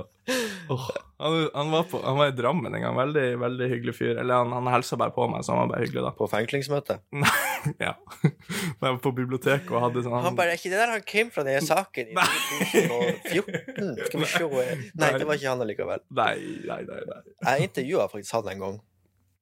oh. 0.73 0.87
han, 1.23 1.37
han, 1.55 1.71
var 1.73 1.87
på, 1.91 2.01
han 2.03 2.19
var 2.19 2.33
i 2.33 2.35
Drammen 2.37 2.75
en 2.75 2.85
gang. 2.85 2.97
Veldig 2.99 3.25
veldig 3.43 3.69
hyggelig 3.73 3.95
fyr. 3.97 4.13
Eller 4.15 4.43
han, 4.43 4.53
han 4.57 4.71
hilsa 4.75 4.99
bare 5.01 5.15
på 5.17 5.29
meg, 5.33 5.47
så 5.47 5.55
han 5.55 5.63
var 5.63 5.73
bare 5.75 5.87
hyggelig, 5.87 6.03
da. 6.09 6.13
På 6.19 6.29
fengslingsmøte. 6.33 6.99
ja. 7.87 7.95
Da 7.97 8.31
jeg 8.31 8.81
var 8.83 9.01
på 9.07 9.15
biblioteket 9.17 9.73
og 9.75 9.83
hadde 9.87 10.05
sånn 10.05 10.15
Han 10.23 10.37
bare 10.39 10.55
Er 10.55 10.61
ikke 10.61 10.71
det 10.71 10.79
der 10.79 10.93
han 10.93 11.07
kom 11.09 11.33
fra 11.35 11.43
den 11.47 11.65
saken 11.67 12.13
i 12.13 12.17
2014? 12.17 13.95
Skal 14.07 14.23
vi 14.23 14.29
se 14.31 14.45
Nei, 15.01 15.11
det 15.17 15.27
var 15.27 15.39
ikke 15.39 15.51
han 15.55 15.65
allikevel. 15.65 16.05
Nei, 16.19 16.37
nei, 16.69 16.83
nei. 16.91 17.03
nei. 17.11 17.23
Jeg 17.47 17.71
intervjua 17.71 18.11
faktisk 18.13 18.39
han 18.39 18.53
en 18.55 18.65
gang. 18.67 18.79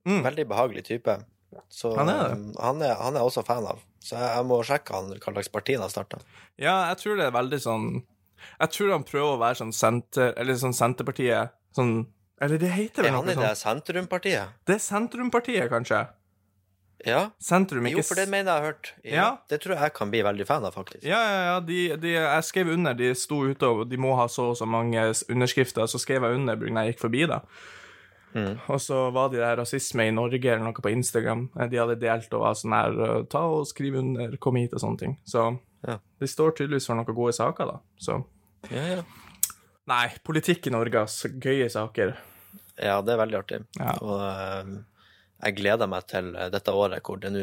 Mm. 0.05 0.21
Veldig 0.27 0.47
behagelig 0.51 0.85
type. 0.87 1.17
Så 1.73 1.93
Han 1.99 2.11
er 2.13 2.35
um, 2.35 2.49
han 2.61 2.83
er, 2.83 2.97
han 3.01 3.19
er 3.19 3.27
også 3.27 3.45
fan 3.47 3.67
av. 3.71 3.83
Så 4.05 4.17
jeg, 4.17 4.31
jeg 4.37 4.49
må 4.49 4.59
sjekke 4.67 4.97
han, 4.97 5.13
hva 5.17 5.35
slags 5.37 5.53
parti 5.53 5.77
han 5.79 5.87
har 5.87 5.93
starta. 5.93 6.21
Ja, 6.61 6.75
jeg 6.91 7.01
tror 7.03 7.21
det 7.21 7.29
er 7.29 7.35
veldig 7.35 7.61
sånn 7.63 7.87
Jeg 8.61 8.71
tror 8.75 8.93
han 8.93 9.07
prøver 9.09 9.33
å 9.33 9.41
være 9.41 9.59
sånn 9.63 9.73
senter... 9.75 10.35
Eller 10.39 10.59
sånn 10.61 10.77
Senterpartiet 10.77 11.55
sånn 11.75 11.95
Eller 12.45 12.61
det 12.61 12.71
heter 12.75 13.09
vel 13.09 13.17
noe 13.17 13.25
sånt? 13.25 13.33
Er 13.33 13.41
han 13.41 13.47
i 13.47 13.49
det 13.49 13.63
sentrumpartiet? 13.63 14.61
Det 14.69 14.77
er 14.77 14.85
Sentrumpartiet, 14.85 15.67
kanskje? 15.73 16.05
Ja. 17.05 17.31
Sentrum, 17.43 17.85
ikke 17.87 18.01
Jo, 18.01 18.07
for 18.07 18.19
det 18.19 18.25
mener 18.33 18.51
jeg 18.51 18.63
har 18.63 18.67
hørt. 18.71 18.91
Ja. 19.05 19.15
Ja. 19.15 19.29
Det 19.51 19.61
tror 19.63 19.75
jeg 19.75 19.83
jeg 19.83 19.95
kan 19.99 20.13
bli 20.13 20.23
veldig 20.25 20.47
fan 20.49 20.65
av, 20.65 20.75
faktisk. 20.77 21.05
Ja, 21.05 21.21
ja, 21.21 21.41
ja. 21.51 21.57
De, 21.61 21.79
de, 22.01 22.13
jeg 22.17 22.47
skrev 22.49 22.71
under. 22.73 22.97
De 22.97 23.11
sto 23.19 23.43
ute 23.45 23.69
og 23.69 23.85
de 23.91 24.01
må 24.01 24.15
ha 24.19 24.27
så 24.31 24.51
og 24.53 24.59
så 24.61 24.69
mange 24.69 25.03
underskrifter. 25.33 25.87
Så 25.91 26.01
skrev 26.01 26.25
jeg 26.25 26.41
under 26.41 26.57
når 26.57 26.81
jeg 26.87 26.95
gikk 26.95 27.05
forbi, 27.05 27.25
da. 27.31 27.43
Mm. 28.35 28.57
Og 28.69 28.81
så 28.83 28.97
var 29.15 29.29
de 29.31 29.39
der 29.39 29.57
rasisme 29.61 30.09
i 30.09 30.15
Norge 30.15 30.41
eller 30.51 30.65
noe 30.67 30.83
på 30.83 30.91
Instagram. 30.91 31.45
Eh, 31.61 31.69
De 31.71 31.79
hadde 31.79 31.95
delt 32.03 32.33
og 32.35 32.41
var 32.43 32.55
sånn 32.59 32.73
her 32.75 32.97
eh, 33.07 33.23
Ta 33.31 33.45
og 33.47 33.67
skriv 33.71 33.95
under, 34.01 34.37
kom 34.43 34.57
hit 34.59 34.75
og 34.75 34.81
sånne 34.83 34.99
ting. 34.99 35.19
Så 35.25 35.45
Ja. 35.87 35.99
de 36.21 36.27
står 36.27 36.55
tydeligvis 36.57 36.87
for 36.89 36.97
noen 36.99 37.15
gode 37.15 37.33
saker, 37.37 37.67
da. 37.67 37.79
Så 38.01 38.25
Ja, 38.71 38.87
ja. 38.97 39.03
Nei, 39.87 40.09
politikk 40.25 40.67
i 40.67 40.71
Norge, 40.73 41.03
ass. 41.03 41.23
Gøye 41.29 41.69
saker. 41.71 42.17
ja, 42.83 43.01
det 43.03 43.13
er 43.15 43.21
veldig 43.21 43.39
artig. 43.39 43.65
Ja. 43.79 43.93
Og 44.01 44.21
eh, 44.25 44.75
jeg 45.45 45.57
gleder 45.59 45.87
meg 45.87 46.07
til 46.09 46.35
eh, 46.35 46.49
dette 46.51 46.73
året 46.73 47.03
hvor 47.05 47.21
det 47.21 47.31
nå 47.35 47.43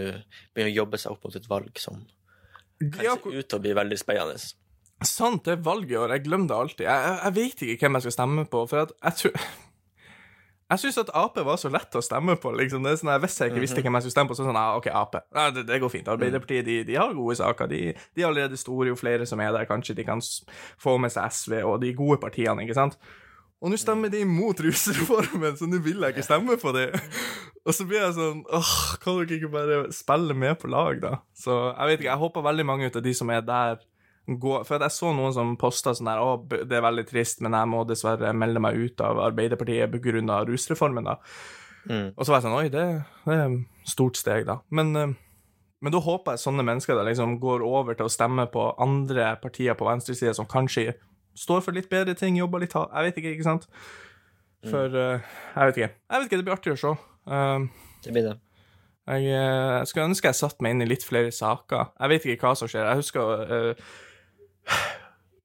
begynner 0.55 0.71
å 0.73 0.79
jobbe 0.81 0.97
seg 0.97 1.11
opp 1.13 1.23
mot 1.23 1.35
et 1.37 1.47
valg 1.47 1.71
som 1.79 2.01
kan 2.81 3.05
se 3.21 3.29
ut 3.37 3.47
til 3.47 3.59
å 3.59 3.61
bli 3.61 3.73
veldig 3.77 3.97
spennende. 4.01 4.39
Sant, 5.05 5.45
det 5.45 5.53
er 5.55 5.61
valg 5.65 5.89
i 5.91 5.95
år. 5.97 6.09
Jeg 6.17 6.23
glemmer 6.27 6.47
det 6.49 6.57
alltid. 6.57 6.85
Jeg, 6.87 7.03
jeg, 7.07 7.19
jeg 7.23 7.33
vet 7.37 7.61
ikke 7.75 7.85
hvem 7.87 7.95
jeg 7.99 8.01
skal 8.07 8.15
stemme 8.17 8.45
på, 8.49 8.63
for 8.69 8.89
jeg 8.89 9.13
tror 9.21 9.31
Jeg 10.71 10.79
syns 10.85 11.01
at 11.01 11.09
Ap 11.19 11.35
var 11.43 11.57
så 11.59 11.67
lett 11.71 11.95
å 11.99 12.01
stemme 12.03 12.37
på. 12.39 12.53
liksom. 12.55 12.85
Det 12.85 12.93
er 12.93 12.99
sånn, 13.01 13.11
Hvis 13.19 13.39
jeg 13.41 13.51
ikke 13.51 13.63
visste 13.63 13.81
hvem 13.83 13.97
jeg 13.97 14.05
skulle 14.05 14.15
stemme 14.15 14.31
på, 14.31 14.37
så 14.39 14.45
sånn 14.47 14.59
ah, 14.59 14.77
OK, 14.79 14.87
Ap. 14.87 15.17
Ja, 15.35 15.49
det, 15.51 15.65
det 15.67 15.81
går 15.83 15.91
fint. 15.91 16.07
Arbeiderpartiet 16.11 16.63
de, 16.67 16.77
de 16.87 16.95
har 16.95 17.11
gode 17.17 17.35
saker. 17.41 17.67
De, 17.67 17.81
de 17.91 18.23
er 18.23 18.29
allerede 18.29 18.59
store, 18.59 18.87
jo 18.93 18.99
flere 18.99 19.27
som 19.27 19.43
er 19.43 19.51
der. 19.51 19.67
Kanskje 19.67 19.97
de 19.97 20.07
kan 20.07 20.23
få 20.79 20.95
med 21.01 21.11
seg 21.11 21.27
SV 21.27 21.59
og 21.65 21.81
de 21.83 21.91
gode 21.97 22.21
partiene, 22.23 22.63
ikke 22.63 22.77
sant? 22.77 22.95
Og 23.61 23.69
nå 23.69 23.77
stemmer 23.77 24.09
de 24.09 24.23
imot 24.25 24.57
rusreformen, 24.65 25.53
så 25.59 25.67
nå 25.69 25.77
vil 25.85 26.01
jeg 26.01 26.15
ikke 26.15 26.25
stemme 26.25 26.55
på 26.57 26.71
dem. 26.73 26.95
Og 27.61 27.75
så 27.77 27.85
blir 27.85 27.99
jeg 28.01 28.15
sånn 28.15 28.39
åh, 28.49 28.71
Kan 29.03 29.19
dere 29.19 29.37
ikke 29.37 29.51
bare 29.53 29.75
spille 29.93 30.33
med 30.33 30.55
på 30.57 30.71
lag, 30.71 30.97
da? 31.03 31.19
Så 31.37 31.53
jeg 31.69 31.91
vet 31.91 31.99
ikke, 31.99 32.09
jeg 32.09 32.21
håper 32.23 32.47
veldig 32.47 32.65
mange 32.65 32.89
ut 32.89 32.97
av 32.97 33.05
de 33.05 33.13
som 33.13 33.29
er 33.29 33.43
der, 33.45 33.83
går 34.27 34.63
For 34.67 34.79
jeg 34.79 34.93
så 34.93 35.09
noen 35.15 35.33
som 35.33 35.55
posta 35.59 35.95
sånn 35.97 36.07
der 36.11 36.21
Å, 36.21 36.35
det 36.47 36.77
er 36.77 36.83
veldig 36.85 37.07
trist, 37.09 37.41
men 37.41 37.55
jeg 37.57 37.69
må 37.71 37.81
dessverre 37.89 38.33
melde 38.37 38.61
meg 38.63 38.77
ut 38.77 39.01
av 39.01 39.19
Arbeiderpartiet 39.31 39.91
pga. 39.91 40.43
rusreformen, 40.47 41.09
da. 41.09 41.17
Mm. 41.89 42.11
Og 42.15 42.25
så 42.25 42.29
var 42.31 42.37
jeg 42.39 42.45
sånn 42.45 42.57
Oi, 42.59 42.69
det, 42.69 42.85
det 43.25 43.35
er 43.35 43.43
et 43.47 43.89
stort 43.89 44.19
steg, 44.19 44.45
da. 44.45 44.59
Men, 44.69 44.95
eh, 44.95 45.15
men 45.81 45.93
da 45.95 45.99
håper 46.05 46.37
jeg 46.37 46.43
sånne 46.43 46.65
mennesker 46.67 46.95
da 46.95 47.07
liksom 47.07 47.39
går 47.41 47.65
over 47.65 47.97
til 47.97 48.05
å 48.05 48.13
stemme 48.13 48.45
på 48.53 48.67
andre 48.77 49.33
partier 49.41 49.73
på 49.73 49.87
venstresida 49.89 50.35
som 50.37 50.45
kanskje 50.49 50.93
står 51.37 51.63
for 51.65 51.73
litt 51.73 51.89
bedre 51.89 52.13
ting, 52.13 52.37
jobber 52.37 52.61
litt 52.61 52.73
hardt 52.77 52.93
Jeg 52.93 53.07
vet 53.07 53.19
ikke, 53.21 53.33
ikke 53.37 53.47
sant? 53.49 53.67
For 54.69 54.93
eh, 54.93 55.25
Jeg 55.55 55.71
vet 55.71 55.81
ikke. 55.81 55.89
Jeg 55.89 56.19
vet 56.19 56.29
ikke, 56.29 56.37
Det 56.37 56.45
blir 56.45 56.57
artig 56.59 56.75
å 56.75 56.79
se. 56.79 56.93
Uh, 57.25 57.65
Det 58.05 58.13
blir 58.13 58.29
det. 58.29 58.37
jeg, 59.07 59.25
jeg 59.33 59.89
skulle 59.89 60.07
ønske 60.11 60.29
jeg 60.29 60.37
satt 60.37 60.61
meg 60.61 60.75
inn 60.75 60.85
i 60.85 60.89
litt 60.89 61.03
flere 61.05 61.31
saker. 61.33 61.91
Jeg 61.97 62.13
vet 62.13 62.25
ikke 62.29 62.47
hva 62.51 62.55
som 62.59 62.69
skjer. 62.69 62.85
Jeg 62.85 63.01
husker 63.01 63.45
uh, 63.49 63.91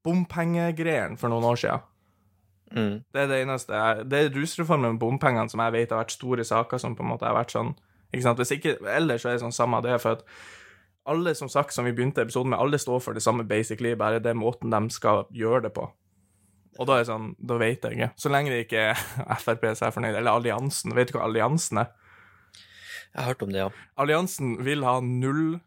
bompengegreiene 0.06 1.18
for 1.18 1.32
noen 1.32 1.44
år 1.44 1.60
siden. 1.60 1.80
Mm. 2.76 2.94
Det 3.14 3.20
er 3.22 3.26
det 3.30 3.40
eneste. 3.46 3.72
jeg- 3.72 4.08
Det 4.08 4.18
er 4.24 4.30
rusreformen 4.40 4.92
med 4.92 5.00
bompengene 5.00 5.50
som 5.50 5.60
jeg 5.60 5.72
vet 5.72 5.90
har 5.90 6.04
vært 6.04 6.10
store 6.10 6.44
saker 6.44 6.78
som 6.78 6.96
på 6.96 7.02
en 7.02 7.10
måte 7.10 7.26
har 7.26 7.34
vært 7.34 7.50
sånn 7.52 7.74
ikke 8.14 8.22
sant? 8.22 8.38
Hvis 8.38 8.52
ikke, 8.52 8.78
Ellers 8.86 9.22
så 9.22 9.28
er 9.28 9.32
det 9.38 9.42
sånn 9.42 9.52
samme 9.52 9.82
det, 9.82 10.00
for 10.00 10.12
at 10.12 10.22
alle 11.06 11.34
som 11.34 11.48
sagt, 11.48 11.72
som 11.72 11.84
vi 11.84 11.92
begynte 11.92 12.18
episoden 12.22 12.50
med, 12.50 12.58
alle 12.58 12.78
står 12.78 13.00
for 13.02 13.12
det 13.12 13.22
samme, 13.22 13.46
basically, 13.46 13.94
bare 13.94 14.18
det 14.20 14.30
er 14.30 14.34
måten 14.34 14.70
de 14.70 14.90
skal 14.90 15.24
gjøre 15.32 15.62
det 15.62 15.74
på. 15.74 15.90
Og 16.78 16.86
da 16.86 16.94
er 16.94 16.98
det 17.04 17.06
sånn, 17.06 17.34
da 17.44 17.56
vet 17.58 17.82
jeg 17.82 17.92
ikke. 17.92 18.10
Så 18.16 18.30
lenge 18.30 18.48
det 18.50 18.68
ikke 18.68 18.90
er 18.90 18.94
Frp 19.44 19.76
som 19.76 19.86
er 19.88 19.92
fornøyd, 19.92 20.16
eller 20.16 20.30
alliansen. 20.32 20.94
Vet 20.94 21.12
du 21.12 21.18
hva 21.18 21.24
alliansen 21.24 21.78
er? 21.78 21.86
Jeg 23.14 23.24
har 23.24 23.34
hørt 23.34 23.42
om 23.42 23.48
det, 23.52 23.58
ja. 23.58 23.68
Alliansen 23.98 24.64
vil 24.64 24.82
ha 24.84 25.00
null 25.00 25.60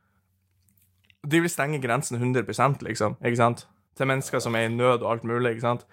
De 1.27 1.41
vil 1.43 1.51
stenge 1.51 1.81
grensen 1.83 2.19
100 2.19 2.85
liksom, 2.85 3.17
ikke 3.25 3.39
sant? 3.39 3.67
Til 3.97 4.07
mennesker 4.07 4.39
som 4.39 4.55
er 4.55 4.69
i 4.69 4.71
nød 4.71 5.03
og 5.03 5.11
alt 5.11 5.27
mulig, 5.27 5.57
ikke 5.57 5.67
sant? 5.67 5.87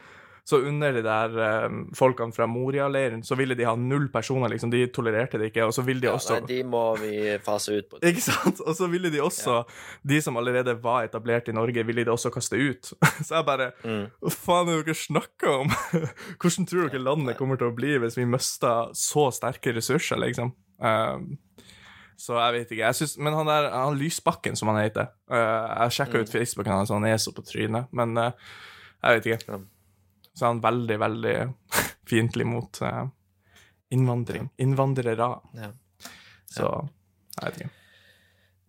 Så 0.46 0.60
under 0.62 0.92
de 0.94 1.00
der 1.02 1.32
um, 1.66 1.80
folkene 1.98 2.30
fra 2.30 2.46
Moria-leiren, 2.46 3.24
så 3.26 3.34
ville 3.34 3.56
de 3.58 3.64
ha 3.66 3.72
null 3.74 4.04
personer, 4.14 4.52
liksom. 4.52 4.70
De 4.70 4.84
tolererte 4.94 5.40
det 5.42 5.48
ikke, 5.50 5.64
og 5.66 5.72
så 5.74 5.82
ville 5.82 6.04
de 6.04 6.06
ja 6.06 6.12
også 6.14 6.36
nei, 6.36 6.46
de 6.52 6.58
må 6.70 6.82
vi 7.00 7.14
fase 7.42 7.74
ut 7.74 7.88
på. 7.90 7.98
Ikke 8.06 8.22
sant? 8.22 8.62
Og 8.62 8.76
så 8.78 8.86
ville 8.92 9.10
de 9.10 9.18
også, 9.24 9.64
de 10.06 10.20
som 10.22 10.38
allerede 10.38 10.76
var 10.84 11.08
etablert 11.08 11.50
i 11.50 11.56
Norge, 11.56 11.82
ville 11.88 12.04
de 12.06 12.14
også 12.14 12.30
kaste 12.30 12.60
ut. 12.62 12.92
Så 13.26 13.40
jeg 13.40 13.48
bare 13.48 13.72
Mm. 13.86 14.06
Hva 14.22 14.30
faen 14.30 14.70
er 14.70 14.78
det 14.78 14.86
dere 14.86 14.98
snakker 14.98 15.50
om? 15.64 15.72
Hvordan 16.40 16.66
tror 16.70 16.88
dere 16.88 17.02
landet 17.02 17.36
kommer 17.38 17.58
til 17.58 17.68
å 17.72 17.74
bli 17.74 17.96
hvis 18.02 18.16
vi 18.18 18.28
mister 18.30 18.94
så 18.96 19.26
sterke 19.34 19.74
ressurser, 19.74 20.18
liksom? 20.22 20.54
Um, 20.78 21.26
så 22.16 22.38
jeg 22.38 22.54
vet 22.54 22.70
ikke. 22.72 22.82
Jeg 22.82 22.96
synes, 22.98 23.14
men 23.20 23.36
han 23.36 23.48
der 23.48 23.68
han 23.74 23.98
Lysbakken, 24.00 24.56
som 24.56 24.70
han 24.72 24.80
heter 24.80 25.10
uh, 25.32 25.84
Jeg 25.84 25.96
sjekka 25.98 26.22
ut 26.24 26.32
Facebooken 26.32 26.72
hans, 26.72 26.92
han 26.94 27.04
er 27.04 27.18
så 27.20 27.32
på 27.36 27.44
trynet, 27.44 27.92
men 27.96 28.16
uh, 28.16 28.30
jeg 29.02 29.18
vet 29.18 29.28
ikke. 29.34 29.60
Så 30.32 30.46
er 30.46 30.54
han 30.54 30.62
veldig, 30.64 30.98
veldig 31.00 31.36
fiendtlig 32.10 32.46
mot 32.48 32.80
uh, 32.84 33.04
innvandring. 33.92 34.48
Innvandrere. 34.64 35.32
Ja. 35.56 35.72
Så 36.52 36.70
jeg 37.36 37.50
vet 37.50 37.60
ikke. 37.60 37.72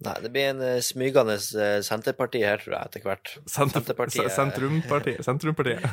Nei, 0.06 0.14
det 0.22 0.30
blir 0.30 0.52
en 0.52 0.60
uh, 0.62 0.74
smygende 0.86 1.40
uh, 1.40 1.80
Senterparti 1.88 2.44
her, 2.44 2.62
tror 2.62 2.76
jeg, 2.76 2.92
etter 2.92 3.08
hvert. 3.08 3.34
Senter, 3.48 3.80
Senterpartiet. 3.80 4.30
Sentrumpartiet. 4.42 5.24
Sentrumpartiet. 5.26 5.88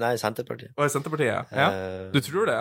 Nei, 0.00 0.12
Senterpartiet. 0.20 0.74
Å, 0.74 0.90
Senterpartiet? 0.92 1.54
Ja. 1.54 1.70
Du 2.12 2.20
tror 2.26 2.50
det? 2.50 2.60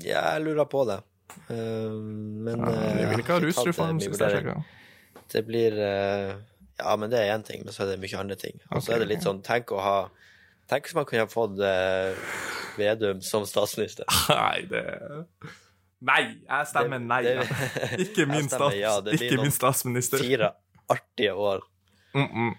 Ja, 0.00 0.24
jeg 0.32 0.48
lurer 0.48 0.66
på 0.72 0.88
det. 0.88 1.02
Eh, 1.50 1.96
men 2.46 2.60
Ja, 2.66 2.92
Vi 2.98 3.08
vil 3.10 3.22
ikke 3.24 3.34
ha 3.36 3.40
eh, 3.40 3.46
rusreform, 3.48 3.96
mye 3.98 4.06
synes 4.06 4.20
jeg. 4.20 4.44
vurdering. 4.44 4.64
Det 5.32 5.42
blir 5.46 5.78
eh, 5.78 6.34
Ja, 6.80 6.96
men 6.96 7.10
det 7.12 7.18
er 7.20 7.34
én 7.36 7.44
ting, 7.44 7.64
men 7.64 7.74
så 7.74 7.84
er 7.84 7.92
det 7.92 8.00
mye 8.00 8.18
andre 8.20 8.36
ting. 8.36 8.60
Og 8.70 8.82
så 8.82 8.90
okay. 8.90 8.94
er 8.94 9.04
det 9.04 9.08
litt 9.14 9.26
sånn 9.26 9.42
Tenk 9.46 9.72
å 9.72 9.80
ha 9.84 9.98
Tenk 10.70 10.86
hvis 10.86 10.94
man 10.94 11.04
kunne 11.08 11.26
ha 11.26 11.30
fått 11.30 11.58
eh, 11.66 12.14
Vedum 12.78 13.20
som 13.20 13.44
statsminister. 13.46 14.06
Nei, 14.30 14.62
det 14.70 14.84
Nei! 16.00 16.22
Jeg 16.48 16.66
stemmer 16.70 16.98
nei. 17.04 17.22
det- 17.26 17.36
det, 17.44 17.98
Ikke 18.06 18.24
min, 18.24 18.46
stemmer 18.48 18.70
stats, 18.72 18.76
ja, 18.80 18.94
ikke 19.12 19.36
min 19.42 19.52
statsminister. 19.52 20.22
Fire 20.24 20.54
artige 20.88 21.34
år. 21.34 21.60
Mm 22.14 22.26
-mm. 22.26 22.54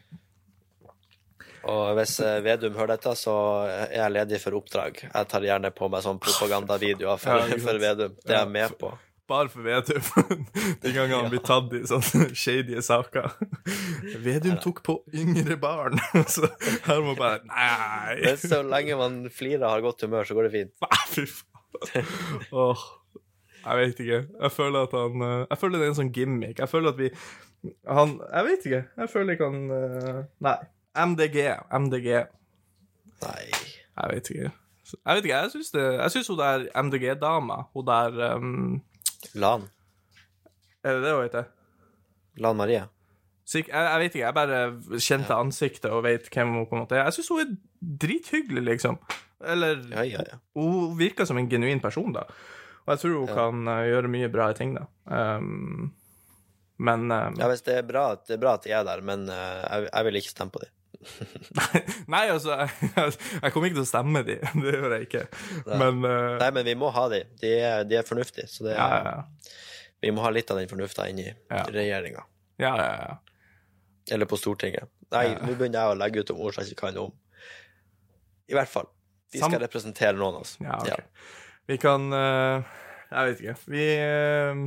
Og 1.69 1.93
hvis 1.97 2.15
eh, 2.25 2.39
Vedum 2.45 2.73
hører 2.77 2.95
dette, 2.95 3.13
så 3.19 3.35
er 3.69 3.93
jeg 3.99 4.13
ledig 4.15 4.39
for 4.41 4.57
oppdrag. 4.57 5.03
Jeg 5.05 5.29
tar 5.29 5.45
gjerne 5.45 5.71
på 5.75 5.89
meg 5.93 6.03
sånn 6.05 6.19
propagandavideoer 6.23 7.21
for, 7.21 7.55
for 7.61 7.81
Vedum. 7.81 8.15
Det 8.25 8.33
er 8.35 8.43
jeg 8.45 8.53
med 8.55 8.77
på. 8.81 8.91
Bare 9.31 9.51
for 9.53 9.63
Vedum. 9.63 10.07
De 10.83 10.91
gangene 10.91 11.19
han 11.21 11.29
blir 11.31 11.43
tatt 11.45 11.71
i 11.77 11.83
sånne 11.87 12.31
shady 12.43 12.81
saker. 12.83 13.29
Vedum 14.25 14.57
tok 14.63 14.81
på 14.87 14.97
yngre 15.15 15.59
barn. 15.61 16.01
Så 16.27 16.49
her 16.87 17.03
må 17.05 17.13
bare 17.19 17.43
Nei! 17.47 18.17
Men 18.25 18.41
så 18.41 18.63
lenge 18.65 18.97
man 18.99 19.21
flirer 19.31 19.67
og 19.67 19.75
har 19.75 19.85
godt 19.85 20.07
humør, 20.07 20.27
så 20.27 20.35
går 20.37 20.49
det 20.49 20.55
fint. 20.57 20.73
Nei, 20.83 20.99
fy 21.13 21.27
faen. 21.29 22.11
Åh, 22.51 22.81
jeg 23.61 23.77
vet 23.79 24.03
ikke. 24.03 24.19
Jeg 24.41 24.51
føler 24.57 24.89
at 24.89 24.93
han 24.97 25.23
eh, 25.23 25.37
Jeg 25.45 25.61
føler 25.61 25.77
det 25.79 25.85
er 25.87 25.93
en 25.93 25.99
sånn 26.01 26.13
gimmick. 26.17 26.59
Jeg 26.59 26.69
føler 26.71 26.91
at 26.91 26.99
vi 26.99 27.09
Han 27.87 28.17
Jeg 28.25 28.47
vet 28.49 28.69
ikke. 28.69 28.83
Jeg 28.97 29.11
føler 29.13 29.37
ikke 29.37 29.49
han 29.53 29.75
eh, 29.77 30.21
Nei. 30.49 30.59
MDG. 30.95 31.37
MDG. 31.71 32.09
Nei. 33.21 33.45
Jeg 33.51 34.15
vet 34.15 34.29
ikke. 34.33 34.51
Jeg 34.91 35.15
vet 35.17 35.25
ikke, 35.25 35.37
jeg 35.37 35.51
syns 35.53 35.69
det 35.71 35.83
Jeg 35.85 36.11
syns 36.11 36.29
hun 36.31 36.39
der 36.39 36.63
MDG-dama, 36.75 37.61
hun 37.73 37.85
der 37.87 38.17
um, 38.35 38.81
Lan. 39.33 39.67
Er 40.83 40.97
det 40.97 41.03
det 41.05 41.13
hun 41.13 41.23
heter? 41.23 41.51
Lan 42.41 42.57
Maria. 42.57 42.87
Sik 43.47 43.67
jeg, 43.67 43.83
jeg 43.83 43.99
vet 43.99 44.15
ikke, 44.15 44.25
jeg 44.25 44.37
bare 44.37 44.99
kjente 45.03 45.35
ansiktet 45.35 45.91
og 45.91 46.03
vet 46.05 46.29
hvem 46.31 46.55
hun 46.55 46.67
på 46.69 46.77
en 46.77 46.83
måte 46.83 46.97
er. 46.97 47.07
Jeg 47.09 47.19
syns 47.19 47.31
hun 47.33 47.43
er 47.43 47.53
drithyggelig, 48.03 48.63
liksom. 48.67 48.99
Eller 49.41 49.81
Ja, 49.91 50.03
ja, 50.05 50.25
ja. 50.27 50.39
Hun 50.57 50.97
virker 50.99 51.25
som 51.25 51.39
en 51.39 51.49
genuin 51.49 51.81
person, 51.83 52.13
da. 52.15 52.25
Og 52.85 52.93
jeg 52.93 53.03
tror 53.03 53.17
hun 53.19 53.33
kan 53.35 53.73
eh, 53.73 53.87
gjøre 53.91 54.11
mye 54.11 54.29
bra 54.33 54.51
ting, 54.57 54.75
da. 54.77 54.85
Um, 55.05 55.91
men 56.81 57.11
um, 57.11 57.37
Ja, 57.37 57.49
hvis 57.51 57.65
det 57.65 57.77
er 57.77 57.87
bra, 57.87 58.05
det 58.15 58.37
er 58.37 58.41
bra 58.41 58.55
at 58.57 58.65
de 58.65 58.73
er 58.73 58.85
der, 58.87 59.03
men 59.05 59.27
uh, 59.29 59.35
jeg, 59.35 59.89
jeg 59.89 60.07
vil 60.07 60.21
ikke 60.21 60.33
stemme 60.33 60.55
på 60.55 60.63
dem. 60.63 60.71
Nei, 62.11 62.23
altså, 62.29 62.57
jeg, 62.61 63.13
jeg 63.41 63.51
kommer 63.53 63.69
ikke 63.69 63.79
til 63.79 63.85
å 63.85 63.89
stemme 63.89 64.21
de. 64.27 64.35
Det 64.63 64.73
gjør 64.75 64.95
jeg 64.97 65.07
ikke. 65.07 65.23
Men 65.71 65.99
uh, 66.05 66.37
Nei, 66.41 66.49
men 66.57 66.67
vi 66.67 66.75
må 66.79 66.91
ha 66.95 67.07
de. 67.13 67.23
De 67.41 67.51
er, 67.57 67.83
de 67.89 67.97
er 67.99 68.07
fornuftige, 68.07 68.47
så 68.51 68.65
det 68.67 68.75
ja, 68.77 68.87
ja, 68.95 69.15
ja. 69.17 69.51
vi 70.05 70.13
må 70.15 70.23
ha 70.25 70.31
litt 70.33 70.51
av 70.53 70.59
den 70.61 70.69
fornufta 70.71 71.07
inn 71.11 71.19
i 71.23 71.27
Ja. 71.31 71.63
regjeringa. 71.73 72.23
ja, 72.61 72.73
ja, 72.77 72.93
ja. 73.09 73.17
Eller 74.11 74.25
på 74.25 74.35
Stortinget. 74.39 74.89
Nei, 75.13 75.27
nå 75.37 75.53
begynner 75.53 75.77
jeg 75.85 75.93
å 75.93 75.97
legge 75.99 76.23
ut 76.23 76.31
om 76.33 76.39
ord 76.41 76.55
som 76.55 76.63
jeg 76.65 76.73
ikke 76.73 76.87
kan 76.87 76.97
om. 77.03 77.11
I 78.49 78.55
hvert 78.57 78.71
fall. 78.71 78.87
De 79.31 79.39
Sam- 79.39 79.51
skal 79.53 79.61
representere 79.63 80.17
noen 80.17 80.39
av 80.39 80.45
oss. 80.45 80.55
Ja, 80.59 80.79
ok. 80.81 81.29
Vi 81.69 81.77
kan 81.79 82.07
uh, 82.11 82.65
Jeg 83.11 83.27
vet 83.29 83.43
ikke. 83.45 83.55
Vi 83.71 83.85
eh, 84.01 84.63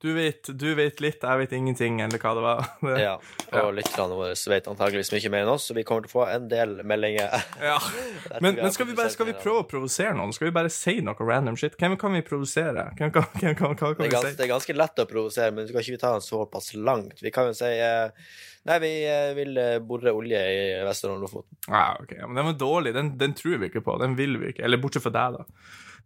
Du 0.00 0.14
vet, 0.16 0.48
du 0.56 0.70
vet 0.78 1.00
litt, 1.04 1.20
jeg 1.20 1.40
vet 1.42 1.50
ingenting, 1.52 1.98
eller 2.00 2.20
hva 2.22 2.30
det 2.32 2.42
var. 2.44 2.68
Det, 2.80 2.92
Ja, 3.02 3.16
og 3.60 3.74
lytterne 3.76 4.16
våre 4.16 4.32
vet 4.32 4.68
antageligvis 4.70 5.10
mye 5.12 5.32
mer 5.34 5.42
enn 5.44 5.50
oss, 5.52 5.66
så 5.68 5.76
vi 5.76 5.84
kommer 5.84 6.06
til 6.06 6.08
å 6.08 6.14
få 6.14 6.22
en 6.32 6.46
del 6.48 6.78
meldinger. 6.88 7.34
Ja. 7.70 7.76
Men, 8.40 8.56
men 8.56 8.72
skal, 8.72 8.86
vi 8.88 8.94
bare, 8.96 9.10
skal 9.12 9.26
vi 9.28 9.34
prøve 9.36 9.64
å 9.64 9.66
provosere 9.68 10.14
noen? 10.16 10.32
Skal 10.32 10.48
vi 10.48 10.54
bare 10.54 10.70
si 10.72 10.94
noe 11.04 11.26
random 11.26 11.56
shit? 11.60 11.74
Hvem 11.80 11.96
kan 12.00 12.14
vi 12.16 12.22
provosere? 12.24 12.86
Hvem 12.96 13.10
kan, 13.12 13.26
hvem 13.36 13.56
kan, 13.58 13.74
hva 13.74 13.90
kan 13.92 13.98
Det 13.98 14.06
er, 14.06 14.08
vi 14.08 14.14
ganske, 14.14 14.30
si? 14.32 14.38
det 14.38 14.46
er 14.46 14.52
ganske 14.54 14.76
lett 14.78 15.02
å 15.02 15.06
provosere, 15.10 15.54
men 15.56 15.66
du 15.68 15.72
kan 15.74 15.84
ikke 15.84 16.00
ta 16.00 16.12
den 16.14 16.24
såpass 16.24 16.70
langt. 16.78 17.20
Vi 17.20 17.32
kan 17.34 17.50
jo 17.50 17.56
si 17.58 17.68
eh, 17.74 18.30
Nei, 18.70 18.76
vi 18.80 18.92
eh, 19.08 19.32
vil 19.36 19.60
eh, 19.60 19.78
bore 19.84 20.14
olje 20.16 20.40
i 20.54 20.62
Vesterålen 20.86 21.24
Lofoten. 21.24 21.58
Ja, 21.66 21.98
ok, 22.00 22.14
men 22.22 22.40
den 22.40 22.48
var 22.52 22.56
dårlig. 22.60 22.94
Den, 22.96 23.12
den 23.20 23.36
tror 23.36 23.60
vi 23.60 23.68
ikke 23.68 23.84
på. 23.84 23.98
Den 24.00 24.16
vil 24.20 24.38
vi 24.40 24.54
ikke. 24.54 24.64
Eller 24.68 24.80
bortsett 24.80 25.04
fra 25.04 25.12
deg, 25.16 25.40
da. 25.40 25.44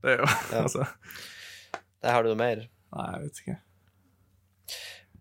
Det 0.02 0.16
er 0.16 0.20
jo, 0.22 0.32
altså 0.64 0.88
Der 2.02 2.14
har 2.16 2.26
du 2.26 2.32
noe 2.32 2.40
mer. 2.42 2.66
Nei, 2.94 3.06
jeg 3.12 3.24
vet 3.28 3.42
ikke. 3.44 3.56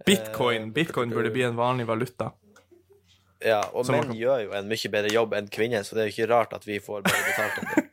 Bitcoin 0.06 0.72
Bitcoin 0.76 1.10
burde 1.14 1.30
bli 1.32 1.44
en 1.48 1.56
vanlig 1.56 1.86
valuta. 1.88 2.32
Ja, 3.44 3.62
og 3.74 3.86
Som 3.86 3.96
menn 3.96 4.04
kan- 4.12 4.18
gjør 4.18 4.44
jo 4.46 4.52
en 4.56 4.68
mye 4.72 4.90
bedre 4.92 5.12
jobb 5.14 5.34
enn 5.38 5.48
kvinner, 5.52 5.84
så 5.84 5.96
det 5.96 6.02
er 6.04 6.08
jo 6.10 6.14
ikke 6.16 6.30
rart 6.32 6.54
at 6.56 6.66
vi 6.68 6.80
får 6.80 7.02
bare 7.04 7.24
betalt 7.28 7.56
det. 7.60 7.66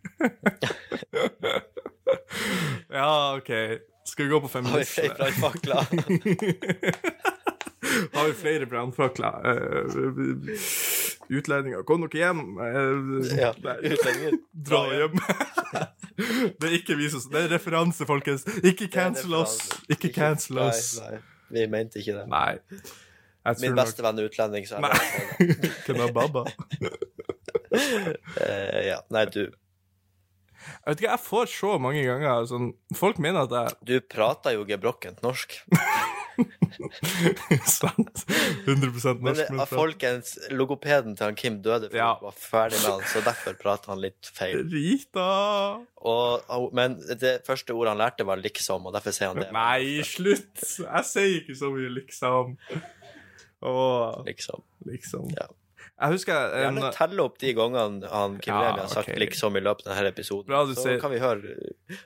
Ja, 2.90 3.36
OK. 3.36 3.51
Skal 4.05 4.24
vi 4.24 4.31
gå 4.31 4.40
på 4.40 4.48
Har 4.48 4.78
vi 4.78 4.85
flere 4.85 5.14
brannfakler? 5.14 5.85
Har 8.14 8.27
vi 8.27 8.32
flere 8.35 8.66
brannfakler? 8.66 9.47
Uh, 9.47 9.97
utlendinger, 11.39 11.82
kom 11.86 12.01
dere 12.06 12.18
hjem. 12.24 12.40
Uh, 12.59 13.27
Ja, 13.39 13.52
utlendinger. 13.55 14.32
Dra 14.70 14.82
hjem. 14.94 15.14
det 16.59 16.66
er 16.70 16.74
ikke 16.81 16.97
vi 16.98 17.06
som 17.12 17.20
Det 17.31 17.40
er 17.47 17.51
referanse, 17.55 18.06
folkens. 18.09 18.43
Ikke 18.66 18.89
cancel 18.93 19.35
oss. 19.39 19.59
Ikke 19.89 20.10
cancel 20.14 20.59
oss. 20.66 20.97
Nei, 21.01 21.10
nei, 21.14 21.20
vi 21.51 21.66
mente 21.70 22.01
ikke 22.01 22.16
det. 22.18 22.27
Nei. 22.31 22.59
Min 23.62 23.77
beste 23.78 24.05
venn 24.05 24.20
er 24.20 24.28
utlending, 24.28 24.66
så 24.68 24.78
jeg 24.78 24.85
Nei. 24.85 25.55
Hvem 25.86 26.05
er 26.06 26.12
Baba? 26.18 26.44
Eh, 27.70 28.81
ja. 28.89 28.97
Nei, 29.14 29.20
du, 29.31 29.44
Jeg 30.61 30.87
vet 30.93 31.01
ikke, 31.01 31.11
jeg 31.15 31.24
får 31.24 31.47
så 31.55 31.70
mange 31.81 32.03
ganger 32.05 32.45
sånn 32.51 32.70
Folk 32.95 33.19
mener 33.23 33.47
at 33.49 33.55
jeg 33.57 33.77
du 33.89 33.95
prater 34.12 34.53
jo 34.59 34.65
gebrokkent 34.69 35.23
norsk. 35.24 35.57
Sant. 37.69 38.24
100 38.66 38.91
norsk. 38.93 39.20
Men 39.24 39.37
det, 39.39 39.49
folkens, 39.70 40.35
logopeden 40.55 41.16
til 41.19 41.27
han 41.31 41.37
Kim 41.39 41.59
døde 41.65 41.91
før 41.93 41.99
Ja. 42.01 42.11
var 42.23 42.32
ferdig 42.37 42.81
med 42.82 42.91
han, 42.97 43.05
så 43.11 43.23
derfor 43.24 43.57
prater 43.61 43.93
han 43.93 44.01
litt 44.01 44.31
feil. 44.35 44.62
Rita 44.73 45.27
Og, 46.01 46.45
og- 46.49 46.73
men 46.74 46.99
det 47.20 47.45
første 47.47 47.74
ordet 47.77 47.93
han 47.95 47.99
lærte, 48.01 48.24
var 48.27 48.37
liksom, 48.41 48.87
og 48.87 48.95
derfor 48.97 49.12
sier 49.12 49.28
han 49.35 49.43
det. 49.43 49.51
Nei, 49.53 50.01
slutt! 50.03 50.62
Jeg 50.81 51.05
sier 51.05 51.41
ikke 51.43 51.57
så 51.59 51.70
mye 51.74 51.91
liksom. 52.01 52.57
Åh, 53.62 54.23
Liksom. 54.24 54.62
liksom. 54.87 55.28
Ja. 55.37 55.47
Jeg 56.01 56.14
husker 56.14 56.36
um, 56.55 56.60
Gjerne 56.62 56.90
telle 56.97 57.20
opp 57.27 57.35
de 57.43 57.51
gangene 57.56 58.09
han 58.09 58.39
Kim 58.40 58.55
Ja, 58.55 58.60
Remi 58.70 58.81
har 58.81 58.89
sagt 58.89 59.09
ok. 59.10 59.16
'liksom' 59.20 59.56
i 59.59 59.60
løpet 59.66 59.86
av 59.86 59.90
denne 59.98 60.09
episoden. 60.14 60.47
Bra 60.48 60.64
du 60.64 60.72
så 60.72 60.82
sier- 60.86 61.01
kan 61.02 61.10
vi 61.12 61.18
høre 61.20 61.40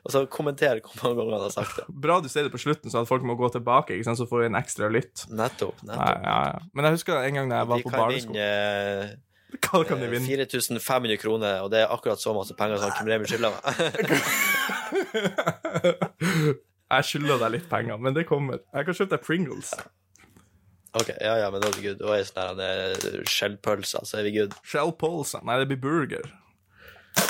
Og 0.04 0.10
så 0.10 0.26
kommentere 0.26 0.80
hvor 0.82 0.94
mange 1.04 1.16
ganger 1.20 1.32
han 1.38 1.42
har 1.46 1.50
sagt 1.54 1.76
det. 1.78 1.84
Bra 1.88 2.20
du 2.20 2.28
sier 2.28 2.42
det 2.48 2.52
på 2.52 2.58
slutten, 2.58 2.90
så 2.90 2.98
at 3.02 3.08
folk 3.08 3.22
må 3.22 3.36
gå 3.38 3.48
tilbake, 3.54 3.90
ikke 3.94 4.04
sant? 4.08 4.18
så 4.18 4.26
får 4.26 4.38
vi 4.42 4.46
en 4.50 4.56
ekstra 4.58 4.88
lytt. 4.90 5.26
Nettopp. 5.30 5.78
Nei, 5.84 5.94
nettopp. 5.94 6.22
ja, 6.26 6.38
ja. 6.50 6.58
Men 6.74 6.84
jeg 6.84 6.92
husker 6.98 7.14
en 7.22 7.34
gang 7.34 7.48
da 7.50 7.56
jeg 7.62 7.68
var 7.70 7.76
De 7.76 7.82
på 7.86 7.90
barneskolen 7.94 8.34
vinne 8.34 9.18
Hva 9.62 9.84
kan 9.86 9.98
de 10.02 10.06
eh, 10.06 10.10
vinne? 10.10 10.26
4500 10.26 11.16
kroner, 11.22 11.62
og 11.62 11.70
det 11.70 11.78
er 11.84 11.88
akkurat 11.94 12.18
så 12.18 12.34
masse 12.34 12.50
penger 12.58 12.76
som 12.82 12.90
Kim 12.98 13.06
Remi 13.06 13.26
skylder 13.30 13.50
meg. 13.54 13.62
jeg 16.94 17.04
skylder 17.04 17.38
deg 17.44 17.52
litt 17.58 17.68
penger, 17.70 18.00
men 18.02 18.16
det 18.16 18.26
kommer. 18.26 18.58
Jeg 18.74 18.88
kan 18.88 18.94
kjøpe 18.98 19.16
deg 19.16 19.22
Pringles. 19.26 19.70
Ok, 21.00 21.10
ja, 21.20 21.34
ja, 21.42 21.50
men 21.50 21.62
da 21.62 21.70
er 21.70 21.76
vi 21.78 21.88
good. 21.88 22.00
Da 22.00 22.14
er 22.14 22.22
det 22.22 22.30
sånn 22.30 22.62
eh, 22.64 23.18
skjellpølser, 23.30 24.06
så 24.08 24.20
er 24.20 24.28
vi 24.28 24.36
good. 24.38 24.56
Shell 24.66 24.94
Nei, 25.42 25.58
det 25.60 25.68
blir 25.72 25.82
burger. 25.82 26.30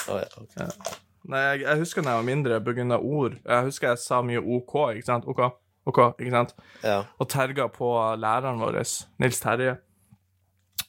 Oh, 0.09 0.21
ja, 0.21 0.29
ok. 0.41 0.95
Nei, 1.33 1.41
jeg, 1.41 1.65
jeg 1.65 1.81
husker 1.81 2.05
da 2.05 2.15
jeg 2.15 2.21
var 2.21 2.29
mindre 2.29 2.61
av 2.61 3.05
ord. 3.05 3.39
Jeg 3.41 3.69
husker 3.71 3.93
jeg 3.93 4.03
sa 4.03 4.21
mye 4.25 4.43
OK, 4.43 4.77
ikke 4.99 5.09
sant? 5.09 5.29
OK, 5.31 5.41
OK, 5.89 6.01
ikke 6.21 6.35
sant? 6.35 6.55
ja. 6.85 7.03
Og 7.19 7.29
terga 7.33 7.69
på 7.73 7.91
læreren 8.21 8.61
vår, 8.61 8.81
Nils 9.23 9.41
Terje. 9.41 9.79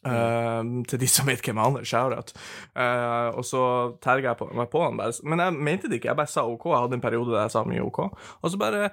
Eh, 0.05 0.63
til 0.91 1.01
de 1.01 1.07
som 1.09 1.27
vet 1.29 1.41
hvem 1.41 1.59
han 1.63 1.79
er, 1.79 1.87
shout-out. 1.87 2.35
Eh, 2.77 3.29
og 3.33 3.45
så 3.47 3.63
terga 4.03 4.33
jeg 4.33 4.39
på, 4.41 4.49
meg 4.53 4.69
på 4.73 4.83
han 4.83 4.99
bare. 4.99 5.15
Men 5.23 5.41
jeg 5.41 5.59
mente 5.69 5.89
det 5.89 5.99
ikke, 6.01 6.11
jeg 6.11 6.19
bare 6.19 6.33
sa 6.35 6.45
OK. 6.47 6.67
Jeg 6.71 6.83
hadde 6.83 6.99
en 6.99 7.05
periode 7.05 7.33
der 7.33 7.45
jeg 7.45 7.55
sa 7.55 7.63
mye 7.67 7.85
OK. 7.85 8.03
Og 8.41 8.51
så 8.51 8.59
bare 8.61 8.89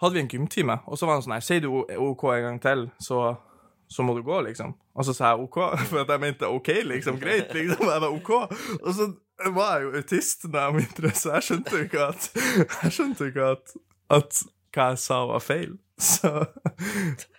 hadde 0.00 0.14
vi 0.14 0.20
en 0.24 0.28
gymtime, 0.30 0.78
og 0.86 0.98
så 0.98 1.06
var 1.08 1.18
han 1.18 1.24
sånn 1.26 1.34
her 1.36 1.44
Sier 1.46 1.62
du 1.64 1.70
OK 1.98 2.24
en 2.34 2.44
gang 2.46 2.58
til, 2.62 2.84
så, 3.02 3.22
så 3.90 4.04
må 4.06 4.14
du 4.16 4.22
gå, 4.26 4.40
liksom. 4.46 4.74
Og 4.94 5.06
så 5.06 5.14
sa 5.16 5.32
jeg 5.32 5.46
OK, 5.46 5.58
for 5.90 6.02
at 6.04 6.12
jeg 6.14 6.22
mente 6.22 6.46
OK, 6.50 6.68
liksom. 6.86 7.18
Greit, 7.22 7.50
liksom. 7.54 7.86
Jeg 7.88 8.04
var 8.04 8.12
OK. 8.14 8.30
Og 8.82 8.92
så 8.94 9.08
var 9.54 9.76
jeg 9.78 9.84
jo 9.88 9.92
autist 10.02 10.46
da 10.50 10.64
jeg 10.66 10.72
var 10.74 10.78
mindre, 10.80 11.10
så 11.14 11.34
jeg 11.36 11.46
skjønte 11.48 11.76
jo 11.76 11.84
ikke 11.86 12.06
at 12.08 12.30
Jeg 12.82 12.94
skjønte 12.96 13.24
jo 13.26 13.32
ikke 13.32 13.50
at, 13.54 13.76
at 14.18 14.40
hva 14.74 14.88
jeg 14.92 14.98
sa, 15.02 15.20
var 15.30 15.42
feil. 15.42 15.76
Så 15.98 16.30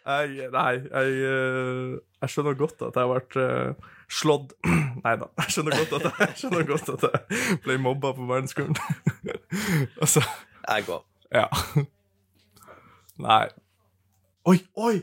jeg 0.09 0.47
Nei, 0.51 0.71
jeg, 0.83 1.11
eh, 1.29 1.91
jeg 2.23 2.31
skjønner 2.33 2.55
godt 2.59 2.81
at 2.87 2.97
jeg 2.99 3.07
ble 3.11 3.43
eh, 3.43 3.91
slått 4.11 4.55
Nei 5.05 5.13
da. 5.21 5.29
Jeg 5.43 5.53
skjønner 5.55 5.77
godt 5.79 5.93
at 5.99 6.07
jeg, 6.23 6.33
skjønner 6.41 6.65
godt 6.67 6.89
at 6.95 7.05
jeg 7.07 7.59
ble 7.63 7.77
mobba 7.83 8.11
på 8.17 8.27
barneskolen. 8.27 8.75
Altså, 10.01 10.23
Jeg 10.67 10.87
òg. 10.91 11.03
ja. 11.35 11.47
Nei. 13.19 13.47
Oi, 14.49 14.59
oi! 14.79 15.01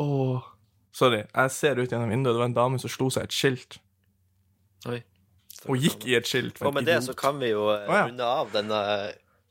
Åh. 0.00 0.44
Sorry. 0.94 1.24
Jeg 1.34 1.50
ser 1.50 1.80
ut 1.82 1.90
gjennom 1.90 2.10
vinduet. 2.12 2.34
Det 2.36 2.40
var 2.44 2.50
en 2.50 2.54
dame 2.56 2.78
som 2.82 2.90
slo 2.92 3.08
seg 3.10 3.26
et 3.26 3.34
skilt. 3.34 3.78
Oi. 4.90 5.00
Hun 5.66 5.80
gikk 5.80 6.04
i 6.10 6.14
et 6.18 6.28
skilt. 6.28 6.60
Og 6.62 6.74
med 6.76 6.86
det 6.86 7.00
så 7.06 7.14
kan 7.18 7.38
vi 7.40 7.50
jo 7.52 7.66
eh, 7.72 7.86
Å, 7.88 7.96
ja. 7.98 8.04
runde 8.08 8.26
av 8.28 8.50
denne 8.54 8.80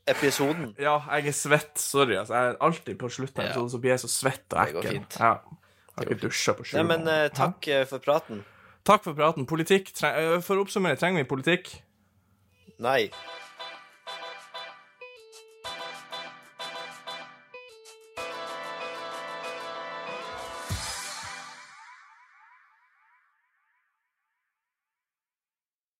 episoden. 0.08 0.70
Ja, 0.80 0.98
jeg 1.16 1.32
er 1.32 1.36
svett. 1.36 1.74
Sorry. 1.80 2.16
altså. 2.20 2.36
Jeg 2.38 2.52
er 2.54 2.58
alltid 2.64 2.98
på 3.00 3.10
slutten 3.12 3.40
av 3.42 3.46
Ja. 3.46 3.50
episoden 3.52 3.72
så 3.74 3.80
blir 3.82 3.94
jeg 3.96 4.02
så 4.04 4.10
svett 4.12 4.44
og 4.52 4.58
Det 4.66 4.74
går 4.76 4.82
ekkel. 4.88 4.98
fint. 4.98 5.16
Ja. 5.20 5.34
Jeg 5.94 5.96
har 6.00 6.08
ikke 6.10 6.20
dusja 6.26 6.54
på 6.58 6.64
sju 6.66 6.76
Nei, 6.78 6.82
men 6.88 7.04
måneder. 7.04 7.24
eh, 7.28 7.34
takk 7.36 7.68
eh, 7.68 7.84
for 7.86 7.98
praten. 8.02 8.44
Takk 8.84 9.04
for 9.04 9.14
praten. 9.16 9.46
Politikk. 9.46 9.92
Tre 9.96 10.08
eh, 10.20 10.40
for 10.44 10.56
å 10.60 10.64
oppsummere, 10.66 10.96
trenger 11.00 11.22
vi 11.24 11.28
politikk? 11.30 11.70
Nei. 12.84 13.10